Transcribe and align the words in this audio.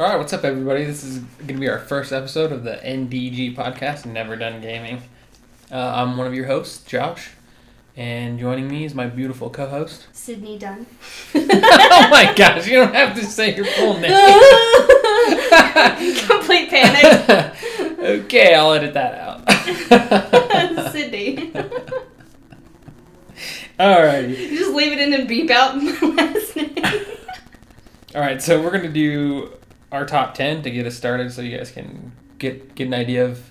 All 0.00 0.08
right, 0.08 0.16
what's 0.16 0.32
up, 0.32 0.42
everybody? 0.42 0.82
This 0.82 1.04
is 1.04 1.18
going 1.18 1.54
to 1.54 1.54
be 1.54 1.68
our 1.68 1.78
first 1.78 2.12
episode 2.12 2.50
of 2.50 2.64
the 2.64 2.80
NDG 2.84 3.54
podcast, 3.54 4.04
Never 4.04 4.34
Done 4.34 4.60
Gaming. 4.60 5.00
Uh, 5.70 5.76
I'm 5.76 6.16
one 6.16 6.26
of 6.26 6.34
your 6.34 6.46
hosts, 6.46 6.84
Josh, 6.84 7.30
and 7.96 8.40
joining 8.40 8.66
me 8.66 8.84
is 8.84 8.92
my 8.92 9.06
beautiful 9.06 9.50
co-host. 9.50 10.08
Sydney 10.10 10.58
Dunn. 10.58 10.86
oh 11.36 12.08
my 12.10 12.32
gosh, 12.34 12.66
you 12.66 12.74
don't 12.74 12.92
have 12.92 13.16
to 13.16 13.24
say 13.24 13.54
your 13.54 13.66
full 13.66 14.00
name. 14.00 14.10
Complete 16.28 16.70
panic. 16.70 17.54
okay, 18.00 18.56
I'll 18.56 18.72
edit 18.72 18.94
that 18.94 19.14
out. 19.14 19.48
Sydney. 20.90 21.52
Alrighty. 23.78 24.36
You 24.50 24.58
just 24.58 24.74
leave 24.74 24.92
it 24.92 24.98
in 24.98 25.12
and 25.12 25.28
beep 25.28 25.52
out 25.52 25.76
my 25.76 25.92
last 26.16 26.56
name. 26.56 26.74
All 28.16 28.20
right, 28.20 28.42
so 28.42 28.60
we're 28.60 28.72
going 28.72 28.82
to 28.82 28.92
do 28.92 29.52
our 29.94 30.04
top 30.04 30.34
10 30.34 30.62
to 30.62 30.70
get 30.70 30.86
us 30.86 30.96
started 30.96 31.32
so 31.32 31.42
you 31.42 31.56
guys 31.56 31.70
can 31.70 32.12
get 32.38 32.74
get 32.74 32.86
an 32.86 32.94
idea 32.94 33.24
of 33.24 33.50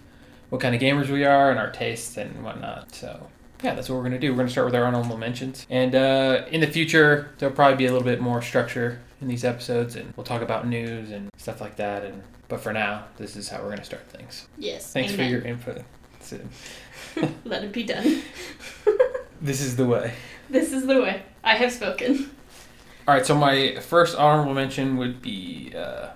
what 0.49 0.61
kind 0.61 0.75
of 0.75 0.81
gamers 0.81 1.09
we 1.09 1.25
are 1.25 1.49
and 1.49 1.59
our 1.59 1.71
tastes 1.71 2.15
and 2.17 2.43
whatnot. 2.43 2.93
So, 2.93 3.29
yeah, 3.63 3.73
that's 3.73 3.89
what 3.89 3.95
we're 3.95 4.01
going 4.01 4.11
to 4.13 4.19
do. 4.19 4.29
We're 4.31 4.37
going 4.37 4.47
to 4.47 4.51
start 4.51 4.65
with 4.65 4.75
our 4.75 4.83
honorable 4.85 5.17
mentions. 5.17 5.65
And 5.69 5.95
uh, 5.95 6.45
in 6.51 6.61
the 6.61 6.67
future, 6.67 7.31
there'll 7.39 7.55
probably 7.55 7.77
be 7.77 7.85
a 7.85 7.91
little 7.91 8.05
bit 8.05 8.21
more 8.21 8.41
structure 8.41 8.99
in 9.21 9.27
these 9.27 9.43
episodes 9.43 9.95
and 9.95 10.13
we'll 10.15 10.25
talk 10.25 10.41
about 10.41 10.67
news 10.67 11.09
and 11.11 11.29
stuff 11.37 11.59
like 11.61 11.77
that. 11.77 12.03
And 12.03 12.21
But 12.49 12.59
for 12.59 12.73
now, 12.73 13.05
this 13.17 13.35
is 13.35 13.49
how 13.49 13.59
we're 13.59 13.69
going 13.69 13.79
to 13.79 13.85
start 13.85 14.05
things. 14.09 14.47
Yes. 14.57 14.91
Thanks 14.93 15.13
amen. 15.13 15.25
for 15.25 15.31
your 15.31 15.41
input. 15.41 15.81
Let 17.45 17.63
it 17.63 17.71
be 17.73 17.83
done. 17.83 18.21
This 19.43 19.59
is 19.59 19.75
the 19.75 19.85
way. 19.85 20.13
this 20.49 20.71
is 20.71 20.87
the 20.87 21.01
way. 21.01 21.21
I 21.43 21.55
have 21.55 21.69
spoken. 21.73 22.31
All 23.05 23.13
right, 23.13 23.25
so 23.25 23.35
my 23.37 23.75
first 23.81 24.17
honorable 24.17 24.53
mention 24.53 24.95
would 24.95 25.21
be, 25.21 25.73
uh, 25.75 26.11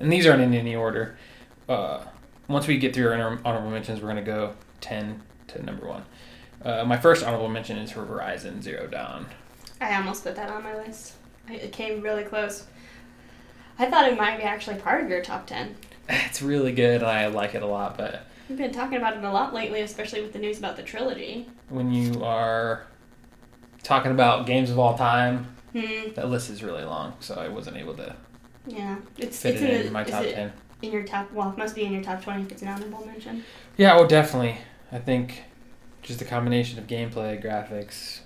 and 0.00 0.12
these 0.12 0.26
aren't 0.26 0.42
in 0.42 0.54
any 0.54 0.74
order. 0.74 1.16
Uh, 1.68 2.00
once 2.48 2.66
we 2.66 2.78
get 2.78 2.94
through 2.94 3.12
our 3.12 3.38
honorable 3.44 3.70
mentions, 3.70 4.00
we're 4.00 4.08
gonna 4.08 4.22
go 4.22 4.54
ten 4.80 5.22
to 5.48 5.62
number 5.64 5.86
one. 5.86 6.04
Uh, 6.64 6.84
my 6.84 6.96
first 6.96 7.24
honorable 7.24 7.48
mention 7.48 7.78
is 7.78 7.90
for 7.92 8.04
Horizon 8.04 8.60
Zero 8.60 8.86
Dawn. 8.86 9.26
I 9.80 9.94
almost 9.96 10.24
put 10.24 10.36
that 10.36 10.50
on 10.50 10.62
my 10.62 10.74
list. 10.76 11.14
It 11.48 11.72
came 11.72 12.00
really 12.02 12.24
close. 12.24 12.66
I 13.78 13.86
thought 13.90 14.06
it 14.10 14.18
might 14.18 14.36
be 14.36 14.42
actually 14.42 14.76
part 14.76 15.02
of 15.02 15.08
your 15.08 15.22
top 15.22 15.46
10. 15.46 15.76
It's 16.12 16.42
really 16.42 16.72
good, 16.72 17.02
and 17.02 17.10
I 17.10 17.28
like 17.28 17.54
it 17.54 17.62
a 17.62 17.66
lot. 17.66 17.96
But 17.96 18.26
We've 18.48 18.58
been 18.58 18.72
talking 18.72 18.98
about 18.98 19.16
it 19.16 19.22
a 19.22 19.30
lot 19.30 19.54
lately, 19.54 19.80
especially 19.82 20.20
with 20.22 20.32
the 20.32 20.40
news 20.40 20.58
about 20.58 20.76
the 20.76 20.82
trilogy. 20.82 21.48
when 21.68 21.92
you 21.92 22.24
are 22.24 22.84
talking 23.84 24.10
about 24.10 24.44
games 24.46 24.70
of 24.70 24.78
all 24.78 24.98
time, 24.98 25.54
Hmm. 25.72 26.10
that 26.14 26.28
list 26.28 26.50
is 26.50 26.64
really 26.64 26.82
long, 26.84 27.14
so 27.20 27.36
I 27.36 27.46
wasn't 27.48 27.76
able 27.76 27.94
to 27.94 28.16
Yeah. 28.70 28.96
It's, 29.18 29.40
fit 29.40 29.54
it's 29.54 29.62
it 29.62 29.70
in, 29.70 29.86
in 29.88 29.92
my 29.92 30.04
top 30.04 30.24
it 30.24 30.34
ten. 30.34 30.52
in 30.82 30.92
your 30.92 31.04
top, 31.04 31.30
well, 31.32 31.50
it 31.50 31.58
must 31.58 31.74
be 31.74 31.84
in 31.84 31.92
your 31.92 32.02
top 32.02 32.22
20 32.22 32.42
if 32.42 32.52
it's 32.52 32.62
an 32.62 32.68
honorable 32.68 33.04
mention. 33.06 33.44
Yeah, 33.76 33.96
oh, 33.96 34.06
definitely. 34.06 34.56
I 34.92 34.98
think 34.98 35.42
just 36.02 36.20
a 36.22 36.24
combination 36.24 36.78
of 36.78 36.86
gameplay, 36.86 37.42
graphics, 37.42 38.20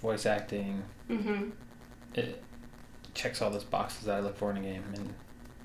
voice 0.00 0.26
acting, 0.26 0.82
Mm-hmm. 1.10 1.50
it 2.14 2.42
checks 3.14 3.40
all 3.40 3.50
those 3.50 3.64
boxes 3.64 4.04
that 4.04 4.16
I 4.16 4.20
look 4.20 4.36
for 4.36 4.50
in 4.50 4.58
a 4.58 4.60
game. 4.60 4.84
And 4.94 5.14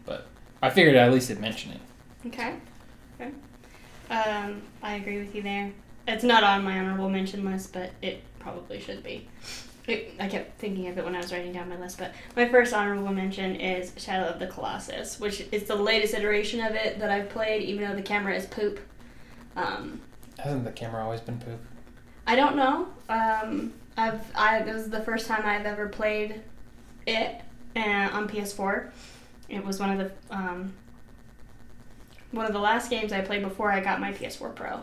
but 0.06 0.25
I 0.61 0.69
figured 0.69 0.95
at 0.95 1.11
least 1.11 1.30
I'd 1.30 1.39
mention 1.41 1.73
it. 1.73 1.81
Okay. 2.28 2.56
Okay. 3.19 3.31
Um, 4.09 4.61
I 4.81 4.95
agree 4.95 5.19
with 5.19 5.36
you 5.36 5.41
there. 5.41 5.72
It's 6.08 6.23
not 6.23 6.44
on 6.44 6.64
my 6.64 6.80
honorable 6.80 7.09
mention 7.09 7.44
list, 7.45 7.73
but 7.73 7.91
it 8.02 8.22
probably 8.39 8.80
should 8.80 9.03
be. 9.03 9.28
It, 9.87 10.13
I 10.17 10.29
kept 10.29 10.59
thinking 10.59 10.87
of 10.87 10.97
it 10.97 11.03
when 11.03 11.13
I 11.13 11.17
was 11.17 11.33
writing 11.33 11.51
down 11.51 11.67
my 11.67 11.77
list, 11.77 11.97
but 11.97 12.13
my 12.37 12.47
first 12.47 12.73
honorable 12.73 13.11
mention 13.11 13.55
is 13.55 13.91
Shadow 13.97 14.27
of 14.27 14.39
the 14.39 14.47
Colossus, 14.47 15.19
which 15.19 15.45
is 15.51 15.63
the 15.63 15.75
latest 15.75 16.13
iteration 16.13 16.61
of 16.61 16.73
it 16.73 16.99
that 16.99 17.11
I've 17.11 17.29
played, 17.29 17.63
even 17.63 17.89
though 17.89 17.95
the 17.95 18.01
camera 18.01 18.33
is 18.33 18.45
poop. 18.45 18.79
Um, 19.57 19.99
Hasn't 20.39 20.63
the 20.63 20.71
camera 20.71 21.03
always 21.03 21.19
been 21.19 21.37
poop? 21.37 21.59
I 22.25 22.35
don't 22.35 22.55
know. 22.55 22.88
Um, 23.09 23.73
I've 23.97 24.22
I 24.35 24.61
this 24.63 24.77
is 24.77 24.89
the 24.89 25.01
first 25.01 25.27
time 25.27 25.45
I've 25.45 25.66
ever 25.66 25.88
played 25.89 26.41
it 27.05 27.41
uh, 27.75 28.09
on 28.13 28.27
PS4. 28.27 28.89
It 29.49 29.63
was 29.63 29.79
one 29.79 29.91
of 29.91 29.97
the 29.97 30.35
um, 30.35 30.73
one 32.31 32.45
of 32.45 32.53
the 32.53 32.59
last 32.59 32.89
games 32.89 33.11
I 33.11 33.22
played 33.22 33.43
before 33.43 33.72
I 33.72 33.81
got 33.81 33.99
my 33.99 34.11
PS4 34.13 34.55
Pro, 34.55 34.81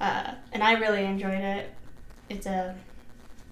uh, 0.00 0.34
and 0.52 0.62
I 0.62 0.74
really 0.74 1.04
enjoyed 1.04 1.40
it. 1.40 1.72
It's 2.28 2.46
a 2.46 2.74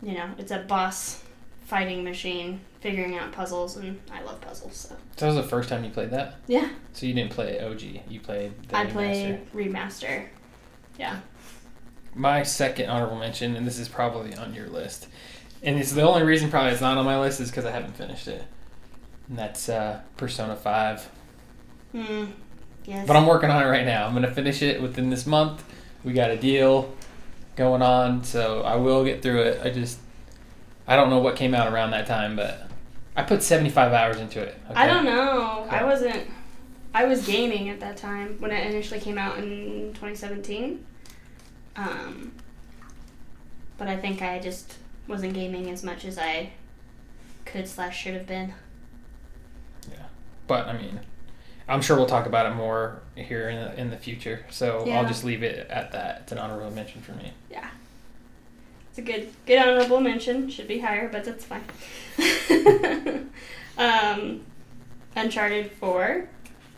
you 0.04 0.15
know 0.15 0.31
it's 0.38 0.53
a 0.53 0.59
boss 0.59 1.22
fighting 1.66 2.04
machine, 2.04 2.60
figuring 2.81 3.16
out 3.16 3.32
puzzles, 3.32 3.76
and 3.76 3.98
I 4.12 4.22
love 4.22 4.41
puzzles. 4.41 4.76
So 4.76 4.97
So 5.16 5.26
that 5.26 5.34
was 5.34 5.37
the 5.44 5.48
first 5.50 5.69
time 5.70 5.82
you 5.84 5.91
played 5.91 6.10
that. 6.10 6.37
yeah, 6.47 6.69
So 6.92 7.06
you 7.06 7.15
didn't 7.15 7.32
play 7.32 7.59
OG. 7.60 7.82
You 8.10 8.20
played. 8.20 8.53
The 8.69 8.76
I 8.76 8.87
remaster. 8.87 8.93
played 8.93 9.53
remaster. 9.53 10.26
Yeah. 10.98 11.20
My 12.14 12.43
second 12.44 12.88
honorable 12.91 13.16
mention, 13.16 13.56
and 13.56 13.66
this 13.66 13.78
is 13.78 13.88
probably 13.88 14.34
on 14.37 14.54
your 14.54 14.69
list, 14.69 15.09
and 15.62 15.78
it's 15.81 15.91
the 15.93 16.03
only 16.03 16.22
reason 16.22 16.50
probably 16.50 16.70
it's 16.72 16.81
not 16.81 16.97
on 16.98 17.04
my 17.04 17.19
list 17.19 17.41
is 17.41 17.50
because 17.50 17.64
I 17.64 17.70
haven't 17.72 17.97
finished 17.97 18.28
it. 18.28 18.44
And 19.28 19.38
that's 19.38 19.69
uh, 19.69 20.00
Persona 20.16 20.54
Five. 20.54 21.09
Hmm. 21.93 22.26
Yes. 22.84 23.06
But 23.06 23.16
I'm 23.16 23.26
working 23.26 23.50
on 23.50 23.62
it 23.62 23.66
right 23.66 23.87
now. 23.87 24.06
I'm 24.06 24.12
gonna 24.14 24.31
finish 24.32 24.60
it 24.62 24.81
within 24.82 25.09
this 25.10 25.26
month. 25.26 25.64
We 26.04 26.12
got 26.12 26.31
a 26.31 26.37
deal 26.37 26.94
going 27.56 27.82
on, 27.82 28.25
so 28.25 28.62
I 28.62 28.76
will 28.76 29.04
get 29.04 29.22
through 29.22 29.42
it. 29.42 29.60
I 29.65 29.70
just 29.70 29.98
I 30.87 30.97
don't 30.97 31.10
know 31.10 31.19
what 31.19 31.37
came 31.37 31.54
out 31.54 31.72
around 31.72 31.92
that 31.92 32.06
time, 32.06 32.37
but 32.37 32.69
I 33.16 33.22
put 33.22 33.42
75 33.42 33.92
hours 33.92 34.19
into 34.19 34.41
it. 34.41 34.59
I 34.75 34.87
don't 34.87 35.04
know. 35.04 35.66
I 35.70 35.84
wasn't. 35.84 36.28
I 36.93 37.04
was 37.06 37.26
gaming 37.26 37.69
at 37.70 37.81
that 37.81 37.97
time 37.97 38.37
when 38.38 38.50
it 38.50 38.66
initially 38.66 39.00
came 39.00 39.19
out 39.19 39.38
in 39.38 39.93
2017. 39.94 40.84
Um, 41.76 42.32
but 43.78 43.88
I 43.88 43.97
think 43.97 44.22
I 44.22 44.38
just 44.38 44.75
wasn't 45.09 45.34
gaming 45.34 45.70
as 45.70 45.82
much 45.82 46.04
as 46.04 46.19
I 46.19 46.50
could 47.44 47.66
slash 47.66 48.00
should 48.00 48.14
have 48.14 48.26
been. 48.26 48.54
Yeah, 49.91 50.04
but 50.47 50.69
I 50.69 50.76
mean, 50.76 51.00
I'm 51.69 51.80
sure 51.80 51.97
we'll 51.97 52.06
talk 52.06 52.26
about 52.26 52.47
it 52.47 52.54
more 52.54 53.00
here 53.14 53.48
in 53.48 53.56
the, 53.56 53.80
in 53.80 53.91
the 53.91 53.97
future. 53.97 54.44
So 54.50 54.88
I'll 54.91 55.06
just 55.06 55.25
leave 55.25 55.42
it 55.42 55.69
at 55.70 55.92
that. 55.92 56.20
It's 56.22 56.32
an 56.32 56.38
honorable 56.38 56.70
mention 56.70 57.00
for 57.00 57.12
me. 57.12 57.32
Yeah. 57.50 57.69
It's 58.91 58.98
a 58.98 59.02
good, 59.02 59.28
good 59.47 59.58
honorable 59.58 60.00
mention. 60.00 60.50
Should 60.50 60.69
be 60.69 60.78
higher, 60.78 61.08
but 61.08 61.25
that's 61.25 61.44
fine. 61.44 61.64
um, 63.78 64.42
Uncharted 65.16 65.72
4. 65.72 66.28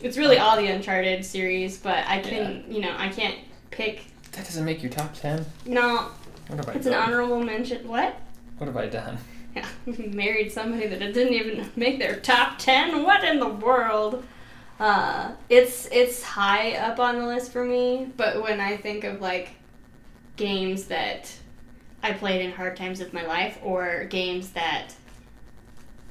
It's 0.01 0.17
really 0.17 0.39
all 0.39 0.57
the 0.57 0.67
Uncharted 0.67 1.25
series, 1.25 1.79
but 1.79 2.07
I 2.07 2.21
can, 2.21 2.65
you 2.69 2.81
know, 2.81 2.95
I 2.97 3.09
can't 3.09 3.39
pick. 3.71 4.05
That 4.33 4.45
doesn't 4.45 4.65
make 4.65 4.83
your 4.83 4.93
top 4.93 5.15
10. 5.15 5.45
No, 5.67 6.11
What 6.49 6.59
have 6.59 6.69
I 6.69 6.73
it's 6.73 6.87
an 6.87 6.95
honorable 6.95 7.43
mention. 7.43 7.87
What? 7.89 8.17
What 8.59 8.67
have 8.67 8.77
I 8.77 8.87
done? 8.87 9.19
Yeah, 9.55 9.67
married 9.99 10.53
somebody 10.53 10.87
that 10.87 10.99
didn't 10.99 11.33
even 11.33 11.71
make 11.77 11.99
their 11.99 12.21
top 12.21 12.59
ten. 12.59 13.03
What 13.03 13.25
in 13.25 13.41
the 13.41 13.49
world? 13.49 14.23
Uh, 14.79 15.33
it's 15.49 15.87
it's 15.91 16.23
high 16.23 16.73
up 16.75 16.99
on 17.01 17.17
the 17.19 17.27
list 17.27 17.51
for 17.53 17.65
me, 17.65 18.11
but 18.17 18.43
when 18.43 18.61
I 18.61 18.77
think 18.77 19.05
of 19.05 19.21
like 19.21 19.51
games 20.37 20.85
that 20.87 21.33
I 22.03 22.13
played 22.13 22.43
in 22.43 22.53
hard 22.53 22.77
times 22.77 23.01
of 23.01 23.13
my 23.13 23.25
life 23.27 23.59
or 23.63 24.05
games 24.05 24.51
that 24.51 24.95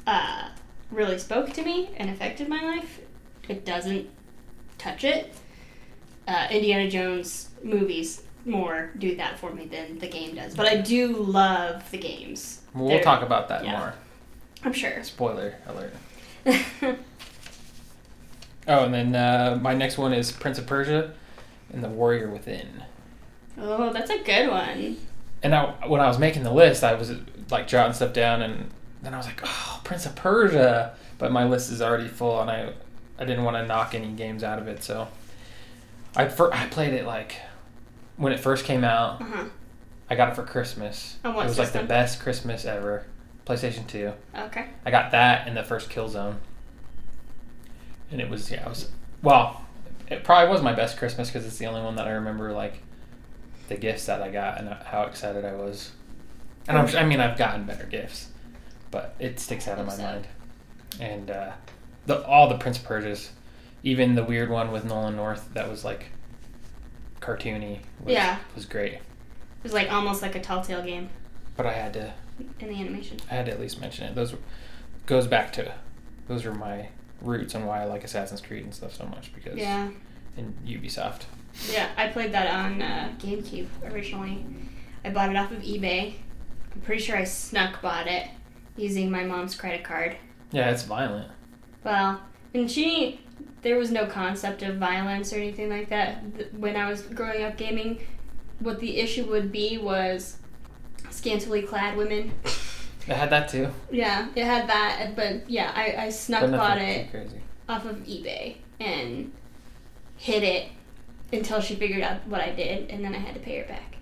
uh, 0.07 0.49
really 0.91 1.19
spoke 1.19 1.53
to 1.53 1.61
me 1.63 1.91
and 1.97 2.09
affected 2.09 2.47
my 2.49 2.61
life, 2.61 3.01
it 3.47 3.65
doesn't 3.65 4.09
touch 4.79 5.03
it. 5.03 5.33
Uh, 6.27 6.47
Indiana 6.49 6.89
Jones 6.89 7.49
movies 7.61 8.23
more 8.45 8.91
do 8.97 9.15
that 9.15 9.37
for 9.39 9.51
me 9.53 9.65
than 9.65 9.99
the 9.99 10.07
game 10.07 10.35
does, 10.35 10.55
but 10.55 10.65
I 10.67 10.77
do 10.77 11.15
love 11.17 11.89
the 11.91 11.97
games. 11.99 12.61
We'll 12.73 12.89
They're- 12.89 13.03
talk 13.03 13.21
about 13.21 13.47
that 13.49 13.63
yeah. 13.63 13.77
more. 13.77 13.93
I'm 14.63 14.73
sure. 14.73 15.03
Spoiler 15.03 15.53
alert. 15.67 15.93
Oh, 18.67 18.85
and 18.85 18.93
then 18.93 19.15
uh, 19.15 19.59
my 19.61 19.73
next 19.73 19.97
one 19.97 20.13
is 20.13 20.31
Prince 20.31 20.57
of 20.57 20.65
Persia 20.65 21.13
and 21.71 21.83
The 21.83 21.89
Warrior 21.89 22.29
Within. 22.29 22.83
oh, 23.59 23.91
that's 23.93 24.09
a 24.09 24.19
good 24.23 24.49
one. 24.49 24.97
And 25.43 25.53
I, 25.53 25.65
when 25.87 26.01
I 26.01 26.07
was 26.07 26.17
making 26.17 26.43
the 26.43 26.51
list, 26.53 26.83
I 26.83 26.93
was 26.95 27.11
like 27.51 27.67
jotting 27.67 27.93
stuff 27.93 28.13
down, 28.13 28.41
and 28.41 28.69
then 29.03 29.13
I 29.13 29.17
was 29.17 29.27
like, 29.27 29.41
"Oh, 29.43 29.81
Prince 29.83 30.05
of 30.07 30.15
Persia," 30.15 30.95
but 31.19 31.31
my 31.31 31.43
list 31.45 31.71
is 31.71 31.81
already 31.81 32.07
full, 32.07 32.41
and 32.41 32.49
I, 32.49 32.73
I 33.19 33.25
didn't 33.25 33.43
want 33.43 33.55
to 33.57 33.65
knock 33.67 33.93
any 33.93 34.07
games 34.13 34.43
out 34.43 34.57
of 34.57 34.67
it, 34.67 34.81
so 34.83 35.07
I 36.15 36.27
fir- 36.27 36.51
I 36.51 36.65
played 36.67 36.93
it 36.93 37.05
like 37.05 37.35
when 38.17 38.33
it 38.33 38.39
first 38.39 38.65
came 38.65 38.83
out. 38.83 39.21
Uh 39.21 39.25
huh. 39.25 39.43
I 40.09 40.15
got 40.15 40.29
it 40.29 40.35
for 40.35 40.43
Christmas. 40.43 41.17
It 41.23 41.33
was 41.33 41.59
like 41.59 41.71
the 41.71 41.83
best 41.83 42.19
Christmas 42.21 42.65
ever. 42.65 43.05
PlayStation 43.45 43.85
Two. 43.85 44.13
Okay. 44.35 44.67
I 44.85 44.89
got 44.91 45.11
that 45.11 45.47
in 45.47 45.53
the 45.53 45.63
first 45.63 45.89
Killzone, 45.91 46.37
and 48.15 48.21
it 48.21 48.29
was 48.29 48.49
yeah, 48.49 48.61
it 48.65 48.69
was 48.69 48.89
well, 49.21 49.61
it 50.07 50.23
probably 50.23 50.49
was 50.49 50.61
my 50.61 50.71
best 50.71 50.97
Christmas 50.97 51.29
because 51.29 51.45
it's 51.45 51.57
the 51.57 51.65
only 51.65 51.81
one 51.81 51.97
that 51.97 52.07
I 52.07 52.11
remember 52.11 52.53
like 52.53 52.81
the 53.67 53.75
gifts 53.75 54.05
that 54.05 54.21
I 54.21 54.29
got 54.29 54.57
and 54.59 54.69
how 54.69 55.03
excited 55.03 55.43
I 55.43 55.53
was. 55.53 55.91
And 56.69 56.77
I'm, 56.77 56.95
I 56.95 57.03
mean, 57.05 57.19
I've 57.19 57.37
gotten 57.37 57.65
better 57.65 57.85
gifts, 57.85 58.29
but 58.89 59.15
it 59.19 59.37
sticks 59.39 59.67
out 59.67 59.79
in 59.79 59.85
my 59.85 59.97
mind. 59.97 60.27
And 61.01 61.29
uh, 61.29 61.51
the 62.05 62.25
all 62.25 62.47
the 62.47 62.57
Prince 62.57 62.77
of 62.77 62.85
Persia's, 62.85 63.31
even 63.83 64.15
the 64.15 64.23
weird 64.23 64.49
one 64.49 64.71
with 64.71 64.85
Nolan 64.85 65.17
North 65.17 65.53
that 65.55 65.69
was 65.69 65.83
like 65.83 66.05
cartoony. 67.19 67.79
Was, 68.03 68.13
Yeah. 68.13 68.37
was 68.55 68.65
great. 68.65 68.93
It 68.93 69.01
was 69.63 69.73
like 69.73 69.91
almost 69.91 70.21
like 70.21 70.35
a 70.35 70.39
Telltale 70.39 70.83
game 70.83 71.09
But 71.57 71.65
I 71.65 71.73
had 71.73 71.91
to 71.93 72.13
in 72.61 72.69
the 72.69 72.79
animation. 72.79 73.17
I 73.29 73.35
had 73.35 73.47
to 73.47 73.51
at 73.51 73.59
least 73.59 73.81
mention 73.81 74.05
it. 74.05 74.15
Those 74.15 74.31
were- 74.31 74.39
goes 75.05 75.27
back 75.27 75.51
to 75.53 75.73
those 76.27 76.45
are 76.45 76.53
my 76.53 76.87
roots 77.21 77.55
on 77.55 77.65
why 77.65 77.81
I 77.81 77.85
like 77.85 78.03
Assassin's 78.03 78.41
Creed 78.41 78.63
and 78.63 78.73
stuff 78.73 78.93
so 78.95 79.05
much 79.05 79.33
because 79.33 79.57
Yeah. 79.57 79.89
in 80.37 80.53
Ubisoft. 80.65 81.23
Yeah, 81.71 81.87
I 81.97 82.07
played 82.07 82.33
that 82.33 82.53
on 82.53 82.81
uh, 82.81 83.13
GameCube 83.19 83.67
originally. 83.91 84.45
I 85.03 85.09
bought 85.09 85.29
it 85.29 85.35
off 85.37 85.51
of 85.51 85.59
eBay. 85.61 86.15
I'm 86.73 86.81
pretty 86.81 87.01
sure 87.01 87.15
I 87.15 87.23
snuck 87.23 87.81
bought 87.81 88.07
it 88.07 88.27
using 88.75 89.09
my 89.09 89.23
mom's 89.23 89.55
credit 89.55 89.83
card. 89.83 90.17
Yeah, 90.51 90.69
it's 90.71 90.83
violent. 90.83 91.31
Well, 91.83 92.21
and 92.53 92.69
she, 92.69 93.21
there 93.61 93.77
was 93.77 93.91
no 93.91 94.05
concept 94.05 94.63
of 94.63 94.75
violence 94.77 95.31
or 95.31 95.37
anything 95.37 95.69
like 95.69 95.89
that 95.89 96.23
when 96.53 96.75
I 96.75 96.89
was 96.89 97.01
growing 97.03 97.43
up 97.43 97.55
gaming. 97.57 97.99
What 98.59 98.79
the 98.79 98.97
issue 98.97 99.25
would 99.29 99.51
be 99.51 99.77
was 99.77 100.37
scantily 101.09 101.61
clad 101.61 101.95
women. 101.97 102.33
I 103.07 103.13
had 103.13 103.29
that 103.29 103.49
too. 103.49 103.69
Yeah, 103.91 104.27
it 104.35 104.43
had 104.45 104.67
that, 104.69 105.15
but 105.15 105.49
yeah, 105.49 105.71
I, 105.75 106.05
I 106.05 106.09
snuck 106.09 106.41
But 106.41 106.51
bought 106.51 106.77
it 106.79 107.11
crazy. 107.11 107.39
off 107.69 107.85
of 107.85 107.97
eBay 107.97 108.55
and 108.79 109.31
hid 110.17 110.43
it 110.43 110.69
until 111.31 111.59
she 111.61 111.75
figured 111.75 112.01
out 112.01 112.25
what 112.27 112.41
I 112.41 112.51
did, 112.51 112.89
and 112.89 113.03
then 113.03 113.13
I 113.13 113.19
had 113.19 113.33
to 113.35 113.39
pay 113.39 113.59
her 113.59 113.67
back. 113.67 113.95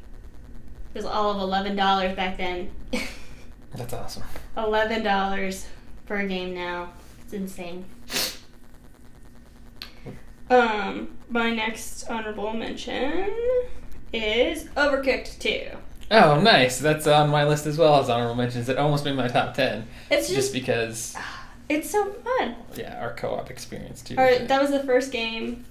It 0.93 0.97
was 0.99 1.05
all 1.05 1.31
of 1.31 1.41
eleven 1.41 1.75
dollars 1.75 2.15
back 2.15 2.37
then. 2.37 2.71
That's 3.75 3.93
awesome. 3.93 4.23
eleven 4.55 5.03
dollars 5.03 5.67
for 6.05 6.17
a 6.17 6.27
game 6.27 6.53
now. 6.53 6.93
It's 7.23 7.33
insane. 7.33 7.85
Um, 10.49 11.17
my 11.29 11.49
next 11.49 12.03
honorable 12.09 12.53
mention 12.53 13.31
is 14.11 14.65
Overcooked 14.75 15.39
2. 15.39 15.67
Oh, 16.13 16.39
nice. 16.39 16.77
That's 16.77 17.07
on 17.07 17.29
my 17.29 17.43
list 17.43 17.65
as 17.65 17.77
well 17.77 17.99
as 17.99 18.07
honorable 18.09 18.35
mentions. 18.35 18.69
It 18.69 18.77
almost 18.77 19.03
made 19.03 19.15
my 19.15 19.27
top 19.27 19.55
ten, 19.55 19.87
It's 20.11 20.27
just, 20.27 20.35
just, 20.35 20.53
because 20.53 21.15
it's 21.69 21.89
so 21.89 22.05
fun. 22.13 22.55
yeah, 22.75 22.99
our 23.01 23.13
co-op 23.13 23.49
experience 23.49 24.01
too. 24.01 24.15
All 24.17 24.23
right, 24.23 24.47
that 24.47 24.61
was 24.61 24.71
the 24.71 24.83
first 24.83 25.11
game. 25.11 25.65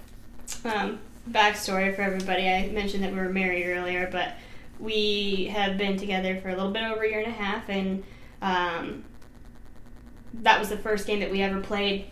Um, 0.64 0.98
backstory 1.30 1.94
for 1.94 2.02
everybody. 2.02 2.48
I 2.48 2.68
mentioned 2.70 3.04
that 3.04 3.12
we 3.12 3.18
were 3.18 3.28
married 3.28 3.66
earlier, 3.66 4.08
but 4.10 4.34
we 4.80 5.46
have 5.52 5.78
been 5.78 5.96
together 5.96 6.40
for 6.40 6.48
a 6.48 6.56
little 6.56 6.72
bit 6.72 6.82
over 6.82 7.02
a 7.04 7.08
year 7.08 7.20
and 7.20 7.28
a 7.28 7.30
half, 7.36 7.68
and 7.68 8.02
um, 8.42 9.04
that 10.34 10.58
was 10.58 10.68
the 10.70 10.76
first 10.76 11.06
game 11.06 11.20
that 11.20 11.30
we 11.30 11.40
ever 11.42 11.60
played 11.60 12.06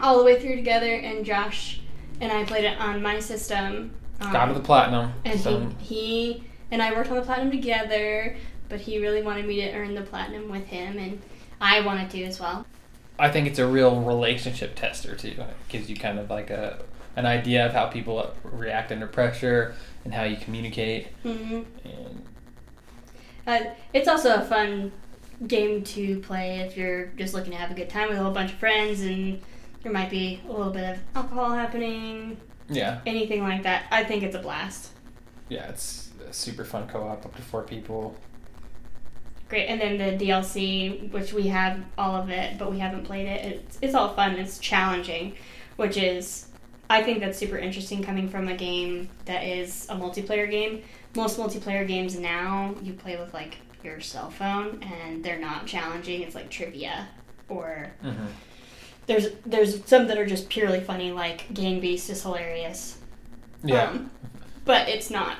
all 0.00 0.18
the 0.18 0.24
way 0.24 0.40
through 0.40 0.54
together. 0.56 0.94
And 0.94 1.24
Josh 1.24 1.80
and 2.20 2.30
I 2.30 2.44
played 2.44 2.64
it 2.64 2.78
on 2.80 3.02
my 3.02 3.18
system. 3.18 3.90
Um, 4.20 4.32
Got 4.32 4.46
to 4.46 4.54
the 4.54 4.60
platinum. 4.60 5.12
and 5.24 5.40
so 5.40 5.68
he, 5.80 5.96
he 6.34 6.44
and 6.74 6.82
I 6.82 6.92
worked 6.92 7.08
on 7.08 7.14
the 7.14 7.22
platinum 7.22 7.52
together, 7.52 8.36
but 8.68 8.80
he 8.80 8.98
really 8.98 9.22
wanted 9.22 9.46
me 9.46 9.60
to 9.60 9.72
earn 9.72 9.94
the 9.94 10.02
platinum 10.02 10.48
with 10.48 10.66
him, 10.66 10.98
and 10.98 11.22
I 11.60 11.80
wanted 11.82 12.10
to 12.10 12.24
as 12.24 12.40
well. 12.40 12.66
I 13.16 13.30
think 13.30 13.46
it's 13.46 13.60
a 13.60 13.66
real 13.66 14.00
relationship 14.00 14.74
tester 14.74 15.14
too. 15.14 15.28
It 15.38 15.68
gives 15.68 15.88
you 15.88 15.94
kind 15.96 16.18
of 16.18 16.28
like 16.30 16.50
a 16.50 16.82
an 17.14 17.26
idea 17.26 17.64
of 17.64 17.72
how 17.72 17.86
people 17.86 18.34
react 18.42 18.90
under 18.90 19.06
pressure 19.06 19.76
and 20.04 20.12
how 20.12 20.24
you 20.24 20.36
communicate. 20.36 21.06
Mm-hmm. 21.24 21.62
And 21.84 22.24
Uh, 23.46 23.70
it's 23.92 24.08
also 24.08 24.34
a 24.34 24.40
fun 24.44 24.90
game 25.46 25.84
to 25.84 26.18
play 26.20 26.58
if 26.58 26.76
you're 26.76 27.06
just 27.16 27.34
looking 27.34 27.52
to 27.52 27.58
have 27.58 27.70
a 27.70 27.74
good 27.74 27.88
time 27.88 28.08
with 28.08 28.18
a 28.18 28.22
whole 28.22 28.32
bunch 28.32 28.50
of 28.52 28.58
friends 28.58 29.00
and 29.02 29.40
there 29.84 29.92
might 29.92 30.10
be 30.10 30.40
a 30.48 30.50
little 30.52 30.72
bit 30.72 30.90
of 30.94 30.98
alcohol 31.14 31.50
happening, 31.52 32.36
yeah, 32.68 33.00
anything 33.06 33.44
like 33.44 33.62
that. 33.62 33.84
I 33.92 34.02
think 34.02 34.24
it's 34.24 34.34
a 34.34 34.40
blast. 34.40 34.90
yeah, 35.48 35.68
it's 35.68 36.03
super 36.36 36.64
fun 36.64 36.88
co-op 36.88 37.24
up 37.26 37.34
to 37.36 37.42
four 37.42 37.62
people. 37.62 38.16
Great, 39.48 39.66
and 39.66 39.80
then 39.80 39.98
the 39.98 40.24
DLC, 40.24 41.10
which 41.12 41.32
we 41.32 41.48
have 41.48 41.84
all 41.98 42.16
of 42.16 42.30
it, 42.30 42.58
but 42.58 42.70
we 42.70 42.78
haven't 42.78 43.04
played 43.04 43.26
it. 43.26 43.44
It's, 43.44 43.78
it's 43.82 43.94
all 43.94 44.14
fun. 44.14 44.32
It's 44.36 44.58
challenging, 44.58 45.36
which 45.76 45.96
is 45.96 46.48
I 46.88 47.02
think 47.02 47.20
that's 47.20 47.38
super 47.38 47.58
interesting 47.58 48.02
coming 48.02 48.28
from 48.28 48.48
a 48.48 48.56
game 48.56 49.10
that 49.26 49.44
is 49.44 49.86
a 49.90 49.94
multiplayer 49.96 50.50
game. 50.50 50.82
Most 51.14 51.38
multiplayer 51.38 51.86
games 51.86 52.18
now 52.18 52.74
you 52.82 52.94
play 52.94 53.16
with 53.16 53.34
like 53.34 53.58
your 53.82 54.00
cell 54.00 54.30
phone, 54.30 54.82
and 54.82 55.22
they're 55.22 55.38
not 55.38 55.66
challenging. 55.66 56.22
It's 56.22 56.34
like 56.34 56.50
trivia 56.50 57.08
or 57.48 57.92
Mm-hmm. 58.02 58.26
there's 59.06 59.26
there's 59.44 59.84
some 59.86 60.06
that 60.08 60.18
are 60.18 60.26
just 60.26 60.48
purely 60.48 60.80
funny, 60.80 61.12
like 61.12 61.52
Gang 61.52 61.80
Beast 61.80 62.08
is 62.10 62.22
hilarious. 62.22 62.98
Yeah, 63.62 63.90
Um, 63.90 64.10
but 64.64 64.88
it's 64.88 65.10
not 65.10 65.36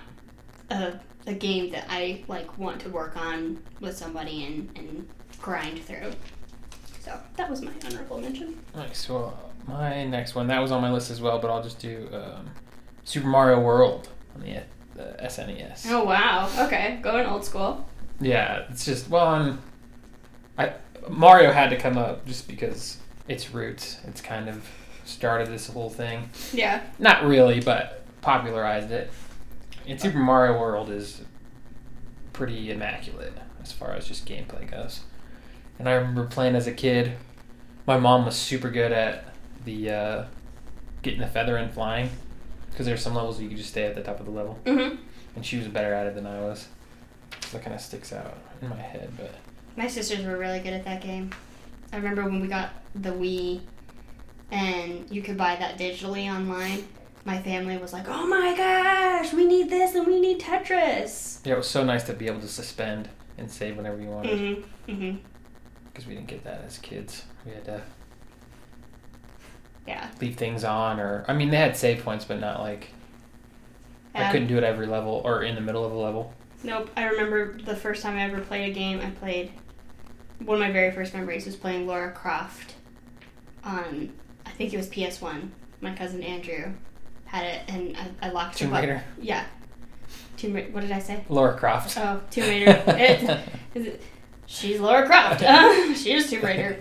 a, 0.71 0.95
a 1.27 1.35
game 1.35 1.71
that 1.71 1.87
I 1.89 2.23
like 2.29 2.59
want 2.59 2.81
to 2.83 2.89
work 2.91 3.17
on 3.17 3.59
with 3.81 3.97
somebody 3.97 4.45
and, 4.45 4.71
and 4.77 5.09
grind 5.41 5.83
through. 5.85 6.13
So 7.01 7.19
that 7.37 7.51
was 7.51 7.63
my 7.63 7.73
honorable 7.85 8.19
mention. 8.21 8.59
nice. 8.75 9.09
Well, 9.09 9.39
my 9.67 10.05
next 10.05 10.35
one 10.35 10.47
that 10.49 10.59
was 10.59 10.71
on 10.73 10.83
my 10.83 10.91
list 10.93 11.11
as 11.11 11.21
well, 11.21 11.39
but 11.39 11.51
I'll 11.51 11.63
just 11.63 11.79
do 11.79 12.09
um, 12.13 12.51
Super 13.05 13.27
Mario 13.27 13.61
World 13.61 14.09
on 14.35 14.43
the, 14.43 14.63
the 14.95 15.17
SNES. 15.23 15.87
Oh 15.91 16.05
wow. 16.05 16.51
Okay, 16.67 16.99
going 17.03 17.27
old 17.27 17.45
school. 17.45 17.87
Yeah, 18.21 18.65
it's 18.71 18.85
just 18.85 19.09
well, 19.09 19.27
I'm, 19.27 19.59
I 20.57 20.75
Mario 21.09 21.53
had 21.53 21.71
to 21.71 21.77
come 21.77 21.99
up 21.99 22.25
just 22.27 22.49
because 22.49 22.99
its 23.29 23.53
roots. 23.53 23.99
It's 24.05 24.21
kind 24.21 24.49
of 24.49 24.67
started 25.05 25.49
this 25.49 25.69
whole 25.69 25.91
thing. 25.91 26.31
Yeah. 26.53 26.83
Not 26.99 27.25
really, 27.25 27.61
but 27.61 28.05
popularized 28.21 28.91
it. 28.91 29.11
And 29.87 30.01
Super 30.01 30.19
Mario 30.19 30.59
World 30.59 30.91
is 30.91 31.23
pretty 32.33 32.71
immaculate 32.71 33.33
as 33.63 33.73
far 33.73 33.93
as 33.93 34.07
just 34.09 34.27
gameplay 34.27 34.71
goes. 34.71 35.01
And 35.79 35.89
I 35.89 35.93
remember 35.93 36.25
playing 36.27 36.55
as 36.57 36.67
a 36.67 36.73
kid. 36.73 37.13
My 37.87 37.99
mom 37.99 38.25
was 38.25 38.35
super 38.37 38.71
good 38.71 38.93
at 38.93 39.35
the 39.65 39.91
uh, 39.91 40.25
getting 41.03 41.21
the 41.21 41.27
feather 41.27 41.57
and 41.57 41.71
flying 41.73 42.11
because 42.71 42.87
there's 42.87 43.03
some 43.03 43.15
levels 43.15 43.37
where 43.37 43.45
you 43.45 43.49
could 43.51 43.59
just 43.59 43.71
stay 43.71 43.85
at 43.85 43.95
the 43.95 44.03
top 44.03 44.19
of 44.21 44.27
the 44.27 44.33
level, 44.33 44.59
Mhm. 44.65 44.99
and 45.37 45.45
she 45.47 45.59
was 45.59 45.69
better 45.69 45.93
at 45.95 46.07
it 46.07 46.15
than 46.15 46.27
I 46.27 46.41
was. 46.41 46.67
So 47.43 47.59
that 47.59 47.63
kind 47.65 47.75
of 47.75 47.81
sticks 47.81 48.13
out 48.13 48.37
in 48.63 48.69
my 48.69 48.81
head, 48.81 49.11
but 49.17 49.35
My 49.77 49.87
sisters 49.89 50.25
were 50.25 50.37
really 50.39 50.61
good 50.61 50.73
at 50.73 50.85
that 50.85 51.01
game. 51.03 51.31
I 51.93 51.97
remember 51.97 52.23
when 52.25 52.41
we 52.41 52.47
got 52.49 52.71
the 52.95 53.11
Wii 53.11 53.61
and 54.51 55.09
you 55.11 55.21
could 55.23 55.37
buy 55.37 55.57
that 55.57 55.79
digitally 55.79 56.33
online. 56.33 56.85
My 57.25 57.41
family 57.41 57.79
was 57.79 57.93
like, 57.93 58.07
"Oh 58.09 58.27
my 58.27 58.55
gosh, 58.57 59.33
we 59.33 59.47
need 59.47 59.71
this 59.71 59.95
and 59.95 60.07
we 60.07 60.21
need 60.21 60.41
Tetris." 60.41 61.41
yeah, 61.45 61.55
it 61.55 61.57
was 61.57 61.69
so 61.69 61.83
nice 61.85 62.05
to 62.05 62.13
be 62.13 62.27
able 62.27 62.41
to 62.41 62.49
suspend 62.49 63.09
and 63.39 63.51
save 63.51 63.77
whenever 63.77 64.01
you 64.01 64.09
wanted 64.09 64.39
Mhm. 64.39 64.65
Mhm. 64.89 65.19
because 65.87 66.07
we 66.07 66.15
didn't 66.15 66.29
get 66.29 66.45
that 66.45 66.63
as 66.67 66.79
kids. 66.79 67.25
We 67.47 67.53
had 67.53 67.65
to 67.65 67.83
Yeah. 69.87 70.09
leave 70.21 70.37
things 70.37 70.65
on, 70.65 71.01
or 71.01 71.25
I 71.29 71.35
mean, 71.35 71.51
they 71.51 71.57
had 71.57 71.77
save 71.77 72.03
points, 72.05 72.25
but 72.25 72.41
not 72.41 72.61
like 72.61 72.89
I 74.15 74.25
Um, 74.27 74.33
couldn't 74.33 74.49
do 74.49 74.57
it 74.59 74.65
every 74.65 74.87
level 74.87 75.21
or 75.25 75.43
in 75.43 75.55
the 75.57 75.61
middle 75.61 75.85
of 75.85 75.93
a 75.93 75.97
level. 75.97 76.33
Nope. 76.63 76.89
I 76.97 77.05
remember 77.09 77.59
the 77.61 77.75
first 77.77 78.03
time 78.03 78.17
I 78.17 78.23
ever 78.23 78.41
played 78.41 78.71
a 78.71 78.73
game, 78.73 79.01
I 79.01 79.11
played. 79.11 79.51
One 80.39 80.57
of 80.57 80.61
my 80.61 80.71
very 80.71 80.91
first 80.93 81.13
memories 81.15 81.47
was 81.47 81.57
playing 81.57 81.87
Laura 81.87 82.11
Croft 82.13 82.75
on, 83.65 84.13
I 84.47 84.51
think 84.51 84.73
it 84.73 84.77
was 84.77 84.89
PS1. 84.89 85.51
My 85.81 85.95
cousin 85.95 86.23
Andrew 86.23 86.75
had 87.35 87.47
it, 87.47 87.63
and 87.69 87.97
I, 87.97 88.29
I 88.29 88.31
locked 88.31 88.59
Tomb 88.59 88.73
up. 88.73 88.81
Raider, 88.81 89.03
Yeah. 89.21 89.45
Tomb 90.37 90.53
Raider. 90.53 90.71
What 90.73 90.83
did 90.83 90.93
I 90.93 91.01
say? 91.01 91.25
Laura 91.29 91.57
Croft. 91.57 91.97
Oh, 91.99 92.21
Tomb 92.31 92.45
Raider. 92.45 92.83
it, 92.87 93.41
it, 93.75 94.03
she's 94.47 94.79
Laura 94.81 95.07
Croft. 95.07 95.43
Uh, 95.43 95.95
she 95.95 96.13
is 96.13 96.31
Tomb 96.31 96.43
Raider. 96.43 96.79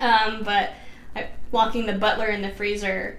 Um, 0.00 0.42
but 0.44 0.74
I, 1.16 1.28
locking 1.50 1.86
the 1.86 1.94
butler 1.94 2.26
in 2.26 2.42
the 2.42 2.50
freezer 2.50 3.18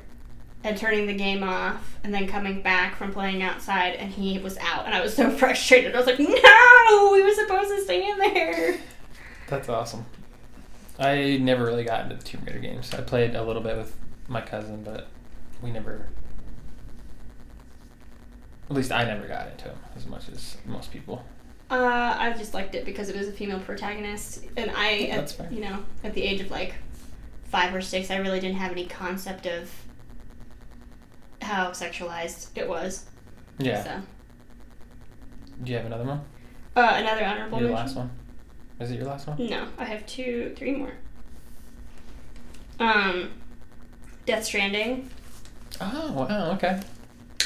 and 0.64 0.78
turning 0.78 1.08
the 1.08 1.14
game 1.14 1.44
off 1.44 1.98
and 2.04 2.14
then 2.14 2.28
coming 2.28 2.62
back 2.62 2.96
from 2.96 3.12
playing 3.14 3.44
outside 3.44 3.96
and 3.96 4.12
he 4.12 4.40
was 4.40 4.58
out 4.58 4.86
and 4.86 4.96
I 4.96 5.02
was 5.02 5.14
so 5.16 5.30
frustrated. 5.32 5.94
I 5.94 5.98
was 5.98 6.08
like, 6.08 6.20
no, 6.20 7.10
we 7.12 7.22
were 7.22 7.34
supposed 7.34 7.70
to 7.70 7.82
stay 7.84 8.10
in 8.10 8.18
there. 8.18 8.78
That's 9.48 9.70
awesome. 9.70 10.06
I 10.98 11.38
never 11.42 11.66
really 11.66 11.84
got 11.84 12.04
into 12.04 12.16
the 12.16 12.24
Tomb 12.24 12.42
Raider 12.46 12.60
games. 12.60 12.94
I 12.94 13.02
played 13.02 13.36
a 13.36 13.44
little 13.44 13.62
bit 13.62 13.76
with 13.78 13.96
my 14.28 14.42
cousin, 14.42 14.84
but 14.84 15.08
we 15.62 15.72
never. 15.72 16.08
At 18.70 18.76
least 18.76 18.92
I 18.92 19.04
never 19.06 19.28
got 19.28 19.48
into 19.52 19.66
them 19.66 19.78
as 19.96 20.06
much 20.08 20.28
as 20.30 20.58
most 20.66 20.92
people. 20.92 21.24
Uh, 21.70 22.16
I 22.18 22.34
just 22.38 22.54
liked 22.54 22.76
it 22.76 22.86
because 22.86 23.10
it 23.10 23.16
was 23.16 23.28
a 23.28 23.32
female 23.32 23.60
protagonist, 23.60 24.46
and 24.58 24.72
I, 24.76 25.06
at, 25.12 25.36
you 25.52 25.62
know, 25.62 25.84
at 26.04 26.14
the 26.14 26.22
age 26.24 26.42
of 26.42 26.52
like 26.52 26.76
five 27.46 27.74
or 27.74 27.82
six, 27.82 28.12
I 28.12 28.18
really 28.18 28.40
didn't 28.40 28.58
have 28.58 28.72
any 28.72 28.86
concept 28.86 29.46
of 29.48 29.72
how 31.42 31.72
sexualized 31.72 32.50
it 32.56 32.68
was. 32.68 33.06
Yeah. 33.60 33.84
So, 33.84 34.02
Do 35.64 35.72
you 35.72 35.78
have 35.78 35.86
another 35.88 36.04
one? 36.04 36.22
uh, 36.76 36.94
another 36.96 37.24
honorable 37.26 37.60
Your 37.60 37.70
mention. 37.70 37.86
last 37.86 37.96
one? 37.96 38.10
Is 38.80 38.92
it 38.92 38.96
your 38.98 39.06
last 39.08 39.28
one? 39.28 39.38
No, 39.48 39.68
I 39.78 39.86
have 39.86 40.06
two, 40.06 40.54
three 40.58 40.74
more. 40.76 40.92
Um, 42.80 43.32
Death 44.26 44.44
Stranding. 44.44 45.10
Oh 45.80 46.12
wow, 46.12 46.52
okay. 46.54 46.82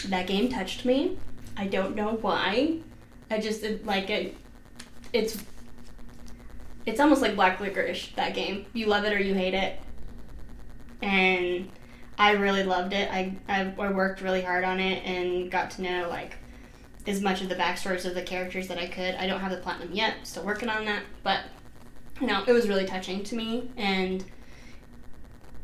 That 0.03 0.27
game 0.27 0.50
touched 0.50 0.86
me. 0.86 1.18
I 1.58 1.68
don't 1.68 1.96
know 1.96 2.18
why. 2.22 2.79
I 3.29 3.39
just 3.39 3.63
it, 3.63 3.86
like 3.86 4.10
it. 4.10 4.36
It's. 5.13 5.38
It's 6.86 7.00
almost 7.00 7.22
like 7.22 7.36
black 7.36 7.60
licorice. 7.60 8.10
That 8.15 8.34
game. 8.34 8.65
You 8.74 8.88
love 8.88 9.03
it 9.06 9.13
or 9.13 9.20
you 9.20 9.34
hate 9.34 9.53
it. 9.53 9.79
And 11.01 11.70
I 12.18 12.32
really 12.32 12.63
loved 12.63 12.94
it. 12.94 13.10
I, 13.12 13.36
I 13.48 13.74
I 13.77 13.91
worked 13.91 14.22
really 14.22 14.41
hard 14.41 14.63
on 14.63 14.79
it 14.79 15.03
and 15.06 15.50
got 15.50 15.72
to 15.72 15.82
know 15.82 16.08
like 16.10 16.38
as 17.08 17.22
much 17.22 17.41
of 17.41 17.50
the 17.50 17.56
backstories 17.56 18.06
of 18.06 18.13
the 18.13 18.22
characters 18.22 18.68
that 18.68 18.77
I 18.77 18.88
could. 18.88 19.15
I 19.15 19.27
don't 19.27 19.39
have 19.39 19.51
the 19.51 19.58
platinum 19.58 19.91
yet. 19.94 20.15
Still 20.24 20.44
working 20.44 20.70
on 20.70 20.86
that, 20.86 21.03
but 21.24 21.41
know 22.22 22.44
it 22.48 22.51
was 22.51 22.68
really 22.68 22.86
touching 22.86 23.24
to 23.24 23.36
me 23.36 23.72
and 23.77 24.25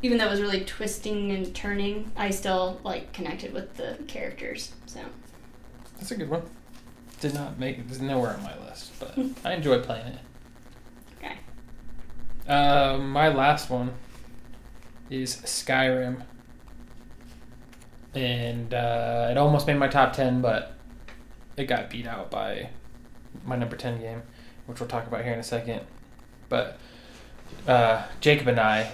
even 0.05 0.19
though 0.19 0.27
it 0.27 0.29
was 0.29 0.41
really 0.41 0.63
twisting 0.63 1.31
and 1.31 1.55
turning, 1.55 2.11
I 2.15 2.29
still 2.29 2.79
like 2.83 3.11
connected 3.11 3.51
with 3.51 3.75
the 3.75 3.97
characters. 4.05 4.71
So 4.85 4.99
That's 5.97 6.11
a 6.11 6.15
good 6.15 6.29
one. 6.29 6.43
Did 7.21 7.33
not 7.33 7.57
make 7.57 7.79
it's 7.79 7.99
nowhere 7.99 8.35
on 8.35 8.43
my 8.43 8.55
list, 8.67 8.91
but 8.99 9.17
I 9.43 9.53
enjoy 9.53 9.79
playing 9.79 10.05
it. 10.05 10.19
Okay. 11.17 11.37
Uh, 12.47 12.99
my 12.99 13.29
last 13.29 13.71
one 13.71 13.93
is 15.09 15.37
Skyrim, 15.37 16.21
and 18.13 18.75
uh, 18.75 19.29
it 19.31 19.37
almost 19.39 19.65
made 19.65 19.77
my 19.77 19.87
top 19.87 20.13
ten, 20.13 20.39
but 20.39 20.73
it 21.57 21.65
got 21.65 21.89
beat 21.89 22.05
out 22.05 22.29
by 22.29 22.69
my 23.43 23.55
number 23.55 23.75
ten 23.75 23.99
game, 23.99 24.21
which 24.67 24.79
we'll 24.79 24.87
talk 24.87 25.07
about 25.07 25.23
here 25.23 25.33
in 25.33 25.39
a 25.39 25.43
second. 25.43 25.81
But 26.47 26.77
uh, 27.67 28.03
Jacob 28.21 28.47
and 28.49 28.59
I, 28.59 28.91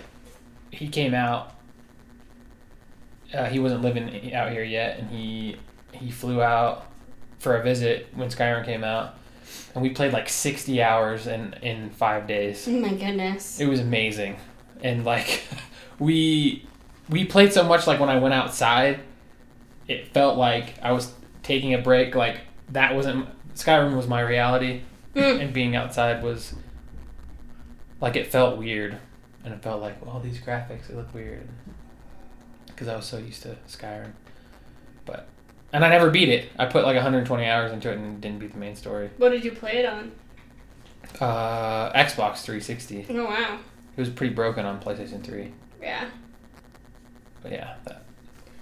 he 0.71 0.87
came 0.87 1.13
out. 1.13 1.53
Uh, 3.33 3.45
he 3.45 3.59
wasn't 3.59 3.81
living 3.81 4.33
out 4.33 4.51
here 4.51 4.63
yet, 4.63 4.99
and 4.99 5.09
he 5.09 5.55
he 5.93 6.09
flew 6.11 6.41
out 6.41 6.85
for 7.39 7.55
a 7.55 7.63
visit 7.63 8.07
when 8.13 8.29
Skyrim 8.29 8.65
came 8.65 8.83
out, 8.83 9.15
and 9.73 9.81
we 9.81 9.89
played 9.89 10.11
like 10.13 10.27
sixty 10.29 10.81
hours 10.81 11.27
in 11.27 11.53
in 11.61 11.89
five 11.91 12.27
days. 12.27 12.67
oh 12.67 12.71
my 12.71 12.89
goodness. 12.93 13.59
It 13.59 13.67
was 13.67 13.79
amazing, 13.79 14.37
and 14.83 15.05
like 15.05 15.43
we 15.99 16.65
we 17.09 17.23
played 17.25 17.53
so 17.53 17.63
much. 17.63 17.87
Like 17.87 17.99
when 17.99 18.09
I 18.09 18.19
went 18.19 18.33
outside, 18.33 18.99
it 19.87 20.09
felt 20.13 20.37
like 20.37 20.73
I 20.81 20.91
was 20.91 21.13
taking 21.43 21.73
a 21.73 21.77
break. 21.81 22.15
Like 22.15 22.41
that 22.69 22.95
wasn't 22.95 23.27
Skyrim 23.55 23.95
was 23.95 24.07
my 24.07 24.21
reality, 24.21 24.81
Mm. 25.15 25.41
and 25.41 25.53
being 25.53 25.75
outside 25.75 26.21
was 26.23 26.53
like 28.01 28.15
it 28.15 28.27
felt 28.27 28.57
weird, 28.57 28.97
and 29.43 29.53
it 29.53 29.61
felt 29.61 29.81
like 29.81 29.95
all 30.05 30.19
these 30.19 30.39
graphics 30.39 30.89
it 30.89 30.95
looked 30.95 31.13
weird 31.13 31.47
because 32.67 32.87
I 32.87 32.95
was 32.95 33.05
so 33.05 33.17
used 33.17 33.43
to 33.43 33.55
Skyrim, 33.67 34.11
but. 35.05 35.27
And 35.73 35.85
I 35.85 35.89
never 35.89 36.09
beat 36.09 36.27
it. 36.29 36.49
I 36.59 36.65
put 36.65 36.83
like 36.83 36.95
120 36.95 37.45
hours 37.45 37.71
into 37.71 37.89
it 37.89 37.97
and 37.97 38.19
didn't 38.19 38.39
beat 38.39 38.51
the 38.51 38.57
main 38.59 38.75
story. 38.75 39.09
What 39.17 39.29
did 39.29 39.45
you 39.45 39.51
play 39.51 39.77
it 39.77 39.85
on? 39.85 40.11
Uh, 41.19 41.91
Xbox 41.93 42.41
360. 42.43 43.05
Oh 43.09 43.25
wow. 43.25 43.59
It 43.95 43.99
was 43.99 44.09
pretty 44.09 44.33
broken 44.33 44.65
on 44.65 44.81
PlayStation 44.81 45.23
3. 45.23 45.51
Yeah. 45.81 46.09
But 47.41 47.51
yeah, 47.51 47.75
that, 47.85 48.03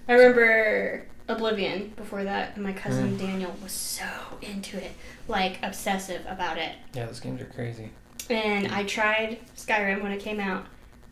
I 0.08 0.14
remember 0.14 1.06
Oblivion 1.28 1.94
before 1.96 2.24
that, 2.24 2.56
and 2.56 2.64
my 2.64 2.74
cousin 2.74 3.16
Mm. 3.16 3.20
Daniel 3.20 3.56
was 3.62 3.72
so 3.72 4.08
into 4.42 4.78
it, 4.84 4.92
like 5.28 5.60
obsessive 5.62 6.22
about 6.28 6.58
it. 6.58 6.76
yeah, 6.94 7.06
those 7.06 7.20
games 7.20 7.42
are 7.42 7.46
crazy. 7.46 7.92
And 8.30 8.68
I 8.68 8.84
tried 8.84 9.40
Skyrim 9.58 10.02
when 10.04 10.12
it 10.12 10.20
came 10.20 10.40
out, 10.40 10.66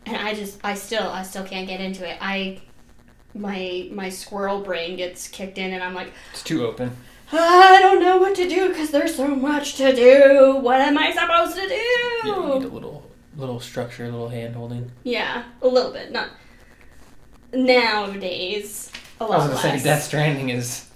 and 0.06 0.16
I 0.16 0.34
just, 0.34 0.58
I 0.64 0.74
still, 0.74 1.08
I 1.08 1.22
still 1.24 1.44
can't 1.44 1.66
get 1.66 1.80
into 1.80 2.08
it. 2.08 2.16
I, 2.20 2.60
my, 3.34 3.88
my 3.92 4.08
squirrel 4.08 4.60
brain 4.60 4.96
gets 4.96 5.26
kicked 5.28 5.58
in, 5.58 5.72
and 5.72 5.82
I'm 5.82 5.94
like, 5.94 6.12
It's 6.32 6.42
too 6.44 6.66
open. 6.66 6.96
I 7.32 7.78
don't 7.82 8.00
know 8.00 8.16
what 8.18 8.34
to 8.36 8.48
do 8.48 8.68
because 8.68 8.90
there's 8.90 9.14
so 9.16 9.28
much 9.28 9.74
to 9.76 9.94
do. 9.94 10.56
What 10.62 10.80
am 10.80 10.96
I 10.96 11.12
supposed 11.12 11.56
to 11.56 11.68
do? 11.68 11.74
Yeah, 11.74 12.24
you 12.24 12.54
need 12.60 12.64
a 12.64 12.68
little 12.68 13.04
little 13.36 13.60
structure, 13.60 14.04
a 14.04 14.08
little 14.10 14.30
hand 14.30 14.56
holding. 14.56 14.90
Yeah, 15.04 15.44
a 15.60 15.68
little 15.68 15.92
bit. 15.92 16.10
Not 16.10 16.30
nowadays. 17.52 18.90
A 19.20 19.24
I 19.24 19.26
lot 19.26 19.36
was 19.38 19.46
gonna 19.48 19.54
less. 19.74 19.82
say 19.82 19.84
Death 19.88 20.02
Stranding 20.04 20.48
is, 20.50 20.86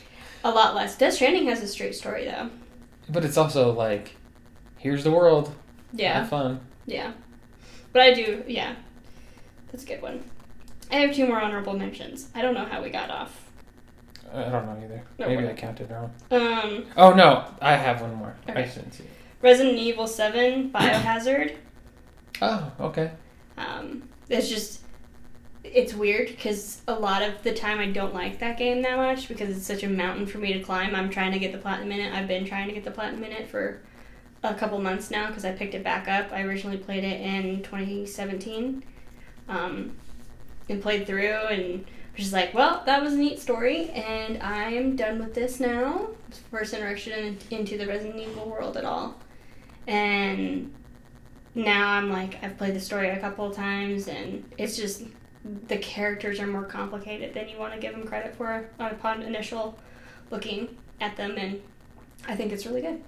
A 0.44 0.50
lot 0.50 0.74
less. 0.74 0.96
Death 0.96 1.14
Stranding 1.14 1.46
has 1.48 1.62
a 1.62 1.68
straight 1.68 1.94
story 1.94 2.24
though. 2.24 2.50
but 3.08 3.24
it's 3.24 3.36
also 3.36 3.72
like, 3.72 4.14
here's 4.78 5.04
the 5.04 5.10
world. 5.10 5.54
Yeah, 5.92 6.20
Have 6.20 6.28
fun. 6.28 6.60
yeah. 6.86 7.12
But 7.92 8.02
I 8.02 8.14
do. 8.14 8.42
Yeah, 8.46 8.74
that's 9.70 9.84
a 9.84 9.86
good 9.86 10.00
one. 10.02 10.22
I 10.90 10.96
have 10.96 11.14
two 11.14 11.26
more 11.26 11.40
honorable 11.40 11.74
mentions. 11.74 12.28
I 12.34 12.42
don't 12.42 12.54
know 12.54 12.64
how 12.64 12.82
we 12.82 12.90
got 12.90 13.10
off. 13.10 13.50
I 14.32 14.44
don't 14.48 14.64
know 14.66 14.80
either. 14.82 15.02
No, 15.18 15.28
Maybe 15.28 15.46
I 15.46 15.52
counted 15.52 15.90
wrong. 15.90 16.10
Um, 16.30 16.86
Oh 16.96 17.12
no, 17.12 17.44
I 17.60 17.76
have 17.76 18.00
one 18.00 18.14
more. 18.14 18.34
I 18.48 18.52
Okay. 18.52 18.62
just 18.64 18.76
didn't 18.76 18.92
see. 18.92 19.04
Resident 19.42 19.76
Evil 19.76 20.06
Seven 20.06 20.70
Biohazard. 20.70 21.56
Oh, 22.40 22.72
okay. 22.80 23.10
Um, 23.58 24.08
it's 24.30 24.48
just 24.48 24.80
it's 25.64 25.92
weird 25.94 26.28
because 26.28 26.80
a 26.88 26.94
lot 26.94 27.22
of 27.22 27.42
the 27.42 27.52
time 27.52 27.78
I 27.78 27.86
don't 27.86 28.14
like 28.14 28.38
that 28.40 28.56
game 28.58 28.82
that 28.82 28.96
much 28.96 29.28
because 29.28 29.54
it's 29.56 29.66
such 29.66 29.82
a 29.82 29.88
mountain 29.88 30.26
for 30.26 30.38
me 30.38 30.54
to 30.54 30.60
climb. 30.60 30.94
I'm 30.94 31.10
trying 31.10 31.32
to 31.32 31.38
get 31.38 31.52
the 31.52 31.58
platinum 31.58 31.92
in 31.92 32.00
it. 32.00 32.12
I've 32.14 32.26
been 32.28 32.44
trying 32.46 32.68
to 32.68 32.74
get 32.74 32.84
the 32.84 32.90
platinum 32.90 33.22
in 33.24 33.32
it 33.32 33.48
for 33.48 33.80
a 34.42 34.54
couple 34.54 34.78
months 34.78 35.10
now 35.10 35.28
because 35.28 35.44
I 35.44 35.52
picked 35.52 35.74
it 35.74 35.84
back 35.84 36.08
up. 36.08 36.32
I 36.32 36.42
originally 36.42 36.78
played 36.78 37.04
it 37.04 37.20
in 37.20 37.62
2017, 37.62 38.82
um, 39.48 39.96
and 40.68 40.82
played 40.82 41.06
through 41.06 41.46
and 41.50 41.84
was 42.14 42.24
just 42.24 42.32
like, 42.32 42.52
well, 42.52 42.82
that 42.86 43.02
was 43.02 43.14
a 43.14 43.16
neat 43.16 43.38
story, 43.38 43.90
and 43.90 44.42
I 44.42 44.70
am 44.70 44.96
done 44.96 45.18
with 45.18 45.34
this 45.34 45.60
now. 45.60 46.08
First 46.50 46.74
introduction 46.74 47.38
into 47.50 47.78
the 47.78 47.86
Resident 47.86 48.18
Evil 48.18 48.48
world 48.48 48.76
at 48.76 48.84
all, 48.84 49.16
and 49.86 50.72
now 51.54 51.90
I'm 51.90 52.10
like 52.10 52.42
I've 52.42 52.56
played 52.56 52.74
the 52.74 52.80
story 52.80 53.10
a 53.10 53.18
couple 53.20 53.46
of 53.46 53.54
times 53.54 54.08
and 54.08 54.44
it's 54.56 54.76
just 54.76 55.04
the 55.68 55.76
characters 55.78 56.40
are 56.40 56.46
more 56.46 56.64
complicated 56.64 57.34
than 57.34 57.48
you 57.48 57.58
want 57.58 57.74
to 57.74 57.80
give 57.80 57.92
them 57.92 58.06
credit 58.06 58.34
for 58.36 58.70
upon 58.78 59.22
initial 59.22 59.78
looking 60.30 60.76
at 61.00 61.16
them 61.16 61.36
and 61.36 61.60
I 62.26 62.36
think 62.36 62.52
it's 62.52 62.64
really 62.64 62.80
good. 62.80 63.02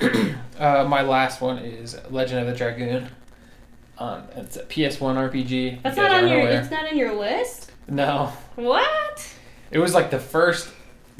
Uh, 0.58 0.84
my 0.88 1.02
last 1.02 1.40
one 1.40 1.58
is 1.58 1.96
Legend 2.10 2.40
of 2.40 2.48
the 2.48 2.52
Dragoon. 2.52 3.08
Um, 3.96 4.24
it's 4.34 4.56
a 4.56 4.64
PS1 4.64 4.98
RPG. 5.30 5.82
That's 5.84 5.96
not 5.96 6.10
on 6.10 6.28
your 6.28 6.40
aware. 6.40 6.60
it's 6.60 6.70
not 6.72 6.90
in 6.90 6.98
your 6.98 7.14
list? 7.14 7.70
No, 7.86 8.32
What? 8.56 9.34
It 9.70 9.78
was 9.78 9.94
like 9.94 10.10
the 10.10 10.18
first 10.18 10.68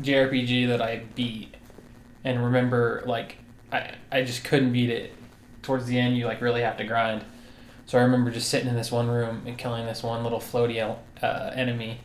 JRPG 0.02 0.66
that 0.68 0.82
I 0.82 1.02
beat, 1.14 1.54
and 2.24 2.42
remember 2.44 3.04
like 3.06 3.36
I 3.72 3.92
I 4.10 4.22
just 4.22 4.42
couldn't 4.42 4.72
beat 4.72 4.90
it. 4.90 5.14
Towards 5.62 5.86
the 5.86 5.98
end, 5.98 6.16
you 6.16 6.26
like 6.26 6.40
really 6.40 6.62
have 6.62 6.76
to 6.78 6.84
grind. 6.84 7.24
So 7.86 7.96
I 7.96 8.02
remember 8.02 8.30
just 8.32 8.48
sitting 8.48 8.68
in 8.68 8.74
this 8.74 8.90
one 8.90 9.06
room 9.08 9.42
and 9.46 9.56
killing 9.56 9.86
this 9.86 10.02
one 10.02 10.24
little 10.24 10.40
floaty 10.40 10.82
uh, 11.22 11.50
enemy. 11.54 12.00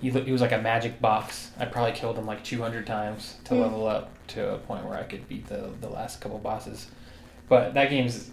He 0.00 0.10
he 0.10 0.30
was 0.32 0.40
like 0.40 0.52
a 0.52 0.58
magic 0.58 1.00
box. 1.00 1.50
I 1.58 1.64
probably 1.64 1.92
killed 1.92 2.16
him 2.18 2.26
like 2.26 2.44
two 2.44 2.62
hundred 2.62 2.86
times 2.86 3.36
to 3.44 3.54
Hmm. 3.54 3.60
level 3.62 3.86
up 3.88 4.10
to 4.28 4.54
a 4.54 4.58
point 4.58 4.84
where 4.84 4.98
I 4.98 5.02
could 5.04 5.28
beat 5.28 5.46
the 5.48 5.70
the 5.80 5.88
last 5.88 6.20
couple 6.20 6.38
bosses. 6.38 6.88
But 7.48 7.74
that 7.74 7.90
game's 7.90 8.30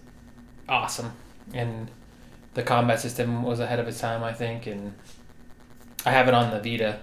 awesome, 0.69 1.13
and 1.53 1.89
the 2.53 2.63
combat 2.63 2.99
system 2.99 3.43
was 3.43 3.59
ahead 3.59 3.79
of 3.79 3.87
its 3.87 3.99
time, 3.99 4.23
I 4.23 4.33
think, 4.33 4.67
and 4.67 4.93
I 6.05 6.11
have 6.11 6.27
it 6.27 6.33
on 6.33 6.51
the 6.51 6.59
Vita, 6.59 6.99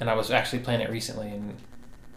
and 0.00 0.08
I 0.10 0.14
was 0.14 0.30
actually 0.30 0.60
playing 0.60 0.80
it 0.80 0.90
recently, 0.90 1.28
and 1.28 1.54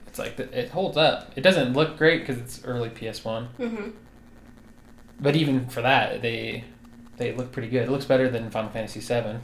it's 0.07 0.17
like 0.17 0.37
th- 0.37 0.51
it 0.51 0.69
holds 0.69 0.97
up. 0.97 1.31
It 1.35 1.41
doesn't 1.41 1.73
look 1.73 1.97
great 1.97 2.19
because 2.25 2.37
it's 2.37 2.63
early 2.65 2.89
PS 2.89 3.23
One, 3.23 3.49
Mhm. 3.59 3.93
but 5.19 5.35
even 5.35 5.67
for 5.67 5.81
that, 5.81 6.21
they 6.21 6.63
they 7.17 7.33
look 7.33 7.51
pretty 7.51 7.67
good. 7.69 7.83
It 7.83 7.91
looks 7.91 8.05
better 8.05 8.29
than 8.29 8.49
Final 8.49 8.71
Fantasy 8.71 8.99
Seven, 9.01 9.41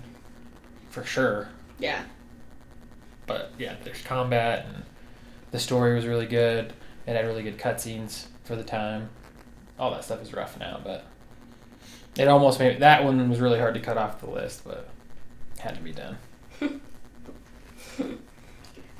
for 0.89 1.03
sure. 1.03 1.49
Yeah. 1.79 2.03
But 3.25 3.51
yeah, 3.57 3.75
there's 3.83 4.01
combat, 4.01 4.65
and 4.67 4.83
the 5.51 5.59
story 5.59 5.93
was 5.95 6.05
really 6.05 6.25
good. 6.25 6.73
It 7.05 7.15
had 7.15 7.25
really 7.25 7.43
good 7.43 7.57
cutscenes 7.57 8.25
for 8.43 8.55
the 8.55 8.63
time. 8.63 9.09
All 9.79 9.91
that 9.91 10.03
stuff 10.03 10.21
is 10.21 10.33
rough 10.33 10.57
now, 10.59 10.79
but 10.83 11.05
it 12.17 12.27
almost 12.27 12.59
made 12.59 12.79
that 12.79 13.03
one 13.03 13.29
was 13.29 13.39
really 13.39 13.59
hard 13.59 13.73
to 13.75 13.79
cut 13.79 13.97
off 13.97 14.19
the 14.19 14.29
list, 14.29 14.63
but 14.65 14.89
it 15.55 15.59
had 15.61 15.75
to 15.75 15.81
be 15.81 15.91
done. 15.91 16.17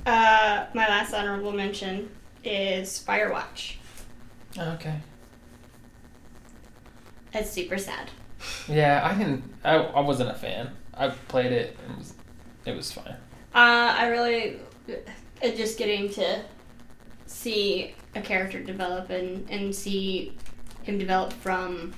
Uh 0.06 0.64
my 0.72 0.88
last 0.88 1.12
honorable 1.12 1.52
mention 1.52 2.08
is 2.42 3.04
Firewatch. 3.06 3.74
Okay. 4.56 4.94
It's 7.34 7.50
super 7.50 7.76
sad. 7.76 8.10
Yeah, 8.68 9.02
I 9.04 9.14
didn't. 9.18 9.44
I, 9.64 9.74
I 9.74 10.00
wasn't 10.00 10.30
a 10.30 10.34
fan. 10.34 10.70
I 10.94 11.08
played 11.08 11.52
it. 11.52 11.76
And 11.86 11.98
was, 11.98 12.14
it 12.64 12.74
was 12.76 12.92
fine. 12.92 13.16
Uh, 13.54 13.94
I 13.98 14.08
really 14.08 14.58
uh, 14.90 15.48
just 15.50 15.78
getting 15.78 16.08
to 16.10 16.42
see 17.26 17.94
a 18.14 18.20
character 18.20 18.60
develop 18.62 19.10
and, 19.10 19.48
and 19.50 19.74
see 19.74 20.36
him 20.82 20.98
develop 20.98 21.32
from 21.32 21.92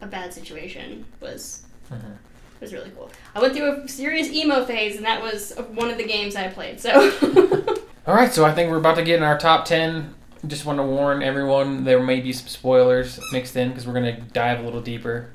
a 0.00 0.06
bad 0.06 0.32
situation 0.32 1.04
was 1.20 1.62
Mhm. 1.90 2.16
was 2.60 2.72
really 2.72 2.90
cool. 2.90 3.10
I 3.34 3.40
went 3.40 3.54
through 3.54 3.82
a 3.84 3.88
serious 3.88 4.28
emo 4.32 4.64
phase, 4.64 4.96
and 4.96 5.04
that 5.04 5.22
was 5.22 5.52
one 5.72 5.90
of 5.90 5.98
the 5.98 6.04
games 6.04 6.34
I 6.36 6.48
played. 6.48 6.80
So 6.80 7.12
All 8.06 8.14
right, 8.14 8.32
so 8.32 8.44
I 8.44 8.52
think 8.52 8.70
we're 8.70 8.78
about 8.78 8.96
to 8.96 9.02
get 9.02 9.16
in 9.16 9.22
our 9.22 9.38
top 9.38 9.64
10. 9.64 10.14
Just 10.46 10.66
want 10.66 10.78
to 10.78 10.82
warn 10.82 11.22
everyone 11.22 11.84
there 11.84 12.02
may 12.02 12.20
be 12.20 12.32
some 12.32 12.48
spoilers 12.48 13.18
mixed 13.32 13.56
in 13.56 13.68
because 13.70 13.86
we're 13.86 13.94
going 13.94 14.14
to 14.16 14.20
dive 14.32 14.60
a 14.60 14.62
little 14.62 14.82
deeper 14.82 15.30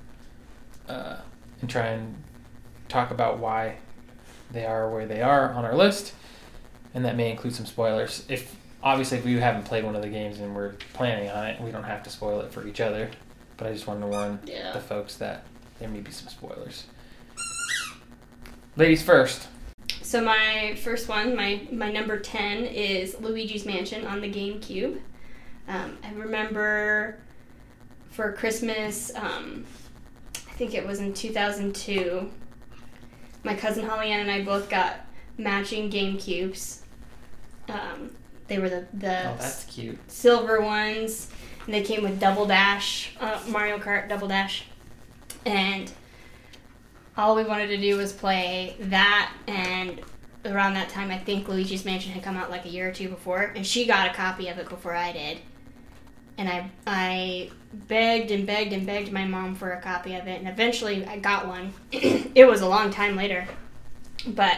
uh, 0.87 1.17
and 1.61 1.69
try 1.69 1.87
and 1.87 2.15
talk 2.87 3.09
about 3.11 3.39
why 3.39 3.77
they 4.51 4.65
are 4.65 4.89
where 4.89 5.05
they 5.05 5.21
are 5.21 5.53
on 5.53 5.65
our 5.65 5.75
list. 5.75 6.13
And 6.93 7.05
that 7.05 7.15
may 7.15 7.29
include 7.29 7.53
some 7.53 7.65
spoilers. 7.65 8.25
If 8.29 8.55
obviously 8.81 9.19
if 9.19 9.25
we 9.25 9.33
haven't 9.33 9.63
played 9.63 9.83
one 9.83 9.95
of 9.95 10.01
the 10.01 10.09
games 10.09 10.39
and 10.39 10.55
we're 10.55 10.73
planning 10.93 11.29
on 11.29 11.45
it, 11.45 11.61
we 11.61 11.71
don't 11.71 11.83
have 11.83 12.03
to 12.03 12.09
spoil 12.09 12.41
it 12.41 12.51
for 12.51 12.67
each 12.67 12.81
other. 12.81 13.09
But 13.57 13.67
I 13.67 13.73
just 13.73 13.87
wanted 13.87 14.01
to 14.01 14.07
warn 14.07 14.39
yeah. 14.45 14.71
the 14.71 14.79
folks 14.79 15.15
that 15.15 15.43
there 15.79 15.89
may 15.89 15.99
be 15.99 16.11
some 16.11 16.29
spoilers. 16.29 16.85
Ladies 18.75 19.03
first. 19.03 19.47
So 20.01 20.23
my 20.23 20.75
first 20.81 21.07
one, 21.07 21.35
my 21.35 21.67
my 21.71 21.91
number 21.91 22.19
ten 22.19 22.65
is 22.65 23.19
Luigi's 23.19 23.65
Mansion 23.65 24.07
on 24.07 24.21
the 24.21 24.31
GameCube. 24.31 24.99
Um, 25.67 25.97
I 26.03 26.11
remember 26.13 27.19
for 28.09 28.31
Christmas, 28.31 29.11
um, 29.15 29.65
I 30.35 30.51
think 30.53 30.73
it 30.73 30.85
was 30.85 30.99
in 30.99 31.13
2002. 31.13 32.31
My 33.43 33.55
cousin 33.55 33.85
Holly 33.85 34.11
Ann 34.11 34.19
and 34.21 34.31
I 34.31 34.43
both 34.43 34.69
got 34.69 35.05
matching 35.37 35.89
GameCubes. 35.89 36.81
Um, 37.69 38.11
they 38.47 38.59
were 38.59 38.69
the 38.69 38.85
the 38.93 39.29
Oh, 39.29 39.35
that's 39.39 39.63
cute. 39.65 39.97
silver 40.11 40.61
ones, 40.61 41.29
and 41.65 41.73
they 41.73 41.83
came 41.83 42.03
with 42.03 42.19
Double 42.19 42.45
Dash, 42.45 43.11
uh, 43.19 43.39
Mario 43.47 43.77
Kart 43.77 44.09
Double 44.09 44.27
Dash, 44.27 44.65
and 45.45 45.91
all 47.15 47.35
we 47.35 47.43
wanted 47.43 47.67
to 47.67 47.77
do 47.77 47.95
was 47.97 48.11
play 48.11 48.75
that. 48.79 49.31
And 49.47 50.01
around 50.45 50.73
that 50.73 50.89
time, 50.89 51.11
I 51.11 51.17
think 51.17 51.47
Luigi's 51.47 51.85
Mansion 51.85 52.11
had 52.11 52.23
come 52.23 52.37
out 52.37 52.49
like 52.49 52.65
a 52.65 52.69
year 52.69 52.89
or 52.89 52.91
two 52.91 53.07
before, 53.09 53.53
and 53.55 53.65
she 53.65 53.85
got 53.85 54.09
a 54.09 54.13
copy 54.13 54.47
of 54.47 54.57
it 54.57 54.67
before 54.67 54.95
I 54.95 55.11
did. 55.11 55.37
And 56.39 56.49
I 56.49 56.71
I 56.87 57.51
begged 57.71 58.31
and 58.31 58.47
begged 58.47 58.73
and 58.73 58.87
begged 58.87 59.11
my 59.11 59.25
mom 59.25 59.53
for 59.53 59.73
a 59.73 59.81
copy 59.81 60.15
of 60.15 60.27
it, 60.27 60.39
and 60.39 60.47
eventually 60.47 61.05
I 61.05 61.19
got 61.19 61.47
one. 61.47 61.73
it 61.91 62.47
was 62.47 62.61
a 62.61 62.67
long 62.67 62.89
time 62.89 63.15
later, 63.15 63.47
but 64.25 64.57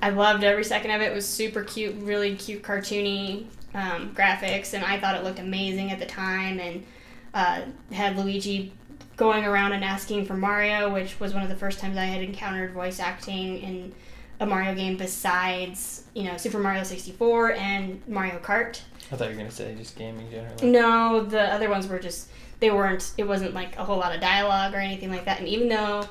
I 0.00 0.10
loved 0.10 0.44
every 0.44 0.64
second 0.64 0.92
of 0.92 1.02
it. 1.02 1.12
It 1.12 1.14
was 1.14 1.28
super 1.28 1.62
cute, 1.62 1.96
really 1.98 2.34
cute, 2.36 2.62
cartoony 2.62 3.46
um, 3.74 4.14
graphics, 4.14 4.72
and 4.72 4.82
I 4.84 4.98
thought 4.98 5.16
it 5.16 5.24
looked 5.24 5.38
amazing 5.38 5.90
at 5.90 5.98
the 5.98 6.06
time. 6.06 6.58
And 6.58 6.86
uh, 7.34 7.62
had 7.92 8.16
Luigi 8.16 8.72
going 9.16 9.44
around 9.44 9.72
and 9.72 9.84
asking 9.84 10.24
for 10.24 10.34
Mario, 10.34 10.92
which 10.92 11.20
was 11.20 11.34
one 11.34 11.42
of 11.42 11.48
the 11.48 11.56
first 11.56 11.78
times 11.78 11.96
I 11.96 12.04
had 12.04 12.22
encountered 12.22 12.72
voice 12.72 13.00
acting 13.00 13.58
in 13.58 13.92
a 14.40 14.46
Mario 14.46 14.74
game 14.74 14.96
besides, 14.96 16.04
you 16.14 16.24
know, 16.24 16.38
Super 16.38 16.58
Mario 16.58 16.82
64 16.82 17.52
and 17.52 18.00
Mario 18.08 18.38
Kart. 18.38 18.80
I 19.12 19.16
thought 19.16 19.24
you 19.24 19.30
were 19.30 19.38
going 19.38 19.50
to 19.50 19.54
say 19.54 19.74
just 19.74 19.96
gaming 19.96 20.30
generally. 20.30 20.70
No, 20.70 21.24
the 21.24 21.52
other 21.52 21.68
ones 21.68 21.88
were 21.88 21.98
just 21.98 22.28
they 22.60 22.70
weren't. 22.70 23.12
It 23.16 23.26
wasn't 23.26 23.54
like 23.54 23.76
a 23.76 23.84
whole 23.84 23.98
lot 23.98 24.14
of 24.14 24.20
dialogue 24.20 24.74
or 24.74 24.78
anything 24.78 25.10
like 25.10 25.24
that. 25.24 25.38
And 25.38 25.48
even 25.48 25.68
though 25.68 26.06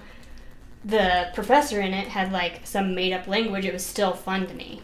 the 0.84 1.30
professor 1.34 1.80
in 1.82 1.94
it 1.94 2.08
had 2.08 2.32
like 2.32 2.62
some 2.66 2.96
made 2.96 3.14
up 3.14 3.28
language, 3.28 3.66
it 3.66 3.74
was 3.74 3.86
still 3.86 4.14
fun 4.14 4.48
to 4.48 4.54
me. 4.54 4.82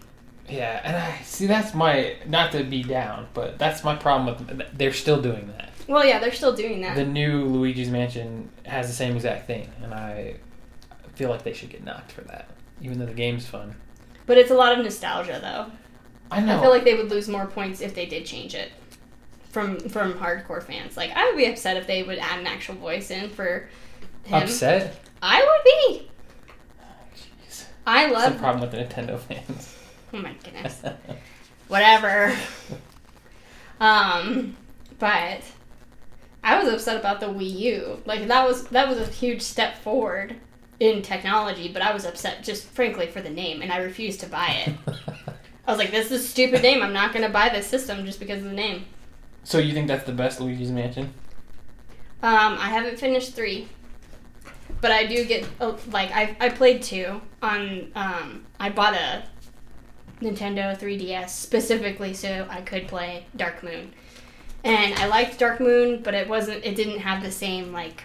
Yeah, 0.48 0.79
and 0.84 0.95
I 0.95 1.22
see 1.24 1.48
that's 1.48 1.74
my 1.74 2.15
not 2.27 2.51
to 2.51 2.63
be 2.63 2.84
down, 2.84 3.27
but 3.34 3.57
that's 3.57 3.84
my 3.84 3.95
problem 3.95 4.48
with 4.48 4.77
they're 4.77 4.93
still 4.93 5.22
doing 5.22 5.48
that. 5.57 5.72
Well, 5.88 6.05
yeah, 6.05 6.19
they're 6.19 6.34
still 6.34 6.55
doing 6.55 6.81
that. 6.81 6.95
The 6.95 7.05
new 7.05 7.45
Luigi's 7.45 7.89
Mansion 7.89 8.50
has 8.65 8.88
the 8.88 8.93
same 8.93 9.15
exact 9.15 9.48
thing, 9.48 9.69
and 9.84 9.93
I 9.93 10.38
feel 11.15 11.29
like 11.29 11.43
they 11.43 11.53
should 11.53 11.69
get 11.69 11.84
knocked 11.84 12.12
for 12.12 12.22
that, 12.22 12.50
even 12.81 13.00
though 13.00 13.05
the 13.05 13.13
game's 13.13 13.45
fun. 13.45 13.75
But 14.25 14.38
it's 14.38 14.51
a 14.51 14.55
lot 14.55 14.77
of 14.77 14.83
nostalgia, 14.83 15.39
though. 15.42 15.72
I 16.31 16.40
know. 16.40 16.57
I 16.57 16.61
feel 16.61 16.70
like 16.70 16.83
they 16.83 16.96
would 16.96 17.09
lose 17.09 17.27
more 17.27 17.46
points 17.46 17.81
if 17.81 17.94
they 17.96 18.05
did 18.05 18.25
change 18.25 18.55
it 18.55 18.72
from 19.51 19.79
from 19.79 20.14
hardcore 20.14 20.61
fans. 20.61 20.98
Like 20.98 21.11
I 21.16 21.25
would 21.25 21.38
be 21.38 21.46
upset 21.46 21.77
if 21.77 21.88
they 21.88 22.03
would 22.03 22.18
add 22.18 22.40
an 22.40 22.48
actual 22.48 22.75
voice 22.75 23.11
in 23.11 23.29
for 23.29 23.70
him. 24.24 24.44
upset. 24.44 25.00
I 25.22 25.40
would 25.42 25.64
be. 25.64 26.09
Jeez, 27.16 27.66
I 27.85 28.07
love. 28.07 28.24
that's 28.24 28.33
the 28.35 28.40
problem 28.40 28.61
with 28.61 28.72
the 28.72 28.77
Nintendo 28.77 29.20
fans. 29.20 29.75
Oh 30.14 30.18
my 30.18 30.33
goodness. 30.44 30.81
Whatever. 31.68 32.35
Um, 33.79 34.55
but 35.00 35.42
I 36.44 36.61
was 36.64 36.72
upset 36.74 36.98
about 36.98 37.20
the 37.20 37.27
Wii 37.27 37.59
U. 37.59 38.01
Like 38.05 38.27
that 38.27 38.48
was 38.48 38.66
that 38.68 38.88
was 38.88 38.98
a 38.98 39.05
huge 39.05 39.42
step 39.42 39.77
forward 39.77 40.35
in 40.79 41.01
technology, 41.01 41.70
but 41.72 41.81
I 41.81 41.94
was 41.94 42.05
upset 42.05 42.44
just 42.44 42.66
frankly 42.66 43.07
for 43.07 43.22
the 43.22 43.29
name, 43.29 43.61
and 43.61 43.72
I 43.72 43.77
refused 43.77 44.20
to 44.22 44.27
buy 44.27 44.66
it. 44.68 44.96
I 45.67 45.71
was 45.71 45.77
like, 45.79 45.91
"This 45.91 46.11
is 46.11 46.23
a 46.23 46.27
stupid 46.27 46.61
name. 46.61 46.81
I'm 46.83 46.93
not 46.93 47.11
going 47.13 47.25
to 47.25 47.31
buy 47.31 47.49
this 47.49 47.67
system 47.67 48.05
just 48.05 48.19
because 48.19 48.39
of 48.39 48.45
the 48.45 48.53
name." 48.53 48.85
so 49.43 49.59
you 49.59 49.73
think 49.73 49.87
that's 49.87 50.05
the 50.05 50.11
best 50.11 50.39
Luigi's 50.41 50.71
Mansion? 50.71 51.13
Um, 52.23 52.57
I 52.59 52.69
haven't 52.69 52.97
finished 52.97 53.35
three, 53.35 53.67
but 54.81 54.91
I 54.91 55.05
do 55.05 55.23
get 55.25 55.47
oh, 55.61 55.77
like 55.91 56.11
I 56.11 56.35
I 56.39 56.49
played 56.49 56.81
two 56.81 57.21
on. 57.41 57.91
Um, 57.95 58.45
I 58.59 58.69
bought 58.69 58.93
a 58.95 59.23
Nintendo 60.21 60.75
3DS 60.79 61.29
specifically 61.29 62.13
so 62.13 62.47
I 62.49 62.61
could 62.61 62.87
play 62.87 63.25
Dark 63.35 63.61
Moon, 63.63 63.93
and 64.63 64.93
I 64.95 65.07
liked 65.07 65.37
Dark 65.37 65.59
Moon, 65.59 66.01
but 66.01 66.13
it 66.15 66.27
wasn't. 66.27 66.65
It 66.65 66.75
didn't 66.75 66.99
have 66.99 67.21
the 67.21 67.31
same 67.31 67.71
like 67.71 68.03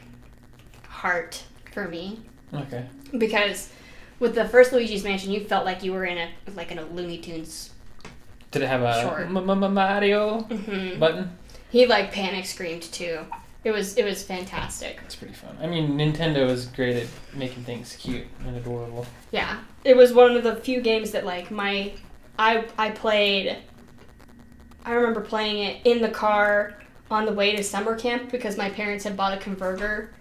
heart 0.88 1.42
for 1.72 1.88
me 1.88 2.20
Okay. 2.52 2.84
because 3.16 3.70
with 4.20 4.34
the 4.34 4.44
first 4.44 4.72
Luigi's 4.72 5.02
Mansion, 5.02 5.32
you 5.32 5.40
felt 5.40 5.64
like 5.64 5.82
you 5.82 5.92
were 5.92 6.04
in 6.04 6.18
a 6.18 6.30
like 6.54 6.70
in 6.70 6.78
a 6.78 6.84
Looney 6.84 7.18
Tunes. 7.18 7.70
Did 8.52 8.62
it 8.62 8.68
have 8.68 8.82
a 8.82 9.68
Mario 9.68 10.40
hmm 10.42 10.98
button? 11.00 11.36
He 11.70 11.86
like 11.86 12.12
panic 12.12 12.46
screamed 12.46 12.82
too. 12.82 13.20
It 13.64 13.72
was 13.72 13.96
it 13.96 14.04
was 14.04 14.22
fantastic. 14.22 15.00
It's 15.04 15.16
pretty 15.16 15.34
fun. 15.34 15.56
I 15.60 15.66
mean, 15.66 15.92
Nintendo 15.92 16.48
is 16.48 16.66
great 16.66 16.96
at 16.96 17.08
making 17.34 17.64
things 17.64 17.96
cute 17.96 18.26
and 18.46 18.56
adorable. 18.56 19.06
Yeah, 19.32 19.58
it 19.84 19.96
was 19.96 20.12
one 20.12 20.36
of 20.36 20.42
the 20.42 20.56
few 20.56 20.80
games 20.80 21.10
that 21.12 21.24
like 21.24 21.50
my 21.50 21.92
I 22.38 22.66
I 22.78 22.90
played. 22.90 23.56
I 24.84 24.92
remember 24.92 25.20
playing 25.20 25.58
it 25.64 25.86
in 25.86 26.00
the 26.00 26.08
car 26.08 26.74
on 27.10 27.26
the 27.26 27.32
way 27.32 27.54
to 27.54 27.62
summer 27.62 27.98
camp 27.98 28.30
because 28.30 28.56
my 28.56 28.70
parents 28.70 29.04
had 29.04 29.16
bought 29.16 29.34
a 29.34 29.36
converter 29.36 30.14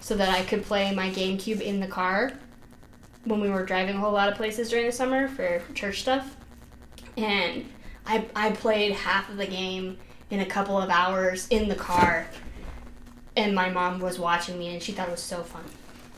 so 0.00 0.14
that 0.16 0.28
I 0.28 0.42
could 0.42 0.64
play 0.64 0.94
my 0.94 1.08
GameCube 1.10 1.60
in 1.60 1.80
the 1.80 1.86
car 1.86 2.32
when 3.24 3.40
we 3.40 3.50
were 3.50 3.64
driving 3.64 3.96
a 3.96 3.98
whole 3.98 4.12
lot 4.12 4.28
of 4.28 4.36
places 4.36 4.68
during 4.70 4.86
the 4.86 4.92
summer 4.92 5.28
for 5.28 5.62
church 5.74 6.00
stuff. 6.00 6.36
And 7.16 7.68
I 8.06 8.26
I 8.34 8.50
played 8.52 8.92
half 8.92 9.28
of 9.28 9.36
the 9.36 9.46
game 9.46 9.98
in 10.30 10.40
a 10.40 10.46
couple 10.46 10.78
of 10.78 10.90
hours 10.90 11.46
in 11.48 11.68
the 11.68 11.74
car. 11.74 12.26
And 13.36 13.54
my 13.54 13.70
mom 13.70 14.00
was 14.00 14.18
watching 14.18 14.58
me 14.58 14.68
and 14.74 14.82
she 14.82 14.92
thought 14.92 15.08
it 15.08 15.12
was 15.12 15.22
so 15.22 15.42
fun. 15.42 15.64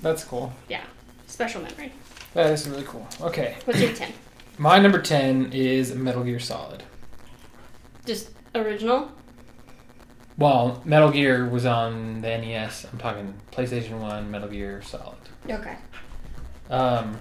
That's 0.00 0.24
cool. 0.24 0.52
Yeah. 0.68 0.82
Special 1.26 1.62
memory. 1.62 1.92
That 2.34 2.50
is 2.52 2.68
really 2.68 2.84
cool. 2.84 3.06
Okay. 3.20 3.56
What's 3.64 3.80
your 3.80 3.92
10? 3.92 4.12
My 4.58 4.78
number 4.78 5.00
10 5.00 5.52
is 5.52 5.94
Metal 5.94 6.22
Gear 6.22 6.38
Solid. 6.38 6.84
Just 8.04 8.30
original? 8.54 9.10
Well, 10.36 10.82
Metal 10.84 11.10
Gear 11.10 11.48
was 11.48 11.64
on 11.64 12.20
the 12.20 12.28
NES. 12.38 12.86
I'm 12.92 12.98
talking 12.98 13.34
PlayStation 13.52 14.00
1, 14.00 14.30
Metal 14.30 14.48
Gear 14.48 14.82
Solid. 14.82 15.16
Okay. 15.48 15.76
Um, 16.70 17.18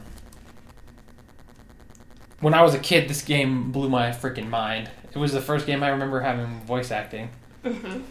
when 2.40 2.54
I 2.54 2.62
was 2.62 2.74
a 2.74 2.80
kid, 2.80 3.08
this 3.10 3.22
game 3.22 3.72
blew 3.72 3.90
my 3.90 4.10
freaking 4.10 4.50
mind. 4.50 4.90
It 5.14 5.18
was 5.18 5.32
the 5.32 5.42
first 5.42 5.66
game 5.66 5.84
I 5.84 5.90
remember 5.90 6.20
having 6.22 6.62
voice 6.62 6.92
acting, 6.92 7.30
Mm-hmm. 7.64 8.02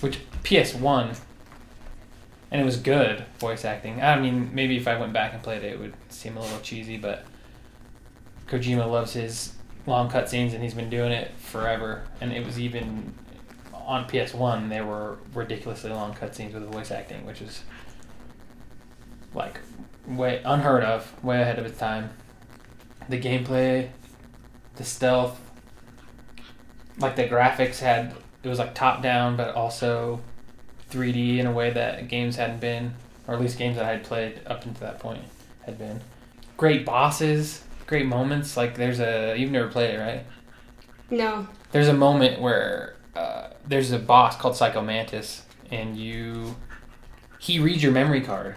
which 0.00 0.18
PS1, 0.44 1.18
and 2.50 2.60
it 2.60 2.64
was 2.64 2.76
good 2.78 3.24
voice 3.38 3.64
acting. 3.64 4.00
I 4.00 4.18
mean, 4.18 4.50
maybe 4.54 4.76
if 4.76 4.88
I 4.88 4.98
went 4.98 5.12
back 5.12 5.34
and 5.34 5.42
played 5.42 5.62
it, 5.62 5.72
it 5.74 5.78
would 5.78 5.94
seem 6.08 6.36
a 6.36 6.40
little 6.40 6.60
cheesy, 6.60 6.96
but 6.96 7.26
Kojima 8.46 8.90
loves 8.90 9.12
his 9.12 9.52
long 9.86 10.08
cutscenes, 10.10 10.54
and 10.54 10.62
he's 10.62 10.72
been 10.74 10.88
doing 10.88 11.12
it 11.12 11.32
forever. 11.36 12.04
And 12.22 12.32
it 12.32 12.44
was 12.46 12.58
even 12.58 13.12
on 13.74 14.08
PS1, 14.08 14.70
there 14.70 14.86
were 14.86 15.18
ridiculously 15.34 15.90
long 15.90 16.14
cutscenes 16.14 16.54
with 16.54 16.62
voice 16.72 16.90
acting, 16.90 17.26
which 17.26 17.42
is 17.42 17.62
like 19.34 19.60
way 20.06 20.42
unheard 20.44 20.82
of, 20.84 21.24
way 21.24 21.40
ahead 21.40 21.58
of 21.58 21.66
its 21.66 21.78
time. 21.78 22.10
The 23.08 23.20
gameplay, 23.20 23.90
the 24.76 24.84
stealth, 24.84 25.40
like 26.98 27.16
the 27.16 27.28
graphics 27.28 27.80
had 27.80 28.14
it 28.42 28.48
was 28.48 28.58
like 28.58 28.74
top 28.74 29.02
down, 29.02 29.36
but 29.36 29.54
also 29.54 30.20
3D 30.90 31.38
in 31.38 31.46
a 31.46 31.52
way 31.52 31.70
that 31.70 32.08
games 32.08 32.36
hadn't 32.36 32.60
been, 32.60 32.94
or 33.26 33.34
at 33.34 33.40
least 33.40 33.58
games 33.58 33.76
that 33.76 33.84
I 33.86 33.90
had 33.90 34.04
played 34.04 34.40
up 34.46 34.64
until 34.64 34.86
that 34.86 35.00
point 35.00 35.22
had 35.62 35.78
been. 35.78 36.00
Great 36.56 36.84
bosses, 36.84 37.64
great 37.86 38.06
moments. 38.06 38.56
Like 38.56 38.76
there's 38.76 39.00
a 39.00 39.34
you've 39.36 39.50
never 39.50 39.68
played 39.68 39.94
it, 39.94 39.98
right? 39.98 40.24
No. 41.10 41.48
There's 41.72 41.88
a 41.88 41.94
moment 41.94 42.40
where 42.40 42.96
uh, 43.16 43.48
there's 43.66 43.90
a 43.92 43.98
boss 43.98 44.36
called 44.36 44.56
Psycho 44.56 44.82
Mantis, 44.82 45.42
and 45.70 45.96
you 45.96 46.56
he 47.38 47.58
reads 47.58 47.82
your 47.82 47.92
memory 47.92 48.20
card 48.20 48.56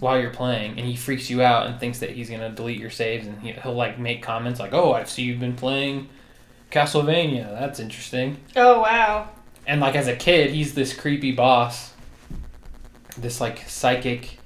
while 0.00 0.18
you're 0.18 0.30
playing, 0.30 0.78
and 0.78 0.86
he 0.86 0.96
freaks 0.96 1.30
you 1.30 1.42
out 1.42 1.66
and 1.66 1.78
thinks 1.78 1.98
that 2.00 2.10
he's 2.10 2.30
gonna 2.30 2.50
delete 2.50 2.80
your 2.80 2.90
saves, 2.90 3.26
and 3.26 3.40
he, 3.40 3.52
he'll 3.52 3.74
like 3.74 3.98
make 3.98 4.22
comments 4.22 4.58
like, 4.58 4.72
"Oh, 4.72 4.92
I 4.92 5.04
see 5.04 5.22
you've 5.22 5.40
been 5.40 5.56
playing 5.56 6.08
Castlevania. 6.70 7.50
That's 7.58 7.78
interesting." 7.78 8.38
Oh 8.56 8.80
wow. 8.80 9.28
And 9.66 9.80
like 9.80 9.94
as 9.94 10.08
a 10.08 10.16
kid, 10.16 10.50
he's 10.50 10.74
this 10.74 10.94
creepy 10.94 11.32
boss, 11.32 11.92
this 13.16 13.40
like 13.40 13.68
psychic, 13.68 14.38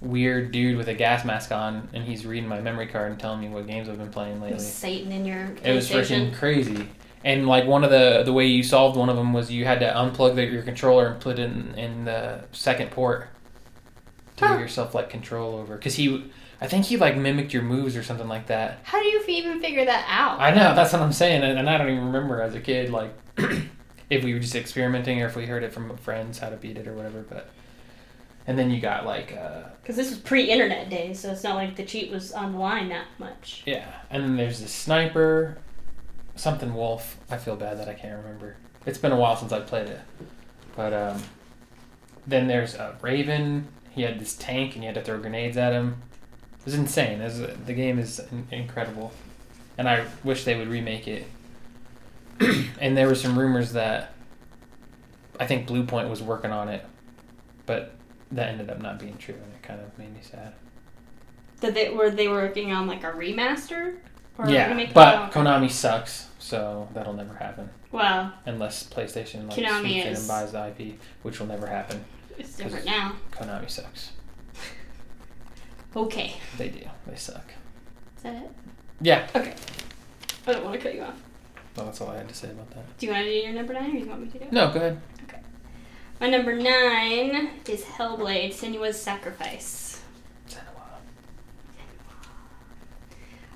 weird 0.00 0.52
dude 0.52 0.76
with 0.76 0.88
a 0.88 0.94
gas 0.94 1.24
mask 1.24 1.50
on, 1.50 1.88
and 1.92 2.04
he's 2.04 2.24
reading 2.24 2.48
my 2.48 2.60
memory 2.60 2.86
card 2.86 3.10
and 3.10 3.20
telling 3.20 3.40
me 3.40 3.48
what 3.48 3.66
games 3.66 3.88
I've 3.88 3.98
been 3.98 4.10
playing 4.10 4.40
lately. 4.40 4.60
Satan 4.60 5.10
in 5.10 5.24
your 5.24 5.54
It 5.64 5.74
was 5.74 5.90
freaking 5.90 6.32
crazy. 6.34 6.88
And 7.24 7.48
like 7.48 7.66
one 7.66 7.82
of 7.84 7.90
the 7.90 8.22
the 8.24 8.32
way 8.32 8.46
you 8.46 8.62
solved 8.62 8.96
one 8.96 9.08
of 9.08 9.16
them 9.16 9.32
was 9.32 9.50
you 9.50 9.64
had 9.64 9.80
to 9.80 9.86
unplug 9.86 10.36
the, 10.36 10.44
your 10.44 10.62
controller 10.62 11.08
and 11.08 11.20
put 11.20 11.38
it 11.38 11.50
in, 11.50 11.74
in 11.74 12.04
the 12.04 12.44
second 12.52 12.90
port 12.90 13.28
to 14.36 14.44
Huh. 14.44 14.52
give 14.54 14.60
yourself 14.60 14.94
like 14.94 15.10
control 15.10 15.56
over. 15.56 15.76
Because 15.76 15.94
he, 15.94 16.30
I 16.60 16.66
think 16.66 16.86
he 16.86 16.96
like 16.96 17.16
mimicked 17.16 17.52
your 17.52 17.62
moves 17.62 17.96
or 17.96 18.02
something 18.02 18.28
like 18.28 18.46
that. 18.48 18.80
How 18.84 19.00
do 19.00 19.06
you 19.06 19.22
even 19.28 19.60
figure 19.60 19.84
that 19.84 20.06
out? 20.08 20.40
I 20.40 20.50
know 20.50 20.74
that's 20.74 20.92
what 20.92 21.02
I'm 21.02 21.12
saying, 21.12 21.42
and, 21.42 21.58
and 21.58 21.68
I 21.70 21.78
don't 21.78 21.90
even 21.90 22.06
remember 22.06 22.40
as 22.40 22.54
a 22.54 22.60
kid 22.60 22.90
like 22.90 23.12
if 24.10 24.22
we 24.24 24.32
were 24.34 24.40
just 24.40 24.54
experimenting 24.54 25.20
or 25.22 25.26
if 25.26 25.36
we 25.36 25.46
heard 25.46 25.62
it 25.62 25.72
from 25.72 25.96
friends 25.98 26.38
how 26.38 26.50
to 26.50 26.56
beat 26.56 26.76
it 26.76 26.86
or 26.88 26.94
whatever. 26.94 27.22
But 27.22 27.48
and 28.46 28.58
then 28.58 28.70
you 28.70 28.80
got 28.80 29.06
like 29.06 29.32
uh, 29.36 29.68
Because 29.82 29.96
this 29.96 30.10
was 30.10 30.18
pre-internet 30.18 30.90
days, 30.90 31.20
so 31.20 31.30
it's 31.32 31.42
not 31.44 31.54
like 31.56 31.76
the 31.76 31.84
cheat 31.84 32.10
was 32.10 32.32
online 32.32 32.88
that 32.90 33.06
much. 33.18 33.62
Yeah, 33.66 33.86
and 34.10 34.22
then 34.22 34.36
there's 34.36 34.60
the 34.60 34.68
sniper, 34.68 35.56
something 36.36 36.74
wolf. 36.74 37.18
I 37.30 37.36
feel 37.38 37.56
bad 37.56 37.78
that 37.78 37.88
I 37.88 37.94
can't 37.94 38.18
remember. 38.22 38.56
It's 38.86 38.98
been 38.98 39.12
a 39.12 39.16
while 39.16 39.36
since 39.36 39.50
I 39.52 39.60
played 39.60 39.88
it, 39.88 40.00
but 40.76 40.92
um, 40.92 41.22
then 42.26 42.46
there's 42.48 42.74
a 42.74 42.96
raven. 43.00 43.68
He 43.94 44.02
had 44.02 44.18
this 44.18 44.34
tank, 44.34 44.74
and 44.74 44.82
you 44.82 44.88
had 44.88 44.94
to 44.96 45.02
throw 45.02 45.18
grenades 45.18 45.56
at 45.56 45.72
him. 45.72 46.02
It 46.58 46.64
was 46.64 46.74
insane. 46.74 47.20
It 47.20 47.24
was, 47.24 47.38
the 47.66 47.74
game 47.74 47.98
is 47.98 48.20
incredible, 48.50 49.12
and 49.78 49.88
I 49.88 50.06
wish 50.24 50.44
they 50.44 50.56
would 50.56 50.68
remake 50.68 51.06
it. 51.06 51.26
and 52.80 52.96
there 52.96 53.06
were 53.06 53.14
some 53.14 53.38
rumors 53.38 53.72
that 53.72 54.12
I 55.38 55.46
think 55.46 55.68
Bluepoint 55.68 56.08
was 56.10 56.22
working 56.22 56.50
on 56.50 56.68
it, 56.68 56.84
but 57.66 57.94
that 58.32 58.48
ended 58.48 58.70
up 58.70 58.80
not 58.80 58.98
being 58.98 59.16
true, 59.18 59.34
and 59.34 59.52
it 59.54 59.62
kind 59.62 59.80
of 59.80 59.96
made 59.98 60.12
me 60.12 60.20
sad. 60.22 60.54
That 61.60 61.74
they 61.74 61.90
were 61.90 62.10
they 62.10 62.28
were 62.28 62.42
working 62.42 62.72
on 62.72 62.86
like 62.86 63.04
a 63.04 63.12
remaster 63.12 63.96
or 64.38 64.48
yeah, 64.48 64.90
but. 64.92 65.30
Konami 65.30 65.70
sucks, 65.70 66.28
so 66.38 66.88
that'll 66.92 67.12
never 67.14 67.34
happen 67.34 67.70
Well, 67.92 68.32
unless 68.46 68.84
PlayStation 68.84 69.48
like 69.48 69.58
Konami 69.58 70.04
is- 70.04 70.18
and 70.18 70.28
buys 70.28 70.52
the 70.52 70.66
IP, 70.66 70.98
which 71.22 71.38
will 71.38 71.46
never 71.46 71.66
happen. 71.66 72.04
It's 72.38 72.56
different 72.56 72.84
now. 72.84 73.16
Konami 73.30 73.70
sucks. 73.70 74.12
Okay. 75.96 76.34
They 76.58 76.68
do. 76.68 76.80
They 77.06 77.16
suck. 77.16 77.52
Is 78.16 78.22
that 78.24 78.34
it? 78.34 78.50
Yeah. 79.00 79.28
Okay. 79.34 79.54
I 80.46 80.52
don't 80.52 80.64
want 80.64 80.74
to 80.74 80.80
cut 80.80 80.94
you 80.94 81.02
off. 81.02 81.20
Well, 81.76 81.86
that's 81.86 82.00
all 82.00 82.08
I 82.08 82.18
had 82.18 82.28
to 82.28 82.34
say 82.34 82.50
about 82.50 82.70
that. 82.70 82.98
Do 82.98 83.06
you 83.06 83.12
want 83.12 83.24
to 83.24 83.30
do 83.30 83.36
your 83.36 83.52
number 83.52 83.72
nine, 83.72 83.90
or 83.90 83.92
do 83.92 83.98
you 83.98 84.06
want 84.06 84.20
me 84.22 84.28
to 84.28 84.38
do 84.38 84.44
it? 84.44 84.52
No, 84.52 84.72
go 84.72 84.78
ahead. 84.78 85.00
Okay. 85.24 85.40
My 86.20 86.28
number 86.28 86.54
nine 86.54 87.50
is 87.68 87.82
Hellblade: 87.82 88.52
Senua's 88.52 89.00
Sacrifice. 89.00 90.00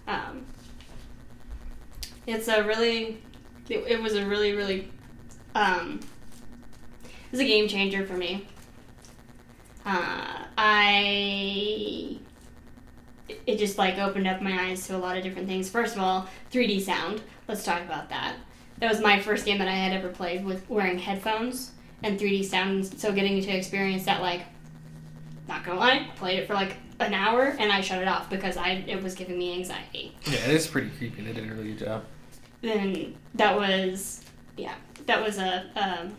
Um, 0.09 0.47
it's 2.27 2.49
a 2.49 2.65
really, 2.65 3.23
it, 3.69 3.79
it 3.87 4.03
was 4.03 4.15
a 4.15 4.25
really, 4.25 4.55
really, 4.55 4.91
um, 5.55 6.01
it 7.05 7.31
was 7.31 7.41
a 7.41 7.45
game 7.45 7.69
changer 7.69 8.07
for 8.07 8.15
me. 8.15 8.47
Uh, 9.89 10.45
I, 10.59 12.19
it- 13.47 13.57
just 13.59 13.79
like 13.79 13.97
opened 13.99 14.27
up 14.29 14.43
my 14.43 14.67
eyes 14.67 14.87
to 14.87 14.97
a 14.97 14.99
lot 14.99 15.17
of 15.17 15.23
different 15.23 15.49
things. 15.49 15.71
First 15.71 15.97
of 15.97 16.03
all, 16.03 16.29
3D 16.53 16.83
sound. 16.83 17.23
Let's 17.49 17.65
talk 17.65 17.81
about 17.83 18.11
that. 18.11 18.35
That 18.81 18.91
was 18.91 19.01
my 19.01 19.19
first 19.19 19.47
game 19.47 19.57
that 19.59 19.67
I 19.69 19.73
had 19.73 19.95
ever 19.95 20.11
played 20.11 20.45
with 20.45 20.69
wearing 20.69 20.99
headphones 20.99 21.73
and 22.03 22.21
3D 22.21 22.45
sound. 22.45 22.85
So 23.01 23.13
getting 23.13 23.41
to 23.43 23.51
experience 23.51 24.05
that, 24.05 24.21
like, 24.21 24.43
not 25.49 25.65
gonna 25.65 25.81
lie, 25.81 25.93
I 25.93 26.11
played 26.17 26.39
it 26.41 26.47
for 26.47 26.53
like 26.53 26.77
an 27.01 27.15
hour 27.15 27.57
and 27.59 27.73
I 27.73 27.81
shut 27.81 28.03
it 28.03 28.09
off 28.09 28.29
because 28.29 28.59
I 28.59 28.85
it 28.87 29.03
was 29.03 29.15
giving 29.15 29.39
me 29.39 29.55
anxiety. 29.55 30.15
Yeah, 30.27 30.41
it 30.41 30.51
is 30.51 30.67
pretty 30.67 30.91
creepy. 30.91 31.23
They 31.23 31.33
did 31.33 31.51
a 31.51 31.55
really 31.55 31.73
good 31.73 31.87
job. 31.87 32.05
Then 32.61 33.17
that 33.37 33.57
was 33.57 34.21
yeah, 34.59 34.75
that 35.07 35.23
was 35.25 35.39
a 35.39 35.65
um, 35.75 36.15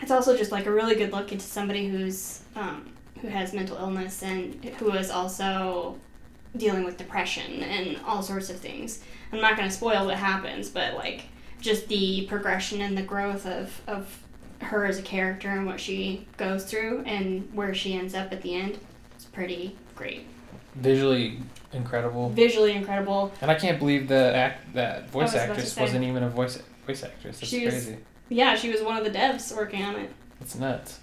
it's 0.00 0.12
also 0.12 0.36
just 0.36 0.52
like 0.52 0.66
a 0.66 0.70
really 0.72 0.94
good 0.94 1.10
look 1.10 1.32
into 1.32 1.44
somebody 1.44 1.88
who's 1.88 2.42
um, 2.56 2.90
who 3.20 3.28
has 3.28 3.52
mental 3.52 3.76
illness 3.76 4.22
and 4.22 4.64
who 4.78 4.92
is 4.92 5.10
also 5.10 5.98
dealing 6.56 6.84
with 6.84 6.96
depression 6.96 7.62
and 7.62 7.98
all 8.06 8.22
sorts 8.22 8.50
of 8.50 8.56
things. 8.56 9.02
I'm 9.32 9.40
not 9.40 9.56
gonna 9.56 9.70
spoil 9.70 10.06
what 10.06 10.16
happens, 10.16 10.68
but 10.68 10.94
like 10.94 11.24
just 11.60 11.88
the 11.88 12.26
progression 12.28 12.80
and 12.80 12.96
the 12.96 13.02
growth 13.02 13.46
of 13.46 13.80
of 13.86 14.18
her 14.60 14.86
as 14.86 14.98
a 14.98 15.02
character 15.02 15.48
and 15.50 15.66
what 15.66 15.80
she 15.80 16.26
goes 16.36 16.64
through 16.64 17.02
and 17.06 17.48
where 17.52 17.74
she 17.74 17.94
ends 17.94 18.14
up 18.14 18.32
at 18.32 18.40
the 18.42 18.54
end. 18.54 18.78
is 19.18 19.24
pretty 19.26 19.76
great. 19.96 20.26
Visually 20.76 21.40
incredible, 21.72 22.30
Visually 22.30 22.72
incredible. 22.72 23.32
and 23.40 23.50
I 23.50 23.54
can't 23.56 23.78
believe 23.78 24.06
the 24.08 24.34
act 24.34 24.74
that 24.74 25.10
voice 25.10 25.32
was 25.32 25.34
actress 25.34 25.76
wasn't 25.76 26.04
even 26.04 26.22
a 26.22 26.28
voice 26.30 26.60
voice 26.86 27.02
actress. 27.02 27.40
That's 27.40 27.50
She 27.50 27.64
was- 27.64 27.74
crazy. 27.74 27.98
Yeah, 28.28 28.54
she 28.56 28.70
was 28.70 28.80
one 28.82 28.96
of 28.96 29.04
the 29.04 29.10
devs 29.10 29.54
working 29.54 29.82
on 29.84 29.96
it. 29.96 30.10
That's 30.40 30.54
nuts. 30.54 31.00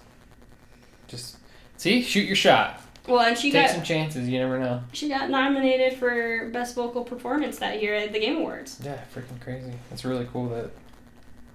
Just 1.08 1.36
see, 1.82 2.02
shoot 2.02 2.26
your 2.26 2.36
shot. 2.36 2.80
Well, 3.08 3.20
and 3.20 3.36
she 3.36 3.50
Take 3.50 3.66
got 3.66 3.74
some 3.74 3.82
chances. 3.82 4.28
You 4.28 4.38
never 4.38 4.58
know. 4.60 4.82
she 4.92 5.08
got 5.08 5.28
nominated 5.28 5.98
for 5.98 6.48
best 6.50 6.76
vocal 6.76 7.02
performance 7.02 7.58
that 7.58 7.82
year 7.82 7.94
at 7.96 8.12
the 8.12 8.20
Game 8.20 8.36
Awards. 8.36 8.78
Yeah, 8.82 9.00
freaking 9.12 9.40
crazy. 9.40 9.72
It's 9.90 10.04
really 10.04 10.26
cool 10.32 10.48
that 10.50 10.70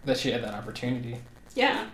that 0.04 0.18
she 0.18 0.32
had 0.32 0.42
that 0.44 0.54
opportunity 0.54 1.18
Yeah. 1.56 1.86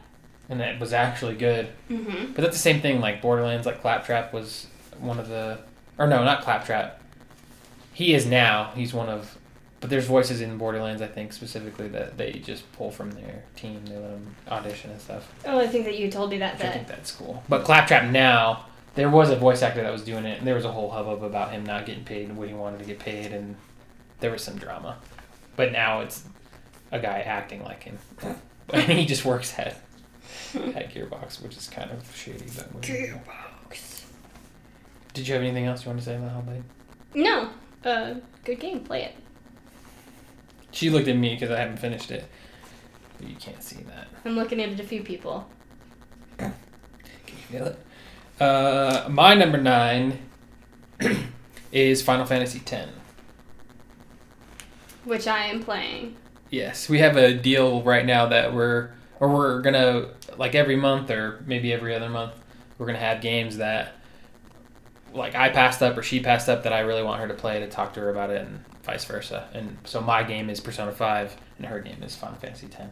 and 0.50 0.60
that 0.60 0.76
it 0.76 0.80
was 0.80 0.94
actually 0.94 1.36
good. 1.36 1.70
Mm-hmm. 1.90 2.34
But 2.34 2.42
that's 2.42 2.56
the 2.56 2.62
same 2.62 2.80
thing. 2.82 3.00
Like 3.00 3.22
Borderlands, 3.22 3.66
like 3.66 3.82
Claptrap 3.82 4.34
was 4.34 4.68
one 5.00 5.20
of 5.20 5.30
the, 5.30 5.60
or 5.98 6.06
no, 6.08 6.24
not 6.24 6.42
Claptrap. 6.44 7.02
He 7.94 8.14
is 8.14 8.26
now. 8.28 8.72
He's 8.76 8.94
one 8.94 9.10
of, 9.10 9.36
but 9.84 9.90
there's 9.90 10.06
voices 10.06 10.40
in 10.40 10.58
Borderlands, 10.58 11.02
I 11.02 11.08
think 11.08 11.34
specifically 11.34 11.90
that 11.90 12.18
they 12.18 12.32
just 12.32 12.72
pull 12.72 12.90
from 12.90 13.12
their 13.12 13.44
team. 13.58 13.86
They 13.86 13.96
let 13.98 14.12
them 14.12 14.34
audition 14.48 14.92
and 14.92 15.02
stuff. 15.02 15.30
Oh, 15.46 15.60
I 15.60 15.68
think 15.68 15.84
that 15.84 16.00
you 16.00 16.10
told 16.10 16.30
me 16.30 16.38
that. 16.38 16.54
Which 16.58 16.66
I 16.66 16.72
think 16.72 16.88
that's 16.88 17.12
cool. 17.12 17.44
But 17.50 17.66
Claptrap 17.66 18.10
now, 18.10 18.68
there 18.96 19.10
was 19.10 19.30
a 19.30 19.36
voice 19.36 19.62
actor 19.62 19.82
that 19.82 19.92
was 19.92 20.06
doing 20.06 20.24
it, 20.24 20.38
and 20.38 20.48
there 20.48 20.56
was 20.56 20.64
a 20.64 20.72
whole 20.72 20.90
hubbub 20.90 21.22
about 21.22 21.52
him 21.52 21.66
not 21.66 21.86
getting 21.86 22.06
paid 22.06 22.30
and 22.30 22.38
what 22.38 22.48
he 22.48 22.54
wanted 22.54 22.80
to 22.80 22.86
get 22.86 22.98
paid, 22.98 23.34
and 23.34 23.58
there 24.22 24.32
was 24.32 24.42
some 24.42 24.56
drama. 24.56 25.00
But 25.58 25.74
now 25.74 26.00
it's 26.00 26.24
a 26.94 27.00
guy 27.00 27.20
acting 27.20 27.62
like 27.66 27.84
him, 27.84 27.98
and 28.70 28.98
he 28.98 29.06
just 29.06 29.26
works 29.26 29.60
at 29.60 29.82
at 30.56 30.94
Gearbox, 30.94 31.44
which 31.44 31.58
is 31.58 31.68
kind 31.68 31.92
of 31.92 32.10
shady. 32.16 32.46
But 32.56 32.74
what 32.74 32.84
do? 32.84 32.94
Gearbox. 32.94 34.06
Did 35.14 35.28
you 35.28 35.34
have 35.34 35.44
anything 35.44 35.66
else 35.66 35.84
you 35.84 35.90
want 35.90 36.00
to 36.00 36.06
say 36.06 36.16
about 36.16 36.46
Hellblade? 36.46 36.64
No. 37.16 37.50
Uh, 37.84 38.14
good 38.46 38.62
game. 38.62 38.80
Play 38.80 39.04
it. 39.04 39.16
She 40.74 40.90
looked 40.90 41.08
at 41.08 41.16
me 41.16 41.36
because 41.36 41.52
I 41.52 41.60
haven't 41.60 41.78
finished 41.78 42.12
it. 42.12 42.26
But 43.20 43.30
you 43.30 43.36
can't 43.36 43.64
see 43.64 43.84
that. 43.84 44.08
I'm 44.26 44.36
looking 44.36 44.60
at 44.60 44.80
a 44.80 44.84
few 44.84 45.04
people. 45.04 45.48
Can 46.38 46.52
you 47.28 47.34
feel 47.50 47.66
it? 47.68 47.80
Uh, 48.42 49.08
my 49.10 49.36
number 49.36 49.60
nine 49.60 50.20
is 51.72 52.02
Final 52.02 52.26
Fantasy 52.26 52.62
X. 52.66 52.90
Which 55.06 55.28
I 55.28 55.46
am 55.46 55.64
playing. 55.64 56.18
Yes, 56.50 56.90
we 56.90 57.00
have 57.00 57.18
a 57.18 57.34
deal 57.34 57.84
right 57.84 58.06
now 58.06 58.26
that 58.28 58.54
we're 58.54 58.92
or 59.20 59.30
we're 59.30 59.62
gonna 59.62 60.10
like 60.38 60.56
every 60.56 60.76
month 60.76 61.12
or 61.12 61.44
maybe 61.46 61.72
every 61.72 61.94
other 61.96 62.10
month 62.10 62.34
we're 62.78 62.86
gonna 62.86 62.98
have 62.98 63.22
games 63.22 63.58
that 63.58 63.94
like 65.14 65.36
I 65.36 65.50
passed 65.50 65.82
up 65.84 65.98
or 65.98 66.04
she 66.04 66.20
passed 66.20 66.50
up 66.50 66.64
that 66.64 66.74
I 66.74 66.80
really 66.82 67.04
want 67.04 67.22
her 67.22 67.28
to 67.28 67.34
play 67.34 67.60
to 67.60 67.68
talk 67.70 67.94
to 67.94 68.00
her 68.02 68.10
about 68.10 68.30
it 68.30 68.42
and 68.46 68.64
vice 68.84 69.06
versa. 69.06 69.48
And 69.54 69.78
so 69.86 70.02
my 70.02 70.24
game 70.24 70.50
is 70.50 70.60
Persona 70.60 70.92
Five 70.92 71.36
and 71.58 71.68
her 71.68 71.80
game 71.80 72.02
is 72.04 72.16
Final 72.16 72.38
Fantasy 72.38 72.68
10. 72.68 72.92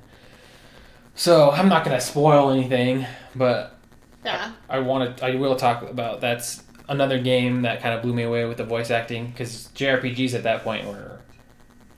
So 1.16 1.52
I'm 1.52 1.68
not 1.70 1.84
gonna 1.84 2.02
spoil 2.02 2.52
anything, 2.52 3.06
but 3.36 3.78
Yeah. 4.24 4.52
I 4.70 4.80
want 4.80 5.18
to. 5.18 5.26
I 5.26 5.36
will 5.36 5.56
talk 5.56 5.82
about 5.84 6.22
that's 6.22 6.64
another 6.88 7.20
game 7.20 7.62
that 7.64 7.82
kind 7.82 7.94
of 7.96 8.02
blew 8.02 8.14
me 8.14 8.24
away 8.24 8.46
with 8.46 8.58
the 8.58 8.64
voice 8.66 8.92
acting 8.92 9.28
because 9.28 9.70
JRPGs 9.76 10.34
at 10.34 10.44
that 10.44 10.64
point 10.64 10.86
were 10.88 11.20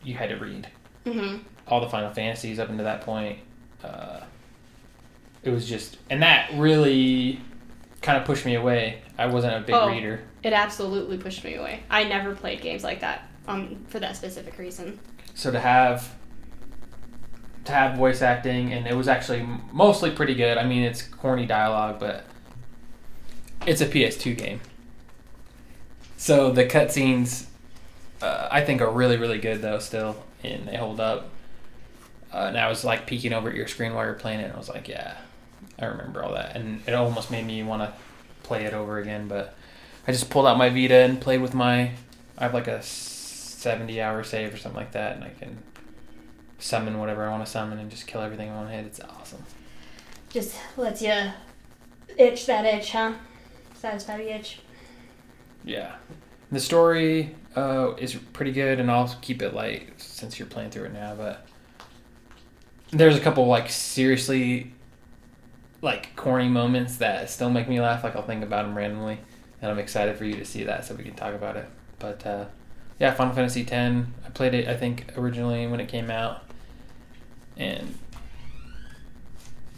you 0.03 0.15
had 0.15 0.29
to 0.29 0.35
read 0.37 0.67
Mm-hmm. 1.05 1.37
all 1.67 1.81
the 1.81 1.89
Final 1.89 2.11
Fantasies 2.13 2.59
up 2.59 2.69
until 2.69 2.85
that 2.85 3.01
point. 3.01 3.39
Uh, 3.83 4.21
it 5.43 5.49
was 5.49 5.67
just, 5.67 5.97
and 6.09 6.21
that 6.23 6.49
really 6.53 7.41
kind 8.03 8.17
of 8.19 8.25
pushed 8.25 8.45
me 8.45 8.55
away. 8.55 9.01
I 9.17 9.25
wasn't 9.27 9.55
a 9.55 9.59
big 9.61 9.73
Oh. 9.75 9.87
reader, 9.89 10.21
It 10.43 10.53
absolutely 10.53 11.17
pushed 11.17 11.43
me 11.43 11.55
away. 11.55 11.81
I 11.89 12.03
never 12.03 12.35
played 12.35 12.61
games 12.61 12.83
like 12.83 12.99
that. 13.01 13.27
Um, 13.47 13.83
for 13.89 13.99
that 13.99 14.15
specific 14.15 14.57
reason. 14.57 14.99
so 15.33 15.51
to 15.51 15.59
have 15.59 16.13
to 17.65 17.71
have 17.71 17.97
voice 17.97 18.21
acting, 18.21 18.73
and 18.73 18.85
it 18.85 18.93
was 18.93 19.07
actually 19.07 19.47
mostly 19.71 20.11
pretty 20.11 20.35
good. 20.35 20.57
I 20.57 20.65
mean, 20.65 20.83
it's 20.83 21.01
corny 21.01 21.45
dialogue, 21.45 21.97
but 21.99 22.25
it's 23.65 23.79
a 23.81 23.85
PS2 23.85 24.35
game. 24.37 24.59
So 26.17 26.51
the 26.51 26.65
cutscenes, 26.65 27.45
uh, 28.21 28.47
I 28.51 28.61
think, 28.65 28.81
are 28.81 28.91
really, 28.91 29.17
really 29.17 29.39
good 29.39 29.61
though. 29.61 29.79
Still, 29.79 30.15
and 30.43 30.67
they 30.67 30.75
hold 30.77 30.99
up. 30.99 31.29
Uh, 32.33 32.45
and 32.47 32.57
I 32.57 32.67
was 32.67 32.83
like 32.83 33.05
peeking 33.07 33.31
over 33.33 33.49
at 33.49 33.55
your 33.55 33.67
screen 33.67 33.93
while 33.93 34.05
you're 34.05 34.13
playing 34.15 34.39
it, 34.41 34.45
and 34.45 34.53
I 34.53 34.57
was 34.57 34.69
like, 34.69 34.87
"Yeah, 34.87 35.15
I 35.79 35.85
remember 35.85 36.23
all 36.23 36.33
that." 36.33 36.55
And 36.55 36.81
it 36.87 36.93
almost 36.93 37.31
made 37.31 37.45
me 37.45 37.63
want 37.63 37.81
to 37.81 37.93
play 38.43 38.65
it 38.65 38.73
over 38.73 38.97
again. 38.97 39.27
But 39.27 39.55
I 40.07 40.11
just 40.11 40.29
pulled 40.29 40.45
out 40.45 40.57
my 40.57 40.69
Vita 40.69 40.95
and 40.95 41.19
played 41.21 41.41
with 41.41 41.53
my. 41.53 41.91
I 42.37 42.43
have 42.43 42.53
like 42.53 42.67
a 42.67 42.81
seventy-hour 42.81 44.23
save 44.23 44.53
or 44.53 44.57
something 44.57 44.79
like 44.79 44.91
that, 44.93 45.15
and 45.15 45.23
I 45.23 45.29
can 45.29 45.57
summon 46.59 46.99
whatever 46.99 47.27
I 47.27 47.31
want 47.31 47.45
to 47.45 47.51
summon 47.51 47.79
and 47.79 47.91
just 47.91 48.07
kill 48.07 48.21
everything 48.21 48.49
I 48.49 48.55
want 48.55 48.69
to 48.69 48.75
hit. 48.75 48.85
It's 48.85 48.99
awesome. 49.01 49.43
Just 50.29 50.55
lets 50.77 51.01
you 51.01 51.13
itch 52.17 52.45
that 52.45 52.65
itch, 52.65 52.91
huh? 52.91 53.13
Satisfy 53.75 54.17
the 54.17 54.33
itch. 54.33 54.59
Yeah. 55.63 55.95
The 56.51 56.59
story 56.59 57.35
uh, 57.55 57.93
is 57.97 58.15
pretty 58.15 58.51
good, 58.51 58.79
and 58.79 58.89
I'll 58.89 59.15
keep 59.21 59.41
it 59.41 59.53
light 59.53 59.89
since 59.97 60.39
you're 60.39 60.47
playing 60.47 60.69
through 60.69 60.85
it 60.85 60.93
now. 60.93 61.15
But 61.15 61.45
there's 62.91 63.17
a 63.17 63.19
couple 63.19 63.45
like 63.47 63.69
seriously 63.69 64.71
like 65.83 66.15
corny 66.15 66.47
moments 66.47 66.95
that 66.97 67.29
still 67.29 67.49
make 67.49 67.67
me 67.67 67.79
laugh. 67.79 68.03
Like 68.03 68.15
I'll 68.15 68.23
think 68.23 68.41
about 68.41 68.65
them 68.65 68.75
randomly, 68.75 69.19
and 69.61 69.69
I'm 69.69 69.77
excited 69.77 70.17
for 70.17 70.23
you 70.23 70.35
to 70.35 70.45
see 70.45 70.63
that 70.63 70.85
so 70.85 70.95
we 70.95 71.03
can 71.03 71.13
talk 71.13 71.35
about 71.35 71.57
it. 71.57 71.67
But 71.99 72.25
uh, 72.25 72.45
yeah, 72.99 73.13
Final 73.13 73.35
Fantasy 73.35 73.67
X. 73.69 74.07
I 74.25 74.29
played 74.33 74.53
it 74.55 74.67
I 74.67 74.75
think 74.75 75.13
originally 75.17 75.67
when 75.67 75.81
it 75.81 75.89
came 75.89 76.09
out, 76.09 76.45
and 77.57 77.95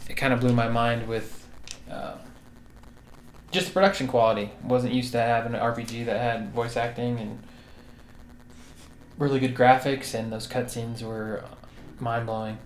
it 0.08 0.14
kind 0.14 0.32
of 0.32 0.40
blew 0.40 0.54
my 0.54 0.68
mind 0.68 1.06
with. 1.06 1.46
Uh, 1.90 2.16
just 3.52 3.68
the 3.68 3.72
production 3.72 4.06
quality. 4.06 4.50
Wasn't 4.62 4.92
used 4.92 5.12
to 5.12 5.18
having 5.18 5.54
an 5.54 5.60
RPG 5.60 6.04
that 6.06 6.20
had 6.20 6.52
voice 6.52 6.76
acting 6.76 7.18
and 7.18 7.42
really 9.18 9.40
good 9.40 9.54
graphics, 9.54 10.14
and 10.14 10.32
those 10.32 10.46
cutscenes 10.46 11.02
were 11.02 11.44
mind 11.98 12.26
blowing. 12.26 12.58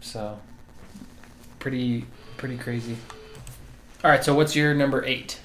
So, 0.00 0.40
pretty 1.58 2.06
pretty 2.42 2.58
crazy. 2.58 2.96
All 4.02 4.10
right, 4.10 4.24
so 4.24 4.34
what's 4.34 4.56
your 4.56 4.74
number 4.74 5.04
eight? 5.04 5.38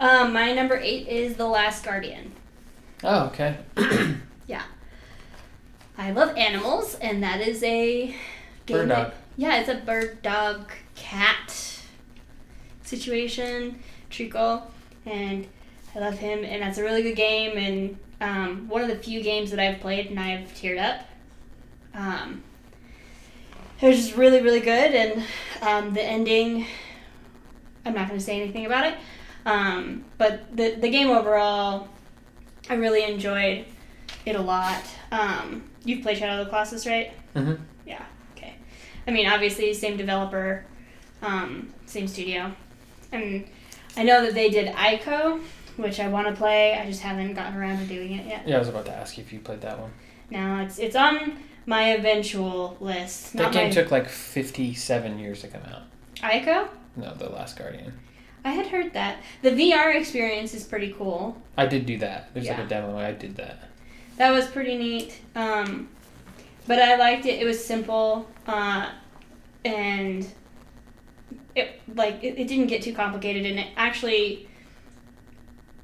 Um, 0.00 0.32
my 0.32 0.52
number 0.52 0.76
eight 0.76 1.06
is 1.06 1.36
The 1.36 1.46
Last 1.46 1.84
Guardian. 1.84 2.32
Oh, 3.04 3.26
okay. 3.26 3.56
Yeah. 4.48 4.62
I 5.96 6.10
love 6.10 6.36
animals, 6.36 6.96
and 6.96 7.22
that 7.22 7.40
is 7.40 7.62
a 7.62 8.06
game. 8.66 8.78
Bird 8.78 8.88
that- 8.88 9.10
dog. 9.10 9.12
yeah, 9.36 9.60
it's 9.60 9.68
a 9.68 9.76
bird, 9.76 10.20
dog, 10.22 10.72
cat 10.96 11.78
situation, 12.82 13.78
Trico, 14.10 14.62
and 15.06 15.46
I 15.94 16.00
love 16.00 16.18
him, 16.18 16.42
and 16.44 16.62
that's 16.62 16.78
a 16.78 16.82
really 16.82 17.02
good 17.04 17.14
game, 17.14 17.56
and 17.56 17.96
um, 18.20 18.68
one 18.68 18.82
of 18.82 18.88
the 18.88 18.96
few 18.96 19.22
games 19.22 19.52
that 19.52 19.60
I've 19.60 19.78
played 19.80 20.06
and 20.06 20.18
I've 20.18 20.48
teared 20.54 20.82
up. 20.82 21.06
Um, 21.94 22.42
it 23.80 23.86
was 23.86 23.96
just 23.96 24.16
really, 24.16 24.40
really 24.42 24.60
good, 24.60 24.94
and 24.94 25.22
um, 25.62 25.94
the 25.94 26.02
ending. 26.02 26.66
I'm 27.84 27.94
not 27.94 28.08
going 28.08 28.18
to 28.18 28.24
say 28.24 28.40
anything 28.42 28.66
about 28.66 28.86
it, 28.86 28.98
um, 29.46 30.04
but 30.18 30.54
the 30.56 30.74
the 30.74 30.90
game 30.90 31.08
overall, 31.08 31.88
I 32.68 32.74
really 32.74 33.04
enjoyed 33.04 33.64
it 34.26 34.36
a 34.36 34.40
lot. 34.40 34.82
Um, 35.10 35.64
you've 35.84 36.02
played 36.02 36.18
Shadow 36.18 36.40
of 36.40 36.46
the 36.46 36.50
Colossus, 36.50 36.86
right? 36.86 37.12
hmm 37.34 37.54
Yeah. 37.86 38.04
Okay. 38.36 38.54
I 39.06 39.10
mean, 39.10 39.26
obviously, 39.26 39.72
same 39.74 39.96
developer, 39.96 40.64
um, 41.22 41.72
same 41.86 42.08
studio, 42.08 42.52
and 43.12 43.46
I 43.96 44.02
know 44.02 44.22
that 44.24 44.34
they 44.34 44.50
did 44.50 44.74
Ico, 44.74 45.40
which 45.76 45.98
I 46.00 46.08
want 46.08 46.26
to 46.26 46.34
play. 46.34 46.74
I 46.74 46.84
just 46.84 47.00
haven't 47.00 47.34
gotten 47.34 47.56
around 47.56 47.78
to 47.78 47.84
doing 47.86 48.12
it 48.12 48.26
yet. 48.26 48.46
Yeah, 48.46 48.56
I 48.56 48.58
was 48.58 48.68
about 48.68 48.86
to 48.86 48.92
ask 48.94 49.16
you 49.16 49.24
if 49.24 49.32
you 49.32 49.38
played 49.40 49.60
that 49.62 49.78
one. 49.78 49.92
Now 50.30 50.60
it's 50.62 50.78
it's 50.78 50.96
on 50.96 51.38
my 51.68 51.90
eventual 51.90 52.78
list. 52.80 53.34
That 53.34 53.52
game 53.52 53.68
my 53.68 53.70
took 53.70 53.90
like 53.90 54.08
fifty-seven 54.08 55.18
years 55.18 55.42
to 55.42 55.48
come 55.48 55.60
out. 55.70 55.82
Ico. 56.16 56.66
No, 56.96 57.14
The 57.14 57.28
Last 57.28 57.58
Guardian. 57.58 57.92
I 58.42 58.52
had 58.52 58.68
heard 58.68 58.94
that 58.94 59.18
the 59.42 59.50
VR 59.50 59.94
experience 59.94 60.54
is 60.54 60.64
pretty 60.64 60.94
cool. 60.96 61.40
I 61.58 61.66
did 61.66 61.84
do 61.84 61.98
that. 61.98 62.32
There's 62.32 62.48
like 62.48 62.58
a 62.58 62.66
demo. 62.66 62.96
I 62.96 63.12
did 63.12 63.36
that. 63.36 63.68
That 64.16 64.30
was 64.30 64.46
pretty 64.46 64.78
neat. 64.78 65.20
Um, 65.36 65.88
but 66.66 66.78
I 66.78 66.96
liked 66.96 67.26
it. 67.26 67.40
It 67.40 67.44
was 67.44 67.62
simple, 67.62 68.28
uh, 68.46 68.90
and 69.64 70.26
it 71.54 71.82
like 71.94 72.24
it, 72.24 72.38
it 72.38 72.48
didn't 72.48 72.68
get 72.68 72.80
too 72.80 72.94
complicated, 72.94 73.44
and 73.44 73.58
it 73.58 73.68
actually 73.76 74.48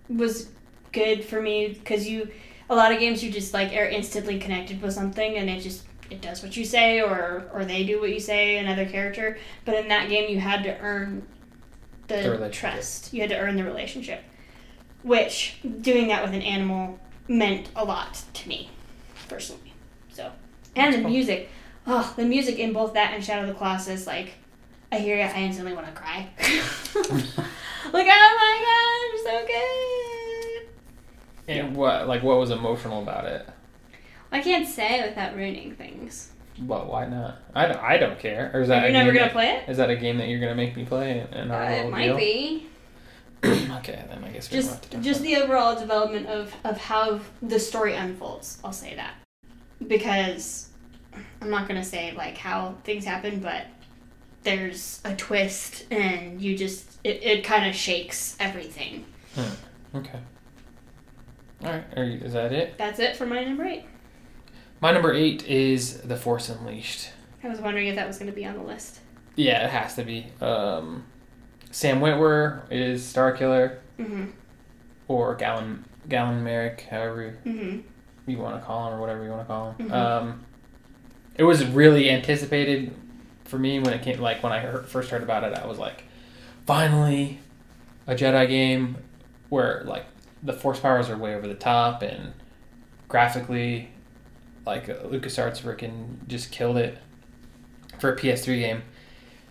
was 0.09 0.49
good 0.92 1.23
for 1.23 1.42
me 1.42 1.68
because 1.68 2.09
you 2.09 2.31
a 2.70 2.74
lot 2.74 2.92
of 2.92 2.98
games 2.98 3.22
you 3.22 3.31
just 3.31 3.53
like 3.55 3.72
are 3.72 3.87
instantly 3.87 4.38
connected 4.38 4.81
with 4.83 4.92
something, 4.92 5.37
and 5.37 5.48
it 5.50 5.61
just 5.61 5.85
it 6.11 6.20
does 6.20 6.42
what 6.42 6.57
you 6.57 6.64
say, 6.64 7.00
or 7.00 7.48
or 7.53 7.64
they 7.64 7.85
do 7.85 8.00
what 8.00 8.11
you 8.11 8.20
say, 8.20 8.59
another 8.59 8.87
character. 8.87 9.38
But 9.64 9.77
in 9.77 9.88
that 9.88 10.09
game, 10.09 10.31
you 10.31 10.40
had 10.40 10.62
to 10.64 10.79
earn 10.81 11.27
The 12.09 12.37
the, 12.38 12.48
trust. 12.50 13.12
You 13.12 13.20
had 13.22 13.31
to 13.31 13.38
earn 13.38 13.57
the 13.57 13.64
relationship, 13.64 14.22
which 15.03 15.57
doing 15.81 16.09
that 16.09 16.22
with 16.24 16.35
an 16.35 16.42
animal 16.42 16.98
meant 17.29 17.68
a 17.74 17.85
lot 17.85 18.22
to 18.35 18.48
me 18.48 18.70
personally. 19.29 19.72
So, 20.11 20.31
and 20.77 20.87
That's 20.87 20.96
the 20.96 21.03
cool. 21.03 21.11
music, 21.11 21.48
oh, 21.87 22.12
the 22.16 22.24
music 22.24 22.59
in 22.59 22.72
both 22.72 22.94
that 22.94 23.14
and 23.14 23.24
Shadow 23.24 23.42
of 23.42 23.48
the 23.48 23.55
Colossus, 23.55 24.07
like 24.07 24.35
I 24.92 24.98
hear 24.98 25.16
it, 25.16 25.35
I 25.35 25.40
instantly 25.40 25.72
want 25.72 25.87
to 25.87 25.92
cry. 25.92 26.29
like, 27.92 28.07
oh 28.09 28.31
my 28.38 28.57
god, 28.64 29.24
so 29.24 29.46
good. 29.46 29.93
And 31.48 31.76
what 31.76 32.09
like 32.09 32.22
what 32.22 32.38
was 32.38 32.50
emotional 32.50 33.02
about 33.02 33.26
it? 33.26 33.46
I 34.33 34.40
can't 34.40 34.66
say 34.66 35.07
without 35.07 35.37
ruining 35.37 35.74
things. 35.76 36.30
But 36.59 36.87
why 36.88 37.07
not? 37.07 37.38
I 37.54 37.66
don't, 37.66 37.78
I 37.83 37.96
don't 37.98 38.18
care. 38.18 38.50
Or 38.54 38.61
is 38.61 38.68
that 38.68 38.83
You're 38.83 38.90
a 38.90 38.92
never 38.92 39.11
game 39.11 39.14
gonna 39.14 39.26
that- 39.26 39.33
play 39.33 39.50
it. 39.50 39.68
Is 39.68 39.76
that 39.76 39.90
a 39.90 39.96
game 39.96 40.18
that 40.18 40.28
you're 40.28 40.40
gonna 40.40 40.54
make 40.54 40.76
me 40.76 40.85
play 40.85 41.26
in 41.33 41.50
our 41.50 41.62
Uh, 41.62 41.68
it 41.70 41.76
little 41.76 41.90
might 41.90 42.07
deal? 42.07 42.16
be 42.16 42.66
okay, 43.44 44.04
then 44.09 44.24
I 44.24 44.30
guess 44.30 44.50
we 44.50 44.59
don't 44.61 44.68
have 44.68 44.80
to 44.80 44.88
just 44.88 44.90
talk 44.92 45.00
just 45.02 45.22
the 45.22 45.37
overall 45.37 45.78
development 45.78 46.26
of 46.28 46.54
of 46.64 46.78
how 46.78 47.20
the 47.42 47.59
story 47.59 47.94
unfolds. 47.94 48.59
I'll 48.64 48.72
say 48.72 48.94
that 48.94 49.14
because 49.87 50.70
I'm 51.42 51.50
not 51.50 51.68
gonna 51.68 51.85
say 51.85 52.12
like 52.12 52.38
how 52.38 52.76
things 52.85 53.04
happen, 53.04 53.40
but 53.40 53.66
there's 54.44 55.00
a 55.04 55.14
twist, 55.16 55.85
and 55.90 56.40
you 56.40 56.57
just 56.57 56.98
it, 57.04 57.22
it 57.22 57.44
kind 57.44 57.68
of 57.68 57.74
shakes 57.74 58.37
everything. 58.40 59.04
it. 59.37 59.46
Okay. 59.94 60.18
All 61.64 61.72
right. 61.72 62.22
Is 62.22 62.33
that 62.35 62.53
it? 62.53 62.77
That's 62.79 62.98
it 62.98 63.16
for 63.16 63.27
my 63.27 63.42
number 63.44 63.64
eight. 63.64 63.85
My 64.81 64.92
number 64.92 65.12
eight 65.12 65.46
is 65.46 66.00
The 66.03 66.16
Force 66.16 66.48
Unleashed. 66.48 67.11
I 67.42 67.48
was 67.48 67.61
wondering 67.61 67.88
if 67.88 67.96
that 67.96 68.07
was 68.07 68.18
gonna 68.18 68.33
be 68.33 68.44
on 68.46 68.57
the 68.57 68.62
list. 68.62 69.00
Yeah, 69.37 69.64
it 69.64 69.70
has 69.70 69.94
to 69.96 70.05
be. 70.05 70.27
Um, 70.40 71.05
Sam 71.70 72.00
Witwer 72.00 72.62
is 72.70 73.03
Starkiller, 73.03 73.79
Mm-hmm. 73.98 74.27
or 75.09 75.35
Galen 75.37 75.85
Galen 76.09 76.42
Marek, 76.44 76.87
however 76.90 77.37
Mm-hmm. 77.46 77.81
you 78.31 78.38
want 78.38 78.61
to 78.61 78.66
call 78.66 78.88
him, 78.88 78.94
or 78.94 79.00
whatever 79.00 79.24
you 79.24 79.31
want 79.31 79.42
to 79.42 79.46
call 79.46 79.72
him. 79.72 79.88
Mhm. 79.88 79.92
Um, 79.92 80.44
it 81.37 81.44
was 81.44 81.64
really 81.64 82.11
anticipated 82.11 82.94
for 83.44 83.59
me 83.59 83.79
when 83.81 83.92
it 83.94 84.03
came. 84.03 84.20
Like 84.20 84.42
when 84.42 84.53
I 84.53 84.59
heard, 84.61 84.87
first 84.87 85.11
heard 85.11 85.22
about 85.22 85.44
it, 85.44 85.55
I 85.55 85.66
was 85.66 85.79
like, 85.79 86.05
finally, 86.66 87.38
a 88.07 88.14
Jedi 88.14 88.48
game 88.48 88.96
where 89.48 89.83
like 89.87 90.05
the 90.44 90.52
Force 90.52 90.78
powers 90.78 91.09
are 91.11 91.16
way 91.16 91.35
over 91.35 91.48
the 91.48 91.54
top 91.54 92.02
and 92.02 92.33
graphically, 93.09 93.88
like 94.66 94.88
uh, 94.88 94.94
LucasArts 95.04 95.61
freaking 95.62 96.26
just 96.28 96.52
killed 96.52 96.76
it 96.76 96.98
for 97.98 98.12
a 98.12 98.16
PS3 98.16 98.61
game. 98.61 98.83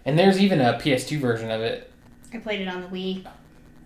And 0.06 0.18
there's 0.20 0.40
even 0.40 0.62
a 0.62 0.74
PS2 0.74 1.20
version 1.20 1.50
of 1.52 1.62
it, 1.62 1.92
I 2.34 2.38
played 2.38 2.62
it 2.62 2.68
on 2.68 2.82
the 2.82 2.88
Wii. 2.88 3.26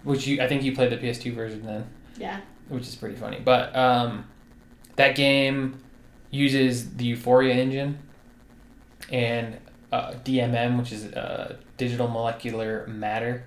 which 0.03 0.25
you 0.27 0.41
I 0.41 0.47
think 0.47 0.63
you 0.63 0.73
played 0.75 0.91
the 0.91 0.97
PS2 0.97 1.33
version 1.33 1.65
then. 1.65 1.85
Yeah. 2.17 2.39
which 2.69 2.83
is 2.87 2.95
pretty 2.95 3.15
funny. 3.15 3.39
But 3.43 3.75
um, 3.75 4.25
that 4.95 5.15
game 5.15 5.79
uses 6.31 6.95
the 6.95 7.05
Euphoria 7.05 7.53
engine 7.53 7.99
and 9.11 9.57
uh, 9.91 10.13
DMM, 10.25 10.77
which 10.77 10.91
is 10.91 11.05
uh, 11.13 11.57
digital 11.77 12.07
molecular 12.07 12.85
matter. 12.87 13.45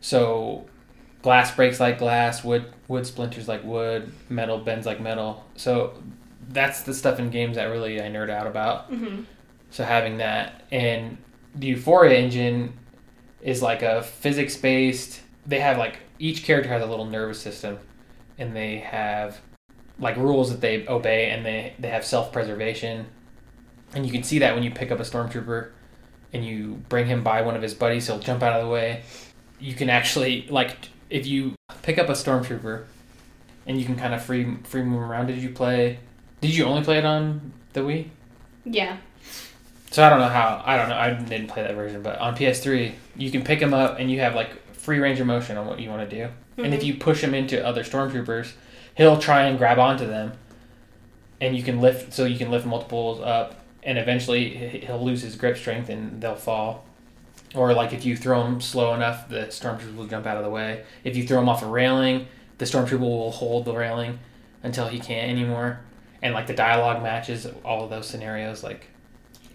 So 0.00 0.66
glass 1.22 1.54
breaks 1.54 1.80
like 1.80 1.98
glass, 1.98 2.44
wood 2.44 2.72
wood 2.88 3.06
splinters 3.06 3.48
like 3.48 3.64
wood, 3.64 4.12
metal 4.28 4.58
bends 4.58 4.86
like 4.86 5.00
metal. 5.00 5.44
So 5.56 6.02
that's 6.48 6.82
the 6.82 6.94
stuff 6.94 7.18
in 7.18 7.30
games 7.30 7.56
that 7.56 7.66
really 7.66 8.00
I 8.00 8.06
nerd 8.06 8.30
out 8.30 8.46
about. 8.46 8.90
Mm-hmm. 8.90 9.22
So 9.70 9.84
having 9.84 10.18
that 10.18 10.64
and 10.70 11.18
the 11.54 11.68
Euphoria 11.68 12.18
engine 12.18 12.74
is 13.40 13.62
like 13.62 13.82
a 13.82 14.02
physics 14.02 14.56
based. 14.56 15.20
They 15.46 15.60
have 15.60 15.78
like 15.78 15.98
each 16.18 16.44
character 16.44 16.68
has 16.68 16.82
a 16.82 16.86
little 16.86 17.06
nervous 17.06 17.40
system, 17.40 17.78
and 18.38 18.54
they 18.54 18.78
have 18.78 19.40
like 19.98 20.16
rules 20.16 20.50
that 20.50 20.60
they 20.60 20.86
obey, 20.86 21.30
and 21.30 21.44
they 21.44 21.74
they 21.78 21.88
have 21.88 22.04
self 22.04 22.32
preservation, 22.32 23.06
and 23.94 24.06
you 24.06 24.12
can 24.12 24.22
see 24.22 24.38
that 24.38 24.54
when 24.54 24.62
you 24.62 24.70
pick 24.70 24.90
up 24.90 25.00
a 25.00 25.02
stormtrooper, 25.02 25.70
and 26.32 26.44
you 26.44 26.82
bring 26.88 27.06
him 27.06 27.22
by 27.22 27.42
one 27.42 27.56
of 27.56 27.62
his 27.62 27.74
buddies, 27.74 28.06
he'll 28.06 28.18
jump 28.18 28.42
out 28.42 28.58
of 28.58 28.64
the 28.64 28.70
way, 28.70 29.02
you 29.58 29.74
can 29.74 29.90
actually 29.90 30.46
like 30.48 30.76
if 31.10 31.26
you 31.26 31.54
pick 31.82 31.98
up 31.98 32.08
a 32.08 32.12
stormtrooper, 32.12 32.84
and 33.66 33.78
you 33.78 33.84
can 33.84 33.96
kind 33.96 34.14
of 34.14 34.22
free 34.22 34.56
free 34.64 34.82
move 34.82 35.02
around. 35.02 35.26
Did 35.26 35.38
you 35.38 35.50
play? 35.50 35.98
Did 36.40 36.56
you 36.56 36.64
only 36.64 36.82
play 36.82 36.98
it 36.98 37.04
on 37.04 37.52
the 37.74 37.80
Wii? 37.80 38.08
Yeah. 38.64 38.96
So 39.90 40.04
I 40.04 40.08
don't 40.08 40.20
know 40.20 40.28
how. 40.28 40.62
I 40.64 40.76
don't 40.76 40.88
know. 40.88 40.96
I 40.96 41.10
didn't 41.12 41.48
play 41.48 41.62
that 41.64 41.74
version, 41.74 42.02
but 42.02 42.18
on 42.18 42.36
PS3, 42.36 42.92
you 43.16 43.30
can 43.30 43.42
pick 43.42 43.60
them 43.60 43.74
up 43.74 43.98
and 43.98 44.10
you 44.10 44.20
have 44.20 44.34
like 44.34 44.50
free 44.74 44.98
range 44.98 45.20
of 45.20 45.26
motion 45.26 45.56
on 45.58 45.66
what 45.66 45.80
you 45.80 45.90
want 45.90 46.08
to 46.08 46.16
do. 46.16 46.30
And 46.62 46.72
if 46.74 46.80
Mhm. 46.80 46.86
you 46.86 46.94
push 46.94 47.22
him 47.22 47.34
into 47.34 47.64
other 47.64 47.82
stormtroopers, 47.82 48.52
he'll 48.94 49.18
try 49.18 49.42
and 49.44 49.58
grab 49.58 49.78
onto 49.78 50.06
them, 50.06 50.32
and 51.40 51.56
you 51.56 51.62
can 51.62 51.80
lift. 51.80 52.12
So 52.12 52.24
you 52.24 52.38
can 52.38 52.50
lift 52.50 52.64
multiples 52.66 53.20
up, 53.20 53.56
and 53.82 53.98
eventually 53.98 54.48
he'll 54.84 55.04
lose 55.04 55.22
his 55.22 55.36
grip 55.36 55.56
strength 55.56 55.88
and 55.88 56.20
they'll 56.20 56.34
fall. 56.34 56.84
Or 57.54 57.72
like 57.74 57.92
if 57.92 58.04
you 58.04 58.16
throw 58.16 58.44
him 58.44 58.60
slow 58.60 58.94
enough, 58.94 59.28
the 59.28 59.46
stormtrooper 59.46 59.96
will 59.96 60.06
jump 60.06 60.26
out 60.26 60.36
of 60.36 60.44
the 60.44 60.50
way. 60.50 60.84
If 61.04 61.16
you 61.16 61.26
throw 61.26 61.40
him 61.40 61.48
off 61.48 61.62
a 61.62 61.66
railing, 61.66 62.28
the 62.58 62.64
stormtrooper 62.64 63.00
will 63.00 63.30
hold 63.32 63.64
the 63.64 63.74
railing 63.74 64.18
until 64.62 64.86
he 64.88 65.00
can't 65.00 65.30
anymore. 65.30 65.80
And 66.22 66.34
like 66.34 66.46
the 66.46 66.54
dialogue 66.54 67.02
matches 67.02 67.46
all 67.64 67.84
of 67.84 67.90
those 67.90 68.06
scenarios. 68.06 68.62
Like 68.62 68.86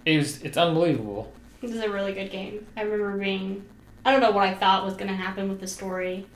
it 0.05 0.17
was, 0.17 0.41
it's 0.41 0.57
unbelievable. 0.57 1.31
This 1.61 1.71
is 1.71 1.81
a 1.81 1.89
really 1.89 2.13
good 2.13 2.31
game. 2.31 2.65
I 2.75 2.81
remember 2.81 3.17
being. 3.17 3.65
I 4.03 4.11
don't 4.11 4.21
know 4.21 4.31
what 4.31 4.47
I 4.47 4.53
thought 4.53 4.85
was 4.85 4.95
going 4.95 5.07
to 5.07 5.15
happen 5.15 5.49
with 5.49 5.59
the 5.59 5.65
story, 5.67 6.27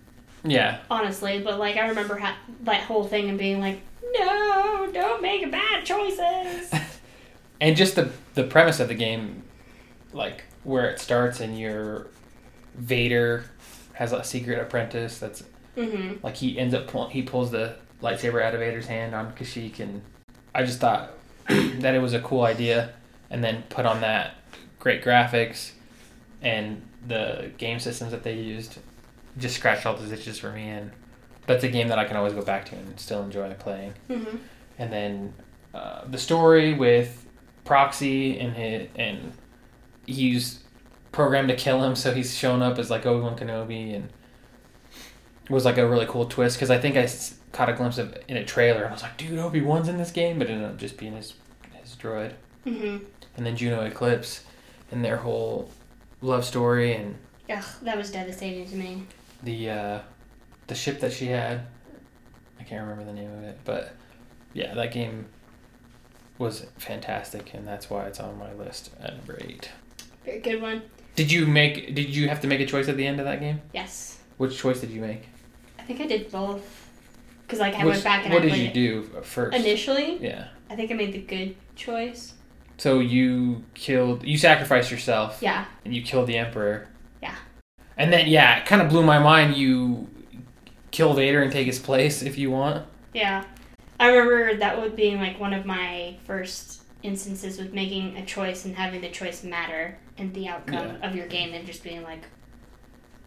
Yeah, 0.43 0.79
honestly, 0.89 1.39
but 1.39 1.59
like 1.59 1.75
I 1.75 1.87
remember 1.89 2.17
ha- 2.17 2.37
that 2.63 2.81
whole 2.81 3.03
thing 3.03 3.29
and 3.29 3.37
being 3.37 3.59
like, 3.59 3.81
no, 4.17 4.89
don't 4.91 5.21
make 5.21 5.51
bad 5.51 5.85
choices. 5.85 6.73
and 7.61 7.75
just 7.75 7.95
the 7.95 8.11
the 8.33 8.43
premise 8.43 8.79
of 8.79 8.87
the 8.87 8.95
game, 8.95 9.43
like 10.13 10.45
where 10.69 10.87
it 10.89 10.99
starts 10.99 11.39
and 11.39 11.59
your 11.59 12.07
Vader 12.75 13.45
has 13.93 14.13
a 14.13 14.23
secret 14.23 14.59
apprentice 14.59 15.17
that's 15.17 15.43
mm-hmm. 15.75 16.23
like 16.23 16.37
he 16.37 16.57
ends 16.57 16.73
up 16.73 16.87
pull, 16.87 17.09
he 17.09 17.23
pulls 17.23 17.51
the 17.51 17.75
lightsaber 18.01 18.41
out 18.41 18.53
of 18.53 18.59
Vader's 18.59 18.85
hand 18.85 19.15
on 19.15 19.33
Kashyyyk, 19.33 19.79
and 19.79 20.01
I 20.53 20.63
just 20.63 20.79
thought 20.79 21.11
that 21.47 21.95
it 21.95 21.99
was 21.99 22.13
a 22.13 22.21
cool 22.21 22.43
idea, 22.43 22.93
and 23.29 23.43
then 23.43 23.63
put 23.69 23.85
on 23.85 24.01
that 24.01 24.35
great 24.79 25.03
graphics 25.03 25.71
and 26.41 26.81
the 27.07 27.51
game 27.57 27.79
systems 27.79 28.11
that 28.11 28.23
they 28.23 28.35
used, 28.35 28.77
just 29.37 29.55
scratched 29.55 29.85
all 29.85 29.95
the 29.95 30.13
itches 30.13 30.37
for 30.37 30.51
me, 30.51 30.69
and 30.69 30.91
that's 31.47 31.63
a 31.63 31.67
game 31.67 31.87
that 31.87 31.97
I 31.97 32.05
can 32.05 32.15
always 32.15 32.33
go 32.33 32.43
back 32.43 32.65
to 32.67 32.75
and 32.75 32.99
still 32.99 33.23
enjoy 33.23 33.51
playing. 33.55 33.95
Mm-hmm. 34.09 34.37
And 34.77 34.93
then 34.93 35.33
uh, 35.73 36.05
the 36.05 36.17
story 36.19 36.73
with 36.75 37.25
Proxy 37.65 38.39
and 38.39 38.53
his, 38.53 38.87
and 38.95 39.33
he's 40.09 40.63
programmed 41.11 41.49
to 41.49 41.55
kill 41.55 41.83
him, 41.83 41.95
so 41.95 42.13
he's 42.13 42.35
shown 42.35 42.61
up 42.61 42.77
as 42.77 42.89
like 42.89 43.05
Obi 43.05 43.21
Wan 43.23 43.37
Kenobi, 43.37 43.95
and 43.95 44.09
it 45.45 45.49
was 45.51 45.65
like 45.65 45.77
a 45.77 45.87
really 45.87 46.05
cool 46.05 46.25
twist 46.25 46.57
because 46.57 46.69
I 46.69 46.77
think 46.77 46.95
I 46.97 47.09
caught 47.51 47.69
a 47.69 47.73
glimpse 47.73 47.97
of 47.97 48.17
in 48.27 48.37
a 48.37 48.45
trailer, 48.45 48.81
and 48.83 48.89
I 48.89 48.91
was 48.93 49.01
like, 49.01 49.17
dude, 49.17 49.39
Obi 49.39 49.61
Wan's 49.61 49.87
in 49.87 49.97
this 49.97 50.11
game, 50.11 50.39
but 50.39 50.49
it 50.49 50.53
ended 50.53 50.69
up 50.69 50.77
just 50.77 50.97
being 50.97 51.13
his 51.13 51.33
his 51.81 51.95
droid. 51.95 52.33
Mm-hmm. 52.65 53.03
And 53.37 53.45
then 53.45 53.55
Juno 53.55 53.81
Eclipse, 53.81 54.43
and 54.91 55.03
their 55.03 55.17
whole 55.17 55.71
love 56.21 56.43
story, 56.45 56.93
and 56.95 57.15
Ugh, 57.49 57.63
that 57.83 57.97
was 57.97 58.11
devastating 58.11 58.67
to 58.69 58.75
me. 58.75 59.03
the 59.43 59.69
uh, 59.69 59.99
the 60.67 60.75
ship 60.75 60.99
that 60.99 61.13
she 61.13 61.27
had. 61.27 61.61
I 62.59 62.63
can't 62.63 62.81
remember 62.81 63.05
the 63.05 63.13
name 63.19 63.31
of 63.31 63.43
it, 63.43 63.57
but 63.63 63.95
yeah, 64.53 64.73
that 64.75 64.91
game 64.91 65.25
was 66.37 66.65
fantastic, 66.77 67.53
and 67.53 67.67
that's 67.67 67.89
why 67.89 68.05
it's 68.05 68.19
on 68.19 68.37
my 68.37 68.53
list 68.53 68.91
at 69.01 69.15
number 69.17 69.37
eight. 69.41 69.69
Very 70.25 70.39
good 70.39 70.61
one. 70.61 70.81
Did 71.15 71.31
you 71.31 71.45
make? 71.45 71.95
Did 71.95 72.15
you 72.15 72.29
have 72.29 72.41
to 72.41 72.47
make 72.47 72.59
a 72.61 72.65
choice 72.65 72.87
at 72.87 72.97
the 72.97 73.05
end 73.05 73.19
of 73.19 73.25
that 73.25 73.39
game? 73.39 73.61
Yes. 73.73 74.19
Which 74.37 74.57
choice 74.57 74.79
did 74.79 74.91
you 74.91 75.01
make? 75.01 75.27
I 75.77 75.83
think 75.83 75.99
I 76.01 76.07
did 76.07 76.31
both. 76.31 76.87
Because, 77.45 77.59
like, 77.59 77.73
I 77.75 77.83
Which- 77.83 77.93
went 77.93 78.03
back 78.03 78.25
and 78.25 78.33
what 78.33 78.43
I 78.43 78.49
did 78.49 78.57
you 78.57 78.71
do 78.71 79.03
first? 79.23 79.57
Initially, 79.57 80.17
Yeah. 80.21 80.47
I 80.69 80.75
think 80.75 80.91
I 80.91 80.93
made 80.93 81.13
the 81.13 81.19
good 81.21 81.55
choice. 81.75 82.33
So 82.77 82.99
you 82.99 83.63
killed. 83.73 84.23
You 84.23 84.37
sacrificed 84.37 84.91
yourself, 84.91 85.39
Yeah. 85.41 85.65
and 85.83 85.93
you 85.95 86.01
killed 86.03 86.27
the 86.27 86.37
emperor. 86.37 86.87
Yeah. 87.23 87.35
And 87.97 88.13
then 88.13 88.27
yeah, 88.27 88.59
it 88.59 88.65
kind 88.65 88.81
of 88.81 88.87
blew 88.89 89.03
my 89.03 89.19
mind. 89.19 89.57
You 89.57 90.07
kill 90.91 91.13
Vader 91.13 91.41
and 91.41 91.51
take 91.51 91.65
his 91.67 91.79
place 91.79 92.21
if 92.21 92.37
you 92.37 92.51
want. 92.51 92.85
Yeah. 93.13 93.43
I 93.99 94.09
remember 94.09 94.55
that 94.57 94.79
would 94.79 94.95
being, 94.95 95.17
like, 95.19 95.39
one 95.39 95.53
of 95.53 95.65
my 95.65 96.15
first 96.25 96.78
instances 97.03 97.57
with 97.57 97.73
making 97.73 98.17
a 98.17 98.25
choice 98.25 98.65
and 98.65 98.75
having 98.75 99.01
the 99.01 99.09
choice 99.09 99.43
matter 99.43 99.97
in 100.17 100.33
the 100.33 100.47
outcome 100.47 100.97
of 101.01 101.15
your 101.15 101.27
game 101.27 101.53
and 101.53 101.65
just 101.65 101.83
being 101.83 102.03
like, 102.03 102.23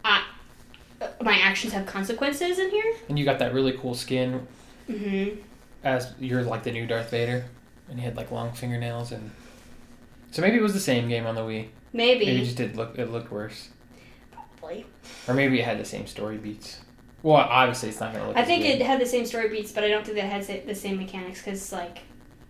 I, 0.05 0.23
my 1.21 1.37
actions 1.37 1.73
have 1.73 1.85
consequences 1.85 2.59
in 2.59 2.69
here. 2.69 2.95
And 3.09 3.17
you 3.17 3.25
got 3.25 3.39
that 3.39 3.53
really 3.53 3.73
cool 3.73 3.93
skin 3.95 4.47
Mm-hmm. 4.89 5.39
as 5.85 6.13
you're 6.19 6.43
like 6.43 6.63
the 6.63 6.71
new 6.71 6.85
Darth 6.85 7.09
Vader, 7.09 7.45
and 7.89 7.97
he 7.97 8.03
had 8.05 8.17
like 8.17 8.31
long 8.31 8.51
fingernails 8.51 9.11
and. 9.13 9.31
So 10.31 10.41
maybe 10.41 10.57
it 10.57 10.61
was 10.61 10.73
the 10.73 10.79
same 10.81 11.07
game 11.07 11.25
on 11.25 11.35
the 11.35 11.41
Wii. 11.41 11.67
Maybe. 11.93 12.25
Maybe 12.25 12.41
it 12.41 12.43
just 12.45 12.57
did 12.57 12.75
look 12.75 12.97
it 12.99 13.09
looked 13.09 13.31
worse, 13.31 13.69
Probably. 14.59 14.85
or 15.27 15.33
maybe 15.35 15.59
it 15.59 15.63
had 15.63 15.79
the 15.79 15.85
same 15.85 16.05
story 16.05 16.37
beats. 16.37 16.81
Well, 17.21 17.35
obviously 17.37 17.89
it's 17.89 17.99
not 18.01 18.11
gonna 18.13 18.27
look. 18.27 18.35
I 18.35 18.43
think 18.43 18.63
good. 18.63 18.81
it 18.81 18.81
had 18.81 18.99
the 18.99 19.05
same 19.05 19.25
story 19.25 19.47
beats, 19.47 19.71
but 19.71 19.85
I 19.85 19.87
don't 19.87 20.03
think 20.03 20.17
that 20.17 20.25
it 20.25 20.47
had 20.47 20.67
the 20.67 20.75
same 20.75 20.97
mechanics 20.97 21.41
because, 21.41 21.71
like, 21.71 21.99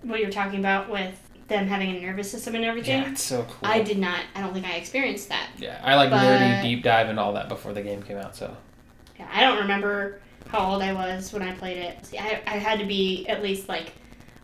what 0.04 0.20
you're 0.20 0.30
talking 0.32 0.60
about 0.60 0.90
with 0.90 1.20
them 1.48 1.68
having 1.68 1.96
a 1.96 2.02
nervous 2.02 2.32
system 2.32 2.56
and 2.56 2.64
everything. 2.66 3.02
Yeah, 3.02 3.12
it's 3.12 3.24
so 3.24 3.44
cool. 3.44 3.70
I 3.70 3.82
did 3.82 3.98
not. 4.00 4.22
I 4.36 4.42
don't 4.42 4.54
think 4.54 4.66
I 4.66 4.74
experienced 4.74 5.30
that. 5.30 5.50
Yeah, 5.58 5.80
I 5.84 5.96
like 5.96 6.10
But- 6.10 6.22
nerdy 6.22 6.62
deep 6.62 6.84
dive 6.84 7.10
and 7.10 7.20
all 7.20 7.34
that 7.34 7.50
before 7.50 7.74
the 7.74 7.82
game 7.82 8.02
came 8.02 8.18
out. 8.18 8.36
So 8.36 8.56
Yeah, 9.20 9.28
I 9.32 9.42
don't 9.42 9.60
remember 9.60 10.20
how 10.48 10.60
old 10.72 10.82
I 10.82 10.94
was 10.94 11.34
when 11.34 11.42
I 11.42 11.54
played 11.54 11.78
it. 11.78 12.06
See, 12.06 12.18
I, 12.18 12.42
I 12.46 12.58
had 12.58 12.80
to 12.80 12.86
be 12.86 13.28
at 13.28 13.42
least 13.44 13.68
like, 13.70 13.94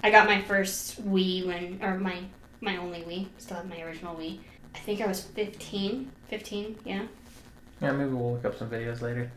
I 0.04 0.12
got 0.12 0.28
my 0.28 0.41
first 0.41 1.06
Wii 1.08 1.45
when, 1.45 1.80
or 1.82 2.00
my 2.00 2.19
my 2.62 2.78
only 2.78 3.02
Wii. 3.04 3.28
Still 3.38 3.58
have 3.58 3.69
my 3.69 3.82
original 3.82 4.15
Wii. 4.15 4.39
I 4.76 4.80
think 4.80 5.02
I 5.02 5.08
was 5.08 5.22
15. 5.22 6.12
15, 6.28 6.80
yeah. 6.86 7.04
yeah, 7.82 7.91
maybe 7.91 8.12
we'll 8.12 8.34
look 8.34 8.45
up 8.45 8.58
some 8.58 8.69
videos 8.69 9.02
later. 9.02 9.32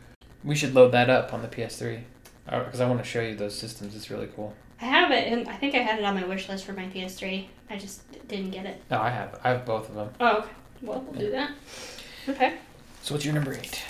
We 0.45 0.55
should 0.55 0.75
load 0.75 0.93
that 0.93 1.09
up 1.09 1.33
on 1.33 1.41
the 1.41 1.49
PS3 1.49 2.03
because 2.45 2.81
uh, 2.81 2.85
I 2.85 2.89
want 2.89 3.01
to 3.03 3.09
show 3.09 3.21
you 3.21 3.35
those 3.35 3.57
systems. 3.57 3.97
It's 3.97 4.11
really 4.11 4.29
cool. 4.35 4.55
I 4.83 4.87
have 4.87 5.11
it, 5.13 5.33
and 5.33 5.49
I 5.49 5.55
think 5.57 5.75
I 5.75 5.79
had 5.79 5.99
it 5.99 6.05
on 6.05 6.15
my 6.15 6.25
wish 6.27 6.49
list 6.49 6.65
for 6.67 6.73
my 6.73 6.85
PS3. 6.87 7.47
I 7.71 7.79
just 7.79 8.11
d- 8.13 8.19
didn't 8.29 8.51
get 8.51 8.67
it. 8.67 8.83
No, 8.91 9.01
I 9.01 9.11
have 9.11 9.39
I 9.45 9.51
have 9.51 9.65
both 9.65 9.89
of 9.89 9.95
them. 9.95 10.11
Oh, 10.21 10.39
okay. 10.39 10.51
Well, 10.83 11.01
we'll 11.09 11.21
do 11.21 11.31
that. 11.31 11.53
Okay. 12.29 12.55
So 13.03 13.15
what's 13.15 13.25
your 13.25 13.35
number 13.35 13.53
eight? 13.55 13.83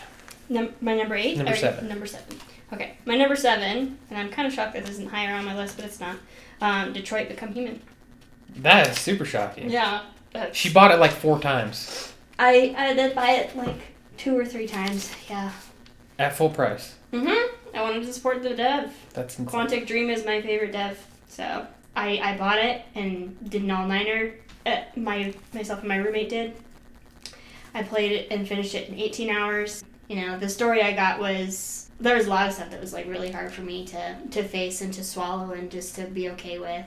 Num- 0.48 0.74
my 0.80 0.94
number 0.94 1.14
eight? 1.14 1.36
Number 1.38 1.52
Or- 1.52 1.56
seven. 1.56 1.88
Number 1.88 2.06
seven. 2.06 2.38
Okay. 2.72 2.92
My 3.06 3.16
number 3.16 3.36
seven, 3.36 3.98
and 4.10 4.18
I'm 4.18 4.30
kind 4.30 4.46
of 4.46 4.52
shocked 4.54 4.74
that 4.74 4.82
this 4.84 4.92
isn't 4.94 5.10
higher 5.10 5.34
on 5.34 5.44
my 5.44 5.56
list, 5.56 5.76
but 5.76 5.84
it's 5.86 6.00
not. 6.00 6.16
Um, 6.60 6.92
Detroit 6.92 7.28
Become 7.28 7.52
Human. 7.54 7.80
That 8.56 8.88
is 8.88 8.98
super 8.98 9.24
shocking. 9.24 9.70
Yeah. 9.70 10.02
that's- 10.32 10.56
She 10.56 10.70
bought 10.72 10.90
it 10.90 10.96
like 10.98 11.10
four 11.10 11.38
times 11.40 12.12
I, 12.38 12.74
I 12.76 12.92
did 12.94 13.14
buy 13.14 13.32
it 13.32 13.56
like 13.56 13.76
two 14.18 14.38
or 14.38 14.44
three 14.44 14.66
times. 14.66 15.10
Yeah. 15.28 15.52
at 16.18 16.34
full 16.36 16.50
price. 16.50 16.94
Mm-hmm. 17.12 17.76
I 17.76 17.82
wanted 17.82 18.04
to 18.04 18.12
support 18.12 18.42
the 18.42 18.54
dev. 18.54 18.94
That's 19.12 19.38
insane. 19.38 19.60
Quantic 19.60 19.86
Dream 19.86 20.10
is 20.10 20.24
my 20.24 20.40
favorite 20.40 20.72
dev, 20.72 20.98
so 21.28 21.66
I, 21.94 22.18
I 22.18 22.36
bought 22.36 22.58
it 22.58 22.82
and 22.94 23.50
did 23.50 23.62
an 23.62 23.70
all 23.70 23.86
nighter. 23.86 24.34
Uh, 24.64 24.82
my 24.96 25.34
myself 25.52 25.80
and 25.80 25.88
my 25.88 25.96
roommate 25.96 26.28
did. 26.28 26.54
I 27.74 27.82
played 27.82 28.12
it 28.12 28.28
and 28.30 28.46
finished 28.46 28.74
it 28.74 28.88
in 28.88 28.98
18 28.98 29.30
hours. 29.30 29.84
You 30.08 30.16
know, 30.16 30.38
the 30.38 30.48
story 30.48 30.82
I 30.82 30.92
got 30.92 31.18
was 31.18 31.90
there 32.00 32.16
was 32.16 32.26
a 32.26 32.30
lot 32.30 32.48
of 32.48 32.54
stuff 32.54 32.70
that 32.70 32.80
was 32.80 32.92
like 32.92 33.06
really 33.06 33.30
hard 33.30 33.52
for 33.52 33.62
me 33.62 33.86
to 33.86 34.16
to 34.30 34.42
face 34.42 34.80
and 34.80 34.92
to 34.94 35.04
swallow 35.04 35.52
and 35.52 35.70
just 35.70 35.94
to 35.96 36.04
be 36.04 36.30
okay 36.30 36.58
with. 36.58 36.86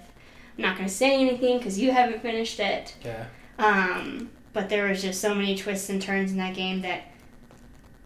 I'm 0.57 0.61
not 0.61 0.77
gonna 0.77 0.89
say 0.89 1.13
anything 1.13 1.57
because 1.57 1.79
you 1.79 1.91
haven't 1.91 2.21
finished 2.21 2.59
it. 2.59 2.95
Yeah. 3.03 3.25
Um, 3.57 4.29
but 4.53 4.69
there 4.69 4.87
was 4.87 5.01
just 5.01 5.21
so 5.21 5.35
many 5.35 5.55
twists 5.55 5.89
and 5.89 6.01
turns 6.01 6.31
in 6.31 6.37
that 6.37 6.55
game 6.55 6.81
that 6.81 7.03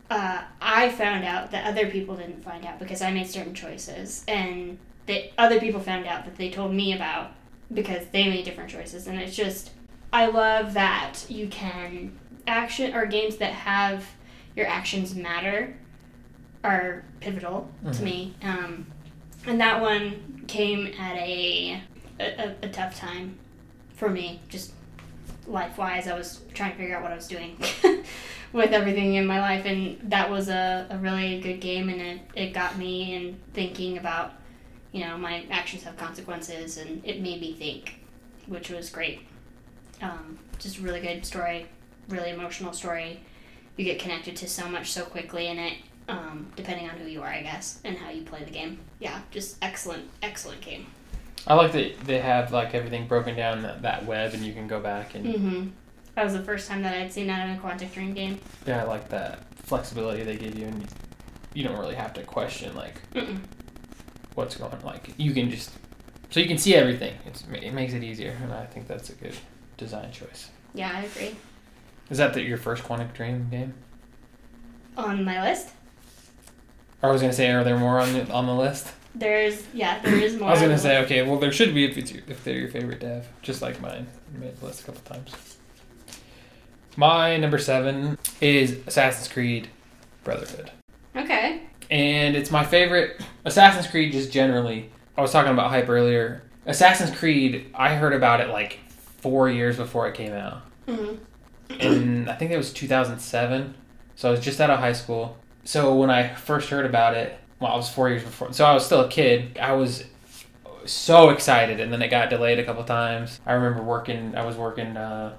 uh, 0.09 0.41
I 0.61 0.89
found 0.89 1.23
out 1.25 1.51
that 1.51 1.65
other 1.67 1.87
people 1.87 2.15
didn't 2.15 2.43
find 2.43 2.65
out 2.65 2.79
because 2.79 3.01
I 3.01 3.11
made 3.11 3.27
certain 3.27 3.53
choices, 3.53 4.23
and 4.27 4.77
that 5.05 5.31
other 5.37 5.59
people 5.59 5.79
found 5.79 6.05
out 6.07 6.25
that 6.25 6.35
they 6.35 6.49
told 6.49 6.73
me 6.73 6.93
about 6.93 7.31
because 7.73 8.05
they 8.11 8.27
made 8.29 8.45
different 8.45 8.69
choices. 8.69 9.07
And 9.07 9.19
it's 9.19 9.35
just, 9.35 9.71
I 10.11 10.25
love 10.27 10.73
that 10.73 11.25
you 11.29 11.47
can 11.47 12.17
action 12.47 12.95
or 12.95 13.05
games 13.05 13.37
that 13.37 13.53
have 13.53 14.05
your 14.55 14.65
actions 14.67 15.13
matter 15.15 15.75
are 16.63 17.03
pivotal 17.19 17.69
to 17.83 17.89
Mhm. 17.89 18.01
me. 18.01 18.33
Um, 18.43 18.87
and 19.45 19.61
that 19.61 19.79
one 19.81 20.43
came 20.47 20.87
at 20.99 21.15
a, 21.17 21.79
a 22.19 22.55
a 22.63 22.67
tough 22.69 22.95
time 22.97 23.37
for 23.95 24.09
me, 24.09 24.41
just 24.49 24.73
life 25.47 25.77
wise. 25.77 26.07
I 26.07 26.17
was 26.17 26.41
trying 26.53 26.71
to 26.71 26.77
figure 26.77 26.95
out 26.97 27.03
what 27.03 27.11
I 27.11 27.15
was 27.15 27.27
doing 27.27 27.57
with 28.53 28.71
everything 28.71 29.15
in 29.15 29.25
my 29.25 29.39
life, 29.39 29.65
and 29.65 29.99
that 30.09 30.29
was 30.29 30.49
a, 30.49 30.87
a 30.89 30.97
really 30.97 31.39
good 31.39 31.59
game, 31.59 31.89
and 31.89 32.01
it, 32.01 32.21
it 32.33 32.53
got 32.53 32.77
me 32.77 33.13
in 33.13 33.39
thinking 33.53 33.97
about, 33.97 34.33
you 34.91 35.05
know, 35.05 35.17
my 35.17 35.45
actions 35.51 35.83
have 35.83 35.97
consequences, 35.97 36.77
and 36.77 37.03
it 37.05 37.21
made 37.21 37.39
me 37.41 37.53
think, 37.53 37.99
which 38.47 38.69
was 38.69 38.89
great. 38.89 39.21
Um, 40.01 40.39
just 40.57 40.79
really 40.79 41.01
good 41.01 41.25
story, 41.25 41.67
really 42.07 42.31
emotional 42.31 42.73
story, 42.73 43.19
you 43.77 43.85
get 43.85 43.99
connected 43.99 44.35
to 44.37 44.47
so 44.47 44.67
much 44.67 44.91
so 44.91 45.03
quickly 45.03 45.47
in 45.47 45.57
it. 45.57 45.73
Um, 46.07 46.47
depending 46.55 46.89
on 46.89 46.97
who 46.97 47.07
you 47.07 47.21
are, 47.21 47.27
I 47.27 47.43
guess, 47.43 47.79
and 47.83 47.95
how 47.95 48.09
you 48.09 48.23
play 48.23 48.43
the 48.43 48.49
game. 48.49 48.79
Yeah, 48.97 49.21
just 49.29 49.57
excellent, 49.61 50.09
excellent 50.23 50.59
game. 50.59 50.87
I 51.45 51.53
like 51.53 51.71
that 51.73 51.99
they 51.99 52.17
have 52.17 52.51
like 52.51 52.73
everything 52.73 53.07
broken 53.07 53.35
down 53.35 53.61
that, 53.61 53.83
that 53.83 54.07
web, 54.07 54.33
and 54.33 54.43
you 54.43 54.53
can 54.53 54.67
go 54.67 54.79
back 54.79 55.13
and 55.13 55.23
Mm-hmm. 55.25 55.67
That 56.15 56.23
was 56.23 56.33
the 56.33 56.41
first 56.43 56.67
time 56.67 56.81
that 56.81 56.95
I'd 56.95 57.11
seen 57.13 57.27
that 57.27 57.47
in 57.47 57.55
a 57.55 57.59
Quantic 57.59 57.93
Dream 57.93 58.13
game. 58.13 58.39
yeah, 58.67 58.81
I 58.81 58.85
like 58.85 59.09
that 59.09 59.43
flexibility 59.63 60.23
they 60.23 60.35
give 60.35 60.57
you, 60.57 60.65
and 60.65 60.85
you 61.53 61.63
don't 61.63 61.77
really 61.79 61.95
have 61.95 62.13
to 62.15 62.23
question 62.23 62.75
like 62.75 62.95
Mm-mm. 63.13 63.39
what's 64.35 64.55
going 64.57 64.71
on. 64.73 64.81
Like 64.83 65.09
you 65.17 65.33
can 65.33 65.49
just 65.49 65.71
so 66.29 66.39
you 66.39 66.47
can 66.47 66.57
see 66.57 66.75
everything. 66.75 67.15
It's, 67.25 67.43
it 67.51 67.73
makes 67.73 67.93
it 67.93 68.03
easier, 68.03 68.35
and 68.43 68.53
I 68.53 68.65
think 68.65 68.87
that's 68.87 69.09
a 69.09 69.13
good 69.13 69.35
design 69.77 70.11
choice. 70.11 70.49
Yeah, 70.73 70.91
I 70.95 71.01
agree. 71.03 71.35
Is 72.09 72.17
that 72.17 72.33
the, 72.33 72.41
your 72.41 72.57
first 72.57 72.83
Quantic 72.83 73.13
Dream 73.13 73.47
game? 73.49 73.73
On 74.97 75.23
my 75.23 75.41
list, 75.47 75.69
Or 77.01 77.09
I 77.09 77.11
was 77.13 77.21
gonna 77.21 77.31
say, 77.33 77.49
are 77.51 77.63
there 77.63 77.77
more 77.77 77.99
on 77.99 78.11
the 78.13 78.29
on 78.31 78.45
the 78.47 78.53
list? 78.55 78.91
there's 79.15 79.63
yeah, 79.73 79.99
there 79.99 80.15
is 80.15 80.35
more. 80.39 80.49
I 80.49 80.51
was 80.51 80.61
gonna 80.61 80.77
say, 80.77 80.97
okay, 81.05 81.21
well 81.21 81.39
there 81.39 81.51
should 81.51 81.73
be 81.73 81.85
if 81.85 81.97
it's 81.97 82.11
your, 82.11 82.23
if 82.27 82.43
they're 82.43 82.57
your 82.57 82.69
favorite 82.69 82.99
dev, 82.99 83.27
just 83.41 83.61
like 83.61 83.79
mine. 83.79 84.07
I 84.35 84.37
made 84.39 84.57
the 84.57 84.65
list 84.65 84.81
a 84.81 84.85
couple 84.85 85.01
times. 85.01 85.33
My 86.99 87.37
number 87.37 87.57
seven 87.59 88.17
is 88.41 88.73
Assassin's 88.85 89.29
Creed 89.29 89.69
Brotherhood. 90.25 90.69
Okay. 91.15 91.61
and 91.89 92.35
it's 92.35 92.51
my 92.51 92.65
favorite 92.65 93.21
Assassin's 93.45 93.87
Creed 93.87 94.11
just 94.11 94.33
generally. 94.33 94.89
I 95.17 95.21
was 95.21 95.31
talking 95.31 95.53
about 95.53 95.69
hype 95.69 95.87
earlier. 95.87 96.43
Assassin's 96.65 97.17
Creed, 97.17 97.71
I 97.73 97.95
heard 97.95 98.11
about 98.11 98.41
it 98.41 98.49
like 98.49 98.79
four 99.21 99.49
years 99.49 99.77
before 99.77 100.09
it 100.09 100.13
came 100.13 100.33
out, 100.33 100.61
hmm 100.89 101.15
and 101.79 102.29
I 102.29 102.35
think 102.35 102.51
it 102.51 102.57
was 102.57 102.73
2007. 102.73 103.75
So 104.17 104.27
I 104.27 104.31
was 104.31 104.41
just 104.41 104.59
out 104.59 104.69
of 104.69 104.79
high 104.79 104.91
school. 104.91 105.37
So 105.63 105.95
when 105.95 106.09
I 106.09 106.27
first 106.35 106.69
heard 106.69 106.85
about 106.85 107.13
it, 107.15 107.39
well, 107.61 107.71
I 107.71 107.77
was 107.77 107.87
four 107.89 108.09
years 108.09 108.23
before. 108.23 108.51
So 108.51 108.65
I 108.65 108.73
was 108.73 108.85
still 108.85 108.99
a 109.05 109.07
kid. 109.07 109.57
I 109.57 109.71
was 109.71 110.03
so 110.83 111.29
excited, 111.29 111.79
and 111.79 111.93
then 111.93 112.01
it 112.01 112.09
got 112.09 112.29
delayed 112.29 112.59
a 112.59 112.65
couple 112.65 112.83
times. 112.83 113.39
I 113.45 113.53
remember 113.53 113.83
working. 113.83 114.35
I 114.35 114.45
was 114.45 114.57
working 114.57 114.97
uh, 114.97 115.37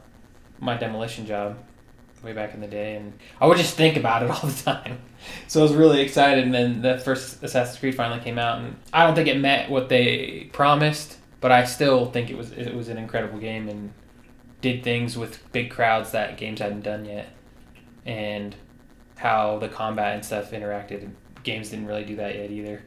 my 0.60 0.76
demolition 0.76 1.26
job 1.26 1.58
way 2.22 2.32
back 2.32 2.54
in 2.54 2.60
the 2.60 2.66
day, 2.66 2.96
and 2.96 3.12
I 3.40 3.46
would 3.46 3.56
just 3.56 3.74
think 3.76 3.96
about 3.96 4.22
it 4.22 4.30
all 4.30 4.48
the 4.48 4.62
time. 4.62 4.98
So 5.48 5.60
I 5.60 5.62
was 5.62 5.74
really 5.74 6.00
excited, 6.00 6.44
and 6.44 6.54
then 6.54 6.82
the 6.82 6.98
first 6.98 7.42
Assassin's 7.42 7.78
Creed 7.78 7.94
finally 7.94 8.20
came 8.20 8.38
out, 8.38 8.58
and 8.58 8.76
I 8.92 9.06
don't 9.06 9.14
think 9.14 9.28
it 9.28 9.38
met 9.38 9.70
what 9.70 9.88
they 9.88 10.50
promised, 10.52 11.18
but 11.40 11.52
I 11.52 11.64
still 11.64 12.06
think 12.06 12.30
it 12.30 12.36
was 12.36 12.52
it 12.52 12.74
was 12.74 12.88
an 12.88 12.98
incredible 12.98 13.38
game 13.38 13.68
and 13.68 13.92
did 14.60 14.82
things 14.82 15.16
with 15.16 15.50
big 15.52 15.70
crowds 15.70 16.10
that 16.12 16.36
games 16.36 16.60
hadn't 16.60 16.82
done 16.82 17.04
yet, 17.04 17.28
and 18.04 18.54
how 19.16 19.58
the 19.58 19.68
combat 19.68 20.14
and 20.14 20.24
stuff 20.24 20.50
interacted. 20.52 21.10
Games 21.42 21.70
didn't 21.70 21.86
really 21.86 22.04
do 22.04 22.16
that 22.16 22.34
yet 22.34 22.50
either. 22.50 22.82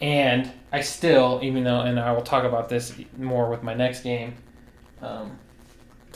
And 0.00 0.52
I 0.72 0.82
still, 0.82 1.40
even 1.42 1.64
though, 1.64 1.80
and 1.80 1.98
I 1.98 2.12
will 2.12 2.22
talk 2.22 2.44
about 2.44 2.68
this 2.68 2.94
more 3.16 3.48
with 3.48 3.62
my 3.62 3.72
next 3.72 4.02
game, 4.02 4.34
um, 5.00 5.38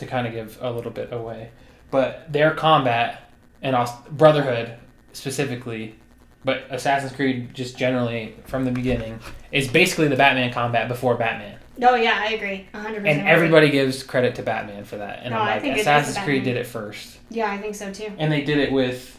to 0.00 0.06
kind 0.06 0.26
of 0.26 0.32
give 0.32 0.58
a 0.60 0.70
little 0.70 0.90
bit 0.90 1.12
away, 1.12 1.50
but 1.90 2.30
their 2.32 2.50
combat 2.52 3.30
and 3.62 3.76
Brotherhood 4.10 4.74
specifically, 5.12 5.94
but 6.44 6.64
Assassin's 6.70 7.12
Creed 7.12 7.54
just 7.54 7.76
generally 7.78 8.34
from 8.46 8.64
the 8.64 8.70
beginning 8.70 9.20
is 9.52 9.68
basically 9.68 10.08
the 10.08 10.16
Batman 10.16 10.52
combat 10.52 10.88
before 10.88 11.14
Batman, 11.16 11.58
Oh 11.82 11.94
yeah, 11.94 12.18
I 12.20 12.32
agree. 12.32 12.66
hundred 12.74 13.00
percent. 13.02 13.20
and 13.20 13.28
everybody 13.28 13.70
gives 13.70 14.02
credit 14.02 14.34
to 14.36 14.42
Batman 14.42 14.84
for 14.84 14.96
that. 14.98 15.20
And 15.22 15.30
No, 15.32 15.40
I'm 15.40 15.46
I 15.48 15.52
like, 15.54 15.62
think 15.62 15.78
Assassin's. 15.78 16.18
Creed 16.24 16.44
did 16.44 16.56
it 16.58 16.66
first, 16.66 17.18
Yeah, 17.30 17.50
I 17.50 17.56
think 17.58 17.74
so 17.74 17.90
too. 17.92 18.12
and 18.18 18.30
they 18.32 18.42
did 18.42 18.58
it 18.58 18.70
with. 18.72 19.18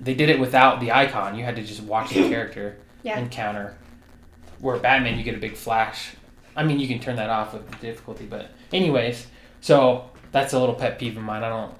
They 0.00 0.14
did 0.14 0.28
it 0.30 0.38
without 0.38 0.80
the 0.80 0.92
icon. 0.92 1.36
You 1.36 1.44
had 1.44 1.56
to 1.56 1.62
just 1.62 1.82
watch 1.82 2.10
the 2.10 2.28
character 2.28 2.76
Yeah. 3.02 3.18
encounter. 3.18 3.76
Where 4.60 4.76
Batman, 4.78 5.16
you 5.18 5.24
get 5.24 5.34
a 5.34 5.38
big 5.38 5.54
flash. 5.54 6.14
I 6.56 6.64
mean, 6.64 6.80
you 6.80 6.88
can 6.88 6.98
turn 6.98 7.16
that 7.16 7.30
off 7.30 7.52
with 7.54 7.68
the 7.70 7.76
difficulty, 7.76 8.24
but 8.26 8.50
anyways, 8.72 9.26
so 9.60 10.10
that's 10.32 10.52
a 10.52 10.58
little 10.58 10.74
pet 10.74 10.98
peeve 10.98 11.16
of 11.16 11.22
mine. 11.22 11.42
I 11.42 11.48
don't. 11.48 11.74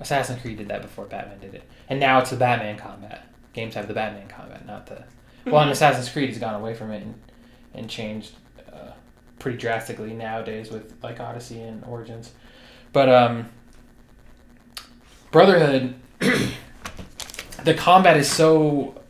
Assassin's 0.00 0.40
Creed 0.40 0.58
did 0.58 0.68
that 0.68 0.82
before 0.82 1.04
Batman 1.04 1.38
did 1.38 1.54
it, 1.54 1.62
and 1.88 2.00
now 2.00 2.18
it's 2.18 2.30
the 2.30 2.36
Batman 2.36 2.76
combat. 2.76 3.26
Games 3.52 3.74
have 3.74 3.88
the 3.88 3.94
Batman 3.94 4.28
combat, 4.28 4.66
not 4.66 4.86
the. 4.86 5.04
Well, 5.46 5.62
and 5.62 5.70
Assassin's 5.72 6.08
Creed 6.08 6.28
has 6.30 6.38
gone 6.38 6.54
away 6.54 6.74
from 6.74 6.90
it 6.90 7.02
and, 7.02 7.14
and 7.74 7.88
changed 7.88 8.32
uh, 8.72 8.92
pretty 9.38 9.58
drastically 9.58 10.12
nowadays 10.12 10.70
with 10.70 10.94
like 11.02 11.20
Odyssey 11.20 11.60
and 11.60 11.84
Origins, 11.84 12.32
but 12.92 13.08
um. 13.08 13.48
Brotherhood, 15.30 15.94
the 17.64 17.72
combat 17.72 18.18
is 18.18 18.30
so 18.30 19.00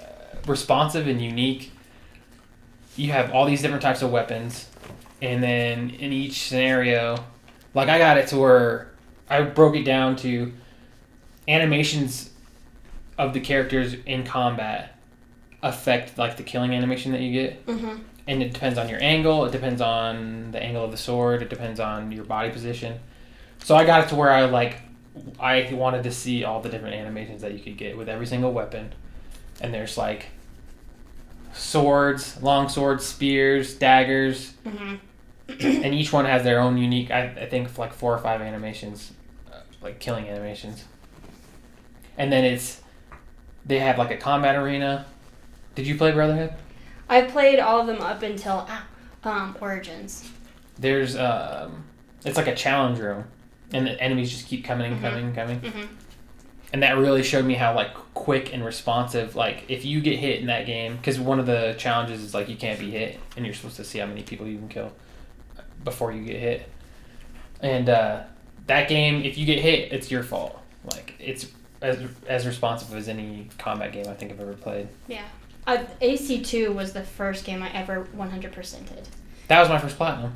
uh, 0.00 0.04
responsive 0.44 1.06
and 1.06 1.22
unique. 1.22 1.70
You 2.96 3.12
have 3.12 3.30
all 3.30 3.46
these 3.46 3.62
different 3.62 3.82
types 3.82 4.02
of 4.02 4.10
weapons, 4.10 4.68
and 5.22 5.42
then 5.42 5.90
in 5.90 6.12
each 6.12 6.48
scenario, 6.48 7.24
like 7.74 7.88
I 7.88 7.98
got 7.98 8.18
it 8.18 8.28
to 8.28 8.38
where 8.38 8.90
I 9.28 9.42
broke 9.42 9.76
it 9.76 9.84
down 9.84 10.16
to 10.16 10.52
animations 11.48 12.30
of 13.18 13.32
the 13.32 13.40
characters 13.40 13.94
in 14.04 14.24
combat 14.24 14.96
affect 15.62 16.18
like 16.18 16.36
the 16.36 16.42
killing 16.42 16.74
animation 16.74 17.12
that 17.12 17.20
you 17.20 17.32
get. 17.32 17.66
Mm-hmm. 17.66 18.02
and 18.26 18.42
it 18.42 18.52
depends 18.52 18.78
on 18.78 18.88
your 18.88 19.02
angle. 19.02 19.44
It 19.44 19.52
depends 19.52 19.80
on 19.80 20.52
the 20.52 20.62
angle 20.62 20.84
of 20.84 20.90
the 20.90 20.96
sword. 20.96 21.42
It 21.42 21.50
depends 21.50 21.80
on 21.80 22.12
your 22.12 22.24
body 22.24 22.50
position. 22.50 22.98
So 23.64 23.74
i 23.74 23.84
got 23.84 24.04
it 24.04 24.08
to 24.10 24.14
where 24.16 24.30
i 24.30 24.44
like 24.44 24.82
i 25.40 25.68
wanted 25.72 26.02
to 26.02 26.12
see 26.12 26.44
all 26.44 26.60
the 26.60 26.68
different 26.68 26.94
animations 26.94 27.40
that 27.40 27.54
you 27.54 27.58
could 27.58 27.78
get 27.78 27.96
with 27.96 28.08
every 28.08 28.26
single 28.26 28.52
weapon. 28.52 28.92
And 29.60 29.72
there's 29.72 29.96
like 29.96 30.26
swords 31.56 32.40
long 32.42 32.68
swords 32.68 33.04
spears 33.04 33.74
daggers 33.74 34.52
Mm-hmm. 34.64 34.94
and 35.84 35.94
each 35.94 36.12
one 36.12 36.24
has 36.24 36.42
their 36.42 36.58
own 36.60 36.76
unique 36.76 37.10
i, 37.10 37.22
I 37.26 37.46
think 37.46 37.76
like 37.78 37.92
four 37.92 38.12
or 38.12 38.18
five 38.18 38.40
animations 38.40 39.12
uh, 39.52 39.60
like 39.80 40.00
killing 40.00 40.28
animations 40.28 40.84
and 42.18 42.32
then 42.32 42.44
it's 42.44 42.80
they 43.64 43.78
have 43.78 43.96
like 43.98 44.10
a 44.10 44.16
combat 44.16 44.56
arena 44.56 45.06
did 45.74 45.86
you 45.86 45.96
play 45.96 46.12
brotherhood 46.12 46.52
I've 47.08 47.28
played 47.28 47.60
all 47.60 47.80
of 47.82 47.86
them 47.86 48.00
up 48.00 48.24
until 48.24 48.66
ah, 48.68 48.84
um, 49.22 49.56
Origins. 49.60 50.28
There's 50.76 51.14
um, 51.16 51.84
it's 52.24 52.36
like 52.36 52.48
a 52.48 52.54
challenge 52.56 52.98
room, 52.98 53.22
and 53.72 53.86
the 53.86 54.00
enemies 54.02 54.32
just 54.32 54.48
keep 54.48 54.64
coming 54.64 54.90
and 54.90 55.00
Mhm. 55.00 55.02
coming 55.08 55.24
and 55.26 55.34
coming, 55.36 55.60
Mm-hmm. 55.60 55.94
And 56.76 56.82
that 56.82 56.98
really 56.98 57.22
showed 57.22 57.46
me 57.46 57.54
how 57.54 57.74
like 57.74 57.94
quick 58.12 58.52
and 58.52 58.62
responsive. 58.62 59.34
Like 59.34 59.64
if 59.68 59.86
you 59.86 60.02
get 60.02 60.18
hit 60.18 60.40
in 60.40 60.48
that 60.48 60.66
game, 60.66 60.96
because 60.96 61.18
one 61.18 61.40
of 61.40 61.46
the 61.46 61.74
challenges 61.78 62.22
is 62.22 62.34
like 62.34 62.50
you 62.50 62.56
can't 62.56 62.78
be 62.78 62.90
hit, 62.90 63.18
and 63.34 63.46
you're 63.46 63.54
supposed 63.54 63.76
to 63.76 63.84
see 63.84 63.98
how 63.98 64.04
many 64.04 64.22
people 64.22 64.46
you 64.46 64.58
can 64.58 64.68
kill 64.68 64.92
before 65.84 66.12
you 66.12 66.22
get 66.22 66.38
hit. 66.38 66.70
And 67.62 67.88
uh, 67.88 68.24
that 68.66 68.90
game, 68.90 69.24
if 69.24 69.38
you 69.38 69.46
get 69.46 69.58
hit, 69.58 69.90
it's 69.90 70.10
your 70.10 70.22
fault. 70.22 70.60
Like 70.84 71.14
it's 71.18 71.46
as 71.80 71.98
as 72.26 72.46
responsive 72.46 72.94
as 72.94 73.08
any 73.08 73.48
combat 73.56 73.94
game 73.94 74.06
I 74.06 74.12
think 74.12 74.30
I've 74.30 74.40
ever 74.40 74.52
played. 74.52 74.88
Yeah. 75.08 75.24
Uh, 75.66 75.78
AC2 76.02 76.74
was 76.74 76.92
the 76.92 77.04
first 77.04 77.46
game 77.46 77.62
I 77.62 77.72
ever 77.72 78.06
100%ed. 78.14 79.08
That 79.48 79.60
was 79.60 79.70
my 79.70 79.78
first 79.78 79.96
platinum. 79.96 80.34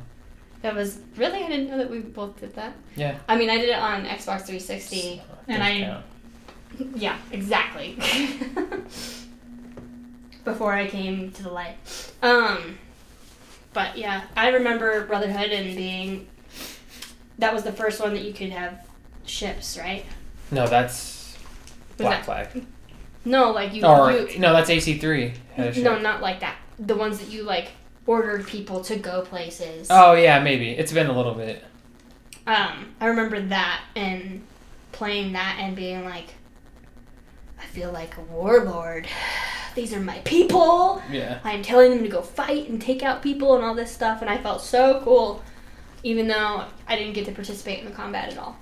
That 0.63 0.73
was 0.73 1.01
really 1.17 1.43
I 1.43 1.47
didn't 1.47 1.69
know 1.69 1.77
that 1.77 1.91
we 1.91 1.99
both 1.99 2.39
did 2.39 2.55
that. 2.55 2.73
Yeah. 2.95 3.19
I 3.29 3.37
mean, 3.37 3.51
I 3.51 3.57
did 3.57 3.69
it 3.69 3.77
on 3.77 4.05
Xbox 4.05 4.47
360. 4.47 5.21
And 5.47 5.61
I-. 5.61 6.01
Yeah, 6.95 7.17
exactly. 7.31 7.97
Before 10.43 10.73
I 10.73 10.87
came 10.87 11.31
to 11.33 11.43
the 11.43 11.51
light. 11.51 11.77
Um, 12.23 12.79
but 13.73 13.97
yeah, 13.97 14.23
I 14.35 14.49
remember 14.49 15.05
Brotherhood 15.05 15.51
and 15.51 15.75
being. 15.75 16.27
That 17.37 17.53
was 17.53 17.63
the 17.63 17.71
first 17.71 17.99
one 18.01 18.13
that 18.13 18.23
you 18.23 18.33
could 18.33 18.49
have 18.49 18.85
ships, 19.25 19.77
right? 19.77 20.05
no, 20.51 20.67
that's 20.67 21.37
Black 21.97 22.25
that- 22.25 22.51
Flag. 22.53 22.65
No, 23.23 23.51
like 23.51 23.73
you. 23.73 23.85
Or 23.85 24.11
you 24.11 24.39
no, 24.39 24.51
that's 24.51 24.69
AC 24.69 24.97
three. 24.97 25.33
no, 25.57 25.99
not 25.99 26.21
like 26.21 26.39
that. 26.39 26.55
The 26.79 26.95
ones 26.95 27.19
that 27.19 27.29
you 27.29 27.43
like 27.43 27.71
ordered 28.07 28.47
people 28.47 28.81
to 28.85 28.95
go 28.95 29.21
places. 29.21 29.87
Oh 29.91 30.13
yeah, 30.13 30.39
maybe 30.41 30.71
it's 30.71 30.91
been 30.91 31.07
a 31.07 31.15
little 31.15 31.35
bit. 31.35 31.63
Um, 32.47 32.95
I 32.99 33.05
remember 33.05 33.39
that 33.39 33.83
and 33.95 34.41
playing 34.91 35.33
that 35.33 35.57
and 35.59 35.75
being 35.75 36.03
like, 36.03 36.33
I 37.61 37.65
feel 37.65 37.91
like 37.91 38.17
a 38.17 38.21
warlord. 38.21 39.07
These 39.75 39.93
are 39.93 40.01
my 40.01 40.17
people. 40.25 41.01
Yeah. 41.09 41.39
I 41.45 41.53
am 41.53 41.63
telling 41.63 41.91
them 41.91 42.03
to 42.03 42.09
go 42.09 42.21
fight 42.21 42.67
and 42.67 42.81
take 42.81 43.03
out 43.03 43.21
people 43.21 43.55
and 43.55 43.63
all 43.63 43.73
this 43.73 43.89
stuff, 43.91 44.19
and 44.21 44.29
I 44.29 44.37
felt 44.37 44.61
so 44.61 44.99
cool, 45.05 45.41
even 46.03 46.27
though 46.27 46.65
I 46.87 46.95
didn't 46.97 47.13
get 47.13 47.25
to 47.27 47.31
participate 47.31 47.79
in 47.79 47.85
the 47.85 47.91
combat 47.91 48.33
at 48.33 48.37
all. 48.37 48.57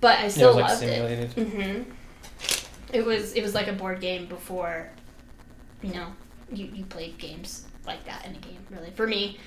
But 0.00 0.18
I 0.18 0.20
Yeah, 0.20 0.26
it 0.26 0.30
still 0.30 0.48
was 0.48 0.56
like 0.56 0.68
loved 0.68 0.78
simulated. 0.80 1.36
it. 1.36 1.48
hmm 1.48 1.90
It 2.92 3.04
was 3.04 3.32
it 3.34 3.42
was 3.42 3.54
like 3.54 3.66
a 3.68 3.72
board 3.72 4.00
game 4.00 4.26
before, 4.26 4.88
you 5.82 5.94
know, 5.94 6.08
you, 6.52 6.66
you 6.66 6.84
played 6.84 7.18
games 7.18 7.64
like 7.86 8.04
that 8.04 8.24
in 8.26 8.34
a 8.36 8.38
game 8.38 8.58
really 8.70 8.90
for 8.90 9.06
me, 9.08 9.38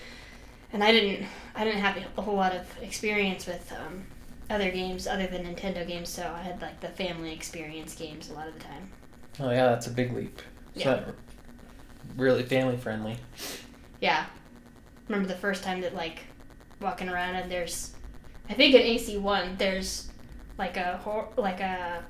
and 0.73 0.83
I 0.83 0.91
didn't 0.91 1.25
I 1.55 1.63
didn't 1.63 1.79
have 1.79 1.97
a 2.17 2.21
whole 2.21 2.35
lot 2.35 2.53
of 2.53 2.65
experience 2.81 3.45
with 3.47 3.71
um, 3.71 4.05
other 4.49 4.69
games 4.71 5.07
other 5.07 5.27
than 5.27 5.43
Nintendo 5.45 5.87
games, 5.87 6.09
so 6.09 6.31
I 6.35 6.41
had 6.41 6.61
like 6.61 6.79
the 6.81 6.89
family 6.89 7.33
experience 7.33 7.95
games 7.95 8.29
a 8.29 8.33
lot 8.33 8.47
of 8.47 8.53
the 8.53 8.59
time. 8.59 8.89
Oh 9.39 9.49
yeah, 9.49 9.65
that's 9.67 9.87
a 9.87 9.91
big 9.91 10.13
leap. 10.13 10.41
It's 10.75 10.85
Yeah. 10.85 10.91
not 10.91 11.03
really 12.17 12.43
family 12.43 12.77
friendly. 12.77 13.17
Yeah. 14.01 14.25
Remember 15.07 15.27
the 15.27 15.35
first 15.39 15.63
time 15.63 15.81
that 15.81 15.95
like 15.95 16.19
walking 16.81 17.09
around 17.09 17.35
and 17.35 17.49
there's 17.51 17.91
I 18.49 18.53
think 18.53 18.75
in 18.75 18.81
AC 18.81 19.17
one 19.17 19.55
there's 19.57 20.09
like 20.57 20.77
a 20.77 20.97
hor- 20.97 21.29
like 21.37 21.59
a 21.61 22.03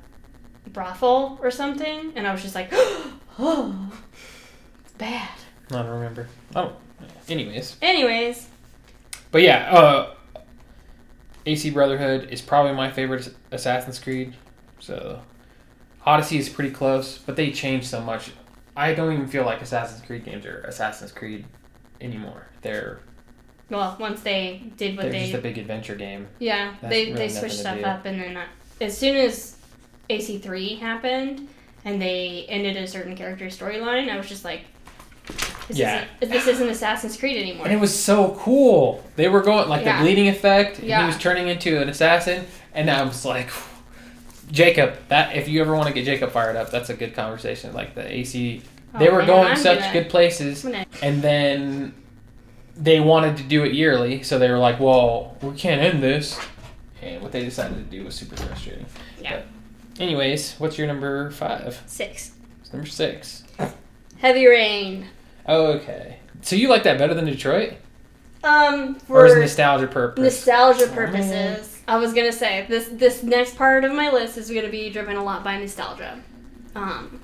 brothel 0.67 1.39
or 1.41 1.51
something 1.51 2.11
and 2.15 2.27
I 2.27 2.31
was 2.31 2.41
just 2.41 2.55
like 2.55 2.69
oh 3.39 3.91
it's 4.83 4.93
bad. 4.97 5.29
I 5.71 5.81
don't 5.81 5.87
remember. 5.87 6.27
Oh, 6.55 6.73
anyways, 7.27 7.77
Anyways, 7.81 8.47
but 9.31 9.41
yeah, 9.41 9.71
uh, 9.71 10.14
AC 11.45 11.69
Brotherhood 11.69 12.29
is 12.31 12.41
probably 12.41 12.73
my 12.73 12.91
favorite 12.91 13.33
Assassin's 13.51 13.99
Creed. 13.99 14.35
So 14.79 15.21
Odyssey 16.05 16.37
is 16.37 16.49
pretty 16.49 16.71
close, 16.71 17.17
but 17.17 17.35
they 17.35 17.51
changed 17.51 17.87
so 17.87 18.01
much. 18.01 18.31
I 18.75 18.93
don't 18.93 19.13
even 19.13 19.27
feel 19.27 19.45
like 19.45 19.61
Assassin's 19.61 20.05
Creed 20.05 20.25
games 20.25 20.45
are 20.45 20.61
Assassin's 20.61 21.11
Creed 21.11 21.45
anymore. 22.01 22.47
They're 22.61 22.99
well, 23.69 23.97
once 23.99 24.21
they 24.21 24.71
did 24.77 24.95
what 24.95 25.03
they're 25.03 25.11
they 25.11 25.21
just 25.21 25.33
a 25.33 25.39
big 25.39 25.57
adventure 25.57 25.95
game. 25.95 26.27
Yeah, 26.39 26.75
That's 26.81 26.93
they 26.93 27.05
really 27.05 27.15
they 27.15 27.29
switched 27.29 27.55
stuff 27.55 27.79
do. 27.79 27.83
up, 27.83 28.05
and 28.05 28.21
then 28.21 28.37
uh, 28.37 28.45
as 28.79 28.95
soon 28.97 29.15
as 29.15 29.57
AC 30.09 30.37
three 30.39 30.75
happened, 30.75 31.47
and 31.83 31.99
they 32.01 32.45
ended 32.47 32.77
a 32.77 32.87
certain 32.87 33.15
character 33.15 33.45
storyline, 33.45 34.09
I 34.09 34.17
was 34.17 34.27
just 34.27 34.45
like, 34.45 34.61
this 35.67 35.77
Yeah. 35.77 36.05
isn't, 36.21 36.33
this 36.33 36.47
isn't 36.47 36.69
Assassin's 36.69 37.17
Creed 37.17 37.37
anymore. 37.37 37.65
And 37.65 37.73
it 37.73 37.79
was 37.79 37.97
so 37.97 38.35
cool. 38.39 39.03
They 39.15 39.27
were 39.27 39.41
going 39.41 39.67
like 39.69 39.83
Yeah. 39.85 39.97
the 39.97 40.03
bleeding 40.03 40.27
effect. 40.27 40.79
Yeah. 40.79 41.01
He 41.01 41.07
was 41.07 41.17
turning 41.17 41.47
into 41.47 41.81
an 41.81 41.89
assassin, 41.89 42.45
and 42.73 42.89
I 42.89 43.03
was 43.03 43.25
like, 43.25 43.49
Jacob. 44.51 44.95
That 45.07 45.35
if 45.35 45.47
you 45.47 45.61
ever 45.61 45.75
want 45.75 45.87
to 45.87 45.93
get 45.93 46.05
Jacob 46.05 46.31
fired 46.31 46.55
up, 46.55 46.69
that's 46.71 46.89
a 46.89 46.93
good 46.93 47.15
conversation. 47.15 47.73
Like 47.73 47.95
the 47.95 48.05
AC, 48.11 48.61
oh, 48.93 48.99
they 48.99 49.07
Oh, 49.09 49.13
were 49.13 49.17
man, 49.19 49.27
going 49.27 49.47
I'm 49.51 49.57
such 49.57 49.79
gonna- 49.79 49.93
good 49.93 50.09
places, 50.09 50.61
gonna- 50.63 50.85
and 51.01 51.21
then 51.21 51.93
they 52.77 52.99
wanted 52.99 53.37
to 53.37 53.43
do 53.43 53.63
it 53.63 53.73
yearly, 53.73 54.21
so 54.21 54.37
they 54.37 54.49
were 54.51 54.57
like, 54.59 54.79
"Well, 54.79 55.35
we 55.41 55.55
can't 55.55 55.81
end 55.81 56.03
this." 56.03 56.37
And 57.01 57.21
what 57.21 57.31
they 57.31 57.43
decided 57.43 57.75
to 57.89 57.97
do 57.97 58.03
was 58.03 58.15
super 58.15 58.35
frustrating. 58.35 58.85
Yeah. 59.21 59.37
But 59.95 60.01
anyways, 60.01 60.55
what's 60.59 60.77
your 60.77 60.87
number 60.87 61.31
five? 61.31 61.81
Six. 61.87 62.31
It's 62.61 62.71
number 62.73 62.87
six. 62.87 63.43
Heavy 64.19 64.45
Rain. 64.47 65.07
Okay. 65.47 66.17
So 66.41 66.55
you 66.55 66.67
like 66.69 66.83
that 66.83 66.97
better 66.97 67.13
than 67.13 67.25
Detroit, 67.25 67.73
Um, 68.43 68.97
or 69.09 69.25
is 69.25 69.35
nostalgia 69.35 69.87
purpose? 69.87 70.23
nostalgia 70.23 70.87
purposes, 70.87 71.81
I 71.87 71.97
was 71.97 72.13
gonna 72.13 72.31
say 72.31 72.65
this 72.69 72.87
this 72.91 73.23
next 73.23 73.55
part 73.55 73.83
of 73.83 73.91
my 73.93 74.11
list 74.11 74.37
is 74.37 74.49
gonna 74.51 74.69
be 74.69 74.89
driven 74.89 75.15
a 75.17 75.23
lot 75.23 75.43
by 75.43 75.57
nostalgia. 75.57 76.19
Um, 76.75 77.19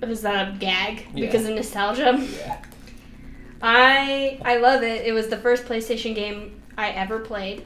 was 0.00 0.22
that 0.22 0.48
a 0.54 0.58
gag 0.58 1.06
Yeah. 1.14 1.26
because 1.26 1.46
of 1.48 1.54
nostalgia? 1.56 2.16
yeah. 2.36 2.58
I 3.60 4.38
I 4.44 4.56
love 4.58 4.82
it. 4.82 5.04
It 5.06 5.12
was 5.12 5.28
the 5.28 5.36
first 5.36 5.64
PlayStation 5.64 6.14
game 6.14 6.60
I 6.76 6.90
ever 6.90 7.18
played. 7.18 7.64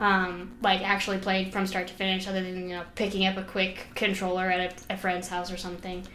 Um, 0.00 0.56
like 0.62 0.80
actually 0.80 1.18
played 1.18 1.52
from 1.52 1.66
start 1.66 1.86
to 1.88 1.94
finish, 1.94 2.26
other 2.26 2.42
than 2.42 2.68
you 2.68 2.76
know 2.76 2.84
picking 2.94 3.26
up 3.26 3.36
a 3.36 3.42
quick 3.42 3.86
controller 3.94 4.50
at 4.50 4.84
a, 4.90 4.94
a 4.94 4.96
friend's 4.96 5.28
house 5.28 5.52
or 5.52 5.56
something. 5.58 6.06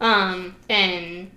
Um, 0.00 0.54
and 0.68 1.30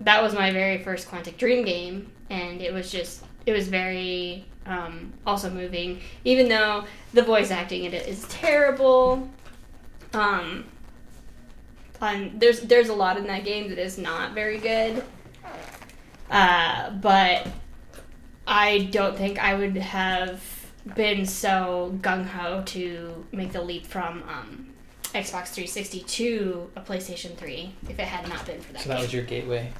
that 0.00 0.22
was 0.22 0.34
my 0.34 0.50
very 0.52 0.82
first 0.82 1.08
Quantic 1.08 1.36
Dream 1.38 1.64
game, 1.64 2.12
and 2.28 2.60
it 2.60 2.72
was 2.72 2.92
just 2.92 3.24
it 3.46 3.52
was 3.52 3.68
very 3.68 4.44
um, 4.66 5.12
also 5.26 5.50
moving, 5.50 6.00
even 6.24 6.48
though 6.48 6.84
the 7.14 7.22
voice 7.22 7.50
acting 7.50 7.84
in 7.84 7.94
it 7.94 8.06
is 8.06 8.26
terrible. 8.28 9.28
Um, 10.12 10.64
there's 12.34 12.60
there's 12.62 12.88
a 12.88 12.94
lot 12.94 13.16
in 13.16 13.26
that 13.26 13.44
game 13.44 13.68
that 13.68 13.78
is 13.78 13.98
not 13.98 14.32
very 14.32 14.58
good. 14.58 15.02
Uh, 16.30 16.90
but 16.90 17.48
I 18.46 18.88
don't 18.90 19.16
think 19.16 19.38
I 19.38 19.54
would 19.54 19.76
have 19.76 20.42
been 20.94 21.26
so 21.26 21.96
gung 22.00 22.26
ho 22.26 22.62
to 22.66 23.26
make 23.32 23.52
the 23.52 23.62
leap 23.62 23.86
from 23.86 24.22
um, 24.28 24.66
Xbox 25.14 25.48
360 25.48 26.00
to 26.00 26.70
a 26.76 26.80
PlayStation 26.80 27.36
3 27.36 27.72
if 27.88 27.98
it 27.98 28.00
had 28.00 28.28
not 28.28 28.44
been 28.46 28.60
for 28.60 28.72
that. 28.72 28.82
So 28.82 28.88
that 28.88 28.96
game. 28.96 29.02
was 29.02 29.12
your 29.12 29.24
gateway. 29.24 29.72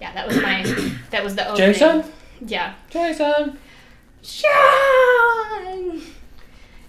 yeah, 0.00 0.12
that 0.12 0.26
was 0.26 0.36
my 0.40 0.62
that 1.10 1.24
was 1.24 1.34
the 1.34 1.48
opening. 1.48 1.72
Jason? 1.72 2.04
Yeah. 2.40 2.74
Jason. 2.90 3.58
Sean! 4.22 6.02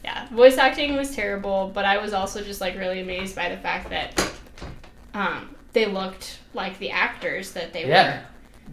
Yeah, 0.04 0.28
voice 0.30 0.58
acting 0.58 0.96
was 0.96 1.14
terrible, 1.14 1.72
but 1.74 1.86
I 1.86 1.98
was 1.98 2.14
also 2.14 2.42
just 2.42 2.62
like 2.62 2.76
really 2.78 3.00
amazed 3.00 3.36
by 3.36 3.50
the 3.50 3.58
fact 3.58 3.90
that 3.90 4.32
um, 5.14 5.56
they 5.74 5.86
looked 5.86 6.40
like 6.54 6.80
the 6.80 6.92
actors 6.92 7.52
that 7.52 7.74
they 7.74 7.86
were. 7.86 7.92
Yeah. 7.92 8.24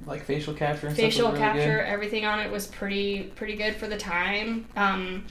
Like 0.07 0.24
facial 0.24 0.55
capture 0.55 0.88
and 0.88 0.96
Facial 0.96 1.28
stuff 1.28 1.34
really 1.34 1.44
capture, 1.44 1.80
everything 1.80 2.26
on 2.26 2.40
it 2.40 2.50
was 2.50 2.66
pretty 2.66 3.24
pretty 3.34 3.57
good 3.57 3.74
for 3.76 3.86
the 3.86 3.96
time. 3.96 4.66
Um, 4.76 5.26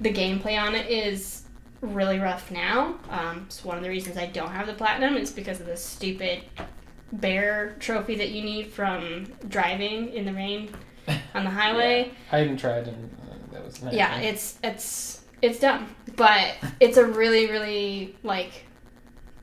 the 0.00 0.12
gameplay 0.12 0.60
on 0.60 0.74
it 0.74 0.90
is 0.90 1.42
really 1.80 2.18
rough 2.18 2.50
now. 2.50 2.98
Um, 3.10 3.44
it's 3.46 3.64
one 3.64 3.76
of 3.76 3.82
the 3.82 3.88
reasons 3.88 4.16
I 4.16 4.26
don't 4.26 4.50
have 4.50 4.66
the 4.66 4.74
platinum. 4.74 5.16
It's 5.16 5.32
because 5.32 5.60
of 5.60 5.66
the 5.66 5.76
stupid 5.76 6.42
bear 7.12 7.76
trophy 7.80 8.14
that 8.16 8.30
you 8.30 8.42
need 8.42 8.72
from 8.72 9.26
driving 9.48 10.12
in 10.12 10.24
the 10.24 10.32
rain 10.32 10.70
on 11.34 11.44
the 11.44 11.50
highway. 11.50 12.12
I 12.30 12.42
even 12.42 12.56
tried 12.56 12.86
and 12.88 13.10
uh, 13.22 13.34
that 13.52 13.64
was 13.64 13.82
nice. 13.82 13.94
Yeah, 13.94 14.18
it's 14.20 14.58
it's 14.62 15.24
it's 15.42 15.58
dumb, 15.58 15.94
but 16.16 16.54
it's 16.80 16.96
a 16.96 17.04
really 17.04 17.50
really 17.50 18.16
like 18.22 18.64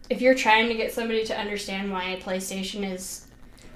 if 0.09 0.21
you're 0.21 0.35
trying 0.35 0.67
to 0.67 0.75
get 0.75 0.93
somebody 0.93 1.23
to 1.25 1.37
understand 1.37 1.91
why 1.91 2.19
PlayStation 2.21 2.89
is 2.89 3.27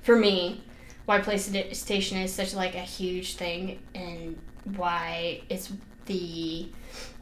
for 0.10 0.16
me, 0.16 0.60
why 1.06 1.20
PlayStation 1.20 2.24
is 2.24 2.34
such 2.34 2.56
like 2.56 2.74
a 2.74 2.82
huge 2.82 3.36
thing 3.36 3.78
and 3.94 4.36
why 4.76 5.42
it's 5.50 5.72
the 6.08 6.68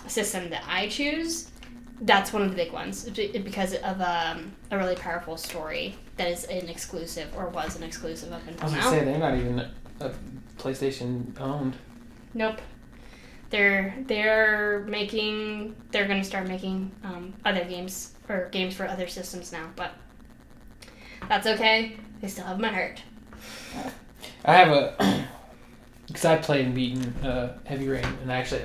system 0.08 0.50
that 0.52 0.64
I 0.66 0.88
choose. 0.88 1.52
That's 2.00 2.32
one 2.32 2.44
of 2.44 2.50
the 2.50 2.56
big 2.56 2.72
ones 2.72 3.10
because 3.10 3.74
of 3.74 4.00
um, 4.00 4.54
a 4.72 4.78
really 4.78 4.96
powerful 4.96 5.36
story 5.36 5.96
that 6.16 6.30
is 6.30 6.46
an 6.46 6.70
exclusive 6.70 7.28
or 7.36 7.50
was 7.50 7.76
an 7.76 7.84
exclusive 7.84 8.32
up 8.32 8.48
until 8.48 8.62
I 8.62 8.64
was 8.64 8.74
now. 8.74 8.84
gonna 8.84 9.00
say 9.00 9.04
they're 9.04 9.20
not 9.20 9.38
even 9.38 9.60
a 10.00 10.14
PlayStation 10.58 11.38
owned. 11.42 11.76
Nope. 12.34 12.62
They're 13.50 13.98
they're 14.08 14.86
making 14.88 15.76
they're 15.92 16.08
gonna 16.08 16.24
start 16.24 16.48
making 16.48 16.90
um, 17.04 17.34
other 17.44 17.66
games 17.66 18.14
or 18.30 18.48
games 18.54 18.76
for 18.76 18.88
other 18.88 19.10
systems 19.10 19.52
now, 19.52 19.68
but 19.76 19.92
that's 21.28 21.48
okay. 21.48 21.98
They 22.22 22.28
still 22.28 22.46
have 22.46 22.60
my 22.60 22.70
heart. 22.70 23.02
I 24.46 24.54
have 24.54 24.70
a 24.70 25.28
because 26.08 26.26
I 26.26 26.38
played 26.38 26.66
and 26.66 26.76
beaten 26.76 27.14
uh, 27.26 27.58
Heavy 27.66 27.88
Rain, 27.88 28.06
and 28.22 28.32
actually, 28.32 28.64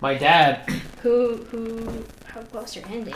my 0.00 0.14
dad. 0.14 0.68
Who 1.02 1.36
who 1.50 2.02
how 2.24 2.40
close 2.44 2.74
your 2.74 2.86
ending? 2.86 3.12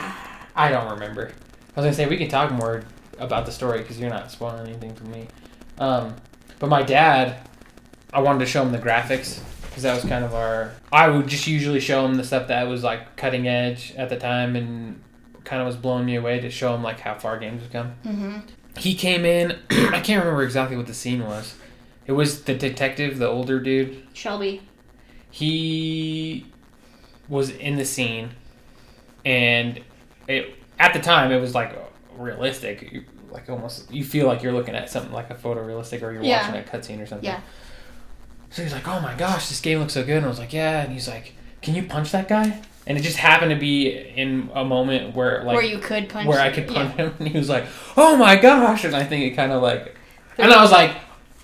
I 0.54 0.68
don't 0.70 0.90
remember. 0.90 1.32
I 1.74 1.80
was 1.80 1.84
gonna 1.84 1.94
say 1.94 2.06
we 2.06 2.18
can 2.18 2.28
talk 2.28 2.52
more 2.52 2.84
about 3.18 3.46
the 3.46 3.52
story 3.52 3.78
because 3.78 3.98
you're 3.98 4.10
not 4.10 4.30
spoiling 4.30 4.68
anything 4.68 4.94
for 4.94 5.04
me. 5.04 5.26
Um, 5.78 6.14
but 6.58 6.68
my 6.68 6.82
dad, 6.82 7.48
I 8.12 8.20
wanted 8.20 8.40
to 8.40 8.46
show 8.46 8.62
him 8.62 8.72
the 8.72 8.78
graphics 8.78 9.40
because 9.62 9.84
that 9.84 9.94
was 9.94 10.04
kind 10.04 10.22
of 10.22 10.34
our. 10.34 10.72
I 10.92 11.08
would 11.08 11.28
just 11.28 11.46
usually 11.46 11.80
show 11.80 12.04
him 12.04 12.16
the 12.16 12.24
stuff 12.24 12.48
that 12.48 12.64
was 12.64 12.84
like 12.84 13.16
cutting 13.16 13.48
edge 13.48 13.94
at 13.96 14.10
the 14.10 14.18
time 14.18 14.54
and 14.54 15.02
kind 15.44 15.62
of 15.62 15.66
was 15.66 15.76
blowing 15.76 16.04
me 16.04 16.16
away 16.16 16.40
to 16.40 16.50
show 16.50 16.74
him 16.74 16.82
like 16.82 17.00
how 17.00 17.14
far 17.14 17.38
games 17.38 17.62
have 17.62 17.72
come. 17.72 17.94
Mm-hmm. 18.04 18.38
He 18.78 18.94
came 18.94 19.24
in. 19.24 19.58
I 19.70 20.00
can't 20.00 20.22
remember 20.24 20.42
exactly 20.42 20.76
what 20.76 20.86
the 20.86 20.94
scene 20.94 21.24
was. 21.24 21.54
It 22.06 22.12
was 22.12 22.42
the 22.44 22.54
detective, 22.54 23.18
the 23.18 23.26
older 23.28 23.58
dude. 23.60 24.02
Shelby. 24.14 24.62
He 25.30 26.46
was 27.28 27.50
in 27.50 27.76
the 27.76 27.84
scene, 27.84 28.30
and 29.24 29.80
it 30.26 30.54
at 30.78 30.94
the 30.94 31.00
time 31.00 31.30
it 31.32 31.40
was 31.40 31.54
like 31.54 31.76
realistic. 32.16 32.90
You- 32.92 33.04
Like 33.30 33.50
almost, 33.50 33.90
you 33.92 34.04
feel 34.04 34.26
like 34.26 34.42
you're 34.42 34.54
looking 34.54 34.74
at 34.74 34.88
something 34.88 35.12
like 35.12 35.28
a 35.28 35.34
photorealistic, 35.34 36.00
or 36.02 36.12
you're 36.12 36.22
Yeah. 36.22 36.40
watching 36.50 36.60
a 36.60 36.64
cutscene 36.64 37.02
or 37.02 37.06
something. 37.06 37.28
Yeah. 37.28 37.40
So 38.48 38.62
he's 38.62 38.72
like, 38.72 38.88
"Oh 38.88 39.00
my 39.00 39.12
gosh, 39.14 39.50
this 39.50 39.60
game 39.60 39.80
looks 39.80 39.92
so 39.92 40.02
good," 40.02 40.16
and 40.16 40.24
I 40.24 40.28
was 40.30 40.38
like, 40.38 40.54
"Yeah," 40.54 40.80
and 40.80 40.90
he's 40.94 41.06
like, 41.06 41.34
"Can 41.60 41.74
you 41.74 41.82
punch 41.82 42.10
that 42.12 42.26
guy?" 42.26 42.62
And 42.88 42.96
it 42.98 43.02
just 43.02 43.18
happened 43.18 43.50
to 43.50 43.56
be 43.56 43.88
in 43.90 44.50
a 44.54 44.64
moment 44.64 45.14
where 45.14 45.44
like 45.44 45.54
where 45.54 45.62
you 45.64 45.78
could 45.78 46.08
punch. 46.08 46.26
where 46.26 46.40
I 46.40 46.50
could 46.50 46.66
punch 46.66 46.96
him, 46.96 47.14
and 47.20 47.28
he 47.28 47.36
was 47.38 47.48
like, 47.48 47.66
"Oh 47.96 48.16
my 48.16 48.34
gosh!" 48.34 48.82
And 48.84 48.96
I 48.96 49.04
think 49.04 49.30
it 49.30 49.36
kind 49.36 49.52
of 49.52 49.62
like, 49.62 49.94
and 50.38 50.50
I 50.50 50.60
was 50.62 50.72
like, 50.72 50.96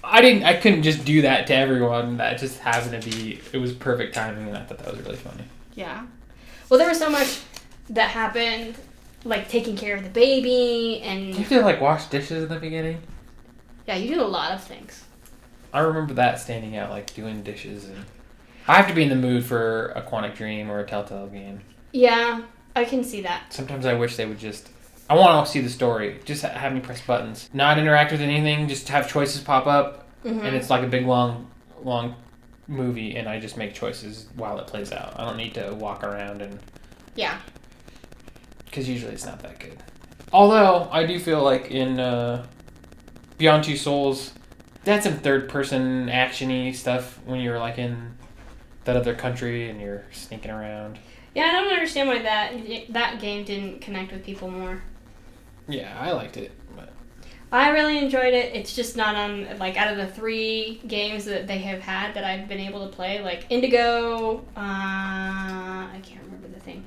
I 0.02 0.20
didn't, 0.22 0.44
I 0.44 0.54
couldn't 0.54 0.82
just 0.82 1.04
do 1.04 1.22
that 1.22 1.46
to 1.48 1.54
everyone. 1.54 2.16
That 2.16 2.38
just 2.38 2.58
happened 2.60 3.00
to 3.02 3.10
be, 3.10 3.40
it 3.52 3.58
was 3.58 3.72
perfect 3.72 4.14
timing, 4.14 4.48
and 4.48 4.56
I 4.56 4.62
thought 4.64 4.78
that 4.78 4.90
was 4.90 5.00
really 5.02 5.16
funny. 5.16 5.44
Yeah. 5.74 6.06
Well, 6.70 6.78
there 6.78 6.88
was 6.88 6.98
so 6.98 7.10
much 7.10 7.40
that 7.90 8.08
happened, 8.10 8.76
like 9.24 9.48
taking 9.48 9.76
care 9.76 9.96
of 9.96 10.02
the 10.02 10.08
baby, 10.10 11.00
Do 11.02 11.10
you 11.10 11.10
and 11.10 11.34
have 11.34 11.48
to 11.50 11.60
like 11.60 11.80
wash 11.80 12.06
dishes 12.06 12.42
in 12.44 12.48
the 12.48 12.58
beginning? 12.58 13.00
yeah, 13.86 13.96
you 13.96 14.14
do 14.14 14.22
a 14.22 14.24
lot 14.24 14.52
of 14.52 14.64
things. 14.64 15.04
I 15.74 15.80
remember 15.80 16.14
that 16.14 16.40
standing 16.40 16.76
out, 16.76 16.88
like 16.90 17.12
doing 17.14 17.42
dishes, 17.42 17.84
and 17.84 18.04
I 18.66 18.74
have 18.76 18.88
to 18.88 18.94
be 18.94 19.02
in 19.02 19.08
the 19.10 19.16
mood 19.16 19.44
for 19.44 19.88
a 19.96 20.02
Quantic 20.02 20.34
Dream 20.36 20.70
or 20.70 20.80
a 20.80 20.84
Telltale 20.86 21.26
game. 21.28 21.60
Yeah, 21.92 22.42
I 22.74 22.84
can 22.84 23.04
see 23.04 23.20
that. 23.22 23.52
Sometimes 23.52 23.84
I 23.86 23.94
wish 23.94 24.16
they 24.16 24.26
would 24.26 24.38
just. 24.38 24.70
I 25.10 25.14
want 25.14 25.44
to 25.46 25.52
see 25.52 25.60
the 25.60 25.68
story. 25.68 26.20
Just 26.24 26.42
have 26.42 26.72
me 26.72 26.80
press 26.80 27.00
buttons, 27.02 27.50
not 27.52 27.78
interact 27.78 28.10
with 28.10 28.22
anything. 28.22 28.68
Just 28.68 28.88
have 28.88 29.08
choices 29.10 29.42
pop 29.42 29.66
up, 29.66 30.06
Mhm. 30.24 30.42
and 30.44 30.56
it's 30.56 30.70
like 30.70 30.82
a 30.82 30.86
big 30.86 31.04
long, 31.06 31.50
long 31.82 32.14
movie, 32.66 33.14
and 33.16 33.28
I 33.28 33.38
just 33.38 33.58
make 33.58 33.74
choices 33.74 34.28
while 34.34 34.58
it 34.58 34.66
plays 34.66 34.92
out. 34.92 35.12
I 35.20 35.24
don't 35.24 35.36
need 35.36 35.52
to 35.54 35.74
walk 35.74 36.02
around 36.02 36.40
and 36.40 36.58
Yeah. 37.14 37.36
because 38.64 38.88
usually 38.88 39.12
it's 39.12 39.26
not 39.26 39.40
that 39.42 39.58
good. 39.58 39.78
Although 40.32 40.88
I 40.90 41.04
do 41.04 41.18
feel 41.20 41.42
like 41.42 41.70
in 41.70 42.00
uh, 42.00 42.46
Beyond 43.36 43.64
Two 43.64 43.76
Souls, 43.76 44.32
that's 44.84 45.04
some 45.04 45.18
third 45.18 45.48
person 45.50 46.06
actiony 46.08 46.74
stuff 46.74 47.20
when 47.26 47.40
you're 47.40 47.58
like 47.58 47.78
in 47.78 48.13
that 48.84 48.96
other 48.96 49.14
country 49.14 49.68
and 49.70 49.80
you're 49.80 50.04
sneaking 50.12 50.50
around. 50.50 50.98
Yeah, 51.34 51.44
I 51.46 51.52
don't 51.52 51.72
understand 51.72 52.08
why 52.08 52.22
that 52.22 52.52
that 52.90 53.20
game 53.20 53.44
didn't 53.44 53.80
connect 53.80 54.12
with 54.12 54.24
people 54.24 54.50
more. 54.50 54.82
Yeah, 55.68 55.96
I 55.98 56.12
liked 56.12 56.36
it. 56.36 56.52
But 56.76 56.92
I 57.50 57.70
really 57.70 57.98
enjoyed 57.98 58.34
it. 58.34 58.54
It's 58.54 58.74
just 58.74 58.96
not 58.96 59.16
on 59.16 59.58
like 59.58 59.76
out 59.76 59.90
of 59.90 59.96
the 59.96 60.06
three 60.06 60.80
games 60.86 61.24
that 61.24 61.46
they 61.46 61.58
have 61.58 61.80
had 61.80 62.14
that 62.14 62.24
I've 62.24 62.48
been 62.48 62.60
able 62.60 62.88
to 62.88 62.94
play, 62.94 63.20
like 63.22 63.46
Indigo. 63.50 64.38
Uh, 64.56 64.60
I 64.60 66.00
can't 66.02 66.22
remember 66.24 66.48
the 66.48 66.60
thing. 66.60 66.84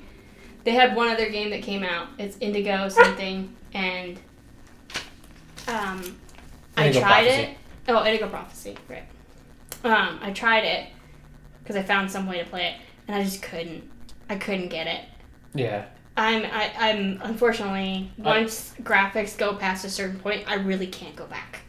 They 0.64 0.72
had 0.72 0.96
one 0.96 1.08
other 1.08 1.28
game 1.30 1.50
that 1.50 1.62
came 1.62 1.82
out. 1.82 2.08
It's 2.18 2.36
Indigo 2.40 2.88
something, 2.88 3.54
and 3.74 4.18
um, 5.66 6.16
I 6.76 6.86
Indigo 6.86 7.00
tried 7.00 7.24
Prophecy. 7.24 7.42
it. 7.42 7.58
Oh, 7.88 8.04
Indigo 8.06 8.28
Prophecy, 8.28 8.76
right? 8.88 9.04
Um, 9.84 10.18
I 10.22 10.32
tried 10.32 10.64
it 10.64 10.88
because 11.68 11.76
I 11.76 11.84
found 11.86 12.10
some 12.10 12.26
way 12.26 12.38
to 12.38 12.44
play 12.48 12.66
it, 12.68 12.74
and 13.06 13.14
I 13.16 13.22
just 13.22 13.42
couldn't. 13.42 13.88
I 14.30 14.36
couldn't 14.36 14.68
get 14.68 14.86
it. 14.86 15.00
yeah, 15.54 15.84
I'm 16.16 16.44
I, 16.46 16.72
I'm 16.78 17.20
unfortunately 17.22 18.10
I- 18.24 18.40
once 18.40 18.72
graphics 18.82 19.36
go 19.36 19.54
past 19.54 19.84
a 19.84 19.90
certain 19.90 20.18
point, 20.18 20.44
I 20.50 20.54
really 20.54 20.86
can't 20.86 21.14
go 21.14 21.26
back. 21.26 21.60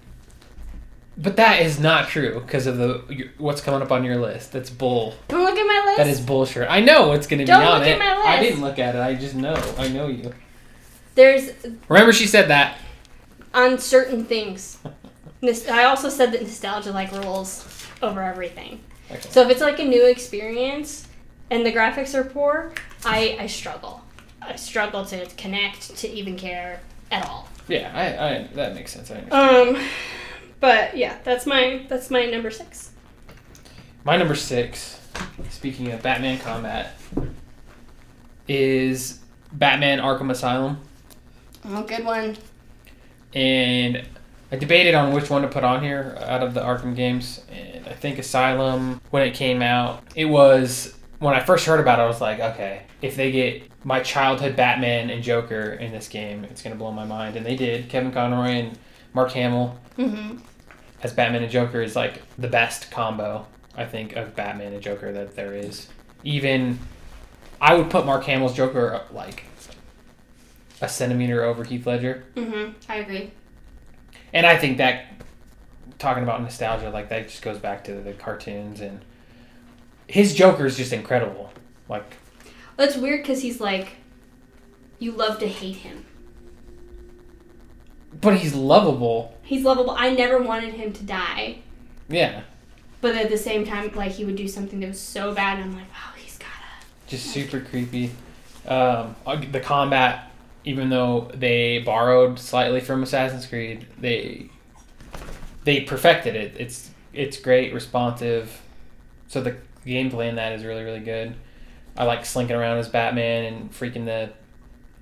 but 1.18 1.36
that 1.36 1.62
is 1.62 1.80
not 1.82 2.08
true 2.08 2.40
because 2.40 2.66
of 2.66 2.78
the 2.78 3.30
what's 3.38 3.60
coming 3.62 3.82
up 3.82 3.92
on 3.92 4.04
your 4.06 4.18
list. 4.18 4.54
That's 4.54 4.70
bull. 4.70 5.16
Don't 5.28 5.44
look 5.44 5.58
at 5.58 5.64
my 5.68 5.84
list. 5.88 5.98
That 5.98 6.08
is 6.08 6.22
bullshit. 6.22 6.70
I 6.70 6.80
know 6.80 7.10
what's 7.10 7.28
gonna 7.28 7.46
be 7.46 7.52
on 7.52 7.62
it. 7.62 7.66
Don't 7.66 7.74
on 7.74 7.80
look 7.80 7.88
at 7.90 8.00
my 8.00 8.16
list. 8.18 8.28
I 8.30 8.40
didn't 8.42 8.62
look 8.62 8.80
at 8.80 8.96
it. 8.96 9.00
I 9.00 9.16
just 9.16 9.36
know. 9.36 9.56
I 9.78 9.90
know 9.90 10.08
you. 10.08 10.32
There's 11.16 11.50
Remember, 11.90 12.14
she 12.14 12.26
said 12.28 12.48
that. 12.50 12.78
on 13.54 13.78
certain 13.80 14.24
things. 14.24 14.78
I 15.44 15.84
also 15.86 16.08
said 16.10 16.32
that 16.34 16.42
nostalgia 16.42 16.92
like 16.92 17.12
rules 17.12 17.66
over 18.02 18.22
everything. 18.22 18.82
Okay. 19.12 19.30
So 19.30 19.42
if 19.42 19.50
it's 19.50 19.62
like 19.62 19.80
a 19.80 19.86
new 19.86 20.06
experience 20.06 21.08
and 21.50 21.66
the 21.66 21.72
graphics 21.72 22.14
are 22.14 22.24
poor, 22.24 22.74
I 23.06 23.38
I 23.40 23.48
struggle. 23.48 24.02
I 24.42 24.56
struggle 24.56 25.06
to 25.06 25.26
connect 25.36 25.96
to 25.98 26.10
even 26.10 26.38
care 26.38 26.80
at 27.12 27.26
all. 27.28 27.48
Yeah, 27.68 27.92
I, 27.94 28.28
I 28.28 28.48
that 28.56 28.76
makes 28.76 28.92
sense. 28.92 29.12
I 29.12 29.16
understand. 29.16 29.78
Um, 29.78 29.84
but 30.60 30.98
yeah, 30.98 31.18
that's 31.24 31.46
my 31.46 31.86
that's 31.88 32.10
my 32.10 32.26
number 32.26 32.52
six. 32.52 32.92
My 34.04 34.18
number 34.18 34.36
six, 34.36 35.00
speaking 35.50 35.92
of 35.92 36.02
Batman 36.02 36.40
combat, 36.40 36.96
is 38.48 39.20
Batman 39.52 40.00
Arkham 40.00 40.32
Asylum. 40.32 40.80
Oh, 41.66 41.84
good 41.84 42.06
one. 42.06 42.38
And 43.34 44.08
I 44.52 44.56
debated 44.56 44.96
on 44.96 45.14
which 45.14 45.30
one 45.30 45.44
to 45.44 45.48
put 45.48 45.64
on 45.64 45.84
here 45.84 46.18
out 46.22 46.42
of 46.42 46.54
the 46.54 46.62
Arkham 46.62 46.96
games. 46.96 47.42
And 47.52 47.86
I 47.88 47.94
think 47.94 48.18
Asylum, 48.18 49.00
when 49.12 49.24
it 49.24 49.34
came 49.36 49.62
out, 49.62 50.04
it 50.16 50.26
was. 50.26 50.96
When 51.20 51.34
I 51.36 51.42
first 51.42 51.66
heard 51.66 51.82
about 51.82 52.00
it, 52.00 52.04
I 52.04 52.08
was 52.08 52.22
like, 52.22 52.40
okay, 52.40 52.84
if 53.02 53.18
they 53.18 53.30
get 53.32 53.64
my 53.84 54.00
childhood 54.00 54.56
Batman 54.56 55.10
and 55.10 55.22
Joker 55.22 55.74
in 55.74 55.92
this 55.92 56.08
game, 56.08 56.46
it's 56.46 56.62
going 56.62 56.74
to 56.74 56.80
blow 56.80 56.92
my 56.94 57.04
mind. 57.06 57.36
And 57.36 57.46
they 57.46 57.58
did. 57.58 57.90
Kevin 57.90 58.12
Conroy 58.14 58.48
and 58.52 58.80
Mark 59.14 59.32
Hamill 59.32 59.78
Mm-hmm. 59.98 60.38
as 61.04 61.12
Batman 61.12 61.44
and 61.44 61.52
Joker 61.52 61.82
is 61.82 61.94
like 61.94 62.22
the 62.38 62.48
best 62.48 62.90
combo 62.90 63.46
I 63.76 63.84
think 63.86 64.16
of 64.16 64.34
Batman 64.34 64.72
and 64.72 64.82
Joker 64.82 65.12
that 65.12 65.36
there 65.36 65.54
is. 65.54 65.90
Even 66.24 66.80
I 67.60 67.76
would 67.76 67.90
put 67.90 68.06
Mark 68.06 68.24
Hamill's 68.24 68.56
Joker 68.56 68.94
up, 68.94 69.12
like 69.14 69.44
a 70.82 70.88
centimeter 70.88 71.44
over 71.44 71.66
Heath 71.66 71.86
Ledger, 71.86 72.24
Mm-hmm. 72.36 72.72
I 72.90 72.96
agree. 72.96 73.32
And 74.34 74.46
I 74.46 74.58
think 74.58 74.78
that 74.78 75.06
talking 75.98 76.24
about 76.24 76.42
nostalgia 76.42 76.90
like 76.90 77.10
that 77.10 77.28
just 77.28 77.42
goes 77.42 77.58
back 77.58 77.84
to 77.86 77.96
the 77.96 78.14
cartoons 78.14 78.80
and 78.82 79.02
his 80.08 80.34
Joker 80.34 80.66
is 80.66 80.78
just 80.78 80.94
incredible. 80.94 81.52
Like 81.90 82.16
That's 82.78 82.96
weird 82.96 83.22
because 83.22 83.42
he's 83.42 83.60
like, 83.60 83.90
you 84.98 85.12
love 85.12 85.40
to 85.40 85.48
hate 85.48 85.76
him. 85.78 86.06
but 88.22 88.38
he's 88.38 88.54
lovable. 88.56 89.38
He's 89.44 89.64
lovable. 89.64 89.92
I 89.98 90.12
never 90.12 90.42
wanted 90.42 90.74
him 90.74 90.94
to 90.94 91.04
die, 91.04 91.60
Yeah. 92.08 92.42
but 93.02 93.16
at 93.16 93.30
the 93.30 93.38
same 93.38 93.66
time, 93.66 93.92
like 93.96 94.12
he 94.12 94.26
would 94.26 94.36
do 94.36 94.48
something 94.48 94.80
that 94.82 94.88
was 94.88 95.00
so 95.00 95.34
bad, 95.34 95.60
and 95.60 95.72
I'm 95.72 95.76
like, 95.76 95.90
wow, 95.92 96.14
he's 96.18 96.38
gotta. 96.38 96.52
just 97.08 97.28
super 97.28 97.60
creepy. 97.60 98.12
Um, 98.68 99.16
the 99.52 99.60
combat, 99.60 100.29
even 100.70 100.92
though 100.92 101.32
they 101.34 101.80
borrowed 101.80 102.38
slightly 102.38 102.80
from 102.80 103.02
Assassin's 103.02 103.48
Creed, 103.48 103.88
they 104.00 104.52
they 105.64 105.82
perfected 105.82 106.36
it. 106.36 106.54
It's 106.60 106.92
it's 107.12 107.40
great, 107.40 107.74
responsive. 107.74 108.62
So 109.30 109.42
the 109.42 109.58
gameplay 109.84 110.30
in 110.30 110.36
that 110.36 110.54
is 110.54 110.64
really 110.64 110.84
really 110.84 111.00
good. 111.00 111.34
I 111.98 112.04
like 112.04 112.24
slinking 112.24 112.56
around 112.56 112.78
as 112.78 112.88
Batman 112.88 113.46
and 113.46 113.72
freaking 113.74 114.06
the 114.06 114.30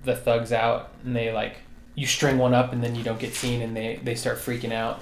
the 0.06 0.16
thugs 0.16 0.54
out, 0.54 0.94
and 1.04 1.14
they 1.14 1.34
like 1.34 1.58
you 1.96 2.08
string 2.08 2.38
one 2.38 2.54
up 2.54 2.72
and 2.72 2.82
then 2.82 2.96
you 2.96 3.04
don't 3.04 3.20
get 3.20 3.36
seen, 3.36 3.62
and 3.62 3.76
they 3.76 4.00
they 4.02 4.16
start 4.16 4.38
freaking 4.38 4.72
out. 4.72 5.02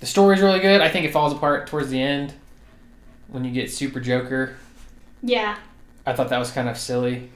The 0.00 0.06
story's 0.06 0.42
really 0.42 0.60
good. 0.60 0.82
I 0.82 0.90
think 0.90 1.06
it 1.06 1.12
falls 1.14 1.32
apart 1.32 1.66
towards 1.66 1.88
the 1.88 2.02
end 2.02 2.34
when 3.28 3.42
you 3.42 3.52
get 3.52 3.72
Super 3.72 4.00
Joker. 4.00 4.54
Yeah. 5.22 5.56
I 6.04 6.12
thought 6.12 6.28
that 6.28 6.38
was 6.38 6.50
kind 6.50 6.68
of 6.68 6.76
silly 6.76 7.30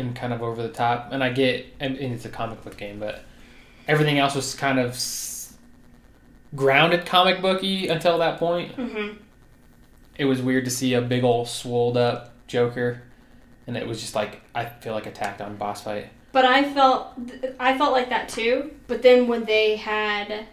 and 0.00 0.16
kind 0.16 0.32
of 0.32 0.42
over 0.42 0.62
the 0.62 0.68
top. 0.68 1.10
And 1.12 1.22
I 1.22 1.30
get, 1.30 1.66
and 1.78 1.96
and 1.96 2.12
it's 2.14 2.24
a 2.24 2.28
comic 2.28 2.62
book 2.62 2.76
game, 2.76 2.98
but 2.98 3.22
everything 3.86 4.18
else 4.18 4.34
was 4.34 4.54
kind 4.54 4.78
of 4.78 4.90
s- 4.92 5.54
grounded 6.54 7.06
comic 7.06 7.40
booky 7.40 7.88
until 7.88 8.18
that 8.18 8.38
point. 8.38 8.76
Mm-hmm. 8.76 9.16
It 10.16 10.24
was 10.24 10.42
weird 10.42 10.64
to 10.64 10.70
see 10.70 10.94
a 10.94 11.00
big 11.00 11.24
old 11.24 11.48
swolled 11.48 11.96
up 11.96 12.32
Joker, 12.46 13.02
and 13.66 13.76
it 13.76 13.86
was 13.86 14.00
just 14.00 14.14
like 14.14 14.40
I 14.54 14.66
feel 14.66 14.92
like 14.94 15.06
attacked 15.06 15.40
on 15.40 15.56
boss 15.56 15.84
fight. 15.84 16.08
But 16.32 16.44
I 16.44 16.72
felt 16.72 17.12
I 17.58 17.76
felt 17.78 17.92
like 17.92 18.10
that 18.10 18.28
too. 18.28 18.72
But 18.86 19.02
then 19.02 19.28
when 19.28 19.44
they 19.44 19.76
had 19.76 20.46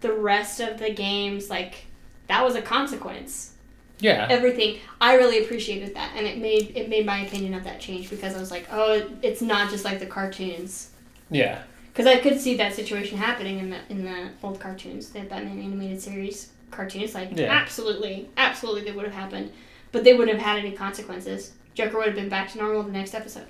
the 0.00 0.12
rest 0.12 0.60
of 0.60 0.78
the 0.78 0.90
games, 0.90 1.50
like 1.50 1.86
that 2.28 2.44
was 2.44 2.54
a 2.54 2.62
consequence. 2.62 3.54
Yeah, 4.00 4.26
Everything 4.30 4.78
I 5.00 5.16
really 5.16 5.44
appreciated 5.44 5.94
that, 5.94 6.12
and 6.16 6.26
it 6.26 6.38
made 6.38 6.76
it 6.76 6.88
made 6.88 7.04
my 7.06 7.20
opinion 7.26 7.54
of 7.54 7.64
that 7.64 7.80
change 7.80 8.08
because 8.10 8.34
I 8.34 8.40
was 8.40 8.50
like, 8.50 8.66
oh, 8.72 9.08
it's 9.22 9.42
not 9.42 9.70
just 9.70 9.84
like 9.84 9.98
the 10.00 10.06
cartoons. 10.06 10.90
yeah, 11.30 11.62
Because 11.92 12.06
I 12.06 12.18
could 12.18 12.40
see 12.40 12.56
that 12.56 12.74
situation 12.74 13.18
happening 13.18 13.58
in 13.58 13.70
the 13.70 13.78
in 13.88 14.04
the 14.04 14.30
old 14.42 14.58
cartoons, 14.60 15.10
the 15.10 15.20
Batman 15.20 15.60
animated 15.60 16.00
series 16.00 16.50
cartoons. 16.70 17.14
Like 17.14 17.30
Yeah. 17.36 17.52
absolutely, 17.52 18.28
absolutely, 18.36 18.82
they 18.84 18.92
would 18.92 19.04
have 19.04 19.14
happened, 19.14 19.52
but 19.92 20.04
they 20.04 20.14
wouldn't 20.14 20.38
have 20.38 20.46
had 20.46 20.58
any 20.64 20.74
consequences. 20.76 21.52
Joker 21.74 21.98
would 21.98 22.06
have 22.06 22.14
been 22.16 22.28
back 22.28 22.50
to 22.52 22.58
normal 22.58 22.82
the 22.82 22.92
next 22.92 23.14
episode 23.14 23.46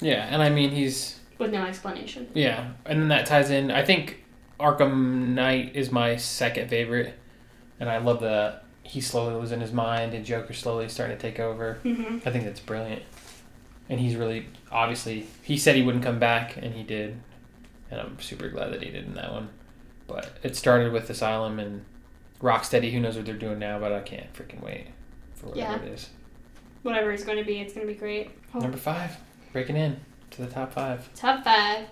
yeah. 0.00 0.26
And 0.30 0.42
I 0.42 0.50
mean, 0.50 0.70
he's 0.70 1.18
with 1.38 1.52
no 1.52 1.64
explanation. 1.64 2.28
yeah, 2.34 2.72
and 2.84 3.00
then 3.00 3.08
that 3.08 3.26
ties 3.26 3.50
in. 3.50 3.70
I 3.70 3.84
think 3.84 4.24
Arkham 4.60 5.28
Knight 5.28 5.74
is 5.74 5.90
my 5.92 6.16
second 6.16 6.68
favorite, 6.68 7.14
and 7.80 7.88
I 7.88 7.98
love 7.98 8.20
the 8.20 8.60
he's 8.86 9.06
slowly 9.06 9.34
losing 9.34 9.60
his 9.60 9.72
mind 9.72 10.14
and 10.14 10.24
Joker 10.24 10.52
slowly 10.52 10.88
starting 10.88 11.16
to 11.16 11.22
take 11.22 11.38
over. 11.40 11.78
Mm-hmm. 11.84 12.26
I 12.28 12.32
think 12.32 12.44
that's 12.44 12.60
brilliant. 12.60 13.02
And 13.88 14.00
he's 14.00 14.16
really 14.16 14.46
obviously 14.72 15.26
he 15.42 15.56
said 15.56 15.76
he 15.76 15.82
wouldn't 15.82 16.04
come 16.04 16.18
back 16.18 16.56
and 16.56 16.74
he 16.74 16.82
did. 16.82 17.20
And 17.90 18.00
I'm 18.00 18.18
super 18.20 18.48
glad 18.48 18.72
that 18.72 18.82
he 18.82 18.90
did 18.90 19.04
in 19.06 19.14
that 19.14 19.32
one. 19.32 19.48
But 20.06 20.30
it 20.42 20.56
started 20.56 20.92
with 20.92 21.08
Asylum 21.10 21.58
and 21.58 21.84
Rocksteady, 22.42 22.92
who 22.92 23.00
knows 23.00 23.16
what 23.16 23.26
they're 23.26 23.34
doing 23.36 23.58
now, 23.58 23.78
but 23.78 23.92
I 23.92 24.00
can't 24.00 24.32
freaking 24.34 24.62
wait 24.62 24.88
for 25.34 25.46
whatever 25.46 25.72
Yeah. 25.72 25.82
it 25.82 25.92
is. 25.92 26.10
Whatever 26.82 27.10
it's 27.12 27.24
going 27.24 27.38
to 27.38 27.44
be, 27.44 27.60
it's 27.60 27.72
going 27.72 27.86
to 27.86 27.92
be 27.92 27.98
great. 27.98 28.30
Oh. 28.54 28.58
Number 28.60 28.76
five. 28.76 29.16
Breaking 29.52 29.76
in 29.76 30.00
to 30.32 30.42
the 30.42 30.48
top 30.48 30.72
five. 30.72 31.08
Top 31.14 31.42
five, 31.44 31.86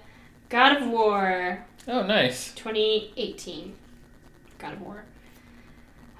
God 0.49 0.77
of 0.83 0.89
War, 0.89 1.65
Oh 1.89 2.03
nice. 2.07 2.53
2018. 2.55 3.75
God 4.59 4.73
of 4.75 4.81
War. 4.83 5.05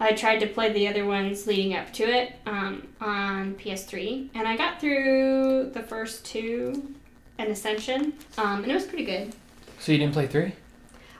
I 0.01 0.13
tried 0.13 0.41
to 0.41 0.47
play 0.47 0.73
the 0.73 0.89
other 0.89 1.07
ones 1.07 1.47
leading 1.47 1.75
up 1.75 1.93
to 1.95 2.03
it 2.05 2.33
um, 2.47 2.89
on 3.01 3.55
PS3, 3.55 4.31
and 4.35 4.47
I 4.49 4.57
got 4.57 4.81
through 4.81 5.71
the 5.73 5.83
first 5.83 6.25
two 6.25 6.95
and 7.39 7.49
Ascension, 7.51 8.13
um, 8.39 8.63
and 8.63 8.71
it 8.71 8.75
was 8.75 8.85
pretty 8.87 9.05
good. 9.05 9.33
So 9.79 9.93
you 9.93 9.99
didn't 9.99 10.13
play 10.15 10.27
three? 10.27 10.53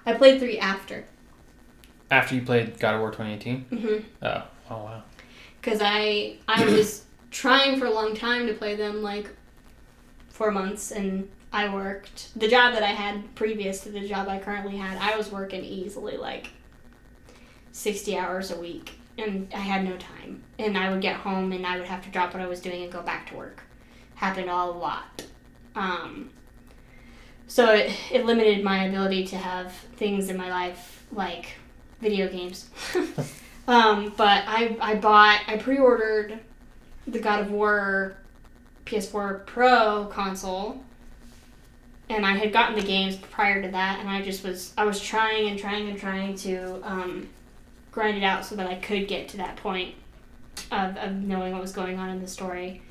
I 0.07 0.15
played 0.15 0.41
three 0.41 0.59
after. 0.59 1.05
After 2.11 2.35
you 2.35 2.43
played 2.43 2.79
God 2.79 2.95
of 2.95 3.01
War 3.01 3.11
2018? 3.11 3.61
hmm 3.65 3.97
Oh, 4.25 4.43
oh 4.71 4.77
wow. 4.85 5.03
because 5.61 5.81
I 5.83 6.37
I 6.49 6.65
was 6.65 7.05
trying 7.31 7.79
for 7.79 7.87
a 7.87 7.91
long 7.91 8.15
time 8.15 8.47
to 8.47 8.55
play 8.55 8.75
them 8.77 9.03
like 9.03 9.29
four 10.29 10.51
months 10.51 10.91
and 10.93 11.29
I 11.53 11.73
worked 11.73 12.39
the 12.39 12.49
job 12.49 12.75
that 12.75 12.83
I 12.83 12.89
had 12.89 13.35
previous 13.37 13.81
to 13.85 13.91
the 13.91 14.07
job 14.07 14.29
I 14.29 14.39
currently 14.39 14.77
had 14.77 14.99
I 14.99 15.17
was 15.17 15.31
working 15.33 15.65
easily 15.65 16.17
like 16.17 16.49
sixty 17.75 18.17
hours 18.17 18.51
a 18.51 18.59
week 18.59 18.99
and 19.19 19.53
I 19.55 19.59
had 19.59 19.85
no 19.85 19.97
time. 19.97 20.43
And 20.59 20.79
I 20.79 20.91
would 20.91 21.01
get 21.01 21.17
home 21.17 21.53
and 21.53 21.67
I 21.67 21.79
would 21.79 21.87
have 21.87 22.03
to 22.05 22.11
drop 22.11 22.33
what 22.33 22.43
I 22.43 22.47
was 22.47 22.61
doing 22.61 22.83
and 22.83 22.91
go 22.91 23.03
back 23.03 23.29
to 23.31 23.37
work. 23.37 23.63
Happened 24.15 24.49
a 24.49 24.65
lot. 24.65 25.25
Um, 25.75 26.31
so 27.47 27.75
it, 27.75 27.93
it 28.11 28.25
limited 28.25 28.65
my 28.65 28.85
ability 28.85 29.27
to 29.29 29.37
have 29.37 29.73
things 29.97 30.31
in 30.31 30.37
my 30.37 30.49
life 30.49 31.05
like 31.13 31.57
video 32.01 32.29
games. 32.29 32.71
Um, 33.67 34.13
but 34.17 34.45
I 34.47 34.77
I 34.81 34.95
bought 34.97 35.41
I 35.47 35.57
pre-ordered 35.57 36.39
the 37.07 37.19
God 37.19 37.41
of 37.41 37.51
War 37.51 38.17
PS4 38.85 39.47
Pro 39.47 40.07
console, 40.07 40.85
and 42.11 42.27
I 42.27 42.33
had 42.33 42.53
gotten 42.53 42.75
the 42.75 42.83
games 42.83 43.17
prior 43.17 43.63
to 43.63 43.69
that, 43.71 44.01
and 44.01 44.09
I 44.09 44.21
just 44.21 44.45
was 44.45 44.75
I 44.77 44.85
was 44.85 45.01
trying 45.01 45.49
and 45.49 45.59
trying 45.59 45.89
and 45.89 45.99
trying 45.99 46.35
to 46.37 46.81
um, 46.83 47.29
grind 47.95 48.17
it 48.17 48.25
out 48.25 48.45
so 48.45 48.57
that 48.57 48.67
I 48.67 48.75
could 48.75 49.07
get 49.07 49.29
to 49.29 49.37
that 49.37 49.55
point 49.57 49.95
of, 50.73 50.97
of 50.97 51.13
knowing 51.13 51.53
what 51.53 51.63
was 51.63 51.71
going 51.73 51.97
on 51.97 52.11
in 52.11 52.21
the 52.21 52.27
story, 52.27 52.83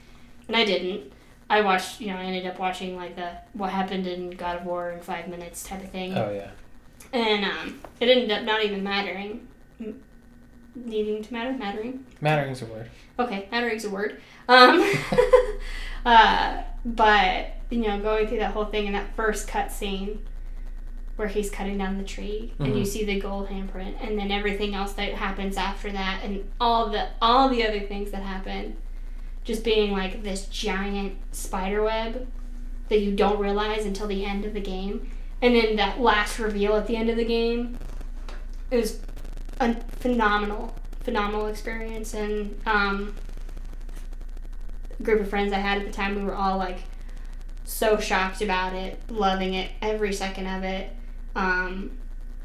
and 0.47 0.56
I 0.56 0.64
didn't. 0.64 1.12
I 1.49 1.60
watched, 1.60 1.99
you 1.99 2.08
know, 2.08 2.16
I 2.16 2.24
ended 2.24 2.45
up 2.47 2.58
watching 2.58 2.95
like 2.95 3.18
the 3.18 3.32
what 3.51 3.70
happened 3.70 4.08
in 4.08 4.30
God 4.32 4.62
of 4.62 4.66
War 4.66 4.91
in 4.91 5.01
five 5.01 5.28
minutes 5.28 5.62
type 5.64 5.84
of 5.84 5.91
thing 5.91 6.18
Oh 6.18 6.32
yeah. 6.32 6.51
and 7.12 7.43
um, 7.43 7.82
it 7.99 8.08
ended 8.08 8.32
up 8.32 8.43
not 8.43 8.64
even 8.64 8.82
mattering. 8.82 9.45
M- 9.80 10.01
needing 10.74 11.22
to 11.22 11.34
matter, 11.34 11.51
mattering. 11.51 12.06
Mattering's 12.22 12.62
a 12.62 12.66
word. 12.66 12.89
Okay, 13.20 13.47
mattering's 13.51 13.84
a 13.84 13.89
word. 13.89 14.22
Um, 14.47 14.89
uh, 16.06 16.64
but 16.86 17.47
you 17.70 17.80
know, 17.80 17.99
going 17.99 18.28
through 18.28 18.39
that 18.39 18.54
whole 18.54 18.66
thing 18.66 18.88
in 18.88 18.93
that 18.93 19.14
first 19.18 19.49
cut 19.49 19.70
scene 19.70 20.26
where 21.16 21.28
he's 21.28 21.49
cutting 21.49 21.78
down 21.78 21.97
the 21.97 22.03
tree, 22.03 22.53
and 22.59 22.76
you 22.76 22.84
Mhm. 22.84 22.88
see 22.88 23.05
the 23.05 23.20
gold 23.20 23.47
handprint, 23.49 23.95
and 24.01 24.18
then 24.18 24.32
everything 24.32 24.74
else 24.74 24.93
that 24.93 25.14
happens 25.14 25.57
after 25.57 25.91
that, 25.91 26.22
and 26.24 26.43
all 26.59 26.89
the 26.89 27.07
all 27.22 27.49
the 27.49 27.66
other 27.66 27.82
things 27.82 28.09
that 28.11 28.24
happen, 28.24 28.76
just 29.43 29.64
being 29.64 29.91
like 29.91 30.24
this 30.24 30.45
giant 30.47 31.14
spider 31.32 31.84
web 31.84 32.28
that 32.89 32.99
you 32.99 33.11
don't 33.11 33.39
realize 33.39 33.86
until 33.86 34.07
the 34.07 34.26
end 34.26 34.43
of 34.45 34.53
the 34.53 34.59
game, 34.61 35.07
and 35.41 35.55
then 35.55 35.76
that 35.76 36.01
last 36.01 36.39
reveal 36.39 36.76
at 36.76 36.88
the 36.88 36.95
end 36.95 37.09
of 37.09 37.16
the 37.18 37.26
game 37.26 37.78
is 38.72 38.99
a 39.59 39.76
phenomenal, 39.99 40.74
phenomenal 41.01 41.45
experience, 41.45 42.14
and 42.16 42.59
um, 42.66 43.14
group 45.03 45.22
of 45.22 45.30
friends 45.30 45.53
I 45.53 45.57
had 45.59 45.78
at 45.80 45.86
the 45.86 45.93
time, 45.93 46.16
we 46.16 46.24
were 46.24 46.36
all 46.36 46.57
like 46.57 46.80
so 47.66 47.99
shocked 47.99 48.41
about 48.41 48.74
it, 48.74 48.99
loving 49.09 49.53
it, 49.53 49.72
every 49.82 50.11
second 50.14 50.47
of 50.47 50.64
it. 50.64 50.95
Um, 51.36 51.92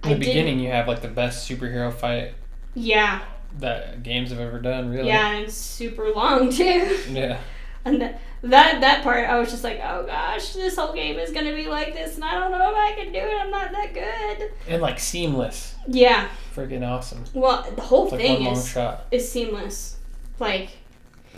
In 0.04 0.10
the 0.10 0.14
I 0.16 0.18
beginning, 0.18 0.58
you 0.60 0.70
have 0.70 0.88
like 0.88 1.02
the 1.02 1.08
best 1.08 1.48
superhero 1.50 1.92
fight 1.92 2.34
yeah, 2.74 3.20
that 3.58 4.02
games 4.02 4.30
have 4.30 4.38
ever 4.40 4.58
done. 4.60 4.90
Really. 4.90 5.08
yeah, 5.08 5.32
and 5.36 5.50
super 5.50 6.10
long 6.10 6.50
too. 6.52 6.96
Yeah. 7.10 7.38
And 7.84 8.00
th- 8.00 8.12
that 8.42 8.80
that 8.80 9.02
part, 9.02 9.28
I 9.28 9.38
was 9.38 9.50
just 9.50 9.64
like, 9.64 9.80
oh 9.82 10.04
gosh, 10.06 10.52
this 10.52 10.76
whole 10.76 10.92
game 10.92 11.18
is 11.18 11.30
gonna 11.32 11.54
be 11.54 11.66
like 11.66 11.94
this, 11.94 12.14
and 12.16 12.24
I 12.24 12.34
don't 12.34 12.50
know 12.52 12.70
if 12.70 12.76
I 12.76 12.92
can 12.92 13.12
do 13.12 13.18
it. 13.18 13.40
I'm 13.40 13.50
not 13.50 13.72
that 13.72 13.94
good. 13.94 14.52
And 14.68 14.80
like 14.82 14.98
seamless. 15.00 15.74
Yeah, 15.86 16.28
Freaking 16.54 16.86
awesome. 16.86 17.24
well, 17.34 17.66
the 17.74 17.82
whole 17.82 18.04
It's 18.04 18.12
like 18.12 18.20
thing 18.20 18.44
long 18.44 18.56
is 18.56 18.68
shot. 18.68 19.06
is 19.10 19.30
seamless. 19.30 19.96
Like, 20.38 20.70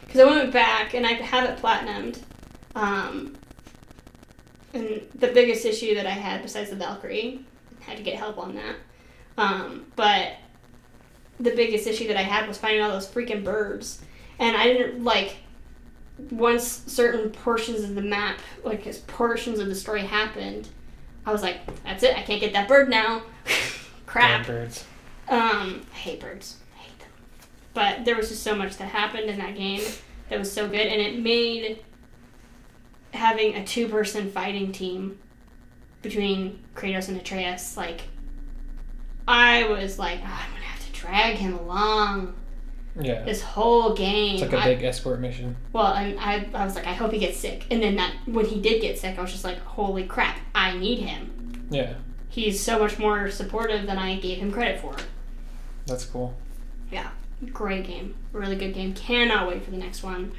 because 0.07 0.21
I 0.21 0.25
went 0.25 0.53
back 0.53 0.93
and 0.95 1.07
I 1.07 1.13
have 1.13 1.49
it 1.49 1.59
platinumed. 1.59 2.19
Um, 2.75 3.37
and 4.73 5.03
the 5.15 5.29
biggest 5.29 5.65
issue 5.65 5.95
that 5.95 6.07
I 6.07 6.11
had, 6.11 6.43
besides 6.43 6.71
the 6.71 6.77
Valkyrie, 6.77 7.45
had 7.81 7.97
to 7.97 8.03
get 8.03 8.15
help 8.17 8.39
on 8.39 8.55
that. 8.55 8.77
Um, 9.37 9.87
but 9.97 10.33
the 11.39 11.51
biggest 11.51 11.87
issue 11.87 12.07
that 12.09 12.17
I 12.17 12.23
had 12.23 12.47
was 12.47 12.59
finding 12.59 12.83
all 12.83 12.91
those 12.91 13.09
freaking 13.09 13.43
birds. 13.43 14.03
And 14.39 14.57
I 14.57 14.65
didn't, 14.65 15.03
like, 15.03 15.37
once 16.31 16.85
certain 16.87 17.31
portions 17.31 17.83
of 17.83 17.95
the 17.95 18.03
map, 18.03 18.39
like, 18.65 18.87
as 18.87 18.99
portions 18.99 19.59
of 19.59 19.67
the 19.69 19.75
story 19.75 20.03
happened, 20.03 20.69
I 21.27 21.33
was 21.33 21.43
like, 21.43 21.59
that's 21.85 22.03
it, 22.03 22.17
I 22.17 22.23
can't 22.23 22.41
get 22.41 22.53
that 22.53 22.69
bird 22.69 22.89
now. 22.89 23.23
Crap. 24.07 24.47
Damn 24.47 24.57
birds. 24.57 24.85
Um, 25.29 25.87
I 25.93 25.97
hate 25.97 26.21
birds. 26.21 26.57
I 26.77 26.83
hate 26.83 26.99
them. 26.99 27.09
But 27.75 28.05
there 28.05 28.17
was 28.17 28.29
just 28.29 28.43
so 28.43 28.55
much 28.55 28.77
that 28.79 28.87
happened 28.87 29.31
in 29.31 29.39
that 29.39 29.57
game 29.57 29.83
that 30.29 30.39
was 30.39 30.51
so 30.51 30.67
good, 30.69 30.87
and 30.87 31.01
it 31.01 31.19
made 31.19 31.83
having 33.13 33.55
a 33.57 33.65
two-person 33.67 34.31
fighting 34.31 34.73
team 34.73 35.19
between 36.03 36.59
Kratos 36.75 37.09
and 37.09 37.17
Atreus 37.17 37.77
like. 37.77 38.03
I 39.29 39.65
was 39.69 39.99
like, 39.99 40.21
"Ah, 40.25 40.45
I'm 40.47 40.53
gonna 40.55 40.65
have 40.65 40.85
to 40.85 40.93
drag 40.93 41.37
him 41.37 41.55
along 41.55 42.35
Yeah. 43.01 43.23
this 43.23 43.43
whole 43.43 43.95
game. 43.95 44.35
It's 44.35 44.43
like 44.43 44.53
a 44.53 44.59
I- 44.59 44.75
big 44.75 44.83
escort 44.83 45.21
mission. 45.21 45.57
well, 45.73 45.93
and 45.93 46.19
I, 46.19 46.49
I 46.53 46.65
was 46.65 46.75
like, 46.75 46.87
I 46.87 46.95
hope 46.95 47.13
he 47.13 47.19
gets 47.19 47.37
sick. 47.39 47.65
And 47.71 47.81
then 47.83 47.97
that 47.97 48.13
when 48.27 48.47
he 48.47 48.61
did 48.61 48.81
get 48.81 48.99
sick, 48.99 49.19
I 49.19 49.23
was 49.23 49.31
just 49.31 49.45
like, 49.45 49.61
holy 49.61 50.05
crap, 50.05 50.39
I 50.55 50.77
need 50.77 50.99
him. 51.01 51.67
Yeah. 51.71 51.95
He's 52.29 52.61
so 52.61 52.79
much 52.79 52.99
more 52.99 53.31
supportive 53.31 53.87
than 53.87 53.99
I 53.99 54.17
gave 54.19 54.39
him 54.39 54.51
credit 54.51 54.81
for. 54.81 54.97
That's 55.87 56.05
cool. 56.05 56.35
Yeah. 56.91 57.11
Great 57.53 57.87
game. 57.87 58.17
Really 58.33 58.57
good 58.57 58.75
game. 58.75 58.95
Cannot 58.95 59.49
wait 59.49 59.65
for 59.65 59.71
the 59.71 59.77
next 59.77 60.03
one. 60.03 60.33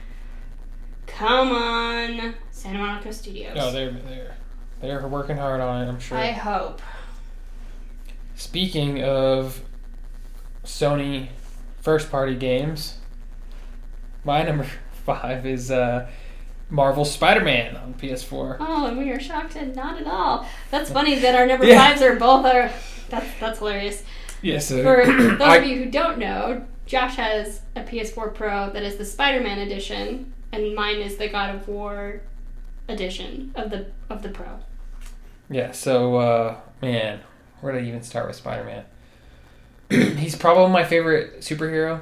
Come 1.18 1.52
on. 1.52 2.34
Santa 2.52 2.78
Monica 2.80 3.12
Studios. 3.14 3.58
Oh, 3.60 3.72
they're 3.72 3.92
they're 3.92 4.36
they're 4.82 5.08
working 5.08 5.38
hard 5.38 5.62
on 5.62 5.84
it. 5.84 5.90
I'm 5.90 6.00
sure. 6.00 6.18
I 6.18 6.32
hope. 6.32 6.82
Speaking 8.36 9.04
of 9.04 9.62
Sony 10.64 11.28
first 11.82 12.10
party 12.12 12.36
games, 12.36 12.98
my 14.24 14.44
number 14.44 14.66
five 15.06 15.46
is 15.46 15.70
uh, 15.72 16.10
Marvel 16.70 17.06
Spider 17.06 17.42
Man 17.44 17.76
on 17.78 17.94
PS4. 17.96 18.58
Oh, 18.60 18.86
and 18.88 18.98
we 18.98 19.12
are 19.12 19.20
shocked 19.20 19.56
and 19.56 19.76
not 19.76 20.00
at 20.00 20.08
all. 20.08 20.46
That's 20.72 20.90
funny 20.98 21.20
that 21.20 21.36
our 21.36 21.46
number 21.46 21.66
Yeah. 21.66 21.90
fives 21.90 22.02
are 22.02 22.16
both 22.16 22.46
our. 22.46 22.72
That's 23.10 23.28
that's 23.40 23.60
hilarious. 23.60 24.04
Yeah, 24.42 24.58
so 24.60 24.82
For 24.82 25.06
those 25.06 25.42
I- 25.42 25.58
of 25.58 25.66
you 25.66 25.84
who 25.84 25.92
don't 25.92 26.18
know, 26.18 26.66
Josh 26.88 27.16
has 27.16 27.62
a 27.76 27.82
PS4 27.82 28.34
Pro 28.34 28.72
that 28.72 28.82
is 28.82 28.98
the 28.98 29.06
Spider-Man 29.06 29.60
edition, 29.60 30.34
and 30.52 30.76
mine 30.76 30.98
is 30.98 31.18
the 31.18 31.30
God 31.30 31.56
of 31.56 31.68
War 31.68 32.22
edition 32.90 33.52
of 33.56 33.70
the 33.70 33.88
of 34.10 34.22
the 34.24 34.30
Pro. 34.30 34.60
Yeah, 35.50 35.72
so 35.72 36.16
uh, 36.18 36.58
man, 36.82 37.20
where 37.62 37.74
did 37.74 37.84
I 37.84 37.88
even 37.88 38.04
start 38.04 38.28
with 38.28 38.36
Spider 38.36 38.64
Man? 38.64 38.86
He's 40.18 40.36
probably 40.36 40.72
my 40.72 40.84
favorite 40.86 41.42
superhero. 41.42 42.02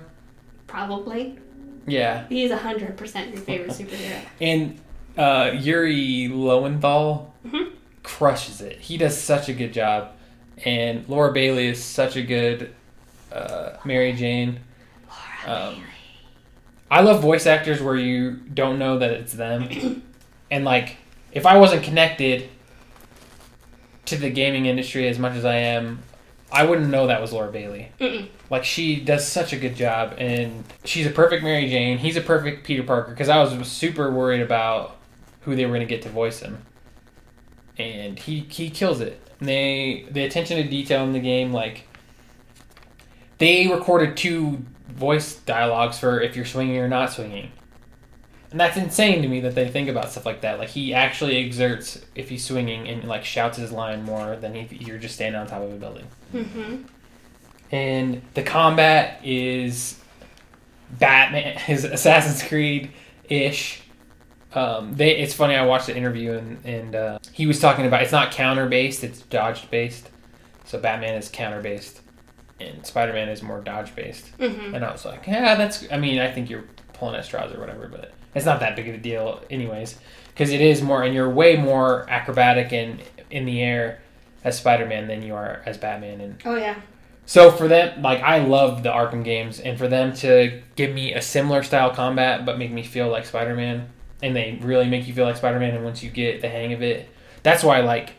Probably. 0.67 1.39
Yeah, 1.87 2.27
He's 2.27 2.51
hundred 2.51 2.95
percent 2.97 3.33
your 3.33 3.41
favorite 3.41 3.71
superhero. 3.71 4.21
and 4.41 4.79
uh, 5.17 5.51
Yuri 5.57 6.27
Lowenthal 6.27 7.33
Mhm. 7.47 7.71
crushes 8.03 8.61
it. 8.61 8.77
He 8.79 8.97
does 8.97 9.19
such 9.19 9.49
a 9.49 9.53
good 9.53 9.73
job, 9.73 10.11
and 10.65 11.07
Laura 11.09 11.31
Bailey 11.33 11.67
is 11.67 11.83
such 11.83 12.15
a 12.15 12.21
good 12.21 12.73
uh, 13.31 13.71
Mary 13.85 14.13
Jane. 14.13 14.59
Um, 15.47 15.81
I 16.91 17.01
love 17.01 17.21
voice 17.21 17.45
actors 17.45 17.81
where 17.81 17.95
you 17.95 18.31
don't 18.31 18.79
know 18.79 18.99
that 18.99 19.11
it's 19.11 19.33
them, 19.33 20.03
and 20.51 20.65
like 20.65 20.97
if 21.31 21.45
I 21.45 21.57
wasn't 21.57 21.83
connected 21.83 22.49
to 24.05 24.17
the 24.17 24.29
gaming 24.29 24.65
industry 24.65 25.07
as 25.07 25.19
much 25.19 25.35
as 25.35 25.45
I 25.45 25.55
am, 25.55 26.01
I 26.51 26.65
wouldn't 26.65 26.89
know 26.89 27.07
that 27.07 27.21
was 27.21 27.31
Laura 27.31 27.51
Bailey. 27.51 27.91
Mm-mm. 27.99 28.27
Like 28.49 28.63
she 28.63 28.99
does 28.99 29.27
such 29.27 29.53
a 29.53 29.57
good 29.57 29.75
job, 29.75 30.15
and 30.17 30.63
she's 30.83 31.05
a 31.05 31.11
perfect 31.11 31.43
Mary 31.43 31.69
Jane. 31.69 31.99
He's 31.99 32.17
a 32.17 32.21
perfect 32.21 32.65
Peter 32.65 32.83
Parker 32.83 33.11
because 33.11 33.29
I 33.29 33.41
was 33.43 33.67
super 33.67 34.11
worried 34.11 34.41
about 34.41 34.97
who 35.41 35.55
they 35.55 35.65
were 35.65 35.71
going 35.71 35.87
to 35.87 35.93
get 35.93 36.01
to 36.03 36.09
voice 36.09 36.39
him, 36.39 36.65
and 37.77 38.17
he 38.17 38.39
he 38.49 38.69
kills 38.69 38.99
it. 39.01 39.21
And 39.39 39.47
they 39.47 40.07
the 40.09 40.23
attention 40.23 40.57
to 40.57 40.63
detail 40.63 41.03
in 41.03 41.13
the 41.13 41.19
game, 41.19 41.53
like 41.53 41.83
they 43.37 43.67
recorded 43.67 44.17
two 44.17 44.65
voice 44.91 45.35
dialogues 45.35 45.99
for 45.99 46.19
if 46.21 46.35
you're 46.35 46.45
swinging 46.45 46.77
or 46.77 46.87
not 46.87 47.11
swinging. 47.11 47.51
And 48.51 48.59
that's 48.59 48.77
insane 48.77 49.21
to 49.21 49.27
me 49.27 49.41
that 49.41 49.53
they 49.53 49.67
think 49.69 49.89
about 49.89 50.09
stuff 50.11 50.25
like 50.25 50.41
that. 50.41 50.57
Like 50.57 50.69
he 50.69 50.93
actually 50.93 51.37
exerts 51.37 52.03
if 52.15 52.29
he's 52.29 52.43
swinging 52.43 52.87
and 52.87 53.03
like 53.07 53.23
shouts 53.23 53.57
his 53.57 53.71
line 53.71 54.03
more 54.03 54.35
than 54.35 54.55
if 54.55 54.73
you're 54.73 54.97
just 54.97 55.15
standing 55.15 55.39
on 55.39 55.47
top 55.47 55.61
of 55.61 55.71
a 55.71 55.75
building 55.75 56.07
Mm-hmm. 56.33 56.83
and 57.71 58.21
the 58.33 58.43
combat 58.43 59.19
is 59.23 59.99
Batman, 60.91 61.57
his 61.59 61.83
Assassin's 61.83 62.47
Creed 62.47 62.91
ish. 63.29 63.81
Um, 64.53 64.95
they, 64.95 65.15
it's 65.17 65.33
funny. 65.35 65.55
I 65.55 65.63
watched 65.65 65.85
the 65.87 65.95
interview 65.95 66.33
and 66.33 66.65
and 66.65 66.95
uh, 66.95 67.19
he 67.31 67.45
was 67.45 67.59
talking 67.59 67.85
about 67.85 68.01
it's 68.01 68.11
not 68.11 68.31
counter 68.31 68.67
based, 68.67 69.03
it's 69.03 69.21
dodged 69.21 69.69
based. 69.69 70.09
So 70.65 70.79
Batman 70.79 71.15
is 71.15 71.29
counter 71.29 71.61
based, 71.61 72.01
and 72.59 72.85
Spider 72.85 73.13
Man 73.13 73.29
is 73.29 73.41
more 73.41 73.59
dodge 73.61 73.95
based. 73.95 74.27
hmm 74.39 74.73
And 74.75 74.83
I 74.83 74.91
was 74.91 75.05
like, 75.05 75.25
yeah, 75.27 75.55
that's. 75.55 75.85
I 75.91 75.97
mean, 75.97 76.19
I 76.19 76.31
think 76.31 76.49
you're 76.49 76.65
pulling 76.93 77.15
at 77.15 77.25
straws 77.25 77.53
or 77.53 77.59
whatever, 77.59 77.87
but 77.87 78.11
it's 78.35 78.45
not 78.45 78.59
that 78.59 78.75
big 78.75 78.87
of 78.89 78.95
a 78.95 78.97
deal, 78.97 79.41
anyways, 79.49 79.97
because 80.27 80.51
it 80.51 80.61
is 80.61 80.81
more, 80.81 81.03
and 81.03 81.13
you're 81.13 81.29
way 81.29 81.55
more 81.57 82.05
acrobatic 82.09 82.71
and 82.73 83.01
in 83.31 83.45
the 83.45 83.61
air 83.61 84.01
as 84.43 84.57
Spider 84.57 84.85
Man 84.85 85.07
than 85.07 85.21
you 85.23 85.35
are 85.35 85.61
as 85.65 85.77
Batman. 85.77 86.21
And 86.21 86.41
Oh 86.45 86.55
yeah. 86.55 86.75
so 87.25 87.51
for 87.51 87.67
them, 87.67 88.01
like, 88.01 88.21
I 88.21 88.39
love 88.39 88.83
the 88.83 88.89
Arkham 88.89 89.23
games, 89.23 89.59
and 89.59 89.77
for 89.77 89.87
them 89.87 90.13
to 90.17 90.61
give 90.75 90.93
me 90.93 91.13
a 91.13 91.21
similar 91.21 91.63
style 91.63 91.91
combat 91.91 92.45
but 92.45 92.57
make 92.57 92.71
me 92.71 92.83
feel 92.83 93.07
like 93.09 93.25
Spider 93.25 93.55
Man, 93.55 93.89
and 94.21 94.35
they 94.35 94.59
really 94.61 94.87
make 94.87 95.07
you 95.07 95.13
feel 95.13 95.25
like 95.25 95.37
Spider 95.37 95.59
Man, 95.59 95.73
and 95.75 95.83
once 95.83 96.03
you 96.03 96.09
get 96.09 96.41
the 96.41 96.49
hang 96.49 96.73
of 96.73 96.81
it, 96.81 97.09
that's 97.43 97.63
why 97.63 97.77
I 97.77 97.81
like. 97.81 98.15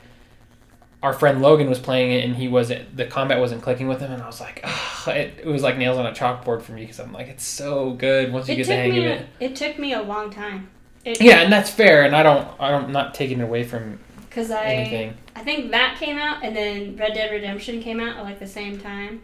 Our 1.03 1.15
friend 1.15 1.41
Logan 1.41 1.69
was 1.71 1.79
playing 1.79 2.13
it, 2.13 2.25
and 2.25 2.37
he 2.37 2.47
wasn't. 2.49 2.95
The 2.97 3.07
combat 3.07 3.41
wasn't 3.41 3.63
clicking 3.63 3.89
with 3.89 4.01
him, 4.01 4.13
and 4.13 4.23
I 4.23 4.27
was 4.27 4.41
like, 4.41 4.61
Ugh, 4.63 5.09
it, 5.17 5.39
it 5.45 5.47
was 5.47 5.63
like 5.63 5.79
nails 5.79 5.97
on 5.97 6.07
a 6.07 6.13
chalkboard 6.13 6.61
for 6.63 6.73
me 6.73 6.83
because 6.83 7.01
I'm 7.01 7.13
like, 7.13 7.29
it's 7.29 7.45
so 7.45 7.93
good 7.93 8.31
once 8.33 8.49
you 8.49 8.55
It 8.55 8.57
get 8.59 8.67
the 8.67 8.75
hang 8.77 8.91
of 8.99 9.05
A, 9.05 9.09
it. 9.15 9.27
it 9.41 9.57
took 9.57 9.79
me 9.79 9.95
a 9.95 10.03
long 10.03 10.31
time. 10.31 10.69
It, 11.05 11.21
Yeah, 11.23 11.41
and 11.41 11.51
that's 11.51 11.71
fair, 11.71 12.03
and 12.05 12.15
I 12.15 12.23
don't, 12.23 12.47
I 12.61 12.71
don't, 12.71 12.85
I'm 12.85 12.93
not 12.93 13.15
taking 13.15 13.41
it 13.41 13.45
away 13.45 13.65
from 13.65 13.99
Because 14.29 14.51
I, 14.51 14.65
anything. 14.67 15.15
I 15.35 15.43
think 15.43 15.71
that 15.71 15.97
came 15.99 16.19
out, 16.19 16.45
and 16.45 16.55
then 16.55 16.97
Red 16.99 17.15
Dead 17.15 17.31
Redemption 17.33 17.81
came 17.81 17.99
out 17.99 18.19
at 18.19 18.23
like 18.23 18.39
the 18.39 18.47
same 18.47 18.79
time. 18.79 19.23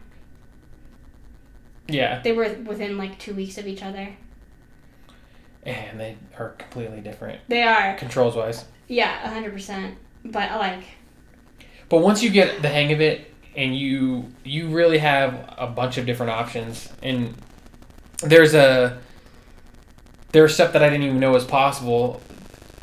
Yeah, 1.89 2.20
They 2.22 2.33
were 2.33 2.49
within 2.64 2.97
like 2.99 3.18
two 3.18 3.35
weeks 3.35 3.59
of 3.59 3.66
each 3.66 3.83
other. 3.83 4.09
and 5.64 6.01
they 6.01 6.16
are 6.39 6.51
completely 6.51 7.01
different 7.01 7.41
They 7.49 7.62
are. 7.62 7.95
controls 7.97 8.35
wise. 8.35 8.64
Yeah, 8.89 9.29
hundred 9.29 9.53
percent. 9.53 9.97
But 10.24 10.51
I 10.51 10.57
like, 10.57 10.85
But 11.89 11.99
once 11.99 12.22
you 12.22 12.30
get 12.30 12.62
the 12.62 12.68
hang 12.68 12.93
of 12.93 13.01
it, 13.01 13.32
and 13.57 13.76
you 13.76 14.30
you 14.45 14.68
really 14.68 14.99
have 14.99 15.55
a 15.57 15.66
bunch 15.66 15.97
of 15.99 16.07
different 16.07 16.32
options, 16.32 16.89
and 17.03 17.34
there's 18.22 18.55
a 18.55 18.99
there's 20.32 20.55
stuff 20.55 20.72
that 20.72 20.82
I 20.82 20.91
didn't 20.91 21.05
even 21.07 21.20
know 21.20 21.32
was 21.32 21.45
possible 21.45 22.20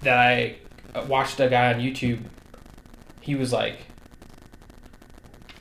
that 0.02 0.18
I 0.18 0.56
watched 1.08 1.40
a 1.40 1.50
guy 1.50 1.74
on 1.74 1.80
YouTube. 1.80 2.20
He 3.22 3.36
was 3.36 3.54
like, 3.54 3.78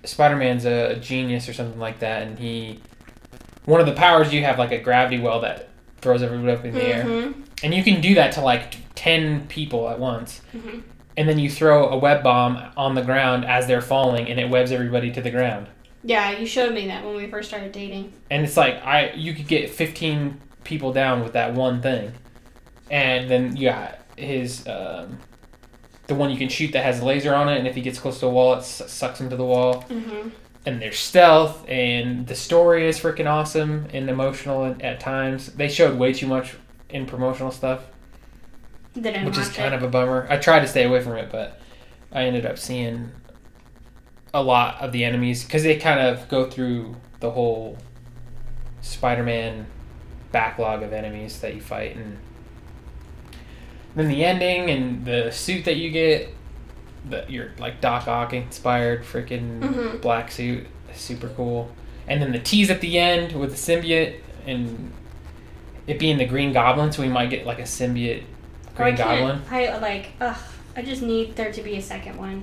Spider 0.04 0.36
Man's 0.36 0.64
a 0.64 0.96
genius 0.96 1.48
or 1.48 1.52
something 1.52 1.78
like 1.78 1.98
that, 2.00 2.22
and 2.22 2.38
he 2.38 2.80
one 3.64 3.80
of 3.80 3.86
the 3.86 3.92
powers 3.92 4.32
you 4.32 4.42
have 4.44 4.58
like 4.58 4.72
a 4.72 4.78
gravity 4.78 5.20
well 5.20 5.40
that 5.40 5.68
throws 6.00 6.22
everybody 6.22 6.52
up 6.52 6.64
in 6.64 6.74
the 6.74 6.82
air, 6.82 7.04
mhm, 7.04 7.34
and 7.62 7.74
you 7.74 7.84
can 7.84 8.00
do 8.00 8.14
that 8.14 8.32
to 8.32 8.40
like 8.40 8.74
ten 8.94 9.46
people 9.48 9.88
at 9.88 9.98
once 9.98 10.40
mhm. 10.54 10.82
And 11.16 11.28
then 11.28 11.38
you 11.38 11.50
throw 11.50 11.88
a 11.88 11.96
web 11.96 12.22
bomb 12.22 12.72
on 12.76 12.94
the 12.94 13.02
ground 13.02 13.44
as 13.44 13.66
they're 13.66 13.82
falling 13.82 14.28
and 14.28 14.40
it 14.40 14.48
webs 14.48 14.72
everybody 14.72 15.10
to 15.12 15.20
the 15.20 15.30
ground. 15.30 15.68
Yeah, 16.04 16.32
you 16.38 16.46
showed 16.46 16.74
me 16.74 16.86
that 16.88 17.04
when 17.04 17.14
we 17.14 17.28
first 17.28 17.48
started 17.48 17.72
dating. 17.72 18.12
and 18.30 18.44
it's 18.44 18.56
like 18.56 18.74
i 18.84 19.12
you 19.12 19.34
could 19.34 19.46
get 19.46 19.70
15 19.70 20.40
people 20.64 20.92
down 20.92 21.22
with 21.22 21.32
that 21.34 21.54
one 21.54 21.80
thing. 21.82 22.12
And 22.90 23.30
then 23.30 23.56
you 23.56 23.68
got 23.68 23.98
his 24.16 24.66
um, 24.66 25.18
the 26.06 26.14
one 26.14 26.30
you 26.30 26.36
can 26.36 26.48
shoot 26.48 26.72
that 26.72 26.84
has 26.84 27.00
a 27.00 27.04
laser 27.04 27.34
on 27.34 27.48
it 27.48 27.58
and 27.58 27.66
if 27.66 27.74
he 27.74 27.80
gets 27.80 27.98
close 27.98 28.20
to 28.20 28.26
a 28.26 28.30
wall 28.30 28.54
it 28.54 28.62
sucks 28.64 29.20
him 29.20 29.30
to 29.30 29.36
the 29.36 29.44
wall. 29.44 29.84
Mm-hmm. 29.88 30.28
and 30.66 30.80
there's 30.80 30.98
stealth 30.98 31.64
and 31.68 32.26
the 32.26 32.34
story 32.34 32.86
is 32.88 32.98
freaking 32.98 33.26
awesome 33.30 33.86
and 33.92 34.08
emotional 34.08 34.76
at 34.80 35.00
times. 35.00 35.46
They 35.48 35.68
showed 35.68 35.98
way 35.98 36.12
too 36.12 36.26
much 36.26 36.54
in 36.90 37.06
promotional 37.06 37.50
stuff 37.50 37.84
Didn't 38.94 39.24
which 39.24 39.38
is 39.38 39.48
kind 39.48 39.72
it. 39.74 39.76
of 39.78 39.82
a 39.82 39.88
bummer. 39.88 40.26
I 40.28 40.36
tried 40.36 40.60
to 40.60 40.66
stay 40.68 40.84
away 40.84 41.00
from 41.02 41.14
it, 41.16 41.30
but 41.30 41.58
I 42.12 42.24
ended 42.24 42.44
up 42.44 42.58
seeing 42.58 43.10
a 44.34 44.42
lot 44.42 44.80
of 44.80 44.92
the 44.92 45.04
enemies 45.04 45.44
because 45.44 45.62
they 45.62 45.76
kind 45.76 46.00
of 46.00 46.28
go 46.28 46.48
through 46.48 46.96
the 47.20 47.30
whole 47.30 47.78
Spider-Man 48.80 49.66
backlog 50.30 50.82
of 50.82 50.92
enemies 50.92 51.40
that 51.40 51.54
you 51.54 51.60
fight, 51.60 51.96
and 51.96 52.18
then 53.94 54.08
the 54.08 54.24
ending 54.24 54.70
and 54.70 55.04
the 55.04 55.30
suit 55.30 55.64
that 55.66 55.76
you 55.76 55.90
get, 55.90 56.34
the 57.08 57.24
your 57.28 57.50
like 57.58 57.80
Doc 57.80 58.08
Ock 58.08 58.32
inspired 58.32 59.04
freaking 59.04 59.60
Mhm. 59.60 60.00
black 60.00 60.30
suit, 60.30 60.66
super 60.94 61.28
cool, 61.28 61.70
and 62.08 62.20
then 62.22 62.32
the 62.32 62.38
tease 62.38 62.70
at 62.70 62.80
the 62.80 62.98
end 62.98 63.32
with 63.32 63.50
the 63.50 63.56
symbiote 63.56 64.16
and 64.46 64.92
it 65.86 65.98
being 65.98 66.16
the 66.18 66.24
Green 66.24 66.52
Goblin, 66.52 66.92
so 66.92 67.02
we 67.02 67.08
might 67.08 67.28
get 67.30 67.44
like 67.46 67.58
a 67.58 67.62
symbiote 67.62 68.22
Oh, 68.78 68.82
I 68.82 68.90
Green 68.90 68.96
can't. 68.96 69.20
Goblin. 69.20 69.42
I 69.50 69.78
like. 69.78 70.12
Ugh. 70.20 70.36
I 70.76 70.82
just 70.82 71.02
need 71.02 71.36
there 71.36 71.52
to 71.52 71.62
be 71.62 71.76
a 71.76 71.82
second 71.82 72.16
one. 72.16 72.42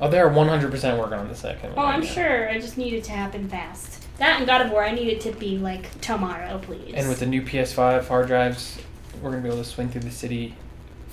Oh, 0.00 0.08
they're 0.08 0.28
100% 0.30 0.98
working 0.98 1.18
on 1.18 1.28
the 1.28 1.34
second 1.34 1.72
Oh, 1.72 1.76
one. 1.76 1.86
right 1.86 1.94
I'm 1.94 2.00
now. 2.00 2.06
sure. 2.06 2.48
I 2.48 2.58
just 2.58 2.78
need 2.78 2.94
it 2.94 3.04
to 3.04 3.12
happen 3.12 3.48
fast. 3.48 4.06
That 4.18 4.38
and 4.38 4.46
God 4.46 4.62
of 4.62 4.70
War, 4.72 4.84
I 4.84 4.92
need 4.92 5.08
it 5.08 5.20
to 5.22 5.32
be 5.32 5.58
like 5.58 6.00
tomorrow, 6.00 6.58
please. 6.58 6.94
And 6.94 7.08
with 7.08 7.20
the 7.20 7.26
new 7.26 7.42
PS5 7.42 8.08
hard 8.08 8.26
drives, 8.26 8.78
we're 9.20 9.30
going 9.30 9.42
to 9.42 9.48
be 9.48 9.52
able 9.52 9.62
to 9.62 9.68
swing 9.68 9.90
through 9.90 10.00
the 10.02 10.10
city 10.10 10.54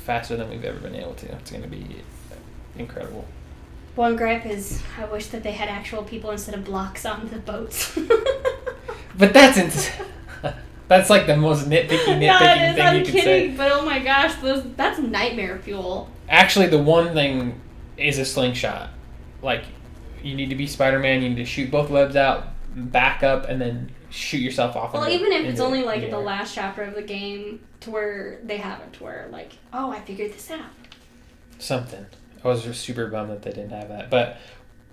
faster 0.05 0.35
than 0.37 0.49
we've 0.49 0.63
ever 0.63 0.79
been 0.79 0.95
able 0.95 1.13
to. 1.15 1.31
It's 1.33 1.51
going 1.51 1.63
to 1.63 1.69
be 1.69 1.85
incredible. 2.77 3.25
One 3.95 4.15
gripe 4.15 4.45
is 4.45 4.81
I 4.97 5.05
wish 5.05 5.27
that 5.27 5.43
they 5.43 5.51
had 5.51 5.67
actual 5.67 6.03
people 6.03 6.31
instead 6.31 6.55
of 6.55 6.63
blocks 6.63 7.05
on 7.05 7.27
the 7.29 7.37
boats. 7.39 7.97
But 9.17 9.33
that's 9.33 9.57
ins- 9.63 9.89
that's 10.89 11.09
like 11.09 11.27
the 11.27 11.37
most 11.37 11.69
nitpicky, 11.69 11.87
nitpicky 11.87 12.57
it 12.57 12.69
is. 12.69 12.75
thing 12.75 12.85
I'm 12.85 12.95
you 12.97 13.05
could 13.05 13.13
kidding, 13.13 13.51
say. 13.51 13.57
but 13.57 13.71
oh 13.71 13.85
my 13.85 13.99
gosh, 13.99 14.35
those 14.41 14.63
that's 14.75 14.99
nightmare 14.99 15.59
fuel. 15.59 16.09
Actually, 16.27 16.67
the 16.67 16.81
one 16.81 17.13
thing 17.13 17.61
is 17.95 18.17
a 18.19 18.25
slingshot. 18.25 18.89
Like, 19.41 19.63
you 20.21 20.35
need 20.35 20.49
to 20.49 20.55
be 20.55 20.67
Spider-Man. 20.67 21.21
You 21.21 21.29
need 21.29 21.35
to 21.35 21.45
shoot 21.45 21.71
both 21.71 21.89
webs 21.89 22.15
out, 22.15 22.47
back 22.75 23.23
up, 23.23 23.47
and 23.47 23.61
then 23.61 23.91
shoot 24.09 24.39
yourself 24.39 24.75
off. 24.75 24.93
Of 24.93 25.01
Well, 25.01 25.09
even 25.09 25.31
if 25.31 25.45
it's 25.45 25.59
only 25.61 25.83
like 25.83 26.01
the 26.01 26.09
the 26.09 26.19
last 26.19 26.55
chapter 26.55 26.81
of 26.81 26.95
the 26.95 27.03
game, 27.03 27.61
to 27.81 27.91
where 27.91 28.39
they 28.43 28.57
have 28.57 28.81
it, 28.81 28.93
to 28.93 29.03
where 29.03 29.29
like, 29.31 29.53
oh, 29.71 29.91
I 29.91 30.01
figured 30.01 30.33
this 30.33 30.51
out. 30.51 30.65
something. 31.59 32.05
I 32.43 32.47
was 32.47 32.63
just 32.63 32.81
super 32.81 33.07
bummed 33.07 33.31
that 33.31 33.41
they 33.41 33.51
didn't 33.51 33.71
have 33.71 33.89
that. 33.89 34.09
But 34.09 34.37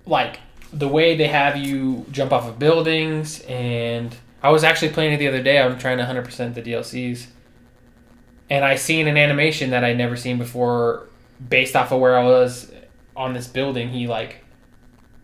like 0.05 0.39
the 0.71 0.87
way 0.87 1.15
they 1.15 1.27
have 1.27 1.57
you 1.57 2.05
jump 2.11 2.31
off 2.33 2.47
of 2.47 2.59
buildings, 2.59 3.41
and 3.41 4.15
I 4.47 4.49
was 4.49 4.63
actually 4.63 4.93
playing 4.93 5.11
it 5.11 5.17
the 5.17 5.27
other 5.27 5.43
day. 5.43 5.59
I'm 5.59 5.77
trying 5.77 5.97
to 5.97 6.05
100% 6.05 6.53
the 6.53 6.61
DLCs, 6.61 7.25
and 8.49 8.63
I 8.63 8.75
seen 8.75 9.09
an 9.09 9.17
animation 9.17 9.71
that 9.71 9.83
I'd 9.83 9.97
never 9.97 10.15
seen 10.15 10.37
before, 10.37 11.09
based 11.49 11.75
off 11.75 11.91
of 11.91 11.99
where 11.99 12.17
I 12.17 12.23
was 12.23 12.71
on 13.13 13.33
this 13.33 13.45
building. 13.45 13.89
He 13.89 14.07
like 14.07 14.45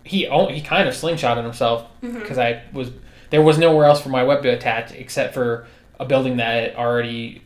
he 0.04 0.26
he 0.52 0.60
kind 0.60 0.90
of 0.90 0.94
slingshotted 0.94 1.42
himself 1.42 1.88
mm-hmm. 2.02 2.20
because 2.20 2.38
I 2.38 2.64
was 2.74 2.92
there 3.30 3.42
was 3.42 3.58
nowhere 3.58 3.86
else 3.86 4.02
for 4.02 4.10
my 4.10 4.26
web 4.26 4.44
to 4.44 4.50
attach 4.50 4.92
except 4.92 5.34
for 5.34 5.68
a 6.02 6.06
building 6.06 6.36
that 6.38 6.76
already 6.76 7.44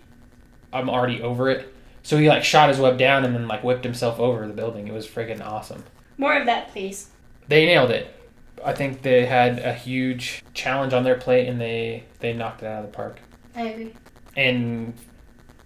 I'm 0.74 0.90
already 0.90 1.22
over 1.22 1.48
it. 1.52 1.72
So 2.02 2.18
he 2.18 2.28
like 2.28 2.44
shot 2.44 2.70
his 2.70 2.80
web 2.80 2.98
down 2.98 3.24
and 3.24 3.36
then 3.36 3.48
like 3.48 3.64
whipped 3.64 3.84
himself 3.84 4.20
over 4.20 4.48
the 4.48 4.54
building. 4.54 4.88
It 4.88 4.96
was 4.96 5.06
friggin' 5.06 5.46
awesome. 5.46 5.84
More 6.18 6.40
of 6.40 6.48
that, 6.48 6.70
please. 6.70 7.12
They 7.48 7.68
nailed 7.68 7.92
it. 7.92 8.16
I 8.64 8.74
think 8.74 9.02
they 9.02 9.26
had 9.26 9.60
a 9.60 9.74
huge 9.74 10.44
challenge 10.54 10.94
on 10.94 11.04
their 11.04 11.16
plate 11.16 11.48
and 11.48 11.60
they 11.60 12.04
they 12.20 12.34
knocked 12.34 12.64
it 12.64 12.68
out 12.68 12.84
of 12.84 12.92
the 12.92 12.96
park. 12.96 13.20
I 13.56 13.62
agree. 13.64 13.94
And 14.36 14.94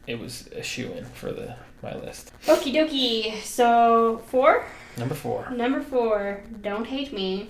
it 0.08 0.20
was 0.20 0.48
a 0.56 0.64
shoe 0.64 0.92
in 0.94 1.06
for 1.06 1.32
the 1.32 1.56
my 1.82 1.96
list. 1.96 2.32
Okie 2.46 2.74
dokie. 2.74 3.42
So 3.42 4.22
four. 4.28 4.66
Number 4.98 5.16
four. 5.16 5.50
Number 5.52 5.82
four. 5.82 6.44
Don't 6.62 6.86
hate 6.86 7.14
me. 7.14 7.50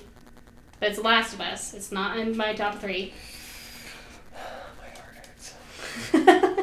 But 0.80 0.90
it's 0.90 1.00
Last 1.00 1.34
of 1.34 1.42
Us. 1.42 1.74
It's 1.74 1.92
not 1.92 2.18
in 2.18 2.36
my 2.36 2.54
top 2.54 2.80
three. 2.80 3.14
My 4.34 5.00
heart 5.00 5.16
hurts. 6.14 6.58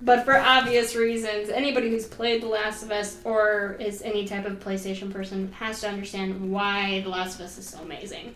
but 0.00 0.24
for 0.24 0.36
obvious 0.36 0.94
reasons, 0.94 1.48
anybody 1.48 1.90
who's 1.90 2.06
played 2.06 2.42
The 2.42 2.48
Last 2.48 2.82
of 2.82 2.90
Us 2.90 3.18
or 3.24 3.76
is 3.80 4.02
any 4.02 4.26
type 4.26 4.44
of 4.44 4.60
PlayStation 4.60 5.10
person 5.10 5.52
has 5.52 5.80
to 5.80 5.88
understand 5.88 6.52
why 6.52 7.00
The 7.00 7.08
Last 7.08 7.36
of 7.36 7.46
Us 7.46 7.58
is 7.58 7.68
so 7.68 7.78
amazing. 7.80 8.34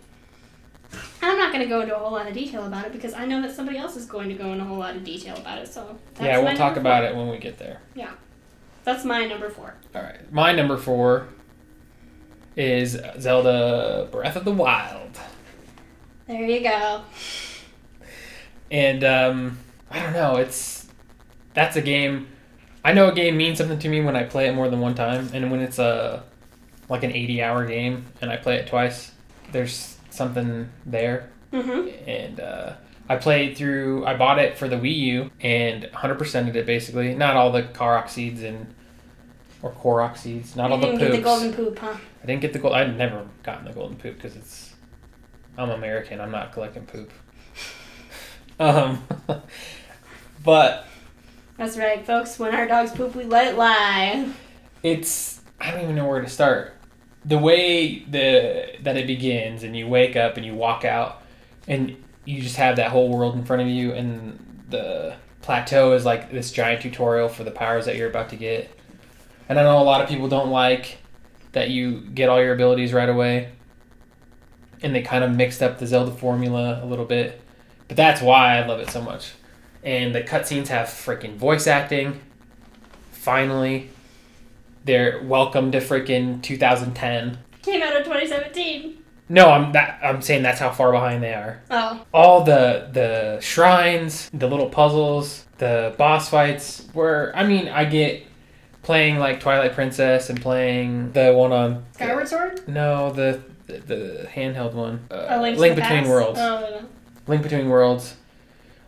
I'm 1.23 1.39
not 1.39 1.53
going 1.53 1.63
to 1.63 1.69
go 1.69 1.83
into 1.83 1.95
a 1.95 1.99
whole 1.99 2.13
lot 2.13 2.27
of 2.27 2.35
detail 2.35 2.67
about 2.67 2.87
it 2.87 2.93
because 2.93 3.15
I 3.15 3.27
know 3.27 3.43
that 3.43 3.55
somebody 3.55 3.79
else 3.79 3.97
is 3.97 4.07
going 4.07 4.29
to 4.29 4.35
go 4.35 4.53
into 4.53 4.65
a 4.65 4.67
whole 4.67 4.79
lot 4.79 4.97
of 4.97 5.05
detail 5.05 5.37
about 5.37 5.59
it. 5.59 5.69
So 5.69 5.99
that's 6.15 6.27
yeah, 6.27 6.39
we'll 6.39 6.57
talk 6.57 6.77
about 6.77 7.03
four. 7.03 7.13
it 7.13 7.17
when 7.17 7.29
we 7.29 7.39
get 7.39 7.59
there. 7.59 7.81
Yeah, 7.95 8.11
that's 8.85 9.05
my 9.05 9.27
number 9.27 9.51
four. 9.51 9.75
All 9.95 10.03
right. 10.03 10.33
My 10.33 10.53
number 10.53 10.77
four 10.77 11.29
is 12.57 12.99
Zelda 13.21 14.09
Breath 14.11 14.37
of 14.37 14.45
the 14.45 14.53
Wild. 14.53 15.19
There 16.27 16.43
you 16.43 16.61
go. 16.61 17.03
And 18.71 19.05
um, 19.05 19.59
I 19.91 20.01
don't 20.01 20.13
know, 20.13 20.37
it's 20.37 20.80
that's 21.55 21.77
a 21.77 21.83
game 21.83 22.29
I 22.85 22.93
know 22.93 23.09
a 23.09 23.15
game 23.15 23.37
means 23.37 23.59
something 23.59 23.79
to 23.79 23.89
me 23.89 24.01
when 24.01 24.17
I 24.17 24.23
play 24.25 24.49
it 24.49 24.55
more 24.55 24.69
than 24.71 24.81
one 24.81 24.95
time 24.95 25.29
and 25.35 25.51
when 25.51 25.61
it's 25.61 25.79
a 25.79 26.23
like 26.89 27.03
an 27.03 27.13
80 27.13 27.43
hour 27.43 27.67
game 27.67 28.07
and 28.21 28.31
I 28.31 28.37
play 28.37 28.57
it 28.57 28.67
twice, 28.67 29.13
there's 29.53 29.97
something 30.11 30.69
there 30.87 31.31
Mm-hmm. 31.53 32.09
and 32.09 32.39
uh, 32.39 32.75
I 33.09 33.17
played 33.17 33.57
through. 33.59 34.07
I 34.07 34.17
bought 34.17 34.39
it 34.39 34.57
for 34.57 34.69
the 34.69 34.77
Wii 34.77 34.97
U 34.99 35.31
and 35.41 35.83
100%ed 35.83 36.55
it 36.55 36.65
basically. 36.65 37.13
Not 37.15 37.35
all 37.35 37.51
the 37.51 37.65
Korok 37.65 38.09
seeds 38.09 38.43
and 38.45 38.73
or 39.61 39.73
Korok 39.73 40.17
seeds. 40.17 40.55
Not 40.55 40.69
You 40.69 40.75
all 40.75 40.81
the 40.81 40.87
didn't 40.87 41.01
poops. 41.01 41.11
get 41.11 41.17
the 41.17 41.23
golden 41.23 41.53
poop, 41.53 41.79
huh? 41.81 41.97
I 42.23 42.27
didn't 42.27 42.41
get 42.41 42.53
the 42.53 42.61
gold. 42.61 42.75
I've 42.75 42.95
never 42.95 43.27
gotten 43.43 43.65
the 43.65 43.73
golden 43.73 43.97
poop 43.97 44.15
because 44.15 44.37
it's 44.37 44.75
I'm 45.59 45.71
American. 45.71 46.21
I'm 46.21 46.31
not 46.31 46.53
collecting 46.53 46.87
poop. 46.87 47.11
um, 48.61 49.03
but 50.45 50.87
That's 51.61 51.77
right, 51.77 52.07
folks. 52.07 52.39
When 52.39 52.55
our 52.55 52.67
dogs 52.67 52.91
poop, 52.91 53.15
we 53.15 53.25
let 53.25 53.49
it 53.49 53.59
lie. 53.59 54.33
it's 54.83 55.43
I 55.61 55.71
don't 55.71 55.83
even 55.83 55.95
know 55.95 56.09
where 56.09 56.23
to 56.23 56.27
start. 56.27 56.73
The 57.27 57.37
way 57.37 57.99
the 57.99 58.77
that 58.81 58.97
it 58.97 59.07
begins, 59.07 59.63
and 59.63 59.77
you 59.77 59.87
wake 59.87 60.17
up 60.17 60.39
and 60.39 60.47
you 60.47 60.55
walk 60.55 60.87
out, 60.87 61.21
and 61.69 62.03
you 62.25 62.41
just 62.41 62.57
have 62.57 62.77
that 62.77 62.91
whole 62.91 63.11
world 63.11 63.35
in 63.35 63.45
front 63.45 63.61
of 63.61 63.69
you, 63.69 63.93
and 63.93 64.65
the 64.71 65.17
plateau 65.43 65.93
is 65.93 66.07
like 66.07 66.33
this 66.33 66.51
giant 66.51 66.81
tutorial 66.81 67.29
for 67.29 67.45
the 67.45 67.51
powers 67.51 67.85
that 67.85 67.97
you're 67.97 68.09
about 68.09 68.31
to 68.31 68.37
get. 68.37 68.71
And 69.47 69.61
I 69.61 69.63
know 69.63 69.83
a 69.83 69.85
lot 69.85 70.01
of 70.01 70.09
people 70.09 70.29
don't 70.29 70.49
like 70.49 70.97
that 71.53 71.69
you 71.69 72.01
get 72.01 72.31
all 72.31 72.41
your 72.43 72.55
abilities 72.55 72.95
right 72.95 73.11
away, 73.11 73.53
and 74.81 74.95
they 74.95 75.03
kind 75.03 75.23
of 75.23 75.37
mixed 75.37 75.63
up 75.63 75.79
the 75.79 75.87
Zelda 75.87 76.13
formula 76.13 76.81
a 76.83 76.87
little 76.87 77.05
bit, 77.05 77.39
but 77.87 77.99
that's 77.99 78.23
why 78.23 78.57
I 78.57 78.65
love 78.65 78.81
it 78.81 78.89
so 78.89 79.03
much. 79.03 79.33
And 79.83 80.15
the 80.15 80.23
cutscenes 80.23 80.69
have 80.69 80.89
freaking 80.89 81.37
voice 81.37 81.67
acting. 81.67 82.21
Finally, 83.13 83.91
they're 84.85 85.23
welcome 85.23 85.73
to 85.73 85.79
freaking 85.79 86.43
2010. 86.43 87.39
Came 87.63 87.83
out 87.83 87.97
in 87.97 88.05
2017. 88.05 88.99
No, 89.29 89.51
I'm 89.51 89.73
that 89.73 90.01
I'm 90.03 90.21
saying 90.23 90.43
that's 90.43 90.59
how 90.59 90.71
far 90.71 90.91
behind 90.91 91.23
they 91.23 91.33
are. 91.35 91.63
Oh, 91.71 92.05
All 92.13 92.43
the 92.43 92.89
the 92.93 93.39
shrines, 93.41 94.29
the 94.35 94.49
little 94.49 94.69
puzzles, 94.69 95.47
the 95.59 95.95
boss 95.97 96.29
fights 96.29 96.89
were 96.95 97.33
I 97.35 97.47
mean, 97.47 97.69
I 97.69 97.85
get 97.85 98.27
playing 98.83 99.19
like 99.19 99.41
Twilight 99.41 99.73
Princess 99.73 100.31
and 100.31 100.41
playing 100.41 101.13
the 101.13 101.33
one 101.33 101.53
on 101.53 101.85
Skyward 101.93 102.29
Sword? 102.29 102.67
No, 102.67 103.13
the 103.13 103.41
the, 103.67 103.79
the 103.79 104.29
handheld 104.35 104.73
one. 104.73 105.07
Uh, 105.11 105.27
A 105.29 105.41
Link, 105.41 105.77
Between? 105.77 106.09
Worlds. 106.09 106.41
Oh, 106.41 106.61
no. 106.61 106.89
Link 107.29 107.43
Between 107.45 107.69
Worlds. 107.69 108.17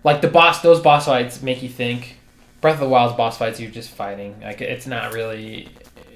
Like 0.05 0.21
the 0.21 0.29
boss, 0.29 0.63
those 0.63 0.81
boss 0.81 1.07
fights 1.07 1.43
make 1.43 1.63
you 1.63 1.69
think. 1.69 2.19
Breath 2.61 2.75
of 2.75 2.81
the 2.81 2.89
Wild's 2.89 3.17
boss 3.17 3.39
fights, 3.39 3.61
you're 3.61 3.71
just 3.71 3.91
fighting. 3.91 4.41
Like 4.41 4.61
it's 4.61 4.87
not 4.87 5.13
really. 5.13 5.69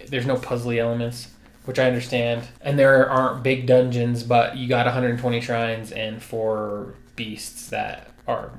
There's 0.08 0.26
no 0.26 0.36
puzzly 0.36 0.78
elements, 0.78 1.28
which 1.64 1.78
I 1.78 1.86
understand, 1.86 2.46
and 2.60 2.78
there 2.78 3.08
aren't 3.10 3.42
big 3.42 3.66
dungeons, 3.66 4.22
but 4.22 4.56
you 4.56 4.68
got 4.68 4.86
120 4.86 5.40
shrines 5.40 5.90
and 5.92 6.22
four 6.22 6.94
beasts 7.16 7.68
that 7.70 8.10
are 8.28 8.52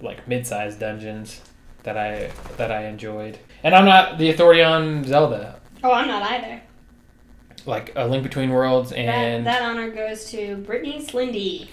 like 0.00 0.26
mid-sized 0.26 0.80
dungeons 0.80 1.42
that 1.82 1.96
I 1.96 2.30
that 2.56 2.70
I 2.70 2.86
enjoyed. 2.86 3.38
And 3.62 3.74
I'm 3.74 3.84
not 3.84 4.18
the 4.18 4.30
authority 4.30 4.62
on 4.62 5.04
Zelda. 5.04 5.60
Oh, 5.82 5.92
I'm 5.92 6.08
not 6.08 6.22
either. 6.22 6.62
Like 7.66 7.92
a 7.94 8.06
Link 8.06 8.22
Between 8.22 8.50
Worlds 8.50 8.92
and 8.92 9.46
that, 9.46 9.60
that 9.60 9.70
honor 9.70 9.90
goes 9.90 10.30
to 10.30 10.56
Brittany 10.56 11.04
Slindy. 11.04 11.68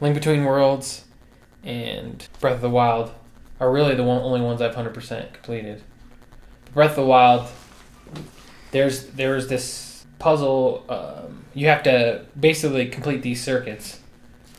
Link 0.00 0.14
Between 0.14 0.44
Worlds 0.44 1.04
and 1.64 2.26
Breath 2.40 2.56
of 2.56 2.60
the 2.60 2.70
Wild 2.70 3.12
are 3.60 3.70
really 3.70 3.94
the 3.94 4.04
one, 4.04 4.22
only 4.22 4.40
ones 4.40 4.60
I've 4.62 4.74
hundred 4.74 4.94
percent 4.94 5.32
completed. 5.32 5.82
Breath 6.74 6.90
of 6.90 6.96
the 6.96 7.04
Wild, 7.06 7.48
there's 8.70 9.06
there's 9.08 9.48
this 9.48 10.04
puzzle. 10.18 10.84
Um, 10.88 11.44
you 11.54 11.66
have 11.68 11.82
to 11.84 12.24
basically 12.38 12.88
complete 12.88 13.22
these 13.22 13.42
circuits 13.42 14.00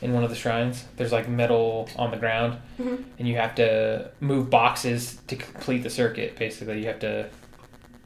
in 0.02 0.14
one 0.14 0.24
of 0.24 0.30
the 0.30 0.36
shrines. 0.36 0.86
There's 0.98 1.12
like 1.12 1.28
metal 1.30 1.90
on 1.98 2.12
the 2.12 2.18
ground, 2.18 2.58
Mhm. 2.80 3.04
and 3.20 3.28
you 3.28 3.36
have 3.38 3.56
to 3.56 4.12
move 4.20 4.50
boxes 4.50 5.20
to 5.28 5.36
complete 5.36 5.84
the 5.84 5.90
circuit. 5.90 6.38
Basically, 6.38 6.80
you 6.80 6.88
have 6.88 7.00
to 7.00 7.28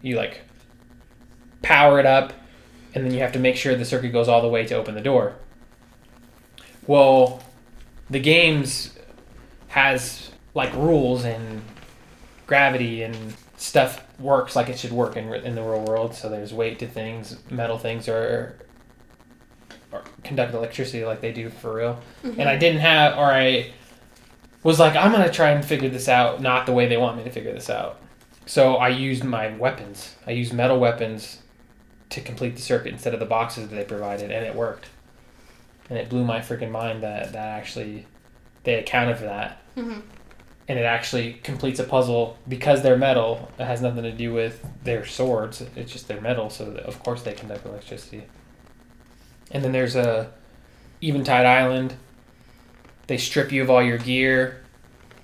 you 0.02 0.16
like 0.18 0.42
power 1.62 2.00
it 2.00 2.06
up, 2.06 2.34
and 2.94 3.06
then 3.06 3.14
you 3.14 3.20
have 3.22 3.32
to 3.32 3.40
make 3.40 3.56
sure 3.56 3.74
the 3.76 3.86
circuit 3.86 4.10
goes 4.12 4.28
all 4.28 4.42
the 4.42 4.48
way 4.50 4.66
to 4.66 4.76
open 4.76 4.96
the 4.96 5.02
door. 5.02 5.36
Well, 6.86 7.42
the 8.10 8.20
games 8.20 8.98
has 9.68 10.32
like 10.54 10.74
rules 10.74 11.26
and 11.26 11.62
gravity 12.46 13.04
and 13.04 13.16
stuff 13.58 14.06
works 14.20 14.56
like 14.56 14.70
it 14.70 14.78
should 14.78 14.92
work 14.92 15.16
in 15.18 15.34
in 15.34 15.56
the 15.56 15.62
real 15.62 15.82
world. 15.82 16.14
So 16.14 16.30
there's 16.30 16.54
weight 16.54 16.80
to 16.80 16.88
things, 16.88 17.38
metal 17.50 17.78
things 17.78 18.08
are, 18.08 18.58
or 19.92 20.04
conduct 20.24 20.54
electricity 20.54 21.06
like 21.06 21.22
they 21.22 21.32
do 21.32 21.50
for 21.50 21.74
real. 21.74 22.00
Mm-hmm. 22.24 22.40
And 22.40 22.50
I 22.50 22.58
didn't 22.58 22.82
have, 22.82 23.18
or 23.18 23.26
I 23.26 23.72
was 24.64 24.80
like, 24.80 24.96
I'm 24.96 25.12
gonna 25.12 25.32
try 25.32 25.50
and 25.52 25.64
figure 25.64 25.90
this 25.90 26.08
out, 26.08 26.42
not 26.42 26.66
the 26.66 26.74
way 26.74 26.88
they 26.88 26.98
want 26.98 27.18
me 27.18 27.24
to 27.24 27.30
figure 27.30 27.54
this 27.54 27.70
out. 27.70 28.00
So 28.46 28.76
I 28.76 28.90
used 28.90 29.24
my 29.24 29.56
weapons. 29.56 30.16
I 30.28 30.32
used 30.32 30.54
metal 30.54 30.80
weapons 30.80 31.40
to 32.10 32.22
complete 32.22 32.56
the 32.56 32.62
circuit 32.62 32.94
instead 32.94 33.14
of 33.14 33.20
the 33.20 33.26
boxes 33.26 33.70
that 33.70 33.76
they 33.76 33.86
provided, 33.86 34.32
and 34.32 34.46
it 34.46 34.56
worked. 34.56 34.88
And 35.90 35.98
it 36.00 36.10
blew 36.10 36.24
my 36.24 36.40
freaking 36.40 36.72
mind 36.72 37.04
that 37.04 37.34
that 37.34 37.48
actually 37.48 38.08
they 38.64 38.76
accounted 38.76 39.18
for 39.18 39.26
that, 39.26 39.58
Mhm. 39.76 40.02
and 40.70 40.80
it 40.80 40.84
actually 40.86 41.34
completes 41.34 41.80
a 41.80 41.84
puzzle 41.84 42.38
because 42.48 42.82
they're 42.82 42.98
metal. 42.98 43.52
It 43.60 43.66
has 43.66 43.82
nothing 43.82 44.04
to 44.04 44.12
do 44.12 44.34
with 44.34 44.66
their 44.84 45.06
swords. 45.06 45.62
It's 45.76 45.92
just 45.92 46.08
they're 46.08 46.22
metal, 46.22 46.50
so 46.50 46.68
of 46.86 47.04
course 47.04 47.24
they 47.24 47.34
conduct 47.34 47.66
electricity. 47.66 48.24
And 49.52 49.64
then 49.64 49.72
there's 49.74 49.96
a 49.98 50.32
Eventide 51.02 51.46
Island. 51.46 51.96
They 53.08 53.18
strip 53.18 53.52
you 53.52 53.62
of 53.62 53.70
all 53.70 53.84
your 53.84 53.98
gear, 53.98 54.62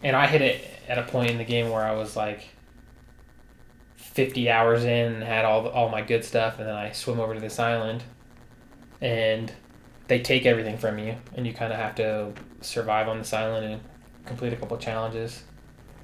and 0.04 0.16
I 0.16 0.28
hit 0.28 0.42
it 0.42 0.66
at 0.90 0.98
a 0.98 1.04
point 1.04 1.32
in 1.32 1.38
the 1.38 1.46
game 1.46 1.70
where 1.70 1.86
I 1.86 1.94
was 1.94 2.18
like 2.18 2.42
50 3.96 4.50
hours 4.50 4.84
in 4.84 5.14
and 5.14 5.24
had 5.24 5.46
all 5.46 5.64
the, 5.64 5.70
all 5.70 5.88
my 5.88 6.02
good 6.02 6.26
stuff, 6.26 6.60
and 6.60 6.68
then 6.68 6.76
I 6.76 6.92
swim 6.92 7.20
over 7.22 7.34
to 7.34 7.40
this 7.40 7.58
island, 7.60 8.04
and 9.00 9.54
they 10.10 10.20
take 10.20 10.46
everything 10.46 10.78
from 10.78 11.00
you, 11.00 11.16
and 11.36 11.48
you 11.48 11.54
kind 11.54 11.72
of 11.72 11.80
have 11.80 11.96
to 11.96 12.34
survive 12.60 13.08
on 13.08 13.18
this 13.20 13.32
island 13.32 13.66
and 13.66 13.82
complete 14.26 14.52
a 14.52 14.58
couple 14.58 14.76
challenges. 14.78 15.44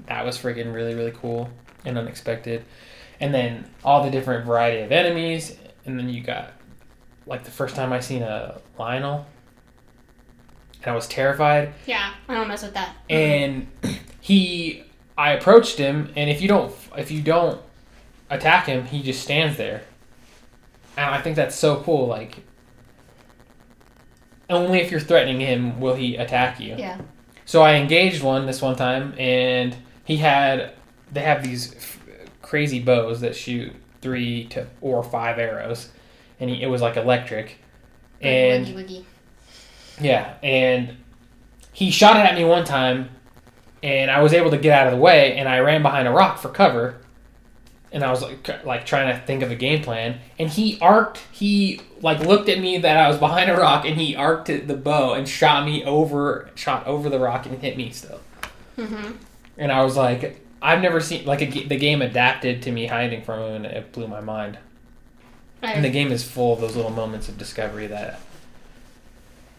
That 0.07 0.23
was 0.25 0.37
freaking 0.37 0.73
really 0.73 0.95
really 0.95 1.11
cool 1.11 1.49
and 1.83 1.97
unexpected, 1.97 2.63
and 3.19 3.33
then 3.33 3.69
all 3.83 4.03
the 4.03 4.09
different 4.09 4.45
variety 4.45 4.81
of 4.83 4.91
enemies, 4.93 5.57
and 5.85 5.99
then 5.99 6.07
you 6.09 6.21
got 6.21 6.53
like 7.27 7.43
the 7.43 7.51
first 7.51 7.75
time 7.75 7.91
I 7.91 7.99
seen 7.99 8.21
a 8.23 8.61
Lynel, 8.79 9.25
and 10.83 10.91
I 10.91 10.95
was 10.95 11.07
terrified 11.07 11.73
Yeah, 11.87 12.13
I 12.29 12.35
don't 12.35 12.47
mess 12.47 12.61
with 12.63 12.73
that. 12.75 12.95
and 13.09 13.67
he 14.21 14.83
i 15.17 15.31
approached 15.31 15.77
him 15.77 16.11
and 16.17 16.29
if 16.29 16.41
you 16.41 16.47
don't 16.47 16.75
if 16.97 17.09
you 17.09 17.21
don't 17.21 17.61
attack 18.29 18.65
him 18.65 18.85
he 18.85 19.01
just 19.01 19.21
stands 19.23 19.55
there 19.57 19.81
and 20.97 21.05
i 21.15 21.21
think 21.21 21.35
that's 21.37 21.55
so 21.55 21.81
cool 21.83 22.05
like 22.07 22.39
only 24.49 24.79
if 24.79 24.91
you're 24.91 24.99
threatening 24.99 25.39
him 25.39 25.79
will 25.79 25.95
he 25.95 26.15
attack 26.15 26.59
you 26.59 26.75
Yeah. 26.77 26.99
so 27.45 27.61
i 27.61 27.73
engaged 27.75 28.21
one 28.23 28.45
this 28.45 28.61
one 28.61 28.75
time 28.75 29.13
and 29.17 29.75
he 30.03 30.17
had 30.17 30.73
they 31.11 31.21
have 31.21 31.43
these 31.43 31.75
f- 31.75 31.99
crazy 32.41 32.79
bows 32.79 33.21
that 33.21 33.35
shoot 33.35 33.73
three 34.01 34.45
to 34.47 34.67
or 34.81 35.03
five 35.03 35.39
arrows 35.39 35.89
and 36.39 36.49
he, 36.49 36.61
it 36.61 36.67
was 36.67 36.81
like 36.81 36.95
electric 36.97 37.57
and 38.21 38.65
Wiggy 38.65 38.75
wiggy. 38.75 39.05
yeah, 39.99 40.35
and 40.43 40.95
he 41.73 41.91
shot 41.91 42.15
it 42.17 42.21
at 42.25 42.33
me 42.35 42.45
one 42.45 42.63
time, 42.65 43.09
and 43.83 44.09
I 44.09 44.21
was 44.21 44.33
able 44.33 44.49
to 44.51 44.57
get 44.57 44.71
out 44.71 44.87
of 44.87 44.93
the 44.93 44.99
way, 44.99 45.35
and 45.37 45.47
I 45.49 45.59
ran 45.59 45.81
behind 45.81 46.07
a 46.07 46.11
rock 46.11 46.37
for 46.39 46.47
cover, 46.49 46.97
and 47.95 48.03
I 48.03 48.11
was 48.11 48.21
like, 48.21 48.63
like 48.63 48.85
trying 48.85 49.07
to 49.11 49.25
think 49.25 49.41
of 49.41 49.49
a 49.49 49.55
game 49.55 49.81
plan, 49.81 50.19
and 50.37 50.49
he 50.49 50.77
arced, 50.81 51.23
he 51.31 51.81
like 52.01 52.19
looked 52.19 52.49
at 52.49 52.59
me 52.59 52.77
that 52.77 52.97
I 52.97 53.07
was 53.07 53.17
behind 53.17 53.49
a 53.49 53.55
rock, 53.57 53.85
and 53.85 53.97
he 53.99 54.15
arced 54.15 54.45
the 54.67 54.75
bow 54.75 55.13
and 55.13 55.27
shot 55.27 55.65
me 55.65 55.83
over, 55.83 56.49
shot 56.53 56.85
over 56.85 57.09
the 57.09 57.19
rock 57.19 57.47
and 57.47 57.57
hit 57.59 57.75
me 57.77 57.89
still, 57.89 58.19
Mm-hmm. 58.77 59.13
and 59.57 59.71
I 59.71 59.83
was 59.83 59.95
like, 59.97 60.45
I've 60.61 60.81
never 60.81 60.99
seen 60.99 61.25
like 61.25 61.41
a, 61.41 61.45
the 61.67 61.77
game 61.77 62.01
adapted 62.01 62.61
to 62.63 62.71
me 62.71 62.87
hiding 62.87 63.23
from 63.23 63.39
him, 63.39 63.55
and 63.55 63.65
it 63.65 63.91
blew 63.91 64.07
my 64.07 64.21
mind. 64.21 64.57
And 65.61 65.83
the 65.83 65.89
game 65.89 66.11
is 66.11 66.23
full 66.23 66.53
of 66.53 66.61
those 66.61 66.75
little 66.75 66.91
moments 66.91 67.27
of 67.27 67.39
discovery 67.39 67.87
that 67.87 68.19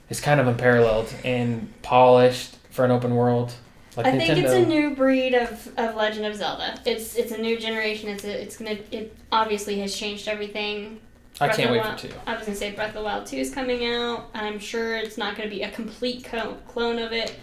is 0.08 0.20
kind 0.20 0.38
of 0.40 0.46
unparalleled 0.46 1.12
and 1.24 1.72
polished 1.82 2.56
for 2.70 2.84
an 2.84 2.92
open 2.92 3.16
world. 3.16 3.54
Like 3.96 4.06
I 4.06 4.10
Nintendo. 4.12 4.18
think 4.18 4.38
it's 4.44 4.52
a 4.52 4.66
new 4.66 4.94
breed 4.94 5.34
of, 5.34 5.68
of 5.78 5.94
Legend 5.94 6.26
of 6.26 6.34
Zelda. 6.36 6.78
It's 6.84 7.16
it's 7.16 7.32
a 7.32 7.38
new 7.38 7.58
generation. 7.58 8.10
It's 8.10 8.24
a, 8.24 8.42
it's 8.42 8.56
gonna 8.58 8.78
it 8.90 9.16
obviously 9.32 9.78
has 9.80 9.94
changed 9.96 10.28
everything. 10.28 11.00
I 11.40 11.48
can't 11.48 11.70
wait 11.70 11.82
the 11.82 11.90
for 11.90 11.98
two. 11.98 12.14
I 12.26 12.34
was 12.36 12.44
gonna 12.46 12.56
say 12.56 12.72
Breath 12.72 12.88
of 12.88 12.94
the 12.94 13.02
Wild 13.02 13.26
Two 13.26 13.36
is 13.38 13.52
coming 13.54 13.86
out. 13.86 14.28
I'm 14.34 14.58
sure 14.58 14.96
it's 14.96 15.16
not 15.16 15.36
gonna 15.36 15.48
be 15.50 15.62
a 15.62 15.70
complete 15.70 16.24
co- 16.24 16.56
clone 16.68 16.98
of 16.98 17.12
it. 17.12 17.36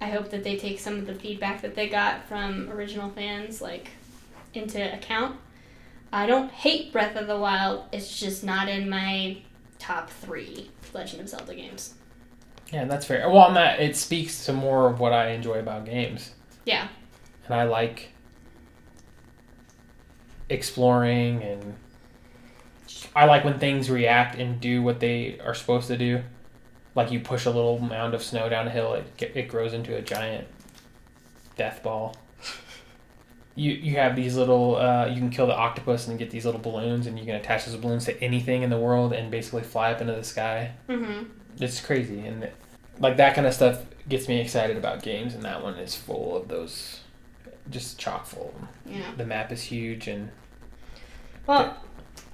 I 0.00 0.06
hope 0.06 0.30
that 0.30 0.44
they 0.44 0.56
take 0.56 0.78
some 0.78 0.94
of 0.98 1.06
the 1.06 1.14
feedback 1.14 1.62
that 1.62 1.74
they 1.74 1.88
got 1.88 2.24
from 2.28 2.70
original 2.70 3.10
fans 3.10 3.60
like 3.60 3.90
into 4.54 4.94
account. 4.94 5.36
I 6.12 6.26
don't 6.26 6.50
hate 6.50 6.92
Breath 6.92 7.16
of 7.16 7.26
the 7.26 7.36
Wild. 7.38 7.84
It's 7.92 8.18
just 8.18 8.44
not 8.44 8.68
in 8.68 8.88
my 8.88 9.38
top 9.78 10.10
three 10.10 10.70
Legend 10.94 11.20
of 11.22 11.28
Zelda 11.28 11.54
games. 11.54 11.94
Yeah, 12.72 12.84
that's 12.84 13.06
fair. 13.06 13.28
Well, 13.28 13.38
on 13.42 13.54
that, 13.54 13.80
it 13.80 13.96
speaks 13.96 14.44
to 14.46 14.52
more 14.52 14.88
of 14.90 15.00
what 15.00 15.12
I 15.12 15.30
enjoy 15.30 15.58
about 15.58 15.84
games, 15.86 16.32
Yeah. 16.64 16.88
and 17.46 17.54
I 17.54 17.64
like 17.64 18.10
exploring 20.48 21.42
and 21.42 21.74
I 23.14 23.26
like 23.26 23.44
when 23.44 23.58
things 23.58 23.90
react 23.90 24.36
and 24.38 24.60
do 24.60 24.82
what 24.82 25.00
they 25.00 25.38
are 25.44 25.54
supposed 25.54 25.88
to 25.88 25.96
do. 25.96 26.22
like 26.94 27.12
you 27.12 27.20
push 27.20 27.44
a 27.44 27.50
little 27.50 27.78
mound 27.78 28.12
of 28.14 28.22
snow 28.22 28.48
down 28.48 28.66
a 28.66 28.70
hill, 28.70 28.94
it 28.94 29.30
it 29.36 29.48
grows 29.48 29.72
into 29.72 29.94
a 29.96 30.02
giant 30.02 30.46
death 31.56 31.82
ball. 31.82 32.14
You 33.54 33.72
you 33.72 33.96
have 33.96 34.14
these 34.14 34.36
little 34.36 34.76
uh, 34.76 35.06
you 35.06 35.16
can 35.16 35.30
kill 35.30 35.48
the 35.48 35.54
octopus 35.56 36.06
and 36.06 36.16
get 36.16 36.30
these 36.30 36.44
little 36.46 36.60
balloons, 36.60 37.08
and 37.08 37.18
you 37.18 37.24
can 37.24 37.34
attach 37.34 37.64
those 37.66 37.74
balloons 37.74 38.04
to 38.04 38.20
anything 38.22 38.62
in 38.62 38.70
the 38.70 38.78
world 38.78 39.12
and 39.12 39.32
basically 39.32 39.62
fly 39.64 39.90
up 39.90 40.00
into 40.00 40.12
the 40.12 40.22
sky. 40.22 40.72
Mm-hmm. 40.88 41.24
It's 41.60 41.80
crazy, 41.80 42.20
and 42.20 42.48
like 42.98 43.16
that 43.16 43.34
kind 43.34 43.46
of 43.46 43.54
stuff 43.54 43.84
gets 44.08 44.28
me 44.28 44.40
excited 44.40 44.76
about 44.76 45.02
games, 45.02 45.34
and 45.34 45.42
that 45.42 45.62
one 45.62 45.74
is 45.74 45.94
full 45.94 46.36
of 46.36 46.48
those, 46.48 47.00
just 47.70 47.98
chock 47.98 48.26
full. 48.26 48.54
Yeah. 48.86 49.12
The 49.16 49.26
map 49.26 49.52
is 49.52 49.62
huge, 49.62 50.08
and 50.08 50.30
Well, 51.46 51.76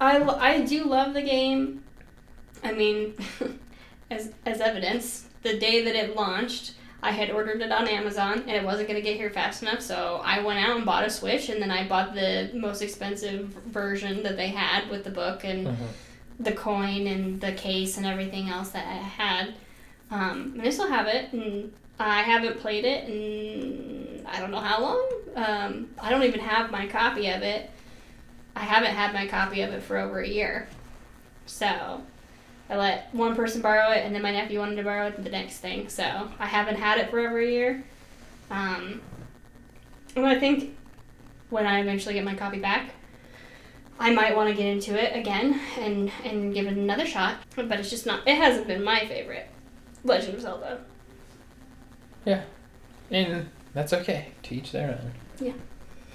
I, 0.00 0.22
I 0.22 0.60
do 0.62 0.84
love 0.84 1.14
the 1.14 1.22
game. 1.22 1.82
I 2.62 2.72
mean, 2.72 3.14
as 4.10 4.32
as 4.46 4.60
evidence, 4.60 5.28
the 5.42 5.58
day 5.58 5.84
that 5.84 5.94
it 5.94 6.16
launched, 6.16 6.74
I 7.04 7.10
had 7.10 7.30
ordered 7.30 7.60
it 7.60 7.70
on 7.70 7.86
Amazon 7.86 8.40
and 8.40 8.50
it 8.50 8.64
wasn't 8.64 8.88
going 8.88 9.00
to 9.00 9.06
get 9.06 9.16
here 9.16 9.28
fast 9.28 9.60
enough, 9.62 9.82
so 9.82 10.22
I 10.24 10.42
went 10.42 10.58
out 10.58 10.74
and 10.74 10.86
bought 10.86 11.04
a 11.04 11.10
Switch 11.10 11.50
and 11.50 11.60
then 11.60 11.70
I 11.70 11.86
bought 11.86 12.14
the 12.14 12.50
most 12.54 12.80
expensive 12.80 13.48
version 13.66 14.22
that 14.22 14.38
they 14.38 14.48
had 14.48 14.88
with 14.88 15.04
the 15.04 15.10
book 15.10 15.44
and 15.44 15.66
mm-hmm. 15.66 15.84
The 16.38 16.52
coin 16.52 17.06
and 17.06 17.40
the 17.40 17.52
case 17.52 17.96
and 17.96 18.06
everything 18.06 18.48
else 18.48 18.70
that 18.70 18.86
I 18.86 18.96
had. 18.96 19.54
Um, 20.10 20.52
and 20.54 20.62
I 20.62 20.70
still 20.70 20.88
have 20.88 21.06
it, 21.06 21.32
and 21.32 21.72
I 21.98 22.22
haven't 22.22 22.58
played 22.58 22.84
it 22.84 23.08
in 23.08 24.04
I 24.26 24.40
don't 24.40 24.50
know 24.50 24.60
how 24.60 24.80
long. 24.80 25.10
Um, 25.36 25.88
I 26.00 26.10
don't 26.10 26.22
even 26.22 26.40
have 26.40 26.70
my 26.70 26.86
copy 26.86 27.28
of 27.30 27.42
it. 27.42 27.70
I 28.56 28.60
haven't 28.60 28.94
had 28.94 29.12
my 29.12 29.26
copy 29.26 29.62
of 29.62 29.72
it 29.72 29.82
for 29.82 29.98
over 29.98 30.20
a 30.20 30.28
year. 30.28 30.68
So 31.46 32.02
I 32.70 32.76
let 32.76 33.14
one 33.14 33.34
person 33.36 33.60
borrow 33.60 33.90
it, 33.90 34.04
and 34.04 34.14
then 34.14 34.22
my 34.22 34.32
nephew 34.32 34.58
wanted 34.58 34.76
to 34.76 34.82
borrow 34.82 35.08
it 35.08 35.22
the 35.22 35.30
next 35.30 35.58
thing. 35.58 35.88
So 35.88 36.30
I 36.38 36.46
haven't 36.46 36.76
had 36.76 36.98
it 36.98 37.10
for 37.10 37.20
over 37.20 37.38
a 37.38 37.46
year. 37.46 37.84
Um, 38.50 39.00
and 40.16 40.26
I 40.26 40.38
think 40.38 40.76
when 41.50 41.66
I 41.66 41.80
eventually 41.80 42.14
get 42.14 42.24
my 42.24 42.34
copy 42.34 42.58
back, 42.58 42.90
I 43.98 44.12
might 44.12 44.36
want 44.36 44.48
to 44.50 44.54
get 44.54 44.66
into 44.66 45.00
it 45.00 45.16
again 45.16 45.60
and 45.78 46.10
and 46.24 46.52
give 46.52 46.66
it 46.66 46.76
another 46.76 47.06
shot. 47.06 47.36
But 47.56 47.72
it's 47.78 47.90
just 47.90 48.06
not. 48.06 48.26
It 48.26 48.36
hasn't 48.36 48.66
been 48.66 48.82
my 48.82 49.06
favorite 49.06 49.48
Legend 50.04 50.34
of 50.34 50.40
Zelda. 50.40 50.80
Yeah, 52.24 52.42
and 53.10 53.48
that's 53.72 53.92
okay. 53.92 54.28
To 54.44 54.54
each 54.54 54.72
their 54.72 54.90
own. 55.00 55.12
Yeah. 55.46 55.52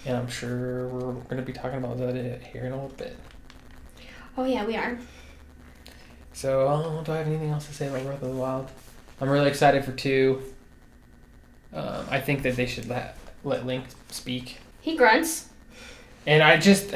And 0.06 0.18
I'm 0.18 0.28
sure 0.30 0.88
we're 0.88 1.12
going 1.14 1.38
to 1.38 1.42
be 1.44 1.52
talking 1.54 1.78
about 1.78 1.98
that 1.98 2.16
here 2.42 2.64
in 2.66 2.72
a 2.72 2.76
little 2.76 2.96
bit. 2.98 3.18
Oh 4.38 4.46
yeah, 4.46 4.66
we 4.66 4.76
are. 4.76 4.98
So, 6.34 7.02
do 7.06 7.12
I 7.12 7.18
have 7.18 7.28
anything 7.28 7.50
else 7.50 7.66
to 7.68 7.74
say 7.74 7.88
about 7.90 8.04
Breath 8.04 8.22
of 8.22 8.30
the 8.30 8.36
Wild? 8.36 8.72
I'm 9.20 9.30
really 9.30 9.50
excited 9.50 9.84
for 9.84 9.92
two. 9.92 10.42
Um, 11.74 12.06
I 12.10 12.20
think 12.22 12.44
that 12.44 12.56
they 12.56 12.66
should 12.66 12.88
let 12.88 13.18
let 13.44 13.66
Link 13.66 13.86
speak, 14.10 14.58
He 14.82 14.96
grunts. 14.96 15.50
and 16.26 16.42
I 16.42 16.58
just 16.58 16.94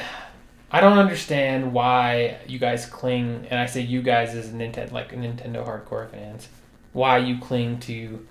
I 0.73 0.81
don't 0.81 0.97
understand 0.97 1.71
why 1.71 2.37
you 2.47 2.57
guys 2.57 2.85
cling, 2.87 3.45
and 3.51 3.59
I 3.59 3.67
say 3.67 3.81
you 3.81 4.01
guys 4.01 4.33
as 4.33 4.49
Nintendo 4.49 4.91
like 4.91 5.11
Nintendo 5.11 5.65
hardcore 5.65 6.09
fans, 6.09 6.47
why 6.93 7.19
you 7.19 7.37
cling 7.39 7.79
to 7.81 8.25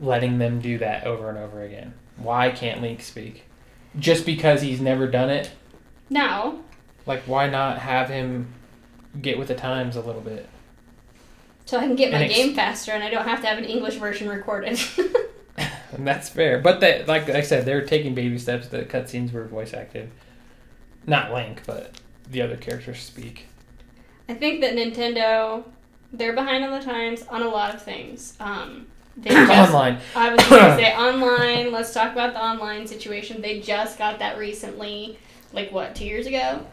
letting 0.00 0.38
them 0.38 0.60
do 0.60 0.78
that 0.78 1.04
over 1.04 1.28
and 1.30 1.38
over 1.38 1.62
again. 1.62 1.94
Why 2.16 2.50
can't 2.50 2.82
Link 2.82 3.00
speak? 3.00 3.44
Just 3.98 4.26
because 4.26 4.60
he's 4.60 4.80
never 4.80 5.06
done 5.06 5.30
it? 5.30 5.52
Now, 6.10 6.58
Like, 7.06 7.22
why 7.22 7.48
not 7.48 7.78
have 7.78 8.08
him 8.10 8.48
get 9.22 9.38
with 9.38 9.48
the 9.48 9.54
times 9.54 9.96
a 9.96 10.00
little 10.00 10.20
bit? 10.20 10.48
so 11.64 11.78
I 11.78 11.82
can 11.82 11.96
get 11.96 12.12
my 12.12 12.24
ex- 12.24 12.34
game 12.34 12.54
faster, 12.54 12.92
and 12.92 13.02
I 13.02 13.10
don't 13.10 13.26
have 13.26 13.40
to 13.40 13.46
have 13.46 13.58
an 13.58 13.64
English 13.64 13.96
version 13.96 14.28
recorded. 14.28 14.78
And 15.92 16.06
that's 16.06 16.28
fair. 16.28 16.58
But 16.60 16.80
they, 16.80 17.04
like 17.06 17.28
I 17.28 17.40
said, 17.40 17.64
they're 17.64 17.84
taking 17.86 18.14
baby 18.14 18.38
steps. 18.38 18.68
The 18.68 18.82
cutscenes 18.82 19.32
were 19.32 19.44
voice 19.46 19.72
acted. 19.74 20.10
Not 21.06 21.32
Link, 21.32 21.62
but 21.66 22.00
the 22.30 22.42
other 22.42 22.56
characters 22.56 23.00
speak. 23.00 23.46
I 24.28 24.34
think 24.34 24.60
that 24.60 24.74
Nintendo, 24.74 25.64
they're 26.12 26.32
behind 26.32 26.64
on 26.64 26.78
the 26.78 26.84
times 26.84 27.22
on 27.28 27.42
a 27.42 27.48
lot 27.48 27.74
of 27.74 27.82
things. 27.82 28.34
Um, 28.40 28.86
they 29.16 29.30
just, 29.46 29.72
Online. 29.72 29.98
I 30.14 30.34
was 30.34 30.44
going 30.48 30.64
to 30.70 30.76
say 30.76 30.94
online. 30.94 31.72
Let's 31.72 31.94
talk 31.94 32.12
about 32.12 32.34
the 32.34 32.42
online 32.42 32.86
situation. 32.86 33.40
They 33.40 33.60
just 33.60 33.98
got 33.98 34.18
that 34.18 34.38
recently, 34.38 35.18
like 35.52 35.70
what, 35.72 35.94
two 35.94 36.04
years 36.04 36.26
ago? 36.26 36.66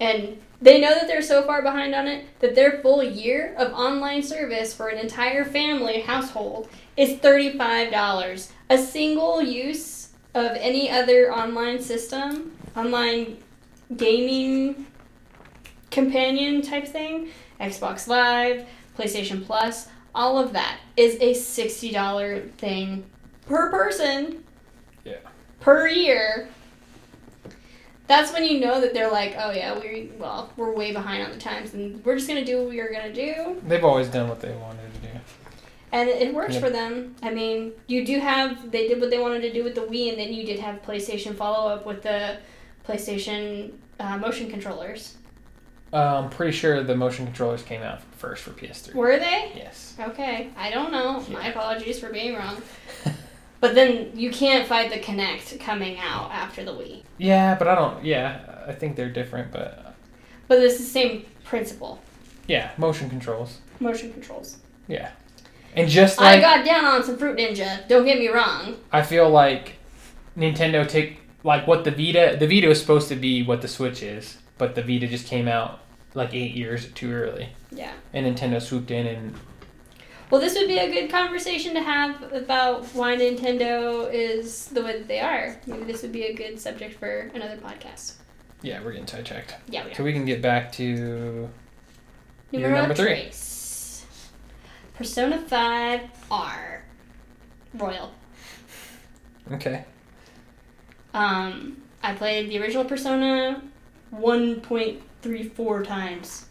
And 0.00 0.38
they 0.60 0.80
know 0.80 0.94
that 0.94 1.06
they're 1.06 1.22
so 1.22 1.42
far 1.42 1.62
behind 1.62 1.94
on 1.94 2.08
it 2.08 2.26
that 2.40 2.54
their 2.54 2.80
full 2.80 3.02
year 3.02 3.54
of 3.58 3.72
online 3.72 4.22
service 4.22 4.72
for 4.72 4.88
an 4.88 4.98
entire 4.98 5.44
family 5.44 6.00
household 6.00 6.68
is 6.96 7.18
$35. 7.18 8.50
A 8.70 8.78
single 8.78 9.42
use 9.42 10.10
of 10.34 10.52
any 10.58 10.90
other 10.90 11.32
online 11.32 11.80
system, 11.80 12.52
online 12.74 13.38
gaming 13.94 14.86
companion 15.90 16.62
type 16.62 16.86
thing, 16.86 17.28
Xbox 17.60 18.08
Live, 18.08 18.66
PlayStation 18.98 19.44
Plus, 19.44 19.88
all 20.14 20.38
of 20.38 20.52
that 20.54 20.78
is 20.96 21.14
a 21.16 21.32
$60 21.34 22.50
thing 22.52 23.04
per 23.46 23.70
person. 23.70 24.42
Yeah. 25.04 25.16
Per 25.60 25.88
year. 25.88 26.48
That's 28.06 28.32
when 28.32 28.44
you 28.44 28.60
know 28.60 28.80
that 28.80 28.94
they're 28.94 29.10
like, 29.10 29.34
oh 29.38 29.50
yeah, 29.50 29.78
we 29.78 30.10
well, 30.18 30.50
we're 30.56 30.72
way 30.72 30.92
behind 30.92 31.24
on 31.24 31.30
the 31.32 31.38
times 31.38 31.74
and 31.74 32.04
we're 32.04 32.14
just 32.14 32.28
gonna 32.28 32.44
do 32.44 32.60
what 32.60 32.68
we 32.70 32.80
are 32.80 32.90
gonna 32.92 33.12
do. 33.12 33.60
They've 33.66 33.84
always 33.84 34.08
done 34.08 34.28
what 34.28 34.40
they 34.40 34.54
wanted 34.54 34.92
to 34.94 35.00
do. 35.00 35.08
And 35.92 36.08
it 36.08 36.32
works 36.32 36.54
Yeah. 36.54 36.60
for 36.60 36.70
them. 36.70 37.16
I 37.22 37.30
mean, 37.30 37.72
you 37.88 38.04
do 38.06 38.20
have 38.20 38.70
they 38.70 38.86
did 38.86 39.00
what 39.00 39.10
they 39.10 39.18
wanted 39.18 39.40
to 39.42 39.52
do 39.52 39.64
with 39.64 39.74
the 39.74 39.80
Wii 39.82 40.10
and 40.10 40.18
then 40.18 40.32
you 40.32 40.44
did 40.46 40.60
have 40.60 40.82
PlayStation 40.82 41.34
follow 41.36 41.68
up 41.68 41.84
with 41.84 42.02
the 42.02 42.36
PlayStation 42.86 43.72
uh, 43.98 44.16
motion 44.18 44.48
controllers. 44.50 45.16
Uh, 45.92 46.22
I'm 46.22 46.30
pretty 46.30 46.52
sure 46.52 46.82
the 46.82 46.96
motion 46.96 47.26
controllers 47.26 47.62
came 47.62 47.82
out 47.82 48.02
first 48.12 48.42
for 48.42 48.50
PS3. 48.50 48.94
Were 48.94 49.18
they? 49.18 49.52
Yes. 49.54 49.94
Okay, 50.00 50.50
I 50.56 50.70
don't 50.70 50.92
know. 50.92 51.20
My 51.30 51.48
apologies 51.48 52.00
for 52.00 52.10
being 52.10 52.34
wrong. 52.36 52.60
but 53.60 53.74
then 53.74 54.10
you 54.14 54.30
can't 54.30 54.66
fight 54.66 54.90
the 54.90 54.98
Kinect 54.98 55.60
coming 55.60 55.98
out 55.98 56.30
after 56.32 56.64
the 56.64 56.72
Wii. 56.72 57.02
Yeah, 57.18 57.54
but 57.54 57.68
I 57.68 57.74
don't. 57.74 58.04
Yeah, 58.04 58.64
I 58.66 58.72
think 58.72 58.96
they're 58.96 59.10
different, 59.10 59.52
but 59.52 59.94
But 60.48 60.58
it's 60.58 60.76
the 60.78 60.82
same 60.84 61.24
principle. 61.44 62.00
yeah, 62.48 62.72
motion 62.76 63.08
controls. 63.08 63.60
Motion 63.78 64.12
controls. 64.12 64.58
Yeah, 64.88 65.10
and 65.74 65.88
just 65.88 66.20
I 66.20 66.40
got 66.40 66.64
down 66.64 66.84
on 66.84 67.04
some 67.04 67.16
Fruit 67.16 67.38
Ninja. 67.38 67.86
Don't 67.88 68.04
get 68.04 68.18
me 68.18 68.28
wrong. 68.28 68.76
I 68.92 69.02
feel 69.02 69.30
like 69.30 69.74
Nintendo 70.36 70.86
take 70.86 71.20
like 71.46 71.66
what 71.66 71.84
the 71.84 71.90
Vita. 71.90 72.36
The 72.38 72.46
Vita 72.46 72.68
is 72.70 72.80
supposed 72.80 73.08
to 73.08 73.16
be 73.16 73.42
what 73.42 73.62
the 73.62 73.68
Switch 73.68 74.02
is, 74.02 74.36
but 74.58 74.74
the 74.74 74.82
Vita 74.82 75.06
just 75.06 75.26
came 75.26 75.48
out 75.48 75.80
like 76.14 76.34
eight 76.34 76.54
years 76.54 76.88
too 76.92 77.12
early, 77.12 77.50
Yeah. 77.70 77.92
and 78.12 78.26
Nintendo 78.26 78.60
swooped 78.60 78.90
in 78.90 79.06
and 79.06 79.34
Well, 80.30 80.40
this 80.40 80.54
would 80.54 80.66
be 80.66 80.78
a 80.78 80.90
good 80.90 81.10
conversation 81.10 81.74
to 81.74 81.80
have 81.82 82.32
about 82.32 82.84
why 82.94 83.16
Nintendo 83.16 84.12
is 84.12 84.66
the 84.68 84.82
way 84.82 84.92
that 84.98 85.06
they 85.08 85.20
are. 85.20 85.56
Maybe 85.66 85.84
this 85.84 86.02
would 86.02 86.12
be 86.12 86.24
a 86.24 86.34
good 86.34 86.58
subject 86.58 86.98
for 86.98 87.30
another 87.34 87.56
podcast. 87.58 88.14
yeah, 88.62 88.82
we're 88.82 88.92
getting 88.92 89.06
sidetracked. 89.06 89.54
Yeah, 89.68 89.86
we 89.86 89.94
So 89.94 90.02
we 90.02 90.12
can 90.12 90.24
get 90.24 90.42
back 90.42 90.72
to 90.72 91.48
Your 92.50 92.70
number 92.70 92.94
three. 92.94 93.06
tres. 93.22 94.04
Persona 94.94 95.38
5 95.38 96.00
R. 96.30 96.82
Royal. 97.74 98.10
okay. 99.52 99.84
Um, 101.16 101.78
I 102.02 102.14
played 102.14 102.50
the 102.50 102.58
original 102.60 102.84
Persona 102.84 103.62
1.34 104.14 105.84
times. 105.86 106.46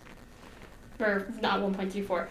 Or 0.99 1.27
not 1.41 1.59
1.34. 1.59 2.27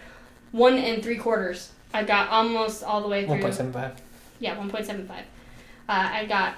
One 0.52 0.74
and 0.74 1.02
three 1.02 1.16
quarters. 1.16 1.70
I 1.92 2.02
got 2.02 2.28
almost 2.30 2.82
all 2.82 3.00
the 3.02 3.08
way 3.08 3.22
through. 3.22 3.34
One 3.34 3.40
point 3.42 3.54
seven 3.54 3.72
five. 3.72 3.92
Yeah, 4.40 4.56
1.75. 4.56 5.10
Uh, 5.10 5.22
I 5.88 6.24
got 6.26 6.54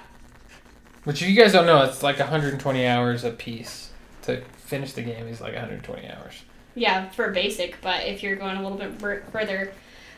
Which 1.03 1.21
if 1.21 1.29
you 1.29 1.35
guys 1.35 1.51
don't 1.51 1.65
know, 1.65 1.83
it's 1.83 2.01
like 2.01 2.17
120 2.17 2.85
hours 2.87 3.23
a 3.23 3.31
piece 3.31 3.91
to 4.23 4.41
finish 4.57 4.93
the 4.93 5.01
game. 5.03 5.27
Is 5.27 5.41
like 5.41 5.53
120 5.53 6.07
hours. 6.09 6.43
yeah 6.75 7.09
for 7.09 7.29
basic, 7.31 7.79
but 7.81 8.05
if 8.05 8.23
you're 8.23 8.35
going 8.35 8.57
a 8.57 8.63
little 8.67 8.77
bit 8.77 8.99
further, 9.31 9.73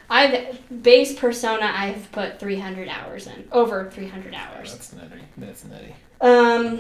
I've 0.10 0.82
base 0.84 1.14
Persona 1.18 1.72
I've 1.74 2.12
put 2.12 2.40
300 2.40 2.88
hours 2.88 3.28
in, 3.28 3.48
over 3.52 3.90
300 3.90 4.34
hours. 4.34 4.72
That's 4.72 4.94
nutty. 4.94 5.22
That's 5.38 5.66
nutty. 5.66 5.96
Um, 6.22 6.80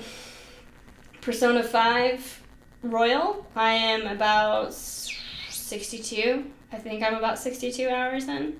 Persona 1.22 1.64
5 1.64 2.44
Royal, 2.84 3.46
I 3.56 3.72
am 3.72 4.08
about 4.08 4.74
62. 4.74 6.52
I 6.72 6.78
think 6.78 7.04
I'm 7.04 7.16
about 7.16 7.38
62 7.38 7.90
hours 7.90 8.28
in. 8.28 8.60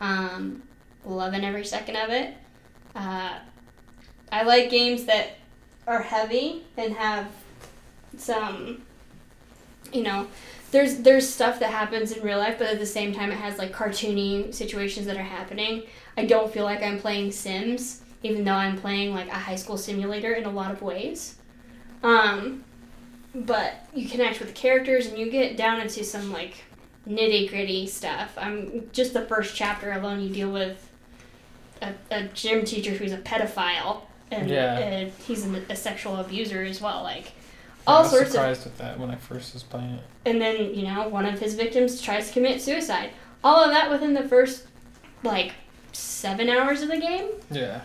Um, 0.00 0.62
loving 1.04 1.44
every 1.44 1.64
second 1.64 1.96
of 1.96 2.10
it. 2.10 2.34
Uh, 2.94 3.38
I 4.30 4.42
like 4.44 4.70
games 4.70 5.04
that 5.06 5.38
are 5.86 6.02
heavy 6.02 6.64
and 6.76 6.94
have 6.94 7.28
some 8.16 8.82
you 9.92 10.02
know, 10.02 10.26
there's 10.70 10.96
there's 10.98 11.28
stuff 11.28 11.58
that 11.60 11.70
happens 11.70 12.12
in 12.12 12.22
real 12.22 12.38
life, 12.38 12.56
but 12.58 12.68
at 12.68 12.78
the 12.78 12.86
same 12.86 13.12
time, 13.12 13.30
it 13.32 13.38
has 13.38 13.58
like 13.58 13.72
cartoony 13.72 14.52
situations 14.54 15.06
that 15.06 15.16
are 15.16 15.22
happening. 15.22 15.82
I 16.16 16.24
don't 16.26 16.52
feel 16.52 16.64
like 16.64 16.82
I'm 16.82 16.98
playing 16.98 17.32
Sims, 17.32 18.02
even 18.22 18.44
though 18.44 18.52
I'm 18.54 18.76
playing 18.78 19.14
like 19.14 19.28
a 19.28 19.34
high 19.38 19.56
school 19.56 19.76
simulator 19.78 20.32
in 20.34 20.44
a 20.44 20.50
lot 20.50 20.70
of 20.70 20.82
ways. 20.82 21.36
Um, 22.02 22.64
but 23.34 23.86
you 23.94 24.08
connect 24.08 24.38
with 24.38 24.48
the 24.48 24.54
characters 24.54 25.06
and 25.06 25.18
you 25.18 25.30
get 25.30 25.56
down 25.56 25.80
into 25.80 26.02
some 26.04 26.32
like 26.32 26.54
nitty 27.08 27.48
gritty 27.48 27.86
stuff. 27.86 28.32
I'm 28.36 28.88
just 28.92 29.12
the 29.12 29.22
first 29.22 29.54
chapter 29.56 29.92
alone. 29.92 30.20
You 30.20 30.30
deal 30.30 30.50
with 30.50 30.88
a, 31.82 31.94
a 32.10 32.24
gym 32.28 32.64
teacher 32.64 32.90
who's 32.92 33.12
a 33.12 33.18
pedophile, 33.18 34.02
and, 34.30 34.48
Yeah. 34.48 35.08
he's 35.26 35.46
a, 35.46 35.62
a 35.70 35.76
sexual 35.76 36.16
abuser 36.16 36.62
as 36.62 36.80
well. 36.80 37.02
Like 37.02 37.32
I 37.86 37.92
all 37.92 38.02
was 38.02 38.10
sorts 38.10 38.26
of 38.26 38.32
surprised 38.32 38.64
with 38.64 38.78
that 38.78 38.98
when 38.98 39.10
I 39.10 39.16
first 39.16 39.54
was 39.54 39.62
playing 39.62 39.90
it. 39.94 40.04
And 40.24 40.40
then 40.40 40.74
you 40.74 40.82
know 40.84 41.08
one 41.08 41.26
of 41.26 41.38
his 41.40 41.54
victims 41.54 42.00
tries 42.00 42.28
to 42.28 42.32
commit 42.34 42.60
suicide. 42.60 43.10
All 43.42 43.62
of 43.64 43.70
that 43.70 43.90
within 43.90 44.14
the 44.14 44.28
first 44.28 44.66
like 45.22 45.52
seven 45.92 46.48
hours 46.48 46.82
of 46.82 46.88
the 46.88 46.98
game. 46.98 47.30
Yeah. 47.50 47.80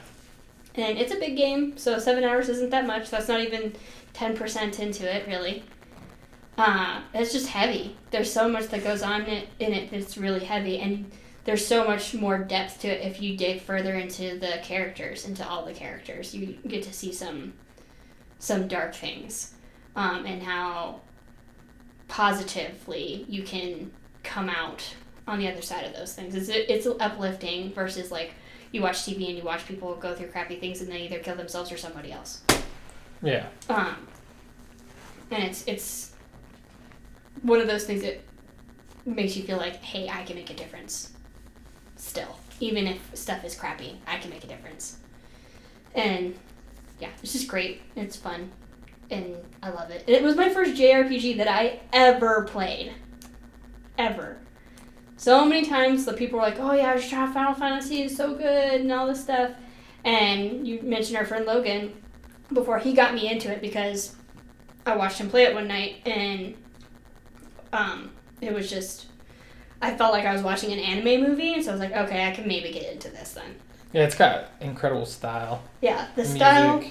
and 0.76 0.98
it's 0.98 1.14
a 1.14 1.20
big 1.20 1.36
game 1.38 1.78
so 1.78 1.98
seven 2.00 2.24
hours 2.24 2.50
isn't 2.50 2.70
that 2.72 2.86
much. 2.86 3.10
That's 3.10 3.28
not 3.28 3.42
even 3.42 3.74
10% 4.14 4.80
into 4.80 5.14
it 5.14 5.28
really. 5.28 5.64
Uh, 6.58 7.02
it's 7.14 7.34
just 7.34 7.48
heavy. 7.48 7.98
There's 8.12 8.32
so 8.32 8.48
much 8.48 8.68
that 8.68 8.84
goes 8.84 9.02
on 9.02 9.24
in 9.24 9.30
it, 9.30 9.48
in 9.60 9.74
it 9.74 9.92
that's 9.92 10.18
really 10.18 10.44
heavy 10.46 10.80
and 10.80 11.12
there's 11.44 11.66
so 11.66 11.86
much 11.86 12.14
more 12.14 12.40
depth 12.40 12.82
to 12.82 12.88
it 12.88 13.06
if 13.06 13.22
you 13.22 13.38
dig 13.38 13.62
further 13.62 13.94
into 13.96 14.40
the 14.40 14.60
characters 14.64 15.26
into 15.26 15.48
all 15.48 15.66
the 15.66 15.74
characters. 15.74 16.34
You 16.34 16.58
get 16.68 16.84
to 16.84 16.94
see 16.94 17.12
some 17.14 17.54
some 18.40 18.68
dark 18.68 18.94
things 18.96 19.54
um, 19.96 20.26
and 20.26 20.42
how 20.44 21.02
positively 22.16 23.26
you 23.28 23.44
can 23.44 23.92
come 24.24 24.48
out 24.48 24.82
on 25.28 25.38
the 25.38 25.52
other 25.52 25.62
side 25.62 25.84
of 25.84 25.92
those 25.92 26.14
things. 26.14 26.34
It's, 26.34 26.48
it's 26.48 26.88
uplifting 27.02 27.74
versus 27.74 28.10
like 28.10 28.32
you 28.72 28.82
watch 28.82 29.00
TV 29.00 29.28
and 29.28 29.38
you 29.38 29.44
watch 29.44 29.68
people 29.68 29.94
go 29.96 30.16
through 30.16 30.28
crappy 30.28 30.56
things 30.56 30.80
and 30.80 30.90
they 30.90 31.02
either 31.02 31.20
kill 31.20 31.36
themselves 31.36 31.74
or 31.74 31.78
somebody 31.78 32.14
else. 32.14 32.42
Yeah. 33.22 33.48
Um, 33.68 33.98
and 35.30 35.44
it's 35.44 35.68
it's 35.68 36.14
one 37.42 37.60
of 37.60 37.68
those 37.68 37.84
things 37.84 38.02
that 38.04 38.22
makes 39.06 39.36
you 39.36 39.44
feel 39.44 39.58
like, 39.58 39.84
hey, 39.84 40.08
I 40.08 40.24
can 40.24 40.38
make 40.38 40.50
a 40.50 40.56
difference. 40.56 41.12
Still, 41.98 42.40
even 42.62 42.88
if 42.88 43.02
stuff 43.14 43.44
is 43.44 43.56
crappy, 43.56 44.00
I 44.08 44.20
can 44.20 44.30
make 44.30 44.46
a 44.46 44.48
difference. 44.48 45.00
And 45.94 46.34
yeah, 47.02 47.10
it's 47.22 47.34
just 47.34 47.50
great. 47.50 47.82
It's 47.98 48.16
fun, 48.16 48.54
and 49.10 49.36
I 49.62 49.70
love 49.70 49.90
it. 49.92 50.04
It 50.08 50.24
was 50.24 50.36
my 50.36 50.50
first 50.50 50.76
JRPG 50.76 51.38
that 51.38 51.48
I 51.48 51.80
ever 51.94 52.44
played, 52.44 52.94
ever. 53.98 54.38
So 55.18 55.46
many 55.46 55.66
times 55.66 56.06
the 56.06 56.14
people 56.14 56.40
were 56.40 56.46
like, 56.46 56.60
"Oh 56.60 56.74
yeah, 56.74 56.92
I 56.92 56.96
was 56.96 57.08
trying 57.08 57.32
Final 57.34 57.54
Fantasy 57.54 58.04
is 58.04 58.16
so 58.16 58.36
good 58.36 58.82
and 58.82 58.92
all 58.92 59.08
this 59.08 59.22
stuff," 59.22 59.52
and 60.04 60.68
you 60.68 60.82
mentioned 60.82 61.18
our 61.18 61.26
friend 61.26 61.46
Logan 61.46 61.94
before 62.54 62.80
he 62.80 62.94
got 62.94 63.14
me 63.14 63.32
into 63.32 63.52
it 63.52 63.62
because 63.62 64.16
I 64.86 64.96
watched 64.96 65.18
him 65.20 65.30
play 65.30 65.44
it 65.44 65.56
one 65.56 65.68
night 65.68 65.96
and 66.06 66.54
um, 67.74 68.12
it 68.40 68.54
was 68.54 68.70
just 68.70 69.08
I 69.82 69.96
felt 69.96 70.14
like 70.14 70.26
I 70.26 70.34
was 70.34 70.42
watching 70.42 70.72
an 70.72 70.80
anime 70.80 71.22
movie, 71.22 71.54
and 71.54 71.64
so 71.64 71.72
I 71.72 71.74
was 71.74 71.82
like, 71.82 71.92
okay, 71.92 72.28
I 72.28 72.32
can 72.32 72.48
maybe 72.48 72.72
get 72.72 72.92
into 72.92 73.10
this 73.10 73.34
then. 73.34 73.56
Yeah, 73.94 74.04
it's 74.04 74.16
got 74.16 74.46
incredible 74.60 75.06
style. 75.06 75.64
Yeah, 75.82 76.08
the 76.16 76.24
Music. 76.24 76.38
style, 76.38 76.84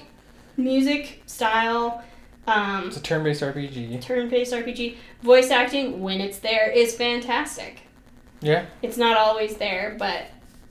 music, 0.57 1.23
style, 1.25 2.03
um, 2.47 2.87
It's 2.87 2.97
a 2.97 3.01
turn-based 3.01 3.41
RPG. 3.41 4.01
turn-based 4.01 4.53
RPG, 4.53 4.97
voice 5.23 5.49
acting 5.51 6.01
when 6.01 6.21
it's 6.21 6.39
there 6.39 6.69
is 6.69 6.95
fantastic. 6.95 7.81
Yeah. 8.41 8.65
It's 8.81 8.97
not 8.97 9.17
always 9.17 9.57
there, 9.57 9.95
but 9.97 10.25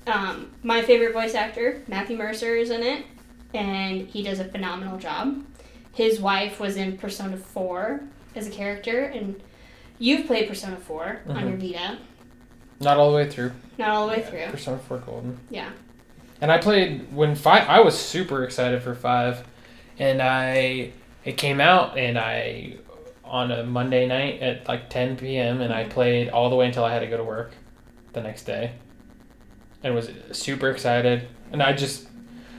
um, 0.06 0.52
my 0.62 0.82
favorite 0.82 1.12
voice 1.12 1.34
actor, 1.34 1.82
Matthew 1.88 2.16
Mercer, 2.16 2.54
is 2.54 2.70
in 2.70 2.82
it, 2.82 3.04
and 3.52 4.06
he 4.08 4.22
does 4.22 4.38
a 4.38 4.44
phenomenal 4.44 4.98
job. 4.98 5.44
His 5.92 6.20
wife 6.20 6.60
was 6.60 6.76
in 6.76 6.98
Persona 6.98 7.36
4 7.36 8.00
as 8.36 8.46
a 8.46 8.50
character, 8.50 9.04
and 9.04 9.40
you've 9.98 10.26
played 10.26 10.48
Persona 10.48 10.76
4 10.76 11.20
on 11.28 11.36
Mhm. 11.36 11.48
your 11.48 11.56
Vita, 11.56 11.98
Not 12.80 12.96
all 12.98 13.10
the 13.10 13.16
way 13.16 13.28
through. 13.28 13.52
not 13.78 13.88
all 13.90 14.06
the 14.06 14.12
way 14.14 14.18
Yeah, 14.20 14.28
through. 14.30 14.46
Persona 14.52 14.78
4 14.78 14.98
Golden. 14.98 15.38
Yeah. 15.50 15.70
And 16.40 16.50
I 16.52 16.58
played 16.58 17.12
when 17.14 17.34
five. 17.36 17.68
I 17.68 17.80
was 17.80 17.96
super 17.98 18.44
excited 18.44 18.82
for 18.82 18.94
five, 18.94 19.44
and 19.98 20.20
I 20.22 20.92
it 21.24 21.36
came 21.36 21.60
out 21.60 21.96
and 21.96 22.18
I 22.18 22.76
on 23.24 23.50
a 23.50 23.64
Monday 23.64 24.06
night 24.06 24.40
at 24.42 24.68
like 24.68 24.90
10 24.90 25.16
p.m. 25.16 25.60
and 25.60 25.72
I 25.72 25.84
played 25.84 26.28
all 26.28 26.50
the 26.50 26.56
way 26.56 26.66
until 26.66 26.84
I 26.84 26.92
had 26.92 27.00
to 27.00 27.06
go 27.06 27.16
to 27.16 27.24
work 27.24 27.52
the 28.12 28.22
next 28.22 28.44
day, 28.44 28.72
and 29.82 29.94
was 29.94 30.10
super 30.32 30.70
excited. 30.70 31.28
And 31.52 31.62
I 31.62 31.72
just 31.72 32.06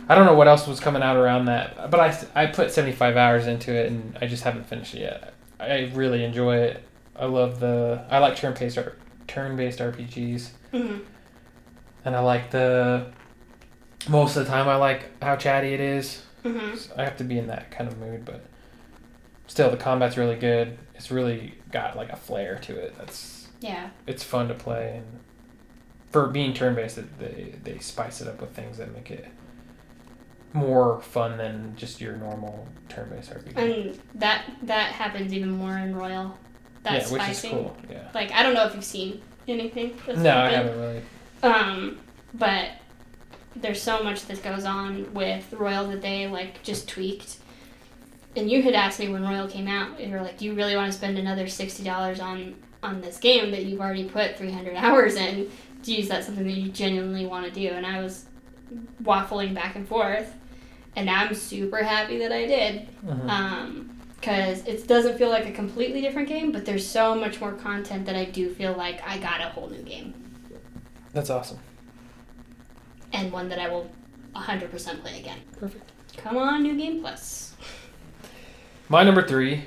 I 0.08 0.16
don't 0.16 0.26
know 0.26 0.36
what 0.36 0.48
else 0.48 0.68
was 0.68 0.80
coming 0.80 1.02
out 1.02 1.18
around 1.18 1.46
that, 1.46 1.90
but 1.90 2.00
I 2.00 2.44
I 2.44 2.46
put 2.48 2.72
75 2.72 3.18
hours 3.18 3.48
into 3.48 3.74
it 3.74 3.92
and 3.92 4.18
I 4.22 4.28
just 4.28 4.44
haven't 4.44 4.66
finished 4.66 4.96
it 4.96 5.02
yet. 5.02 5.34
I 5.60 5.92
really 5.94 6.24
enjoy 6.24 6.58
it. 6.58 6.84
I 7.16 7.26
love 7.26 7.60
the 7.60 8.06
I 8.10 8.20
like 8.20 8.36
turn-based 8.36 8.78
turn-based 9.28 9.80
RPGs 9.80 10.50
hmm 10.72 10.98
and 12.06 12.16
I 12.16 12.20
like 12.20 12.52
the 12.52 13.08
most 14.08 14.38
of 14.38 14.46
the 14.46 14.52
time 14.52 14.70
I 14.70 14.76
like 14.76 15.22
how 15.22 15.36
chatty 15.36 15.74
it 15.74 15.80
is. 15.80 16.22
Hmm 16.46 16.76
So 16.76 16.94
I 16.98 17.04
have 17.04 17.18
to 17.18 17.24
be 17.24 17.38
in 17.40 17.48
that 17.48 17.72
kind 17.72 17.90
of 17.90 17.98
mood, 17.98 18.24
but 18.26 18.46
still 19.48 19.70
the 19.72 19.78
combat's 19.78 20.18
really 20.18 20.36
good. 20.36 20.78
It's 20.96 21.12
really 21.12 21.56
got 21.72 21.96
like 21.98 22.12
a 22.12 22.16
flair 22.16 22.58
to 22.60 22.76
it. 22.78 22.96
That's 22.98 23.48
Yeah. 23.62 23.90
it's 24.08 24.24
fun 24.24 24.48
to 24.50 24.54
play 24.54 24.98
and 24.98 25.20
for 26.12 26.28
being 26.28 26.54
turn 26.54 26.76
based 26.76 26.98
they 27.20 27.56
they 27.64 27.80
spice 27.80 28.22
it 28.22 28.28
up 28.28 28.40
with 28.40 28.52
things 28.52 28.78
that 28.78 28.94
make 28.94 29.12
it 29.12 29.28
more 30.54 31.02
fun 31.02 31.38
than 31.38 31.74
just 31.76 32.00
your 32.00 32.16
normal 32.16 32.68
turn 32.88 33.10
based 33.10 33.32
RPG. 33.32 33.58
And 33.58 34.00
that 34.16 34.46
that 34.64 34.92
happens 34.94 35.34
even 35.34 35.50
more 35.52 35.78
in 35.78 35.96
Royal. 35.96 36.38
That 36.84 36.94
yeah, 36.94 37.10
which 37.12 37.22
spicing. 37.22 37.50
is 37.52 37.56
cool. 37.58 37.78
Yeah. 37.90 38.10
Like 38.14 38.32
I 38.32 38.44
don't 38.44 38.54
know 38.54 38.66
if 38.66 38.76
you've 38.76 38.84
seen 38.86 39.22
anything. 39.48 39.98
That's 40.06 40.20
No, 40.20 40.38
I 40.38 40.50
haven't 40.52 40.80
really. 40.80 41.02
Um, 41.44 41.98
but 42.34 42.70
there's 43.56 43.82
so 43.82 44.04
much 44.04 44.26
that 44.28 44.44
goes 44.44 44.66
on 44.66 45.14
with 45.14 45.52
Royal 45.54 45.88
that 45.88 46.02
they 46.02 46.28
like 46.28 46.62
just 46.64 46.88
tweaked. 46.90 47.38
And 48.36 48.50
you 48.52 48.62
had 48.62 48.74
asked 48.74 49.00
me 49.00 49.08
when 49.08 49.24
Royal 49.24 49.48
came 49.48 49.68
out, 49.68 50.00
you 50.00 50.12
were 50.12 50.22
like, 50.22 50.38
"Do 50.38 50.46
you 50.46 50.54
really 50.54 50.76
want 50.76 50.92
to 50.92 50.98
spend 50.98 51.18
another 51.18 51.48
sixty 51.48 51.84
dollars 51.84 52.20
on 52.20 52.56
on 52.84 53.02
this 53.02 53.18
game 53.18 53.52
that 53.52 53.64
you've 53.66 53.80
already 53.82 54.04
put 54.10 54.38
three 54.38 54.52
hundred 54.52 54.76
hours 54.86 55.16
in? 55.16 55.46
Do 55.46 55.52
Geez, 55.84 56.10
that's 56.10 56.26
something 56.26 56.46
that 56.46 56.52
you 56.54 56.70
genuinely 56.72 57.26
want 57.26 57.46
to 57.46 57.52
do." 57.52 57.70
And 57.70 57.86
I 57.86 58.02
was 58.02 58.26
waffling 59.04 59.54
back 59.54 59.76
and 59.76 59.88
forth, 59.88 60.34
and 60.96 61.10
I'm 61.10 61.34
super 61.34 61.84
happy 61.84 62.18
that 62.20 62.32
I 62.32 62.46
did 62.46 62.88
Mhm. 63.06 63.30
um 63.30 63.92
because 64.20 64.66
it 64.66 64.88
doesn't 64.88 65.18
feel 65.20 65.30
like 65.30 65.46
a 65.46 65.52
completely 65.52 66.02
different 66.02 66.28
game 66.28 66.52
but 66.52 66.66
there's 66.66 66.88
so 66.88 67.14
much 67.14 67.40
more 67.40 67.52
content 67.52 68.08
that 68.08 68.16
i 68.16 68.26
do 68.26 68.50
feel 68.50 68.74
like 68.74 69.00
i 69.08 69.20
got 69.20 69.40
a 69.40 69.44
whole 69.50 69.70
new 69.70 69.84
game 69.84 70.14
That's 71.14 71.30
awesome. 71.30 71.60
And 73.16 73.32
one 73.32 73.50
that 73.50 73.60
i 73.60 73.68
will 73.68 73.90
100% 74.36 75.02
play 75.02 75.20
again 75.20 75.40
Perfect. 75.58 75.92
come 76.18 76.38
on 76.38 76.62
new 76.64 76.76
game 76.78 77.00
plus 77.02 77.56
My 78.90 79.04
number 79.04 79.26
three 79.26 79.64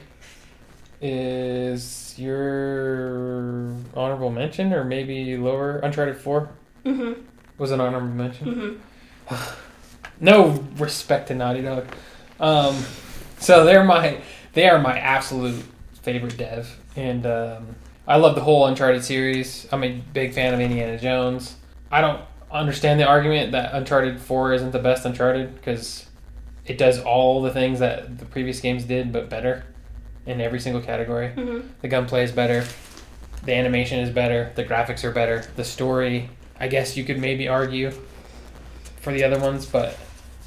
is 1.00 2.14
your 2.18 3.72
honorable 3.94 4.30
mention, 4.30 4.72
or 4.72 4.84
maybe 4.84 5.36
lower. 5.36 5.78
Uncharted 5.78 6.16
Four 6.16 6.50
mm-hmm 6.84 7.22
was 7.56 7.70
an 7.72 7.80
honorable 7.80 8.08
mention. 8.08 8.80
mm-hmm 9.28 9.34
No 10.20 10.64
respect 10.76 11.28
to 11.28 11.34
Naughty 11.34 11.62
Dog. 11.62 11.86
Um, 12.40 12.76
so 13.38 13.64
they're 13.64 13.84
my 13.84 14.20
they 14.52 14.68
are 14.68 14.80
my 14.80 14.98
absolute 14.98 15.64
favorite 16.02 16.36
dev, 16.36 16.76
and 16.96 17.24
um, 17.26 17.74
I 18.06 18.16
love 18.16 18.34
the 18.34 18.40
whole 18.40 18.66
Uncharted 18.66 19.04
series. 19.04 19.66
I'm 19.72 19.84
a 19.84 19.92
big 20.12 20.34
fan 20.34 20.54
of 20.54 20.60
Indiana 20.60 20.98
Jones. 20.98 21.56
I 21.90 22.00
don't 22.00 22.20
understand 22.50 22.98
the 23.00 23.06
argument 23.06 23.52
that 23.52 23.74
Uncharted 23.74 24.20
Four 24.20 24.52
isn't 24.52 24.72
the 24.72 24.78
best 24.78 25.04
Uncharted 25.04 25.54
because 25.54 26.06
it 26.66 26.78
does 26.78 27.00
all 27.00 27.42
the 27.42 27.50
things 27.50 27.78
that 27.80 28.18
the 28.18 28.24
previous 28.24 28.60
games 28.60 28.84
did, 28.84 29.12
but 29.12 29.28
better 29.28 29.64
in 30.26 30.40
every 30.40 30.60
single 30.60 30.82
category. 30.82 31.28
mm-hmm 31.28 31.66
The 31.80 31.88
gunplay 31.88 32.24
is 32.24 32.32
better. 32.32 32.64
The 33.44 33.54
animation 33.54 34.00
is 34.00 34.10
better. 34.10 34.52
The 34.56 34.64
graphics 34.64 35.04
are 35.04 35.12
better. 35.12 35.46
The 35.56 35.64
story, 35.64 36.28
I 36.60 36.68
guess 36.68 36.96
you 36.96 37.04
could 37.04 37.18
maybe 37.18 37.48
argue 37.48 37.92
for 39.00 39.12
the 39.12 39.24
other 39.24 39.38
ones, 39.38 39.64
but 39.64 39.96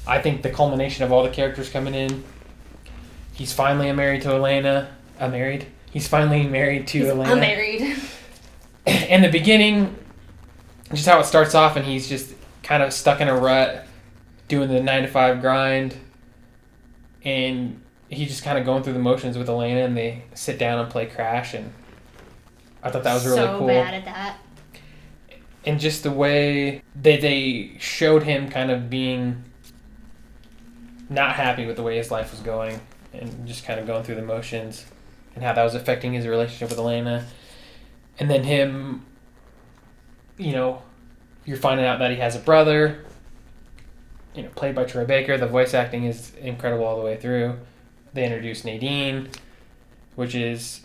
I 0.06 0.20
think 0.20 0.42
the 0.42 0.50
culmination 0.50 1.04
of 1.04 1.12
all 1.12 1.22
the 1.22 1.30
characters 1.30 1.68
coming 1.68 1.94
in. 1.94 2.22
He's 3.32 3.52
finally 3.52 3.90
married 3.92 4.22
to 4.22 4.30
Elena. 4.30 4.94
Uh, 5.18 5.28
married. 5.28 5.66
He's 5.90 6.06
finally 6.06 6.46
married 6.46 6.86
to 6.88 7.08
Elena. 7.08 7.32
i'm 7.32 7.40
married 7.40 7.96
in 8.86 9.22
the 9.22 9.30
beginning, 9.30 9.96
just 10.94 11.08
how 11.08 11.18
it 11.20 11.24
starts 11.24 11.54
off, 11.54 11.76
and 11.76 11.84
he's 11.84 12.08
just 12.08 12.34
kind 12.62 12.82
of 12.82 12.92
stuck 12.92 13.20
in 13.20 13.28
a 13.28 13.36
rut, 13.36 13.86
doing 14.48 14.68
the 14.68 14.80
nine 14.82 15.02
to 15.02 15.08
five 15.08 15.40
grind, 15.40 15.96
and 17.24 17.80
he's 18.08 18.28
just 18.28 18.44
kind 18.44 18.58
of 18.58 18.64
going 18.64 18.82
through 18.82 18.92
the 18.92 18.98
motions 18.98 19.36
with 19.38 19.48
Elena, 19.48 19.80
and 19.80 19.96
they 19.96 20.22
sit 20.34 20.58
down 20.58 20.78
and 20.78 20.90
play 20.90 21.06
Crash, 21.06 21.54
and 21.54 21.72
I 22.82 22.90
thought 22.90 23.04
that 23.04 23.14
was 23.14 23.24
really 23.24 23.36
so 23.36 23.58
cool. 23.58 23.66
bad 23.68 23.94
at 23.94 24.04
that. 24.04 24.36
and 25.64 25.78
just 25.78 26.02
the 26.02 26.10
way 26.10 26.82
they 27.00 27.16
they 27.16 27.76
showed 27.78 28.24
him 28.24 28.50
kind 28.50 28.70
of 28.70 28.90
being 28.90 29.44
not 31.08 31.34
happy 31.36 31.66
with 31.66 31.76
the 31.76 31.82
way 31.82 31.96
his 31.96 32.10
life 32.10 32.30
was 32.30 32.40
going 32.40 32.80
and 33.12 33.46
just 33.46 33.64
kind 33.64 33.78
of 33.78 33.86
going 33.86 34.02
through 34.02 34.14
the 34.14 34.22
motions 34.22 34.86
and 35.34 35.44
how 35.44 35.52
that 35.52 35.62
was 35.62 35.74
affecting 35.74 36.12
his 36.14 36.26
relationship 36.26 36.70
with 36.70 36.78
Elena 36.78 37.26
and 38.18 38.30
then 38.30 38.44
him 38.44 39.04
you 40.42 40.52
know 40.52 40.82
you're 41.44 41.56
finding 41.56 41.86
out 41.86 41.98
that 41.98 42.10
he 42.10 42.16
has 42.18 42.36
a 42.36 42.40
brother 42.40 43.04
you 44.34 44.42
know 44.42 44.48
played 44.50 44.74
by 44.74 44.84
Troy 44.84 45.04
Baker 45.04 45.38
the 45.38 45.46
voice 45.46 45.74
acting 45.74 46.04
is 46.04 46.34
incredible 46.36 46.84
all 46.84 46.96
the 46.96 47.04
way 47.04 47.16
through 47.16 47.58
they 48.12 48.24
introduce 48.24 48.64
Nadine 48.64 49.28
which 50.14 50.34
is 50.34 50.82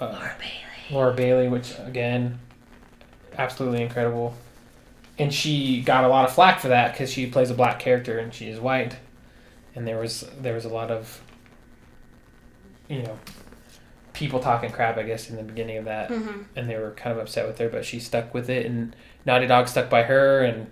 uh, 0.00 0.06
Laura 0.06 0.36
Bailey. 0.38 0.62
Laura 0.90 1.14
Bailey, 1.14 1.48
which 1.48 1.74
again, 1.80 2.38
absolutely 3.36 3.82
incredible. 3.82 4.34
And 5.18 5.32
she 5.32 5.82
got 5.82 6.04
a 6.04 6.08
lot 6.08 6.24
of 6.24 6.34
flack 6.34 6.60
for 6.60 6.68
that 6.68 6.92
because 6.92 7.10
she 7.10 7.26
plays 7.26 7.50
a 7.50 7.54
black 7.54 7.78
character 7.78 8.18
and 8.18 8.32
she 8.32 8.48
is 8.48 8.58
white, 8.58 8.96
and 9.74 9.86
there 9.86 9.98
was 9.98 10.28
there 10.40 10.54
was 10.54 10.64
a 10.64 10.68
lot 10.68 10.90
of, 10.90 11.20
you 12.88 13.02
know, 13.02 13.18
people 14.22 14.40
talking 14.40 14.70
crap, 14.70 14.96
I 14.96 15.02
guess, 15.02 15.28
in 15.28 15.36
the 15.36 15.42
beginning 15.42 15.76
of 15.78 15.84
that, 15.86 16.08
Mm-hmm. 16.10 16.42
and 16.56 16.70
they 16.70 16.76
were 16.76 16.92
kind 16.92 17.12
of 17.16 17.22
upset 17.22 17.46
with 17.46 17.58
her, 17.58 17.68
but 17.68 17.84
she 17.84 17.98
stuck 18.00 18.32
with 18.32 18.48
it, 18.48 18.64
and 18.66 18.94
Naughty 19.26 19.46
Dog 19.46 19.68
stuck 19.68 19.90
by 19.90 20.04
her, 20.04 20.42
and 20.42 20.68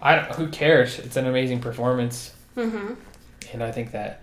I 0.00 0.16
don't. 0.16 0.34
Who 0.36 0.48
cares? 0.48 0.98
It's 0.98 1.16
an 1.16 1.26
amazing 1.26 1.60
performance, 1.60 2.34
Mm-hmm. 2.56 2.94
and 3.52 3.62
I 3.62 3.70
think 3.70 3.92
that 3.92 4.22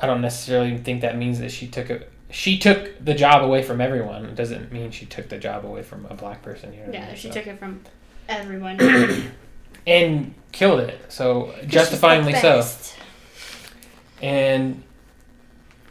I 0.00 0.06
don't 0.06 0.20
necessarily 0.20 0.76
think 0.78 1.00
that 1.00 1.16
means 1.16 1.38
that 1.40 1.50
she 1.50 1.66
took 1.66 1.90
it. 1.90 2.10
She 2.30 2.58
took 2.58 3.02
the 3.04 3.14
job 3.14 3.42
away 3.42 3.62
from 3.62 3.80
everyone. 3.80 4.26
It 4.26 4.34
doesn't 4.34 4.70
mean 4.70 4.90
she 4.90 5.06
took 5.06 5.28
the 5.30 5.38
job 5.38 5.64
away 5.64 5.82
from 5.82 6.04
a 6.06 6.14
black 6.14 6.42
person 6.42 6.72
here. 6.72 6.88
Yeah, 6.92 7.14
she 7.14 7.30
took 7.30 7.46
it 7.46 7.58
from 7.58 7.80
everyone. 8.28 8.78
and 9.86 10.34
killed 10.52 10.80
it. 10.80 11.00
So 11.10 11.54
justifiably 11.66 12.34
so. 12.34 12.60
so. 12.60 12.94
And 14.20 14.82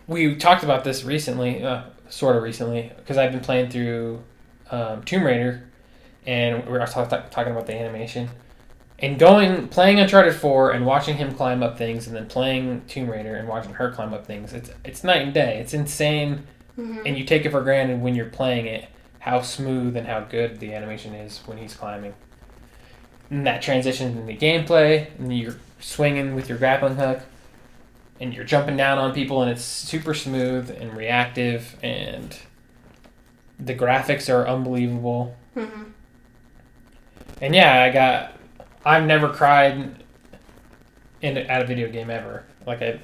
we 0.07 0.35
talked 0.35 0.63
about 0.63 0.83
this 0.83 1.03
recently, 1.03 1.63
uh, 1.63 1.83
sort 2.09 2.35
of 2.35 2.43
recently, 2.43 2.91
because 2.97 3.17
I've 3.17 3.31
been 3.31 3.41
playing 3.41 3.69
through 3.69 4.23
um, 4.71 5.03
Tomb 5.03 5.23
Raider, 5.23 5.63
and 6.25 6.65
we 6.65 6.71
were 6.71 6.79
talk- 6.79 7.09
talk- 7.09 7.29
talking 7.29 7.51
about 7.53 7.67
the 7.67 7.73
animation. 7.75 8.29
And 8.99 9.19
going, 9.19 9.67
playing 9.67 9.99
Uncharted 9.99 10.33
Four, 10.33 10.71
and 10.71 10.85
watching 10.85 11.17
him 11.17 11.33
climb 11.35 11.61
up 11.61 11.77
things, 11.77 12.07
and 12.07 12.15
then 12.15 12.25
playing 12.27 12.81
Tomb 12.87 13.09
Raider 13.09 13.35
and 13.35 13.47
watching 13.47 13.73
her 13.75 13.91
climb 13.91 14.13
up 14.13 14.25
things, 14.25 14.53
it's 14.53 14.71
it's 14.83 15.03
night 15.03 15.21
and 15.21 15.33
day. 15.33 15.59
It's 15.59 15.73
insane, 15.73 16.43
Mm-hmm. 16.77 17.07
and 17.07 17.17
you 17.17 17.23
take 17.23 17.43
it 17.43 17.49
for 17.49 17.61
granted 17.63 18.01
when 18.01 18.13
you're 18.13 18.27
playing 18.29 18.67
it 18.67 18.87
how 19.17 19.41
smooth 19.41 19.97
and 19.97 20.05
how 20.05 20.19
good 20.19 20.59
the 20.59 20.75
animation 20.75 21.15
is 21.15 21.39
when 21.47 21.57
he's 21.57 21.73
climbing. 21.73 22.13
And 23.31 23.47
that 23.47 23.63
transition 23.63 24.15
into 24.15 24.33
gameplay, 24.33 25.07
and 25.17 25.35
you're 25.35 25.55
swinging 25.79 26.35
with 26.35 26.47
your 26.49 26.57
grappling 26.59 26.95
hook, 26.95 27.21
and 28.19 28.33
you're 28.33 28.43
jumping 28.45 28.77
down 28.77 28.97
on 28.97 29.13
people, 29.13 29.41
and 29.41 29.51
it's 29.51 29.63
super 29.63 30.13
smooth 30.13 30.69
and 30.69 30.95
reactive, 30.95 31.75
and 31.83 32.37
the 33.59 33.73
graphics 33.75 34.33
are 34.33 34.47
unbelievable. 34.47 35.35
Mm-hmm. 35.55 35.83
And 37.41 37.55
yeah, 37.55 37.83
I 37.83 37.89
got. 37.91 38.33
I've 38.85 39.05
never 39.05 39.29
cried 39.29 40.03
in 41.21 41.37
at 41.37 41.61
a 41.61 41.65
video 41.65 41.89
game 41.91 42.09
ever. 42.09 42.43
Like 42.65 42.81
I 42.81 42.99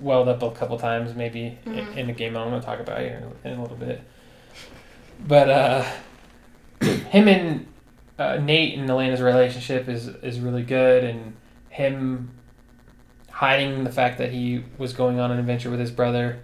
welled 0.00 0.28
up 0.28 0.42
a 0.42 0.50
couple 0.50 0.78
times, 0.78 1.14
maybe 1.14 1.58
in, 1.64 1.72
Mhm. 1.72 1.96
in 1.96 2.10
a 2.10 2.12
game 2.12 2.36
I'm 2.36 2.48
going 2.50 2.60
to 2.60 2.66
talk 2.66 2.80
about 2.80 3.00
here 3.00 3.22
in 3.44 3.52
a 3.58 3.62
little 3.62 3.76
bit. 3.76 4.02
But 5.26 5.48
uh, 5.50 5.84
him 6.80 7.28
and 7.28 7.66
uh, 8.18 8.36
Nate 8.36 8.78
and 8.78 8.88
Elena's 8.88 9.20
relationship 9.20 9.88
is 9.88 10.08
is 10.08 10.40
really 10.40 10.62
good, 10.62 11.04
and 11.04 11.34
him 11.70 12.30
hiding 13.34 13.82
the 13.82 13.90
fact 13.90 14.18
that 14.18 14.30
he 14.30 14.62
was 14.78 14.92
going 14.92 15.18
on 15.18 15.30
an 15.32 15.38
adventure 15.40 15.68
with 15.70 15.80
his 15.80 15.90
brother 15.90 16.40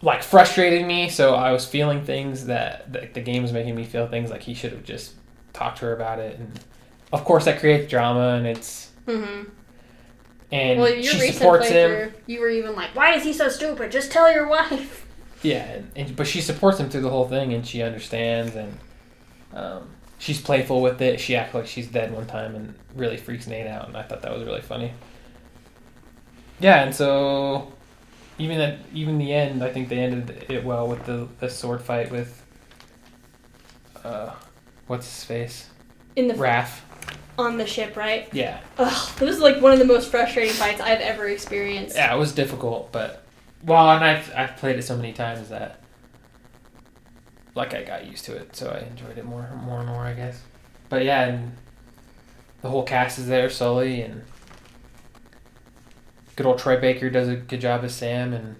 like 0.00 0.22
frustrated 0.22 0.86
me 0.86 1.08
so 1.08 1.34
i 1.34 1.50
was 1.50 1.66
feeling 1.66 2.04
things 2.04 2.46
that, 2.46 2.92
that 2.92 3.14
the 3.14 3.20
game 3.20 3.42
was 3.42 3.52
making 3.52 3.74
me 3.74 3.84
feel 3.84 4.06
things 4.06 4.30
like 4.30 4.42
he 4.42 4.54
should 4.54 4.70
have 4.72 4.84
just 4.84 5.14
talked 5.52 5.78
to 5.78 5.86
her 5.86 5.92
about 5.92 6.20
it 6.20 6.38
and 6.38 6.60
of 7.12 7.24
course 7.24 7.44
that 7.46 7.58
creates 7.58 7.90
drama 7.90 8.34
and 8.36 8.46
it's 8.46 8.86
Mm-hmm. 9.08 9.48
and 10.52 10.80
Well, 10.80 10.92
she 10.92 11.18
recent 11.18 11.34
supports 11.34 11.68
him 11.68 12.12
you 12.26 12.40
were 12.40 12.50
even 12.50 12.76
like, 12.76 12.94
"Why 12.94 13.14
is 13.14 13.24
he 13.24 13.32
so 13.32 13.48
stupid? 13.48 13.90
Just 13.90 14.12
tell 14.12 14.30
your 14.30 14.46
wife." 14.46 15.06
yeah 15.42 15.64
and, 15.64 15.90
and 15.96 16.14
but 16.14 16.26
she 16.26 16.42
supports 16.42 16.78
him 16.78 16.90
through 16.90 17.00
the 17.00 17.08
whole 17.08 17.26
thing 17.26 17.54
and 17.54 17.66
she 17.66 17.80
understands 17.82 18.54
and 18.54 18.78
um, 19.54 19.88
she's 20.18 20.40
playful 20.40 20.82
with 20.82 21.00
it 21.00 21.20
she 21.20 21.36
acts 21.36 21.54
like 21.54 21.66
she's 21.66 21.86
dead 21.86 22.12
one 22.12 22.26
time 22.26 22.54
and 22.54 22.74
really 22.94 23.16
freaks 23.16 23.46
nate 23.46 23.66
out 23.66 23.86
and 23.88 23.96
i 23.96 24.02
thought 24.02 24.20
that 24.22 24.32
was 24.36 24.44
really 24.44 24.60
funny 24.60 24.92
yeah 26.60 26.82
and 26.82 26.94
so 26.94 27.72
even 28.38 28.60
at 28.60 28.78
even 28.92 29.16
the 29.18 29.32
end 29.32 29.62
i 29.62 29.70
think 29.72 29.88
they 29.88 29.98
ended 29.98 30.44
it 30.48 30.64
well 30.64 30.86
with 30.88 31.04
the, 31.06 31.28
the 31.40 31.48
sword 31.48 31.80
fight 31.80 32.10
with 32.10 32.44
uh 34.04 34.32
what's 34.86 35.06
his 35.06 35.24
face 35.24 35.68
In 36.16 36.28
the 36.28 36.34
Rafe. 36.34 36.84
on 37.38 37.56
the 37.58 37.66
ship, 37.66 37.96
right? 37.96 38.28
yeah 38.32 38.60
Ugh, 38.78 39.22
it 39.22 39.24
was 39.24 39.38
like 39.38 39.60
one 39.60 39.72
of 39.72 39.78
the 39.78 39.84
most 39.84 40.10
frustrating 40.10 40.52
fights 40.52 40.80
I've 40.80 41.00
ever 41.00 41.28
experienced. 41.28 41.94
yeah 41.96 42.14
it 42.14 42.18
was 42.18 42.32
difficult 42.32 42.90
but 42.92 43.24
well 43.64 43.90
and 43.90 44.04
i've, 44.04 44.32
I've 44.36 44.56
played 44.56 44.76
it 44.78 44.82
so 44.82 44.96
many 44.96 45.12
times 45.12 45.48
that 45.50 45.80
like 47.58 47.74
i 47.74 47.82
got 47.82 48.06
used 48.06 48.24
to 48.24 48.34
it 48.34 48.56
so 48.56 48.70
i 48.70 48.78
enjoyed 48.88 49.18
it 49.18 49.24
more 49.26 49.48
more 49.64 49.80
and 49.80 49.88
more 49.88 50.02
i 50.04 50.14
guess 50.14 50.40
but 50.88 51.04
yeah 51.04 51.26
and 51.26 51.52
the 52.62 52.68
whole 52.70 52.82
cast 52.84 53.18
is 53.18 53.26
there 53.28 53.50
sully 53.50 54.00
and 54.00 54.22
good 56.36 56.46
old 56.46 56.58
troy 56.58 56.80
baker 56.80 57.10
does 57.10 57.28
a 57.28 57.36
good 57.36 57.60
job 57.60 57.84
as 57.84 57.94
sam 57.94 58.32
and 58.32 58.56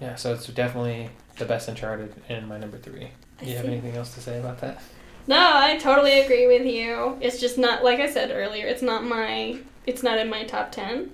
yeah 0.00 0.14
so 0.16 0.32
it's 0.32 0.46
definitely 0.48 1.10
the 1.36 1.44
best 1.44 1.68
uncharted 1.68 2.12
and 2.28 2.48
my 2.48 2.58
number 2.58 2.78
three 2.78 3.08
do 3.38 3.46
you 3.46 3.56
have 3.56 3.66
anything 3.66 3.94
else 3.96 4.14
to 4.14 4.20
say 4.20 4.38
about 4.38 4.58
that 4.60 4.80
No, 5.28 5.36
I 5.38 5.76
totally 5.76 6.20
agree 6.20 6.46
with 6.46 6.64
you. 6.66 7.18
It's 7.20 7.38
just 7.38 7.58
not 7.58 7.84
like 7.84 8.00
I 8.00 8.08
said 8.10 8.30
earlier. 8.30 8.66
It's 8.66 8.80
not 8.80 9.04
my. 9.04 9.58
It's 9.86 10.02
not 10.02 10.16
in 10.18 10.30
my 10.30 10.44
top 10.44 10.72
ten. 10.72 11.10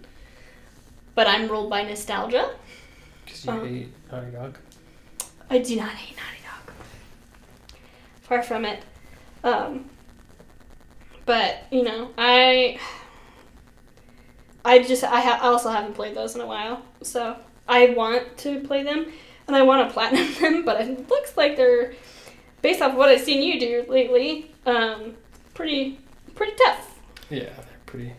But 1.16 1.26
I'm 1.26 1.48
ruled 1.50 1.68
by 1.68 1.82
nostalgia. 1.82 2.54
because 3.24 3.44
you 3.44 3.50
Uh-huh. 3.52 3.64
hate 3.64 3.88
naughty 4.12 4.30
dog 4.30 4.58
I 5.50 5.58
do 5.58 5.74
not 5.76 5.94
hate 6.02 6.16
Naughty 6.16 6.33
Dog. 6.33 6.33
Far 8.24 8.42
from 8.42 8.64
it. 8.64 8.82
Um, 9.42 9.88
but 11.26 11.64
you 11.70 11.82
know, 11.82 12.10
I. 12.18 12.78
I 14.66 14.82
just 14.82 15.04
I, 15.04 15.20
ha- 15.20 15.40
I 15.42 15.48
also 15.48 15.68
haven't 15.70 15.92
played 15.94 16.14
those 16.16 16.34
in 16.34 16.40
a 16.40 16.46
while, 16.46 16.80
so 17.02 17.36
I 17.68 17.90
want 17.90 18.38
to 18.38 18.60
play 18.60 18.82
them, 18.82 19.06
and 19.46 19.54
I 19.54 19.60
want 19.62 19.86
to 19.86 19.92
platinum 19.92 20.32
them. 20.40 20.64
But 20.64 20.80
it 20.80 21.08
looks 21.10 21.36
like 21.36 21.56
they're, 21.56 21.92
based 22.62 22.80
off 22.80 22.94
what 22.94 23.10
I've 23.10 23.20
seen 23.20 23.42
you 23.42 23.60
do 23.60 23.84
lately, 23.88 24.50
um, 24.64 25.16
pretty 25.52 25.98
pretty 26.34 26.54
tough. 26.64 26.98
yeah 27.30 27.42
they're 27.44 27.78
pretty 27.86 28.12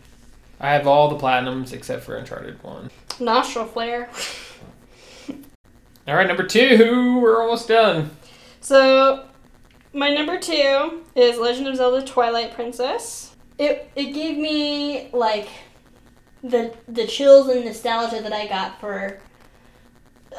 i 0.62 0.72
have 0.72 0.88
all 0.88 1.10
the 1.10 1.18
platinums 1.18 1.74
except 1.74 2.02
for 2.04 2.16
uncharted 2.16 2.62
1 2.64 2.90
Nostril 3.20 3.66
flare. 3.66 4.10
All 6.08 6.16
right, 6.16 6.28
number 6.28 6.44
two. 6.46 7.20
We're 7.20 7.42
almost 7.42 7.68
done. 7.68 8.12
So, 8.62 9.26
my 9.96 10.14
number 10.14 10.38
two 10.38 11.04
is 11.16 11.40
Legend 11.40 11.68
of 11.68 11.78
Zelda: 11.78 12.06
Twilight 12.06 12.54
Princess. 12.54 13.34
It 13.58 13.90
it 13.96 14.12
gave 14.12 14.38
me 14.38 15.10
like 15.14 15.48
the 16.44 16.76
the 16.88 17.08
chills 17.08 17.48
and 17.48 17.64
nostalgia 17.64 18.22
that 18.22 18.34
I 18.34 18.46
got 18.48 18.80
for 18.82 19.20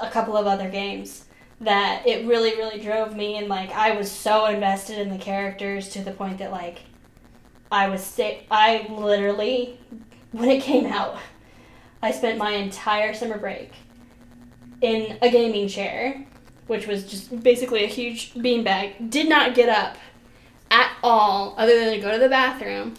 a 0.01 0.11
couple 0.11 0.37
of 0.37 0.47
other 0.47 0.69
games. 0.69 1.25
That 1.63 2.07
it 2.07 2.27
really 2.27 2.55
really 2.57 2.79
drove 2.79 3.17
me 3.17 3.39
and 3.39 3.49
like 3.49 3.71
I 3.73 3.93
was 3.93 4.13
so 4.13 4.45
invested 4.45 4.99
in 4.99 5.09
the 5.09 5.17
characters 5.17 5.89
to 5.91 6.03
the 6.03 6.13
point 6.13 6.39
that 6.39 6.53
like 6.53 6.81
I 7.73 7.89
was 7.89 8.05
sick 8.05 8.47
I 8.51 8.87
literally 8.91 9.81
when 10.33 10.51
it 10.51 10.63
came 10.63 10.85
out 10.85 11.17
I 12.03 12.11
spent 12.11 12.37
my 12.37 12.51
entire 12.51 13.15
summer 13.15 13.39
break 13.39 13.73
in 14.83 15.17
a 15.23 15.31
gaming 15.31 15.67
chair 15.67 16.27
which 16.67 16.87
was 16.87 17.05
just 17.05 17.43
basically 17.43 17.85
a 17.85 17.89
huge 17.89 18.35
beanbag, 18.35 19.11
did 19.11 19.29
not 19.29 19.55
get 19.55 19.69
up 19.69 19.97
at 20.71 20.91
all, 21.03 21.55
other 21.57 21.79
than 21.79 21.95
to 21.95 22.01
go 22.01 22.13
to 22.13 22.19
the 22.19 22.29
bathroom 22.29 22.95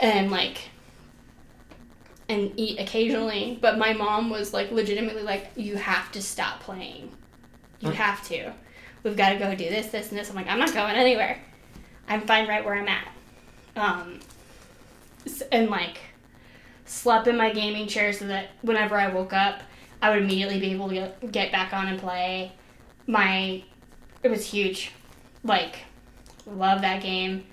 and 0.00 0.30
like 0.30 0.58
and 2.28 2.52
eat 2.56 2.78
occasionally. 2.78 3.58
But 3.60 3.78
my 3.78 3.92
mom 3.92 4.30
was 4.30 4.52
like 4.52 4.70
legitimately 4.70 5.22
like, 5.22 5.50
"You 5.56 5.76
have 5.76 6.12
to 6.12 6.22
stop 6.22 6.60
playing. 6.60 7.10
You 7.80 7.90
have 7.90 8.26
to. 8.28 8.52
We've 9.02 9.16
got 9.16 9.30
to 9.30 9.38
go 9.38 9.54
do 9.54 9.68
this, 9.68 9.86
this, 9.86 10.10
and 10.10 10.18
this." 10.18 10.28
I'm 10.28 10.36
like, 10.36 10.48
"I'm 10.48 10.58
not 10.58 10.74
going 10.74 10.96
anywhere. 10.96 11.40
I'm 12.08 12.22
fine 12.22 12.48
right 12.48 12.64
where 12.64 12.74
I'm 12.74 12.88
at." 12.88 13.08
Um, 13.76 14.20
and 15.52 15.70
like 15.70 15.98
slept 16.84 17.28
in 17.28 17.36
my 17.36 17.52
gaming 17.52 17.86
chair 17.86 18.12
so 18.12 18.26
that 18.26 18.50
whenever 18.62 18.96
I 18.96 19.08
woke 19.08 19.32
up, 19.32 19.62
I 20.00 20.10
would 20.10 20.22
immediately 20.22 20.58
be 20.58 20.72
able 20.72 20.88
to 20.88 21.12
get 21.30 21.52
back 21.52 21.72
on 21.72 21.88
and 21.88 21.98
play. 21.98 22.52
My 23.08 23.64
it 24.22 24.28
was 24.28 24.44
huge. 24.46 24.92
Like 25.42 25.78
love 26.46 26.82
that 26.82 27.02
game. 27.02 27.44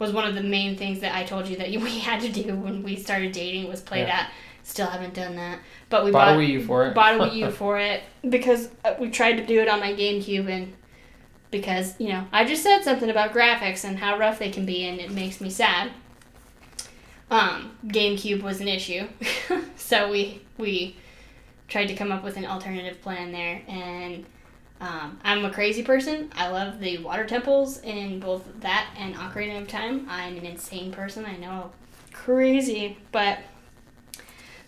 Was 0.00 0.12
one 0.12 0.26
of 0.26 0.34
the 0.34 0.42
main 0.42 0.76
things 0.76 0.98
that 1.00 1.14
I 1.14 1.22
told 1.24 1.46
you 1.46 1.56
that 1.58 1.68
we 1.80 1.98
had 2.00 2.20
to 2.22 2.28
do 2.32 2.56
when 2.56 2.82
we 2.82 2.96
started 2.96 3.30
dating 3.32 3.68
was 3.68 3.80
play 3.80 4.00
Yeah. 4.00 4.06
that. 4.06 4.32
Still 4.64 4.86
haven't 4.86 5.12
done 5.12 5.36
that, 5.36 5.58
but 5.90 6.06
we 6.06 6.10
Bought 6.10 6.28
a 6.36 6.38
Wii 6.38 6.48
U 6.48 6.64
for 6.64 6.86
it. 6.86 6.94
bought 6.94 7.14
a 7.16 7.18
Wii 7.18 7.34
U 7.34 7.50
for 7.50 7.78
it 7.78 8.02
because 8.28 8.70
uh, 8.82 8.94
we 8.98 9.10
tried 9.10 9.34
to 9.34 9.44
do 9.46 9.60
it 9.60 9.68
on 9.68 9.78
my 9.78 9.92
GameCube 9.92 10.48
and 10.48 10.72
because 11.50 11.94
you 12.00 12.08
know 12.08 12.26
I 12.32 12.44
just 12.46 12.62
said 12.62 12.82
something 12.82 13.10
about 13.10 13.32
graphics 13.34 13.84
and 13.84 13.98
how 13.98 14.18
rough 14.18 14.38
they 14.38 14.48
can 14.50 14.64
be 14.64 14.86
and 14.86 14.98
it 15.00 15.10
makes 15.10 15.38
me 15.40 15.50
sad. 15.50 15.90
Um, 17.30 17.76
GameCube 17.86 18.42
was 18.42 18.60
an 18.62 18.68
issue, 18.68 19.06
so 19.76 20.10
we 20.10 20.40
we 20.56 20.96
tried 21.68 21.86
to 21.88 21.94
come 21.94 22.10
up 22.12 22.22
with 22.24 22.36
an 22.38 22.46
alternative 22.46 23.00
plan 23.02 23.32
there 23.32 23.62
and. 23.68 24.24
Um, 24.84 25.18
I'm 25.24 25.46
a 25.46 25.50
crazy 25.50 25.82
person. 25.82 26.30
I 26.36 26.48
love 26.48 26.78
the 26.78 26.98
water 26.98 27.24
temples 27.24 27.80
in 27.80 28.20
both 28.20 28.44
that 28.60 28.90
and 28.98 29.14
Ocarina 29.14 29.62
of 29.62 29.66
Time. 29.66 30.06
I'm 30.10 30.36
an 30.36 30.44
insane 30.44 30.92
person. 30.92 31.24
I 31.24 31.38
know, 31.38 31.72
crazy, 32.12 32.98
but 33.10 33.38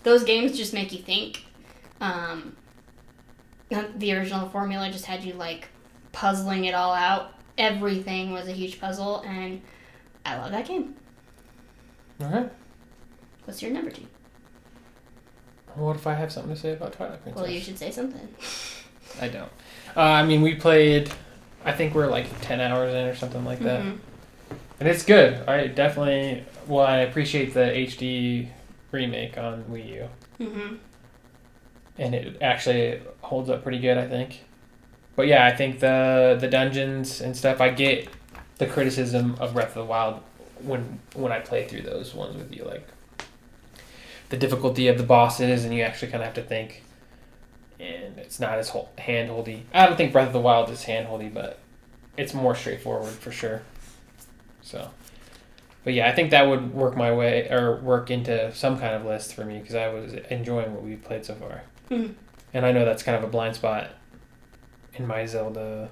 those 0.04 0.24
games 0.24 0.56
just 0.56 0.72
make 0.72 0.90
you 0.90 1.00
think. 1.00 1.44
Um, 2.00 2.56
the 3.68 4.14
original 4.14 4.48
formula 4.48 4.90
just 4.90 5.04
had 5.04 5.22
you 5.22 5.34
like 5.34 5.68
puzzling 6.12 6.64
it 6.64 6.72
all 6.72 6.94
out. 6.94 7.34
Everything 7.58 8.32
was 8.32 8.48
a 8.48 8.52
huge 8.52 8.80
puzzle, 8.80 9.20
and 9.26 9.60
I 10.24 10.38
love 10.38 10.50
that 10.52 10.66
game. 10.66 10.94
All 12.22 12.28
right. 12.28 12.50
What's 13.44 13.60
your 13.60 13.70
number 13.70 13.90
two? 13.90 14.06
What 15.74 15.96
if 15.96 16.06
I 16.06 16.14
have 16.14 16.32
something 16.32 16.54
to 16.54 16.58
say 16.58 16.72
about 16.72 16.94
Twilight 16.94 17.22
Princess? 17.22 17.42
Well, 17.42 17.50
you 17.50 17.60
should 17.60 17.78
say 17.78 17.90
something. 17.90 18.26
I 19.20 19.28
don't. 19.28 19.52
Uh, 19.96 20.00
I 20.00 20.26
mean, 20.26 20.42
we 20.42 20.54
played. 20.54 21.10
I 21.64 21.72
think 21.72 21.94
we're 21.94 22.06
like 22.08 22.26
ten 22.42 22.60
hours 22.60 22.92
in 22.94 23.06
or 23.06 23.14
something 23.14 23.44
like 23.44 23.60
that, 23.60 23.80
Mhm. 23.82 23.98
and 24.80 24.88
it's 24.88 25.04
good. 25.04 25.48
I 25.48 25.66
definitely. 25.68 26.44
Well, 26.66 26.86
I 26.86 26.98
appreciate 26.98 27.54
the 27.54 27.72
HD 27.74 28.48
remake 28.92 29.38
on 29.38 29.64
Wii 29.64 29.86
U, 29.94 30.08
Mhm. 30.40 30.78
and 31.98 32.14
it 32.14 32.36
actually 32.42 33.00
holds 33.22 33.48
up 33.50 33.62
pretty 33.62 33.78
good. 33.78 33.96
I 33.98 34.06
think. 34.06 34.40
But 35.16 35.26
yeah, 35.28 35.46
I 35.46 35.56
think 35.56 35.80
the 35.80 36.36
the 36.38 36.48
dungeons 36.48 37.20
and 37.20 37.36
stuff. 37.36 37.60
I 37.60 37.70
get 37.70 38.08
the 38.58 38.66
criticism 38.66 39.36
of 39.40 39.54
Breath 39.54 39.68
of 39.68 39.74
the 39.74 39.84
Wild 39.84 40.20
when 40.62 41.00
when 41.14 41.32
I 41.32 41.40
play 41.40 41.66
through 41.66 41.82
those 41.82 42.14
ones 42.14 42.36
with 42.36 42.54
you, 42.54 42.64
like 42.64 42.86
the 44.28 44.36
difficulty 44.36 44.88
of 44.88 44.98
the 44.98 45.04
bosses, 45.04 45.64
and 45.64 45.72
you 45.74 45.82
actually 45.82 46.10
kind 46.12 46.22
of 46.22 46.26
have 46.26 46.34
to 46.34 46.42
think. 46.42 46.82
And 47.78 48.18
it's 48.18 48.40
not 48.40 48.58
as 48.58 48.72
hand 48.98 49.28
holdy. 49.30 49.66
I 49.74 49.86
don't 49.86 49.96
think 49.96 50.12
Breath 50.12 50.28
of 50.28 50.32
the 50.32 50.40
Wild 50.40 50.70
is 50.70 50.84
hand 50.84 51.06
holdy, 51.08 51.28
but 51.28 51.58
it's 52.16 52.32
more 52.32 52.54
straightforward 52.54 53.12
for 53.12 53.30
sure. 53.30 53.62
So, 54.62 54.90
but 55.84 55.92
yeah, 55.92 56.08
I 56.08 56.12
think 56.12 56.30
that 56.30 56.46
would 56.48 56.72
work 56.72 56.96
my 56.96 57.12
way 57.12 57.48
or 57.50 57.76
work 57.82 58.10
into 58.10 58.52
some 58.54 58.78
kind 58.78 58.94
of 58.94 59.04
list 59.04 59.34
for 59.34 59.44
me 59.44 59.58
because 59.58 59.74
I 59.74 59.88
was 59.88 60.14
enjoying 60.30 60.72
what 60.74 60.82
we 60.82 60.96
played 60.96 61.24
so 61.24 61.34
far. 61.34 61.62
Mhm. 61.90 62.14
And 62.54 62.64
I 62.64 62.72
know 62.72 62.84
that's 62.84 63.02
kind 63.02 63.16
of 63.16 63.22
a 63.24 63.28
blind 63.28 63.54
spot 63.56 63.90
in 64.94 65.06
my 65.06 65.26
Zelda 65.26 65.90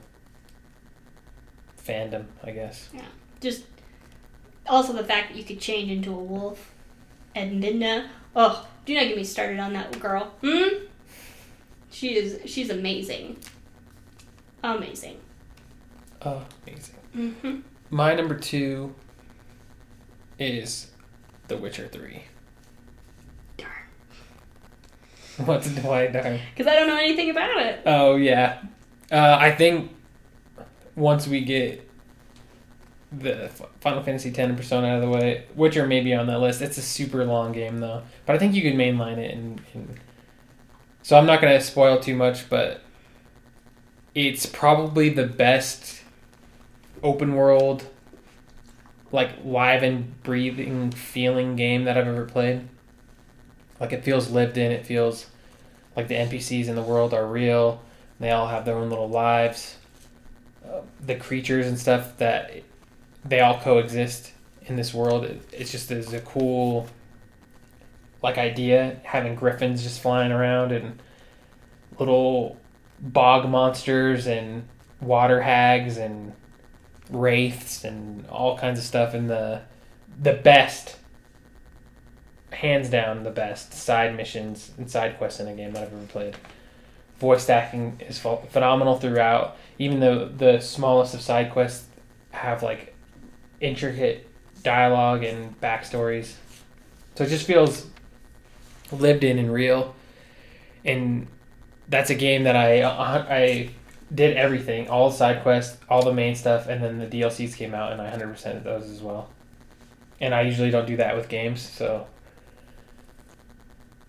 fandom, 1.86 2.24
I 2.42 2.50
guess. 2.52 2.88
Yeah, 2.94 3.02
just 3.40 3.64
also 4.66 4.92
the 4.94 5.04
fact 5.04 5.28
that 5.32 5.36
you 5.38 5.44
could 5.44 5.60
change 5.60 5.90
into 5.90 6.10
a 6.12 6.18
wolf 6.18 6.72
and 7.34 7.62
Midna. 7.62 8.08
Oh, 8.34 8.66
do 8.86 8.94
not 8.94 9.06
get 9.06 9.16
me 9.16 9.24
started 9.24 9.58
on 9.60 9.72
that 9.74 10.00
girl. 10.00 10.32
Hmm. 10.42 10.86
She 11.94 12.16
is. 12.16 12.40
She's 12.50 12.70
amazing. 12.70 13.38
Amazing. 14.64 15.20
Amazing. 16.20 16.96
Mm-hmm. 17.14 17.60
My 17.90 18.14
number 18.14 18.36
two 18.36 18.92
is 20.40 20.90
The 21.46 21.56
Witcher 21.56 21.86
3. 21.86 22.20
Darn. 23.56 23.70
What's 25.44 25.68
why 25.78 26.08
darn? 26.08 26.40
Because 26.52 26.66
I 26.66 26.74
don't 26.74 26.88
know 26.88 26.98
anything 26.98 27.30
about 27.30 27.58
it. 27.58 27.82
Oh 27.86 28.16
yeah, 28.16 28.62
uh, 29.12 29.36
I 29.38 29.52
think 29.52 29.92
once 30.96 31.28
we 31.28 31.42
get 31.42 31.88
the 33.12 33.48
Final 33.78 34.02
Fantasy 34.02 34.30
X 34.30 34.38
and 34.38 34.56
Persona 34.56 34.88
out 34.88 34.96
of 34.96 35.02
the 35.02 35.10
way, 35.10 35.46
Witcher 35.54 35.86
may 35.86 36.00
be 36.00 36.12
on 36.12 36.26
that 36.26 36.40
list. 36.40 36.60
It's 36.60 36.76
a 36.76 36.82
super 36.82 37.24
long 37.24 37.52
game 37.52 37.78
though, 37.78 38.02
but 38.26 38.34
I 38.34 38.38
think 38.40 38.54
you 38.54 38.62
could 38.62 38.74
mainline 38.74 39.18
it 39.18 39.32
and 39.32 39.60
so 41.04 41.18
I'm 41.18 41.26
not 41.26 41.42
gonna 41.42 41.60
spoil 41.60 42.00
too 42.00 42.16
much, 42.16 42.48
but 42.48 42.80
it's 44.14 44.46
probably 44.46 45.10
the 45.10 45.26
best 45.26 46.00
open 47.02 47.34
world, 47.34 47.86
like 49.12 49.32
live 49.44 49.82
and 49.82 50.22
breathing 50.22 50.90
feeling 50.92 51.56
game 51.56 51.84
that 51.84 51.98
I've 51.98 52.08
ever 52.08 52.24
played. 52.24 52.66
Like 53.78 53.92
it 53.92 54.02
feels 54.02 54.30
lived 54.30 54.56
in. 54.56 54.72
It 54.72 54.86
feels 54.86 55.26
like 55.94 56.08
the 56.08 56.14
NPCs 56.14 56.68
in 56.68 56.74
the 56.74 56.82
world 56.82 57.12
are 57.12 57.26
real. 57.26 57.82
They 58.18 58.30
all 58.30 58.48
have 58.48 58.64
their 58.64 58.76
own 58.76 58.88
little 58.88 59.10
lives. 59.10 59.76
Uh, 60.66 60.80
the 61.04 61.16
creatures 61.16 61.66
and 61.66 61.78
stuff 61.78 62.16
that 62.16 62.62
they 63.26 63.40
all 63.40 63.60
coexist 63.60 64.32
in 64.62 64.76
this 64.76 64.94
world. 64.94 65.24
It, 65.24 65.42
it's 65.52 65.70
just 65.70 65.90
is 65.90 66.14
a 66.14 66.20
cool 66.20 66.88
like 68.24 68.38
idea 68.38 68.98
having 69.04 69.34
griffins 69.34 69.82
just 69.82 70.00
flying 70.00 70.32
around 70.32 70.72
and 70.72 71.00
little 71.98 72.58
bog 72.98 73.46
monsters 73.46 74.26
and 74.26 74.66
water 75.02 75.42
hags 75.42 75.98
and 75.98 76.32
wraiths 77.10 77.84
and 77.84 78.26
all 78.28 78.56
kinds 78.56 78.78
of 78.78 78.84
stuff 78.84 79.14
in 79.14 79.26
the 79.26 79.60
the 80.22 80.32
best 80.32 80.96
hands 82.50 82.88
down 82.88 83.24
the 83.24 83.30
best 83.30 83.74
side 83.74 84.16
missions 84.16 84.72
and 84.78 84.90
side 84.90 85.18
quests 85.18 85.38
in 85.38 85.46
a 85.46 85.54
game 85.54 85.72
that 85.72 85.82
I've 85.82 85.92
ever 85.92 86.06
played. 86.06 86.34
Voice 87.18 87.50
acting 87.50 88.00
is 88.08 88.18
phenomenal 88.18 88.98
throughout. 88.98 89.56
Even 89.78 90.00
though 90.00 90.26
the 90.28 90.60
smallest 90.60 91.12
of 91.14 91.20
side 91.20 91.52
quests 91.52 91.86
have 92.30 92.62
like 92.62 92.94
intricate 93.60 94.30
dialogue 94.62 95.24
and 95.24 95.60
backstories, 95.60 96.34
so 97.16 97.24
it 97.24 97.28
just 97.28 97.46
feels 97.46 97.86
lived 98.92 99.24
in 99.24 99.38
and 99.38 99.52
real. 99.52 99.94
And 100.84 101.26
that's 101.88 102.10
a 102.10 102.14
game 102.14 102.44
that 102.44 102.56
I 102.56 102.82
I 102.82 103.70
did 104.14 104.36
everything, 104.36 104.88
all 104.88 105.10
the 105.10 105.16
side 105.16 105.42
quests, 105.42 105.78
all 105.88 106.04
the 106.04 106.12
main 106.12 106.34
stuff, 106.34 106.68
and 106.68 106.82
then 106.82 106.98
the 106.98 107.06
DLCs 107.06 107.56
came 107.56 107.74
out, 107.74 107.92
and 107.92 108.00
I 108.00 108.08
hundred 108.08 108.28
percent 108.28 108.62
those 108.64 108.88
as 108.88 109.02
well. 109.02 109.30
And 110.20 110.34
I 110.34 110.42
usually 110.42 110.70
don't 110.70 110.86
do 110.86 110.96
that 110.98 111.16
with 111.16 111.28
games, 111.28 111.60
so 111.60 112.06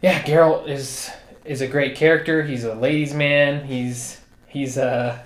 yeah, 0.01 0.21
Geralt 0.23 0.67
is 0.67 1.09
is 1.43 1.61
a 1.61 1.67
great 1.67 1.95
character. 1.95 2.43
He's 2.43 2.63
a 2.63 2.75
ladies' 2.75 3.13
man. 3.13 3.65
He's 3.65 4.19
he's 4.47 4.77
uh 4.77 5.19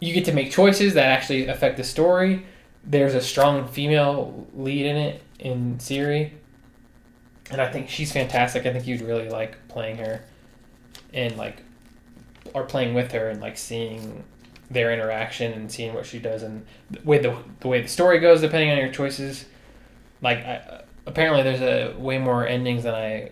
you 0.00 0.12
get 0.12 0.24
to 0.26 0.32
make 0.32 0.50
choices 0.50 0.94
that 0.94 1.06
actually 1.06 1.46
affect 1.46 1.76
the 1.76 1.84
story. 1.84 2.44
There's 2.84 3.14
a 3.14 3.20
strong 3.20 3.66
female 3.68 4.46
lead 4.54 4.86
in 4.86 4.96
it 4.96 5.22
in 5.38 5.78
Ciri. 5.78 6.32
And 7.50 7.60
I 7.60 7.70
think 7.70 7.88
she's 7.88 8.12
fantastic. 8.12 8.66
I 8.66 8.72
think 8.72 8.86
you'd 8.86 9.02
really 9.02 9.28
like 9.28 9.68
playing 9.68 9.98
her 9.98 10.24
and 11.12 11.36
like 11.36 11.62
or 12.54 12.64
playing 12.64 12.94
with 12.94 13.12
her 13.12 13.28
and 13.28 13.40
like 13.40 13.56
seeing 13.56 14.24
their 14.70 14.92
interaction 14.92 15.52
and 15.52 15.70
seeing 15.70 15.94
what 15.94 16.06
she 16.06 16.18
does 16.18 16.42
and 16.42 16.66
the 16.90 17.00
way 17.04 17.18
the, 17.18 17.36
the 17.60 17.68
way 17.68 17.80
the 17.80 17.88
story 17.88 18.18
goes 18.18 18.40
depending 18.40 18.70
on 18.70 18.78
your 18.78 18.90
choices. 18.90 19.44
Like 20.22 20.38
I, 20.38 20.82
apparently 21.06 21.42
there's 21.42 21.60
a 21.60 21.96
way 21.98 22.18
more 22.18 22.46
endings 22.46 22.82
than 22.82 22.94
I 22.94 23.30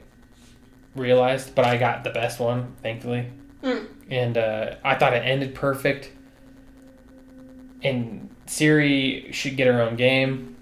realized, 0.95 1.55
but 1.55 1.65
I 1.65 1.77
got 1.77 2.05
the 2.05 2.11
best 2.11 2.39
one, 2.39 2.77
thankfully. 2.83 3.29
Mm. 3.63 3.89
And 4.11 4.39
uh, 4.39 4.77
I 4.85 4.95
thought 4.95 5.13
it 5.13 5.25
ended 5.25 5.55
perfect. 5.55 6.13
And 7.83 8.31
Ciri 8.47 9.33
should 9.33 9.57
get 9.57 9.67
her 9.67 9.83
own 9.83 9.97
game. 9.97 10.55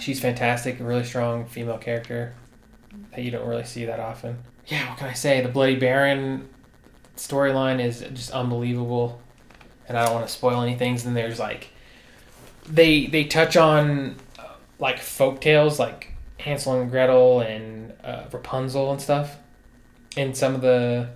She's 0.00 0.20
fantastic, 0.20 0.80
a 0.80 0.84
really 0.84 1.04
strong 1.04 1.46
female 1.46 1.78
character 1.78 2.34
that 3.14 3.22
you 3.22 3.30
don't 3.30 3.46
really 3.46 3.64
see 3.64 3.84
that 3.84 4.00
often. 4.00 4.38
Yeah, 4.66 4.88
what 4.88 4.98
can 4.98 5.08
I 5.08 5.12
say? 5.12 5.40
The 5.40 5.48
Bloody 5.48 5.76
Baron 5.76 6.48
storyline 7.16 7.84
is 7.84 8.00
just 8.00 8.30
unbelievable, 8.30 9.20
and 9.88 9.96
I 9.98 10.04
don't 10.04 10.14
want 10.14 10.26
to 10.26 10.32
spoil 10.32 10.62
anything. 10.62 10.98
And 11.04 11.16
there's 11.16 11.38
like, 11.38 11.70
they 12.68 13.06
they 13.06 13.24
touch 13.24 13.56
on 13.56 14.16
uh, 14.38 14.54
like 14.78 14.98
folk 14.98 15.40
tales 15.40 15.78
like 15.78 16.12
Hansel 16.38 16.80
and 16.80 16.90
Gretel 16.90 17.40
and 17.40 17.92
uh, 18.02 18.24
Rapunzel 18.32 18.92
and 18.92 19.00
stuff. 19.00 19.36
And 20.16 20.36
some 20.36 20.54
of 20.54 20.60
the 20.60 21.08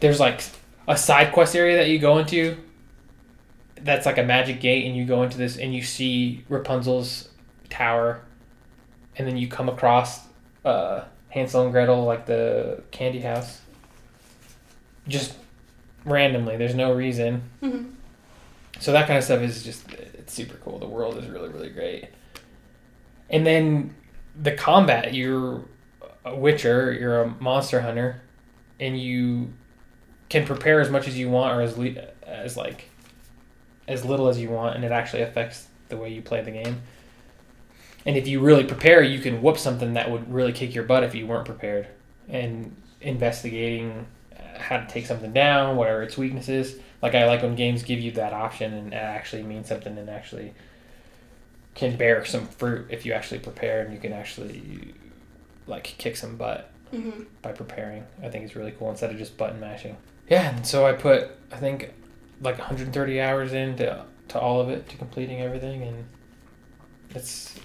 there's 0.00 0.20
like 0.20 0.42
a 0.88 0.96
side 0.96 1.32
quest 1.32 1.54
area 1.54 1.76
that 1.76 1.88
you 1.88 1.98
go 1.98 2.18
into 2.18 2.56
that's 3.80 4.06
like 4.06 4.18
a 4.18 4.22
magic 4.22 4.60
gate 4.60 4.86
and 4.86 4.96
you 4.96 5.04
go 5.04 5.22
into 5.22 5.36
this 5.36 5.56
and 5.56 5.74
you 5.74 5.82
see 5.82 6.44
Rapunzel's 6.48 7.28
tower 7.68 8.20
and 9.16 9.26
then 9.26 9.36
you 9.36 9.48
come 9.48 9.68
across 9.68 10.20
uh, 10.64 11.04
Hansel 11.30 11.62
and 11.64 11.72
Gretel, 11.72 12.04
like 12.04 12.26
the 12.26 12.82
candy 12.90 13.20
house, 13.20 13.60
just 15.08 15.34
randomly. 16.04 16.56
There's 16.56 16.74
no 16.74 16.92
reason. 16.92 17.42
hmm 17.60 17.84
So 18.80 18.92
that 18.92 19.06
kind 19.06 19.18
of 19.18 19.24
stuff 19.24 19.40
is 19.40 19.62
just 19.62 19.90
it's 19.92 20.32
super 20.32 20.56
cool. 20.58 20.78
The 20.78 20.86
world 20.88 21.16
is 21.18 21.26
really 21.28 21.48
really 21.48 21.70
great. 21.70 22.08
And 23.30 23.46
then 23.46 23.94
the 24.40 24.52
combat, 24.52 25.14
you're 25.14 25.62
a 26.24 26.36
witcher, 26.36 26.92
you're 26.92 27.22
a 27.22 27.28
monster 27.40 27.80
hunter, 27.80 28.20
and 28.78 28.98
you 29.00 29.52
can 30.28 30.46
prepare 30.46 30.80
as 30.80 30.90
much 30.90 31.08
as 31.08 31.18
you 31.18 31.28
want 31.28 31.56
or 31.56 31.62
as 31.62 31.76
le- 31.76 32.08
as 32.24 32.56
like 32.56 32.88
as 33.88 34.04
little 34.04 34.28
as 34.28 34.38
you 34.38 34.48
want, 34.48 34.76
and 34.76 34.84
it 34.84 34.92
actually 34.92 35.22
affects 35.22 35.66
the 35.88 35.96
way 35.96 36.08
you 36.10 36.22
play 36.22 36.40
the 36.42 36.50
game. 36.50 36.80
And 38.04 38.16
if 38.16 38.26
you 38.26 38.40
really 38.40 38.64
prepare, 38.64 39.02
you 39.02 39.20
can 39.20 39.42
whoop 39.42 39.58
something 39.58 39.94
that 39.94 40.10
would 40.10 40.32
really 40.32 40.52
kick 40.52 40.74
your 40.74 40.84
butt 40.84 41.04
if 41.04 41.14
you 41.14 41.26
weren't 41.26 41.46
prepared. 41.46 41.88
And 42.28 42.74
investigating 43.00 44.06
how 44.56 44.78
to 44.78 44.86
take 44.86 45.06
something 45.06 45.32
down, 45.32 45.76
whatever 45.76 46.02
its 46.02 46.16
weaknesses. 46.16 46.76
Like 47.00 47.14
I 47.14 47.26
like 47.26 47.42
when 47.42 47.56
games 47.56 47.82
give 47.82 48.00
you 48.00 48.12
that 48.12 48.32
option 48.32 48.72
and 48.72 48.92
it 48.92 48.96
actually 48.96 49.42
means 49.42 49.68
something 49.68 49.96
and 49.98 50.08
actually 50.08 50.54
can 51.74 51.96
bear 51.96 52.24
some 52.24 52.46
fruit 52.46 52.86
if 52.90 53.04
you 53.06 53.12
actually 53.12 53.40
prepare 53.40 53.82
and 53.82 53.92
you 53.92 53.98
can 53.98 54.12
actually 54.12 54.94
like 55.66 55.84
kick 55.84 56.16
some 56.16 56.36
butt 56.36 56.70
hmm 56.90 57.22
by 57.40 57.52
preparing. 57.52 58.04
I 58.22 58.28
think 58.28 58.44
it's 58.44 58.54
really 58.54 58.72
cool 58.72 58.90
instead 58.90 59.10
of 59.10 59.18
just 59.18 59.36
button 59.36 59.58
mashing. 59.58 59.96
Yeah, 60.28 60.54
and 60.54 60.66
so 60.66 60.86
I 60.86 60.92
put 60.92 61.30
I 61.50 61.56
think 61.56 61.92
like 62.40 62.58
130 62.58 63.20
hours 63.20 63.52
into 63.52 64.04
to 64.28 64.38
all 64.38 64.60
of 64.60 64.68
it 64.68 64.88
to 64.90 64.96
completing 64.96 65.40
everything, 65.40 65.82
and 65.82 66.04
it's 67.14 67.58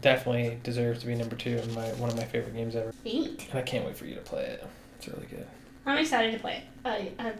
definitely 0.00 0.58
deserves 0.62 1.00
to 1.00 1.06
be 1.06 1.14
number 1.14 1.36
two 1.36 1.56
in 1.56 1.74
my 1.74 1.88
one 1.94 2.10
of 2.10 2.16
my 2.16 2.24
favorite 2.24 2.54
games 2.54 2.76
ever. 2.76 2.92
Neat. 3.04 3.46
And 3.50 3.58
I 3.58 3.62
can't 3.62 3.84
wait 3.84 3.96
for 3.96 4.06
you 4.06 4.14
to 4.14 4.20
play 4.20 4.42
it. 4.44 4.66
It's 4.98 5.08
really 5.08 5.26
good. 5.26 5.46
I'm 5.86 5.98
excited 5.98 6.32
to 6.32 6.38
play 6.38 6.58
it. 6.58 6.64
I, 6.84 7.12
I, 7.18 7.32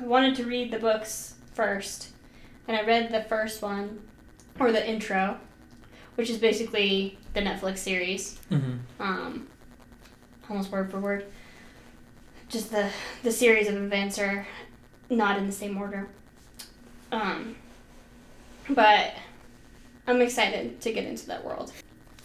I 0.00 0.04
wanted 0.06 0.34
to 0.36 0.44
read 0.44 0.70
the 0.70 0.78
books 0.78 1.34
first, 1.54 2.08
and 2.68 2.76
I 2.76 2.82
read 2.82 3.10
the 3.12 3.22
first 3.24 3.60
one, 3.62 4.00
or 4.58 4.72
the 4.72 4.86
intro, 4.88 5.38
which 6.14 6.30
is 6.30 6.38
basically 6.38 7.18
the 7.34 7.40
Netflix 7.40 7.78
series, 7.78 8.38
Mm-hmm. 8.50 9.02
um, 9.02 9.46
almost 10.48 10.70
word 10.70 10.90
for 10.90 11.00
word. 11.00 11.26
Just 12.48 12.70
the 12.70 12.90
the 13.22 13.32
series 13.32 13.68
of 13.68 13.76
events 13.76 14.18
are 14.18 14.46
not 15.10 15.38
in 15.38 15.46
the 15.46 15.52
same 15.52 15.76
order. 15.78 16.08
Um, 17.10 17.56
but 18.70 19.14
I'm 20.06 20.20
excited 20.22 20.80
to 20.80 20.92
get 20.92 21.04
into 21.04 21.26
that 21.26 21.44
world. 21.44 21.72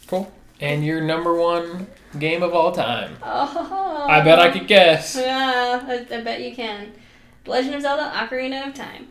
Cool. 0.08 0.32
And 0.60 0.84
your 0.84 1.00
number 1.00 1.34
one 1.34 1.86
game 2.18 2.42
of 2.42 2.52
all 2.54 2.72
time? 2.72 3.16
Oh, 3.22 4.06
I 4.08 4.20
bet 4.22 4.38
I 4.38 4.50
could 4.50 4.66
guess. 4.66 5.14
Yeah, 5.14 5.84
I, 5.86 6.14
I 6.14 6.20
bet 6.22 6.40
you 6.40 6.54
can. 6.54 6.92
Legend 7.46 7.74
of 7.76 7.82
Zelda: 7.82 8.10
Ocarina 8.14 8.66
of 8.66 8.74
Time. 8.74 9.08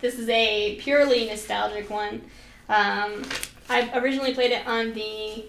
This 0.00 0.18
is 0.18 0.28
a 0.28 0.76
purely 0.80 1.28
nostalgic 1.28 1.88
one. 1.88 2.22
Um, 2.68 3.22
I 3.68 3.90
originally 3.94 4.34
played 4.34 4.50
it 4.50 4.66
on 4.66 4.92
the 4.92 5.44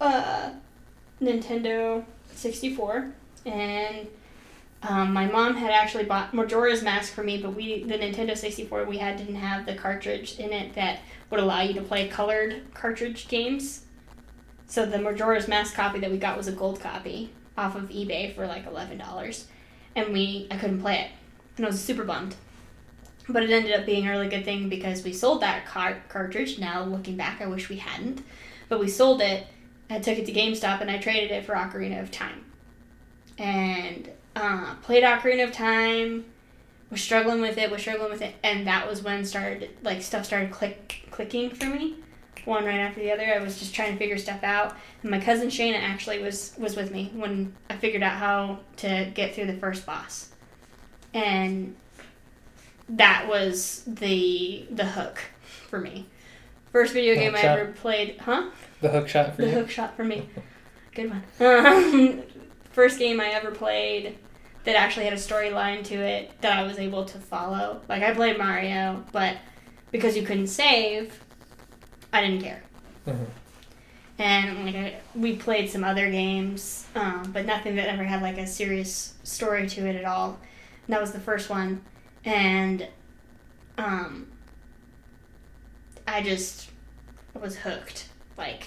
uh, 0.00 0.50
Nintendo 1.20 2.04
64, 2.34 3.12
and 3.46 4.06
um, 4.86 5.14
my 5.14 5.26
mom 5.26 5.56
had 5.56 5.70
actually 5.70 6.04
bought 6.04 6.34
Majora's 6.34 6.82
Mask 6.82 7.12
for 7.12 7.22
me, 7.22 7.38
but 7.38 7.54
we 7.54 7.84
the 7.84 7.94
Nintendo 7.94 8.36
64 8.36 8.84
we 8.84 8.98
had 8.98 9.16
didn't 9.16 9.36
have 9.36 9.64
the 9.64 9.74
cartridge 9.74 10.38
in 10.38 10.52
it 10.52 10.74
that 10.74 11.00
would 11.30 11.40
allow 11.40 11.62
you 11.62 11.72
to 11.74 11.80
play 11.80 12.08
colored 12.08 12.62
cartridge 12.74 13.28
games. 13.28 13.86
So 14.66 14.84
the 14.84 14.98
Majora's 14.98 15.48
Mask 15.48 15.74
copy 15.74 16.00
that 16.00 16.10
we 16.10 16.18
got 16.18 16.36
was 16.36 16.48
a 16.48 16.52
gold 16.52 16.80
copy 16.80 17.30
off 17.56 17.76
of 17.76 17.88
eBay 17.88 18.34
for 18.34 18.46
like 18.46 18.66
eleven 18.66 18.98
dollars, 18.98 19.46
and 19.96 20.12
we 20.12 20.48
I 20.50 20.56
couldn't 20.56 20.82
play 20.82 21.00
it, 21.00 21.10
and 21.56 21.64
I 21.64 21.70
was 21.70 21.80
super 21.80 22.04
bummed. 22.04 22.36
But 23.26 23.42
it 23.42 23.50
ended 23.50 23.72
up 23.72 23.86
being 23.86 24.06
a 24.06 24.10
really 24.10 24.28
good 24.28 24.44
thing 24.44 24.68
because 24.68 25.02
we 25.02 25.14
sold 25.14 25.40
that 25.40 25.64
car- 25.64 26.02
cartridge. 26.10 26.58
Now 26.58 26.84
looking 26.84 27.16
back, 27.16 27.40
I 27.40 27.46
wish 27.46 27.70
we 27.70 27.76
hadn't, 27.76 28.22
but 28.68 28.80
we 28.80 28.88
sold 28.88 29.22
it. 29.22 29.46
I 29.88 29.98
took 29.98 30.18
it 30.18 30.26
to 30.26 30.32
GameStop 30.32 30.82
and 30.82 30.90
I 30.90 30.98
traded 30.98 31.30
it 31.30 31.46
for 31.46 31.54
Ocarina 31.54 32.02
of 32.02 32.10
Time, 32.10 32.44
and 33.38 34.10
uh, 34.36 34.74
played 34.82 35.04
Ocarina 35.04 35.44
of 35.44 35.52
Time. 35.52 36.24
Was 36.90 37.00
struggling 37.02 37.40
with 37.40 37.58
it. 37.58 37.70
Was 37.70 37.80
struggling 37.80 38.10
with 38.10 38.22
it, 38.22 38.34
and 38.44 38.66
that 38.66 38.88
was 38.88 39.02
when 39.02 39.24
started 39.24 39.70
like 39.82 40.02
stuff 40.02 40.24
started 40.24 40.50
click 40.50 41.08
clicking 41.10 41.50
for 41.50 41.66
me 41.66 41.96
one 42.44 42.64
right 42.64 42.78
after 42.78 43.00
the 43.00 43.10
other. 43.10 43.24
I 43.24 43.38
was 43.38 43.58
just 43.58 43.74
trying 43.74 43.92
to 43.92 43.98
figure 43.98 44.18
stuff 44.18 44.42
out. 44.42 44.76
And 45.02 45.10
my 45.10 45.20
cousin 45.20 45.48
Shayna 45.48 45.78
actually 45.80 46.20
was 46.22 46.54
was 46.58 46.76
with 46.76 46.90
me 46.92 47.10
when 47.14 47.54
I 47.70 47.76
figured 47.76 48.02
out 48.02 48.18
how 48.18 48.60
to 48.78 49.10
get 49.14 49.34
through 49.34 49.46
the 49.46 49.54
first 49.56 49.86
boss. 49.86 50.30
And 51.12 51.74
that 52.88 53.26
was 53.28 53.82
the 53.86 54.66
the 54.70 54.84
hook 54.84 55.20
for 55.68 55.80
me. 55.80 56.06
First 56.72 56.92
video 56.92 57.14
The 57.14 57.20
game 57.20 57.34
I 57.36 57.40
ever 57.40 57.72
played, 57.72 58.18
huh? 58.20 58.50
The 58.80 58.88
hook 58.88 59.08
shot 59.08 59.36
for 59.36 59.42
The 59.42 59.48
you. 59.48 59.54
hook 59.54 59.70
shot 59.70 59.96
for 59.96 60.04
me. 60.04 60.28
Good 60.94 61.10
one. 61.10 61.22
Um, 61.40 62.22
first 62.72 62.98
game 62.98 63.20
I 63.20 63.28
ever 63.28 63.52
played 63.52 64.18
that 64.64 64.76
actually 64.76 65.04
had 65.04 65.12
a 65.14 65.16
storyline 65.16 65.84
to 65.84 65.94
it 65.94 66.40
that 66.40 66.58
I 66.58 66.62
was 66.62 66.78
able 66.78 67.04
to 67.04 67.18
follow. 67.18 67.80
Like 67.88 68.02
I 68.02 68.12
played 68.14 68.38
Mario, 68.38 69.04
but 69.12 69.36
because 69.90 70.16
you 70.16 70.22
couldn't 70.22 70.46
save, 70.48 71.18
I 72.12 72.20
didn't 72.22 72.42
care. 72.42 72.62
Mhm. 73.06 73.26
And 74.18 74.64
like 74.64 74.74
I, 74.76 74.94
we 75.14 75.36
played 75.36 75.68
some 75.68 75.82
other 75.84 76.10
games, 76.10 76.86
um, 76.94 77.30
but 77.32 77.46
nothing 77.46 77.76
that 77.76 77.88
ever 77.88 78.04
had 78.04 78.22
like 78.22 78.38
a 78.38 78.46
serious 78.46 79.14
story 79.24 79.68
to 79.70 79.86
it 79.86 79.96
at 79.96 80.04
all. 80.04 80.38
And 80.86 80.94
that 80.94 81.00
was 81.00 81.12
the 81.12 81.20
first 81.20 81.50
one, 81.50 81.82
and 82.24 82.86
um, 83.76 84.28
I 86.06 86.22
just 86.22 86.70
was 87.34 87.56
hooked. 87.56 88.08
Like 88.38 88.66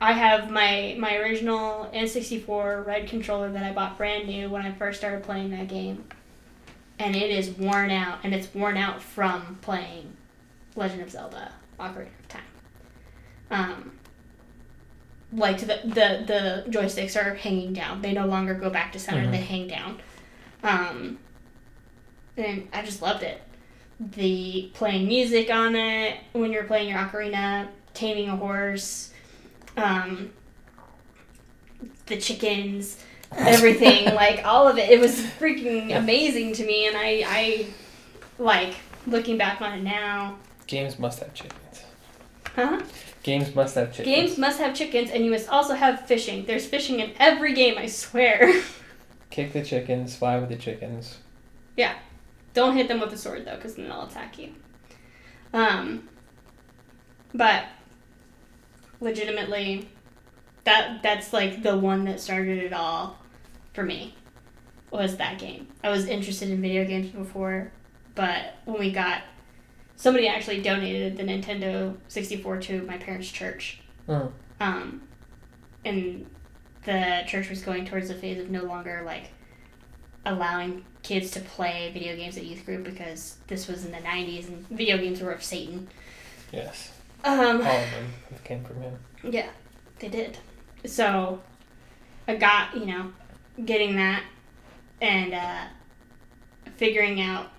I 0.00 0.12
have 0.12 0.50
my 0.50 0.96
my 0.98 1.16
original 1.16 1.90
N64 1.92 2.86
red 2.86 3.08
controller 3.08 3.50
that 3.52 3.62
I 3.64 3.72
bought 3.72 3.96
brand 3.98 4.28
new 4.28 4.48
when 4.48 4.62
I 4.64 4.72
first 4.72 4.98
started 4.98 5.22
playing 5.24 5.50
that 5.50 5.68
game. 5.68 6.04
And 6.98 7.16
it 7.16 7.30
is 7.30 7.50
worn 7.50 7.90
out 7.90 8.18
and 8.22 8.34
it's 8.34 8.52
worn 8.54 8.76
out 8.76 9.02
from 9.02 9.58
playing 9.62 10.12
Legend 10.76 11.02
of 11.02 11.10
Zelda 11.10 11.52
Ocarina 11.80 12.06
of 12.20 12.28
Time. 12.28 12.42
Um 13.50 13.92
like 15.32 15.58
the 15.60 15.80
the 15.84 16.24
the 16.26 16.64
joysticks 16.70 17.20
are 17.20 17.34
hanging 17.34 17.72
down. 17.72 18.02
They 18.02 18.12
no 18.12 18.26
longer 18.26 18.54
go 18.54 18.70
back 18.70 18.92
to 18.92 18.98
center, 18.98 19.26
Mhm. 19.26 19.30
they 19.32 19.38
hang 19.38 19.66
down. 19.68 20.00
Um 20.62 21.18
and 22.36 22.68
I 22.72 22.82
just 22.82 23.02
loved 23.02 23.22
it. 23.22 23.40
The 23.98 24.70
playing 24.74 25.06
music 25.08 25.50
on 25.50 25.74
it 25.74 26.18
when 26.32 26.52
you're 26.52 26.64
playing 26.64 26.88
your 26.88 26.98
ocarina, 26.98 27.68
taming 27.94 28.28
a 28.28 28.36
horse, 28.36 29.11
um, 29.76 30.30
the 32.06 32.16
chickens, 32.16 33.02
everything, 33.32 34.04
like 34.14 34.44
all 34.44 34.68
of 34.68 34.78
it. 34.78 34.90
It 34.90 35.00
was 35.00 35.20
freaking 35.20 35.96
amazing 35.96 36.52
to 36.54 36.66
me, 36.66 36.86
and 36.86 36.96
I, 36.96 37.24
I 37.26 37.66
like 38.38 38.74
looking 39.06 39.38
back 39.38 39.60
on 39.60 39.78
it 39.78 39.82
now. 39.82 40.38
Games 40.66 40.98
must 40.98 41.20
have 41.20 41.34
chickens. 41.34 41.84
Huh? 42.54 42.82
Games 43.22 43.54
must 43.54 43.74
have 43.76 43.92
chickens. 43.92 44.14
Games 44.14 44.38
must 44.38 44.58
have 44.58 44.74
chickens, 44.74 45.10
and 45.10 45.24
you 45.24 45.30
must 45.30 45.48
also 45.48 45.74
have 45.74 46.06
fishing. 46.06 46.44
There's 46.44 46.66
fishing 46.66 47.00
in 47.00 47.12
every 47.18 47.54
game, 47.54 47.78
I 47.78 47.86
swear. 47.86 48.62
Kick 49.30 49.52
the 49.52 49.64
chickens. 49.64 50.16
Fly 50.16 50.38
with 50.38 50.48
the 50.48 50.56
chickens. 50.56 51.18
Yeah. 51.76 51.94
Don't 52.54 52.76
hit 52.76 52.88
them 52.88 53.00
with 53.00 53.12
a 53.12 53.16
sword 53.16 53.46
though, 53.46 53.56
because 53.56 53.76
then 53.76 53.88
they'll 53.88 54.02
attack 54.02 54.38
you. 54.38 54.52
Um, 55.54 56.08
but 57.32 57.64
legitimately, 59.02 59.88
that 60.64 61.02
that's 61.02 61.32
like 61.32 61.62
the 61.62 61.76
one 61.76 62.04
that 62.04 62.20
started 62.20 62.58
it 62.58 62.72
all 62.72 63.18
for 63.74 63.82
me. 63.82 64.14
Was 64.90 65.16
that 65.16 65.38
game? 65.38 65.68
I 65.82 65.90
was 65.90 66.06
interested 66.06 66.50
in 66.50 66.60
video 66.60 66.84
games 66.84 67.08
before, 67.08 67.72
but 68.14 68.54
when 68.64 68.78
we 68.78 68.92
got 68.92 69.22
somebody 69.96 70.28
actually 70.28 70.62
donated 70.62 71.16
the 71.16 71.22
Nintendo 71.22 71.96
64 72.08 72.58
to 72.58 72.82
my 72.82 72.98
parents' 72.98 73.30
church. 73.30 73.80
Mm. 74.08 74.32
Um, 74.60 75.02
and 75.84 76.26
the 76.84 77.22
church 77.26 77.48
was 77.48 77.62
going 77.62 77.84
towards 77.84 78.08
the 78.08 78.14
phase 78.14 78.40
of 78.40 78.50
no 78.50 78.64
longer 78.64 79.02
like 79.04 79.30
allowing 80.24 80.84
kids 81.02 81.30
to 81.32 81.40
play 81.40 81.90
video 81.92 82.14
games 82.16 82.36
at 82.36 82.44
youth 82.44 82.64
group 82.64 82.84
because 82.84 83.36
this 83.48 83.66
was 83.66 83.84
in 83.84 83.92
the 83.92 83.98
90s 83.98 84.48
and 84.48 84.66
video 84.68 84.96
games 84.96 85.20
were 85.20 85.32
of 85.32 85.42
Satan. 85.42 85.88
Yes. 86.52 86.92
Um, 87.24 87.38
All 87.40 87.52
of 87.56 87.62
them 87.90 88.12
came 88.44 88.64
from 88.64 88.80
him. 88.82 88.98
yeah, 89.22 89.48
they 89.98 90.08
did. 90.08 90.38
So 90.84 91.40
I 92.26 92.36
got, 92.36 92.76
you 92.76 92.86
know, 92.86 93.12
getting 93.64 93.96
that 93.96 94.24
and 95.00 95.34
uh, 95.34 95.64
figuring 96.76 97.20
out 97.20 97.50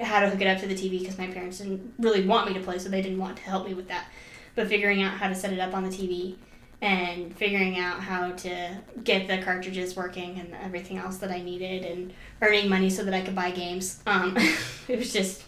how 0.00 0.20
to 0.20 0.28
hook 0.30 0.40
it 0.40 0.46
up 0.46 0.58
to 0.60 0.66
the 0.66 0.74
TV 0.74 1.00
because 1.00 1.18
my 1.18 1.26
parents 1.26 1.58
didn't 1.58 1.94
really 1.98 2.26
want 2.26 2.48
me 2.48 2.54
to 2.54 2.60
play, 2.60 2.78
so 2.78 2.88
they 2.88 3.02
didn't 3.02 3.18
want 3.18 3.36
to 3.36 3.42
help 3.42 3.66
me 3.66 3.74
with 3.74 3.88
that. 3.88 4.06
But 4.54 4.68
figuring 4.68 5.02
out 5.02 5.14
how 5.14 5.28
to 5.28 5.34
set 5.34 5.52
it 5.52 5.58
up 5.58 5.74
on 5.74 5.82
the 5.84 5.88
TV 5.88 6.36
and 6.80 7.34
figuring 7.36 7.78
out 7.78 8.00
how 8.00 8.32
to 8.32 8.76
get 9.04 9.28
the 9.28 9.38
cartridges 9.42 9.94
working 9.96 10.40
and 10.40 10.52
everything 10.62 10.98
else 10.98 11.18
that 11.18 11.30
I 11.30 11.40
needed 11.40 11.84
and 11.84 12.12
earning 12.40 12.68
money 12.68 12.90
so 12.90 13.04
that 13.04 13.14
I 13.14 13.20
could 13.22 13.36
buy 13.36 13.52
games. 13.52 14.02
Um, 14.06 14.36
it 14.88 14.98
was 14.98 15.12
just 15.12 15.44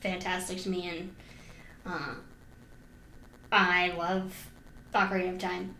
fantastic 0.00 0.58
to 0.62 0.68
me, 0.70 0.88
and 0.88 1.14
uh, 1.86 2.14
I 3.50 3.92
love 3.96 4.50
Ocarina 4.94 5.34
of 5.34 5.38
Time. 5.38 5.74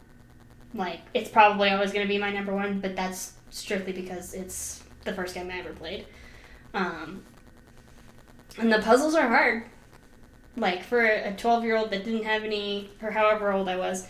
Like, 0.75 1.01
it's 1.15 1.31
probably 1.31 1.71
always 1.71 1.93
going 1.93 2.07
to 2.07 2.13
be 2.13 2.19
my 2.19 2.33
number 2.33 2.55
one, 2.55 2.81
but 2.81 2.97
that's 2.97 3.33
strictly 3.51 3.93
because 3.93 4.35
it's 4.35 4.83
the 5.05 5.13
first 5.13 5.35
game 5.35 5.51
I 5.51 5.59
ever 5.59 5.73
played. 5.73 6.07
Um, 6.75 7.23
and 8.59 8.73
the 8.73 8.81
puzzles 8.81 9.15
are 9.15 9.29
hard. 9.29 9.65
Like, 10.57 10.83
for 10.83 11.05
a 11.05 11.33
12 11.33 11.65
year 11.65 11.77
old 11.77 11.91
that 11.91 12.05
didn't 12.05 12.25
have 12.25 12.45
any, 12.45 12.91
or 13.03 13.11
however 13.11 13.53
old 13.53 13.69
I 13.69 13.77
was, 13.77 14.07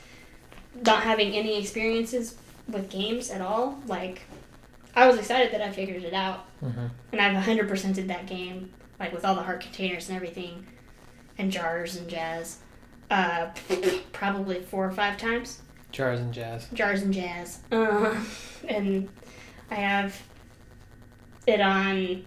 not 0.85 1.03
having 1.03 1.35
any 1.35 1.59
experiences 1.59 2.37
with 2.69 2.91
games 2.91 3.31
at 3.31 3.41
all, 3.41 3.81
like, 3.87 4.23
I 4.95 5.07
was 5.07 5.19
excited 5.19 5.53
that 5.53 5.61
I 5.61 5.71
figured 5.71 6.05
it 6.05 6.15
out. 6.15 6.47
Mm-hmm. 6.63 6.87
And 7.13 7.21
I've 7.21 7.45
100%ed 7.45 8.09
that 8.09 8.27
game, 8.27 8.73
like, 8.99 9.13
with 9.13 9.25
all 9.25 9.35
the 9.35 9.43
heart 9.43 9.61
containers 9.61 10.09
and 10.09 10.17
everything, 10.17 10.67
and 11.39 11.51
jars 11.51 11.97
and 11.97 12.09
jazz. 12.09 12.59
Uh, 13.11 13.51
probably 14.13 14.61
four 14.63 14.87
or 14.87 14.91
five 14.91 15.19
times 15.19 15.61
Jars 15.91 16.21
and 16.21 16.33
jazz. 16.33 16.67
jars 16.73 17.03
and 17.03 17.13
jazz. 17.13 17.59
Uh, 17.71 18.19
and 18.67 19.09
I 19.71 19.75
have 19.75 20.21
it 21.47 21.61
on. 21.61 22.25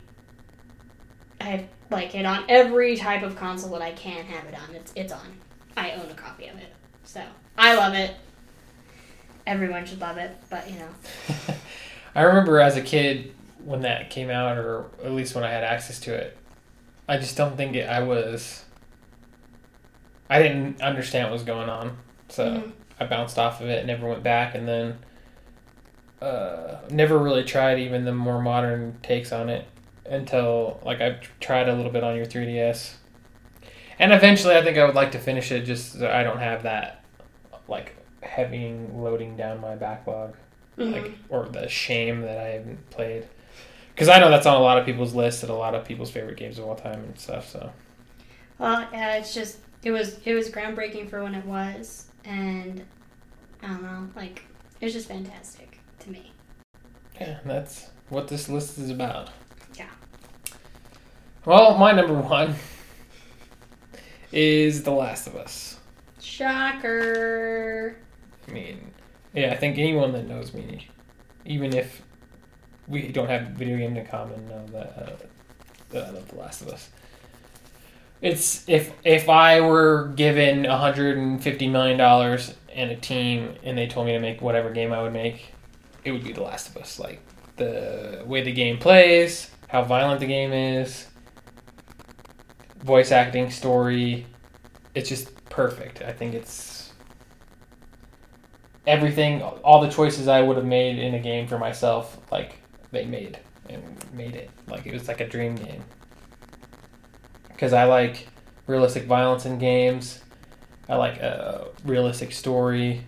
I 1.42 1.44
have 1.44 1.66
like 1.90 2.14
it 2.16 2.26
on 2.26 2.46
every 2.50 2.96
type 2.98 3.24
of 3.24 3.36
console 3.36 3.72
that 3.72 3.82
I 3.82 3.92
can 3.94 4.26
have 4.26 4.46
it 4.46 4.54
on. 4.56 4.76
It's 4.76 4.94
it's 4.96 5.12
on. 5.14 5.38
I 5.78 5.92
own 5.92 6.10
a 6.10 6.14
copy 6.14 6.48
of 6.48 6.58
it, 6.58 6.72
so 7.04 7.24
I 7.58 7.76
love 7.76 7.94
it. 7.96 8.16
Everyone 9.48 9.86
should 9.86 10.02
love 10.02 10.18
it, 10.18 10.36
but 10.50 10.70
you 10.70 10.78
know, 10.80 10.90
I 12.16 12.22
remember 12.24 12.60
as 12.60 12.78
a 12.78 12.82
kid 12.82 13.34
when 13.64 13.82
that 13.82 14.10
came 14.10 14.30
out, 14.30 14.58
or 14.58 14.86
at 15.04 15.12
least 15.12 15.34
when 15.36 15.44
I 15.44 15.50
had 15.52 15.64
access 15.64 16.00
to 16.02 16.14
it. 16.14 16.38
I 17.08 17.18
just 17.18 17.38
don't 17.38 17.56
think 17.58 17.76
it, 17.76 17.88
I 17.90 18.02
was. 18.04 18.65
I 20.30 20.42
didn't 20.42 20.82
understand 20.82 21.26
what 21.28 21.34
was 21.34 21.44
going 21.44 21.70
on, 21.70 21.98
so 22.30 22.46
Mhm. 22.46 22.72
I 23.00 23.06
bounced 23.06 23.38
off 23.38 23.62
of 23.62 23.68
it, 23.70 23.80
and 23.80 23.88
never 23.88 24.08
went 24.08 24.24
back, 24.24 24.56
and 24.56 24.68
then 24.68 24.98
uh, 26.22 26.78
never 26.90 27.18
really 27.20 27.44
tried 27.44 27.78
even 27.80 28.06
the 28.06 28.14
more 28.14 28.42
modern 28.42 28.98
takes 29.04 29.32
on 29.32 29.50
it 29.50 29.66
until 30.10 30.80
like 30.84 31.02
I 31.02 31.18
tried 31.40 31.68
a 31.70 31.74
little 31.74 31.92
bit 31.92 32.04
on 32.04 32.16
your 32.16 32.26
3DS, 32.26 32.96
and 34.00 34.14
eventually 34.14 34.56
I 34.56 34.64
think 34.64 34.78
I 34.78 34.86
would 34.86 34.96
like 34.96 35.12
to 35.12 35.20
finish 35.20 35.52
it 35.52 35.62
just 35.66 35.94
so 36.00 36.10
I 36.10 36.24
don't 36.24 36.40
have 36.40 36.64
that 36.64 37.04
like 37.68 37.96
heavy 38.22 38.74
loading 38.94 39.36
down 39.38 39.60
my 39.62 39.76
backlog 39.76 40.36
like 40.78 41.06
Mhm. 41.06 41.14
or 41.30 41.46
the 41.48 41.68
shame 41.70 42.22
that 42.22 42.38
I 42.38 42.48
haven't 42.50 42.90
played. 42.90 43.26
Because 43.94 44.10
I 44.10 44.20
know 44.20 44.30
that's 44.30 44.46
on 44.46 44.56
a 44.58 44.60
lot 44.64 44.78
of 44.78 44.86
people's 44.86 45.14
lists 45.14 45.42
and 45.44 45.50
a 45.50 45.56
lot 45.56 45.74
of 45.76 45.86
people's 45.86 46.12
favorite 46.12 46.36
games 46.38 46.58
of 46.60 46.66
all 46.66 46.76
time 46.76 47.02
and 47.04 47.18
stuff. 47.20 47.48
So 47.50 47.72
well, 48.58 48.88
yeah, 48.92 49.16
it's 49.18 49.34
just 49.34 49.60
it 49.86 49.92
was 49.92 50.20
it 50.26 50.34
was 50.34 50.50
groundbreaking 50.50 51.10
for 51.10 51.24
when 51.24 51.36
it 51.36 51.46
was, 51.46 52.08
and 52.26 52.84
I 53.64 53.68
don't 53.68 53.84
know, 53.84 54.10
like 54.16 54.42
it 54.82 54.86
was 54.86 54.94
just 54.94 55.08
fantastic 55.08 55.80
to 56.00 56.12
me. 56.12 56.34
yeah, 57.22 57.38
that's 57.46 57.90
what 58.10 58.28
this 58.28 58.50
list 58.50 58.78
is 58.78 58.90
about. 58.90 59.30
Yeah. 59.78 59.86
Well, 61.46 61.78
my 61.78 61.92
number 61.94 62.16
one 62.16 62.56
is 64.32 64.84
The 64.84 64.92
Last 64.92 65.28
of 65.28 65.36
Us. 65.36 65.80
Shocker. 66.20 67.98
I 68.48 68.52
mean, 68.52 68.92
yeah, 69.34 69.52
I 69.52 69.56
think 69.56 69.78
anyone 69.78 70.12
that 70.14 70.28
knows 70.28 70.54
me, 70.54 70.88
even 71.46 71.74
if 71.76 72.02
we 72.88 73.10
don't 73.12 73.30
have 73.30 73.50
video 73.50 73.78
game 73.78 73.96
in 73.96 74.06
common, 74.08 74.48
know 74.48 74.66
that, 74.68 74.98
uh, 74.98 75.16
that 75.92 76.08
I 76.08 76.10
love 76.10 76.28
The 76.28 76.36
Last 76.36 76.62
of 76.62 76.70
Us. 76.70 76.90
It's 78.22 78.68
if 78.68 78.94
if 79.04 79.30
I 79.30 79.62
were 79.62 80.12
given 80.16 80.64
150 80.64 81.68
million 81.70 81.98
dollars 81.98 82.54
and 82.74 82.92
a 82.92 82.96
team, 82.96 83.56
and 83.64 83.78
they 83.78 83.88
told 83.88 84.08
me 84.08 84.14
to 84.14 84.20
make 84.20 84.42
whatever 84.42 84.72
game 84.72 84.92
I 84.92 85.02
would 85.02 85.14
make, 85.14 85.54
it 86.04 86.12
would 86.12 86.24
be 86.24 86.34
The 86.34 86.44
Last 86.44 86.70
of 86.70 86.78
Us. 86.78 87.00
Like 87.00 87.22
the 87.58 88.24
way 88.26 88.42
the 88.42 88.52
game 88.52 88.78
plays, 88.78 89.52
how 89.68 89.84
violent 89.84 90.20
the 90.20 90.28
game 90.28 90.52
is, 90.52 91.08
voice 92.84 93.12
acting, 93.12 93.50
story, 93.50 94.26
it's 94.94 95.10
just 95.10 95.34
perfect. 95.50 96.02
I 96.02 96.12
think 96.12 96.34
it's 96.34 96.94
everything, 98.88 99.42
all 99.42 99.82
the 99.82 99.90
choices 99.90 100.28
I 100.28 100.42
would 100.42 100.58
have 100.58 100.66
made 100.66 101.00
in 101.00 101.16
a 101.16 101.20
game 101.20 101.48
for 101.48 101.58
myself, 101.58 102.20
like 102.32 102.60
they 102.92 103.06
made 103.06 103.40
and 103.70 103.84
made 104.14 104.36
it. 104.36 104.50
Like 104.68 104.86
it 104.86 104.94
was 104.94 105.08
like 105.08 105.22
a 105.22 105.28
dream 105.28 105.56
game. 105.56 105.84
Because 107.56 107.72
I 107.74 107.86
like 107.86 108.28
realistic 108.68 109.06
violence 109.06 109.46
in 109.46 109.58
games. 109.60 110.20
I 110.90 110.96
like 110.96 111.18
a 111.18 111.68
realistic 111.84 112.32
story, 112.32 113.02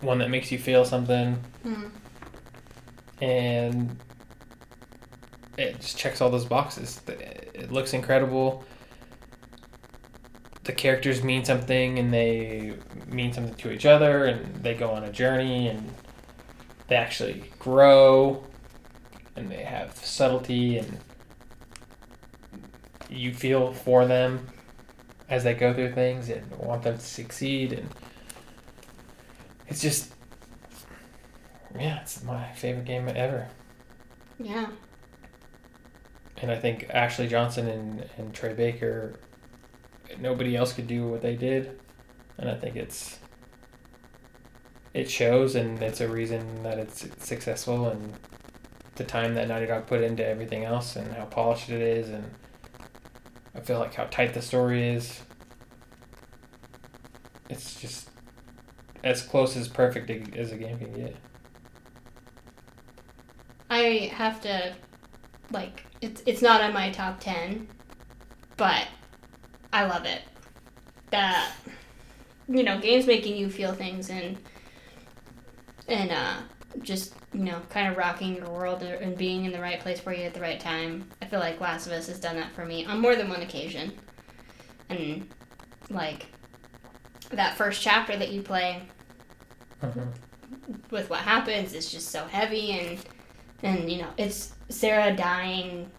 one 0.00 0.18
that 0.18 0.30
makes 0.30 0.50
you 0.50 0.58
feel 0.58 0.84
something, 0.84 1.34
Hmm. 1.62 1.88
and 3.20 3.96
it 5.58 5.80
just 5.80 5.98
checks 5.98 6.20
all 6.22 6.30
those 6.30 6.46
boxes. 6.46 7.00
It 7.08 7.70
looks 7.70 7.92
incredible. 7.92 8.64
The 10.64 10.72
characters 10.72 11.22
mean 11.22 11.44
something, 11.44 11.98
and 11.98 12.12
they 12.12 12.74
mean 13.06 13.32
something 13.34 13.54
to 13.56 13.70
each 13.70 13.84
other, 13.84 14.24
and 14.24 14.62
they 14.62 14.72
go 14.74 14.90
on 14.92 15.04
a 15.04 15.12
journey, 15.12 15.68
and 15.68 15.90
they 16.88 16.96
actually 16.96 17.44
grow, 17.58 18.44
and 19.36 19.50
they 19.50 19.62
have 19.62 19.94
subtlety, 19.96 20.78
and 20.78 21.00
you 23.14 23.32
feel 23.32 23.72
for 23.72 24.06
them 24.06 24.46
as 25.28 25.44
they 25.44 25.54
go 25.54 25.72
through 25.72 25.92
things, 25.92 26.28
and 26.28 26.50
want 26.56 26.82
them 26.82 26.98
to 26.98 27.04
succeed, 27.04 27.72
and 27.72 27.88
it's 29.68 29.80
just, 29.80 30.12
yeah, 31.78 32.00
it's 32.00 32.22
my 32.22 32.52
favorite 32.52 32.84
game 32.84 33.08
ever. 33.08 33.48
Yeah. 34.38 34.66
And 36.42 36.50
I 36.50 36.56
think 36.56 36.86
Ashley 36.90 37.26
Johnson 37.26 37.68
and, 37.68 38.08
and 38.18 38.34
Troy 38.34 38.54
Baker, 38.54 39.14
nobody 40.20 40.56
else 40.56 40.72
could 40.72 40.86
do 40.86 41.08
what 41.08 41.22
they 41.22 41.36
did. 41.36 41.80
And 42.36 42.50
I 42.50 42.54
think 42.54 42.76
it's 42.76 43.18
it 44.92 45.10
shows 45.10 45.56
and 45.56 45.82
it's 45.82 46.00
a 46.00 46.08
reason 46.08 46.62
that 46.62 46.78
it's 46.78 47.06
successful 47.18 47.88
and 47.88 48.12
the 48.94 49.04
time 49.04 49.34
that 49.34 49.48
Naughty 49.48 49.66
Dog 49.66 49.86
put 49.86 50.00
into 50.00 50.24
everything 50.24 50.64
else 50.64 50.94
and 50.94 51.12
how 51.12 51.24
polished 51.24 51.68
it 51.68 51.82
is 51.82 52.10
and 52.10 52.30
I 53.54 53.60
feel 53.60 53.78
like 53.78 53.94
how 53.94 54.04
tight 54.04 54.34
the 54.34 54.42
story 54.42 54.88
is. 54.88 55.22
It's 57.48 57.80
just 57.80 58.10
as 59.02 59.22
close 59.22 59.56
as 59.56 59.68
perfect 59.68 60.10
as 60.36 60.52
a 60.52 60.56
game 60.56 60.78
can 60.78 60.92
get. 60.92 61.16
I 63.70 64.10
have 64.14 64.40
to 64.42 64.74
like 65.50 65.84
it's 66.00 66.22
it's 66.26 66.42
not 66.42 66.60
on 66.60 66.72
my 66.72 66.90
top 66.90 67.20
10 67.20 67.68
but 68.56 68.86
I 69.72 69.86
love 69.86 70.04
it. 70.04 70.22
That 71.10 71.52
you 72.48 72.62
know, 72.62 72.78
games 72.78 73.06
making 73.06 73.36
you 73.36 73.50
feel 73.50 73.72
things 73.72 74.10
and 74.10 74.38
and 75.88 76.10
uh 76.10 76.36
just, 76.82 77.14
you 77.32 77.44
know, 77.44 77.60
kind 77.70 77.88
of 77.88 77.96
rocking 77.96 78.36
your 78.36 78.50
world 78.50 78.82
and 78.82 79.16
being 79.16 79.44
in 79.44 79.52
the 79.52 79.60
right 79.60 79.80
place 79.80 80.00
for 80.00 80.12
you 80.12 80.24
at 80.24 80.34
the 80.34 80.40
right 80.40 80.60
time. 80.60 81.08
I 81.22 81.26
feel 81.26 81.40
like 81.40 81.60
Last 81.60 81.86
of 81.86 81.92
Us 81.92 82.06
has 82.08 82.18
done 82.18 82.36
that 82.36 82.52
for 82.52 82.64
me 82.64 82.84
on 82.84 83.00
more 83.00 83.16
than 83.16 83.28
one 83.28 83.42
occasion. 83.42 83.92
And 84.88 85.28
like 85.90 86.26
that 87.30 87.56
first 87.56 87.82
chapter 87.82 88.16
that 88.16 88.30
you 88.30 88.42
play 88.42 88.82
mm-hmm. 89.82 90.10
with 90.90 91.10
what 91.10 91.20
happens 91.20 91.72
is 91.72 91.90
just 91.90 92.08
so 92.08 92.24
heavy 92.26 92.72
and 92.72 92.98
and 93.62 93.90
you 93.90 93.98
know 93.98 94.08
it's 94.16 94.52
Sarah 94.68 95.14
dying 95.16 95.90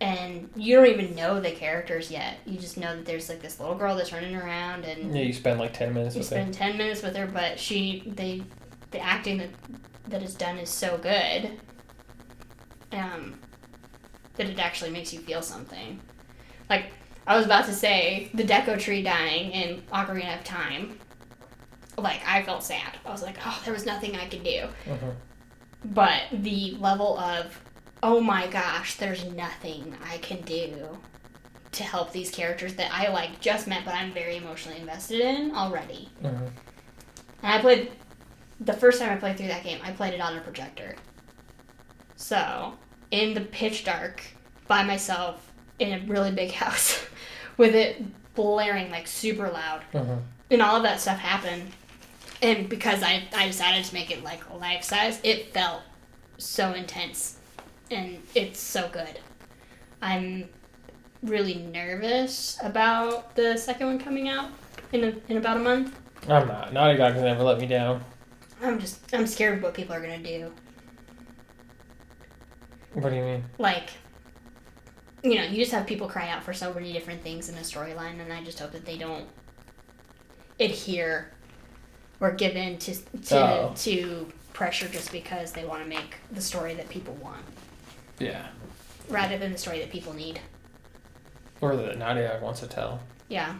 and 0.00 0.48
you 0.56 0.76
don't 0.76 0.86
even 0.86 1.14
know 1.14 1.40
the 1.40 1.50
characters 1.50 2.10
yet. 2.10 2.38
You 2.46 2.58
just 2.58 2.78
know 2.78 2.96
that 2.96 3.04
there's 3.04 3.28
like 3.28 3.42
this 3.42 3.60
little 3.60 3.74
girl 3.74 3.94
that's 3.96 4.12
running 4.12 4.34
around 4.34 4.84
and 4.84 5.14
Yeah, 5.14 5.22
you 5.22 5.32
spend 5.34 5.60
like 5.60 5.74
10 5.74 5.92
minutes 5.92 6.14
you 6.14 6.20
with 6.20 6.32
it. 6.32 6.34
spend 6.34 6.54
10 6.54 6.78
minutes 6.78 7.02
with 7.02 7.14
her 7.16 7.26
but 7.26 7.58
she 7.58 8.02
they 8.06 8.42
the 8.90 8.98
acting 8.98 9.38
that 9.38 9.50
that 10.10 10.22
is 10.22 10.34
done 10.34 10.58
is 10.58 10.68
so 10.70 10.98
good 10.98 11.58
um 12.92 13.38
that 14.36 14.48
it 14.48 14.58
actually 14.58 14.90
makes 14.90 15.12
you 15.12 15.20
feel 15.20 15.42
something. 15.42 16.00
Like 16.68 16.86
I 17.26 17.36
was 17.36 17.44
about 17.46 17.66
to 17.66 17.72
say 17.74 18.30
the 18.34 18.42
Deku 18.44 18.78
tree 18.78 19.02
dying 19.02 19.50
in 19.52 19.82
Ocarina 19.92 20.38
of 20.38 20.44
Time. 20.44 20.98
Like 21.98 22.20
I 22.26 22.42
felt 22.42 22.62
sad. 22.64 22.96
I 23.04 23.10
was 23.10 23.22
like, 23.22 23.36
oh, 23.44 23.60
there 23.64 23.74
was 23.74 23.84
nothing 23.86 24.16
I 24.16 24.26
could 24.28 24.42
do 24.44 24.68
Mhm. 24.86 25.14
but 25.84 26.22
the 26.32 26.76
level 26.80 27.18
of 27.18 27.60
oh 28.02 28.18
my 28.20 28.46
gosh, 28.46 28.96
there's 28.96 29.24
nothing 29.26 29.94
I 30.10 30.16
can 30.18 30.40
do 30.42 30.98
to 31.72 31.82
help 31.84 32.12
these 32.12 32.30
characters 32.30 32.74
that 32.76 32.90
I 32.92 33.08
like 33.12 33.40
just 33.40 33.66
met, 33.68 33.84
but 33.84 33.94
I'm 33.94 34.10
very 34.12 34.36
emotionally 34.38 34.78
invested 34.80 35.20
in 35.20 35.54
already. 35.54 36.08
Mhm. 36.22 36.50
And 37.42 37.52
I 37.54 37.60
played 37.60 37.92
the 38.60 38.72
first 38.74 39.00
time 39.00 39.10
I 39.10 39.16
played 39.16 39.36
through 39.38 39.48
that 39.48 39.64
game, 39.64 39.80
I 39.82 39.90
played 39.92 40.14
it 40.14 40.20
on 40.20 40.36
a 40.36 40.40
projector. 40.40 40.94
So, 42.16 42.74
in 43.10 43.34
the 43.34 43.40
pitch 43.40 43.84
dark, 43.84 44.22
by 44.68 44.82
myself, 44.84 45.50
in 45.78 45.92
a 45.92 46.06
really 46.06 46.30
big 46.30 46.52
house, 46.62 47.04
with 47.56 47.74
it 47.74 48.02
blaring 48.34 48.90
like 48.90 49.06
super 49.06 49.48
loud, 49.48 49.82
Mhm. 49.92 50.22
and 50.50 50.62
all 50.62 50.76
of 50.76 50.82
that 50.84 51.00
stuff 51.00 51.18
happened. 51.18 51.70
And 52.42 52.68
because 52.68 53.02
I, 53.02 53.24
I 53.36 53.46
decided 53.46 53.84
to 53.84 53.94
make 53.94 54.10
it 54.10 54.22
like 54.24 54.48
life 54.54 54.82
size, 54.84 55.20
it 55.22 55.52
felt 55.52 55.82
so 56.38 56.72
intense. 56.72 57.38
And 57.90 58.22
it's 58.34 58.58
so 58.60 58.88
good. 58.88 59.18
I'm 60.00 60.48
really 61.22 61.54
nervous 61.54 62.58
about 62.62 63.34
the 63.36 63.56
second 63.58 63.86
one 63.88 63.98
coming 63.98 64.28
out 64.28 64.48
in, 64.92 65.04
a, 65.04 65.12
in 65.28 65.36
about 65.36 65.58
a 65.58 65.60
month. 65.60 65.94
I'm 66.28 66.46
not. 66.48 66.72
Naughty 66.72 66.96
Dog 66.96 67.12
has 67.14 67.22
never 67.22 67.42
let 67.42 67.58
me 67.60 67.66
down. 67.66 68.02
I'm 68.62 68.78
just 68.78 68.98
I'm 69.14 69.26
scared 69.26 69.58
of 69.58 69.62
what 69.62 69.74
people 69.74 69.94
are 69.94 70.00
gonna 70.00 70.18
do. 70.22 70.52
What 72.94 73.10
do 73.10 73.16
you 73.16 73.22
mean? 73.22 73.44
Like, 73.58 73.90
you 75.22 75.36
know, 75.36 75.44
you 75.44 75.56
just 75.56 75.72
have 75.72 75.86
people 75.86 76.08
cry 76.08 76.28
out 76.28 76.42
for 76.42 76.52
so 76.52 76.74
many 76.74 76.92
different 76.92 77.22
things 77.22 77.48
in 77.48 77.54
a 77.56 77.60
storyline, 77.60 78.20
and 78.20 78.32
I 78.32 78.42
just 78.42 78.58
hope 78.58 78.72
that 78.72 78.84
they 78.84 78.98
don't 78.98 79.26
adhere 80.58 81.30
or 82.20 82.32
give 82.32 82.56
in 82.56 82.78
to 82.78 82.94
to, 83.26 83.36
Oh. 83.38 83.72
to 83.76 84.30
pressure 84.52 84.88
just 84.88 85.12
because 85.12 85.52
they 85.52 85.64
want 85.64 85.82
to 85.82 85.88
make 85.88 86.16
the 86.32 86.40
story 86.40 86.74
that 86.74 86.88
people 86.88 87.14
want, 87.14 87.44
Yeah. 88.18 88.46
rather 89.08 89.38
than 89.38 89.52
the 89.52 89.58
story 89.58 89.78
that 89.78 89.90
people 89.90 90.12
need. 90.12 90.40
Or 91.62 91.76
that 91.76 91.98
Dog 91.98 92.42
wants 92.42 92.60
to 92.60 92.66
tell. 92.66 93.00
Yeah, 93.28 93.54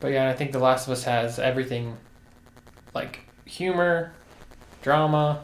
But 0.00 0.08
yeah, 0.08 0.28
I 0.28 0.32
think 0.34 0.52
The 0.52 0.58
Last 0.58 0.86
of 0.86 0.92
Us 0.92 1.04
has 1.04 1.38
everything 1.38 1.96
like 2.94 3.20
humor, 3.46 4.12
drama, 4.82 5.42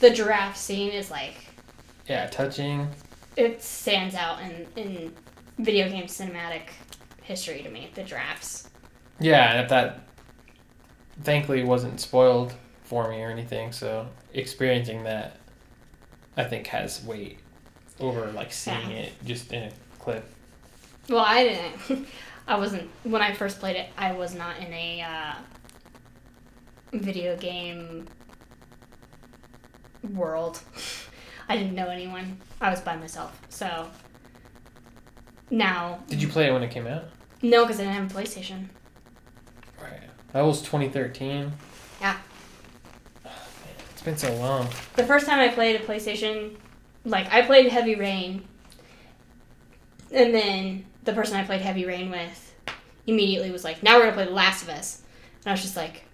the 0.00 0.10
giraffe 0.10 0.56
scene 0.56 0.90
is 0.90 1.10
like 1.10 1.36
yeah, 2.06 2.26
touching. 2.26 2.88
it 3.36 3.62
stands 3.62 4.14
out 4.14 4.40
in 4.42 4.66
in 4.76 5.12
video 5.58 5.88
game 5.88 6.04
cinematic 6.04 6.62
history 7.22 7.62
to 7.62 7.70
me. 7.70 7.90
The 7.94 8.02
giraffes. 8.02 8.68
Yeah, 9.20 9.52
and 9.52 9.60
if 9.62 9.68
that 9.70 10.00
thankfully 11.22 11.62
wasn't 11.62 12.00
spoiled 12.00 12.52
for 12.82 13.08
me 13.10 13.22
or 13.22 13.30
anything, 13.30 13.72
so 13.72 14.08
experiencing 14.34 15.04
that 15.04 15.36
I 16.36 16.44
think 16.44 16.66
has 16.66 17.02
weight 17.04 17.38
over 18.00 18.26
like 18.32 18.52
seeing 18.52 18.90
Yeah. 18.90 18.96
it 18.96 19.12
just 19.24 19.52
in 19.52 19.62
a 19.64 19.70
clip. 20.00 20.28
Well, 21.08 21.24
I 21.24 21.44
didn't. 21.88 22.08
I 22.48 22.58
wasn't 22.58 22.90
when 23.04 23.22
I 23.22 23.32
first 23.32 23.58
played 23.60 23.76
it. 23.76 23.88
I 23.96 24.12
was 24.12 24.34
not 24.34 24.58
in 24.58 24.70
a 24.72 25.00
uh, 25.02 25.34
video 27.00 27.36
game 27.36 28.06
world. 30.12 30.60
I 31.48 31.56
didn't 31.56 31.74
know 31.74 31.88
anyone. 31.88 32.38
I 32.60 32.70
was 32.70 32.80
by 32.80 32.96
myself. 32.96 33.38
So 33.50 33.88
now, 35.50 36.00
Did 36.08 36.22
you 36.22 36.28
play 36.28 36.46
it 36.48 36.52
when 36.52 36.62
it 36.62 36.70
came 36.70 36.86
out? 36.86 37.04
no, 37.42 37.64
because 37.64 37.78
I 37.78 37.84
didn't 37.84 37.94
have 38.08 38.10
a 38.16 38.20
PlayStation. 38.20 38.68
Right. 39.80 40.00
That 40.32 40.42
was 40.42 40.62
2013. 40.62 41.52
Yeah. 42.00 42.16
Oh, 43.24 43.28
man, 43.28 43.74
it's 43.92 44.02
been 44.02 44.16
so 44.16 44.34
long. 44.36 44.68
The 44.96 45.04
first 45.04 45.26
time 45.26 45.38
I 45.40 45.48
played 45.52 45.78
a 45.80 45.84
PlayStation, 45.84 46.56
like 47.04 47.30
I 47.32 47.42
played 47.42 47.70
Heavy 47.70 47.94
Rain, 47.96 48.44
and 50.10 50.34
then 50.34 50.86
the 51.04 51.12
person 51.12 51.36
I 51.36 51.44
played 51.44 51.60
Heavy 51.60 51.84
Rain 51.84 52.10
with 52.10 52.54
immediately 53.06 53.50
was 53.50 53.64
like, 53.64 53.82
"Now 53.82 53.96
we're 53.96 54.04
gonna 54.04 54.12
play 54.14 54.24
The 54.24 54.30
Last 54.30 54.62
of 54.62 54.70
Us," 54.70 55.02
and 55.44 55.48
I 55.48 55.52
was 55.52 55.60
just 55.60 55.76
like, 55.76 56.04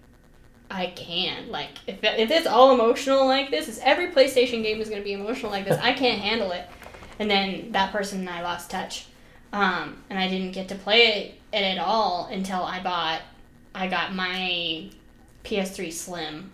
"I 0.71 0.87
can't. 0.87 1.51
Like, 1.51 1.77
if 1.85 2.03
if 2.03 2.31
it's 2.31 2.47
all 2.47 2.73
emotional 2.73 3.25
like 3.25 3.51
this, 3.51 3.67
is 3.67 3.79
every 3.83 4.07
PlayStation 4.07 4.63
game 4.63 4.81
is 4.81 4.89
gonna 4.89 5.01
be 5.01 5.13
emotional 5.13 5.51
like 5.51 5.65
this? 5.65 5.77
I 5.79 5.93
can't 5.93 6.21
handle 6.21 6.51
it." 6.51 6.67
And 7.19 7.29
then 7.29 7.71
that 7.73 7.91
person 7.91 8.21
and 8.21 8.29
I 8.29 8.41
lost 8.41 8.71
touch, 8.71 9.05
um, 9.53 10.01
and 10.09 10.17
I 10.17 10.27
didn't 10.27 10.53
get 10.53 10.69
to 10.69 10.75
play 10.75 11.35
it 11.53 11.57
at 11.57 11.77
all 11.77 12.27
until 12.31 12.63
I 12.63 12.81
bought, 12.81 13.21
I 13.75 13.87
got 13.87 14.15
my 14.15 14.89
PS3 15.43 15.91
Slim 15.91 16.51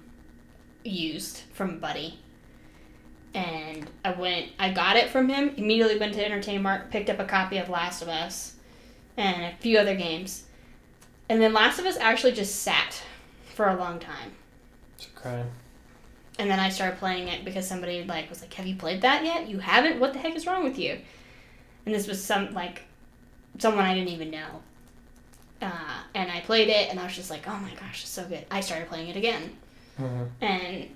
used 0.83 1.41
from 1.53 1.79
Buddy. 1.79 2.19
And 3.33 3.89
I 4.03 4.13
went, 4.13 4.49
I 4.57 4.71
got 4.71 4.95
it 4.95 5.09
from 5.09 5.29
him, 5.29 5.53
immediately 5.57 5.99
went 5.99 6.13
to 6.15 6.25
Entertainment 6.25 6.63
Mart, 6.63 6.91
picked 6.91 7.09
up 7.09 7.19
a 7.19 7.25
copy 7.25 7.57
of 7.57 7.69
Last 7.69 8.01
of 8.01 8.07
Us 8.07 8.55
and 9.15 9.45
a 9.45 9.57
few 9.57 9.77
other 9.77 9.95
games. 9.95 10.45
And 11.29 11.41
then 11.41 11.53
Last 11.53 11.77
of 11.77 11.85
Us 11.85 11.97
actually 11.97 12.31
just 12.31 12.61
sat 12.61 13.03
for 13.57 13.67
a 13.67 13.75
long 13.75 13.99
time. 13.99 14.31
It's 14.95 15.07
a 15.07 15.09
crime. 15.09 15.49
And 16.39 16.49
then 16.49 16.59
I 16.59 16.69
started 16.69 16.99
playing 16.99 17.27
it 17.27 17.43
because 17.43 17.67
somebody 17.67 18.03
like 18.03 18.29
was 18.29 18.41
like, 18.41 18.53
"Have 18.53 18.67
you 18.67 18.75
played 18.75 19.01
that 19.01 19.25
yet? 19.25 19.49
You 19.49 19.57
haven't? 19.59 19.99
What 19.99 20.13
the 20.13 20.19
heck 20.19 20.35
is 20.35 20.45
wrong 20.45 20.63
with 20.63 20.77
you?" 20.77 20.99
And 21.85 21.95
this 21.95 22.07
was 22.07 22.23
some 22.23 22.53
like 22.53 22.83
someone 23.57 23.83
I 23.83 23.95
didn't 23.95 24.09
even 24.09 24.29
know. 24.29 24.61
Uh, 25.59 26.03
and 26.13 26.31
I 26.31 26.41
played 26.41 26.67
it, 26.69 26.89
and 26.91 26.99
I 26.99 27.03
was 27.05 27.15
just 27.15 27.31
like, 27.31 27.47
"Oh 27.47 27.57
my 27.57 27.73
gosh, 27.73 28.03
it's 28.03 28.11
so 28.11 28.23
good!" 28.25 28.45
I 28.51 28.61
started 28.61 28.87
playing 28.89 29.09
it 29.09 29.15
again, 29.17 29.57
hmm 29.97 30.25
and 30.41 30.87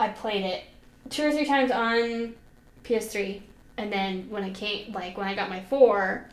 I 0.00 0.08
played 0.08 0.44
it 0.44 0.64
two 1.10 1.26
or 1.26 1.32
three 1.32 1.44
times 1.44 1.70
on 1.70 2.34
PS3, 2.82 3.42
and 3.76 3.92
then 3.92 4.30
when 4.30 4.42
I 4.42 4.50
came, 4.50 4.92
like 4.92 5.18
when 5.18 5.28
I 5.28 5.34
got 5.34 5.50
my 5.50 5.60
four, 5.60 6.26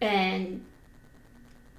and 0.00 0.64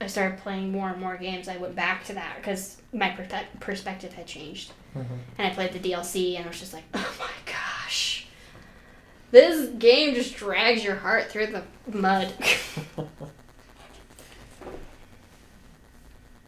I 0.01 0.07
started 0.07 0.39
playing 0.39 0.71
more 0.71 0.89
and 0.89 0.99
more 0.99 1.17
games, 1.17 1.47
I 1.47 1.57
went 1.57 1.75
back 1.75 2.05
to 2.05 2.13
that 2.13 2.37
because 2.37 2.77
my 2.93 3.09
perspe- 3.09 3.59
perspective 3.59 4.13
had 4.13 4.25
changed, 4.25 4.71
hmm 4.93 5.01
and 5.37 5.47
I 5.47 5.49
played 5.53 5.73
the 5.73 5.79
DLC, 5.79 6.35
and 6.35 6.45
I 6.45 6.47
was 6.47 6.59
just 6.59 6.73
like, 6.73 6.83
oh 6.93 7.15
my 7.19 7.31
gosh, 7.45 8.27
this 9.31 9.69
game 9.77 10.15
just 10.15 10.35
drags 10.35 10.83
your 10.83 10.95
heart 10.95 11.29
through 11.29 11.47
the 11.47 11.63
mud. 11.91 12.33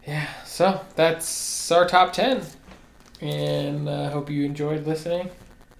Yeah, 0.07 0.28
so 0.45 0.82
that's 0.95 1.72
our 1.72 1.88
top 1.88 2.14
10. 2.14 2.41
And 3.22 3.90
I 3.90 4.10
hope 4.10 4.30
you 4.30 4.45
enjoyed 4.45 4.88
listening. 4.88 5.30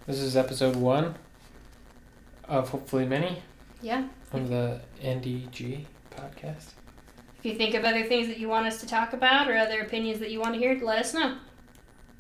This 0.06 0.20
is 0.20 0.38
episode 0.38 0.76
one 0.76 1.16
of 2.46 2.70
hopefully 2.70 3.06
many 3.06 3.42
yeah. 3.82 4.08
of 4.32 4.50
the 4.50 4.82
NDG 5.04 5.86
podcast. 6.12 6.68
If 7.42 7.46
you 7.46 7.56
think 7.56 7.74
of 7.74 7.84
other 7.84 8.04
things 8.04 8.28
that 8.28 8.38
you 8.38 8.48
want 8.48 8.68
us 8.68 8.80
to 8.82 8.86
talk 8.86 9.14
about 9.14 9.50
or 9.50 9.58
other 9.58 9.82
opinions 9.82 10.20
that 10.20 10.30
you 10.30 10.40
want 10.40 10.54
to 10.54 10.60
hear, 10.60 10.80
let 10.80 11.00
us 11.00 11.14
know. 11.16 11.38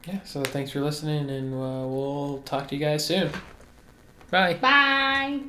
Yeah, 0.07 0.23
so 0.23 0.41
thanks 0.43 0.71
for 0.71 0.81
listening, 0.81 1.29
and 1.29 1.53
uh, 1.53 1.85
we'll 1.87 2.41
talk 2.43 2.67
to 2.69 2.75
you 2.75 2.83
guys 2.83 3.05
soon. 3.05 3.29
Bye. 4.31 4.55
Bye. 4.55 5.41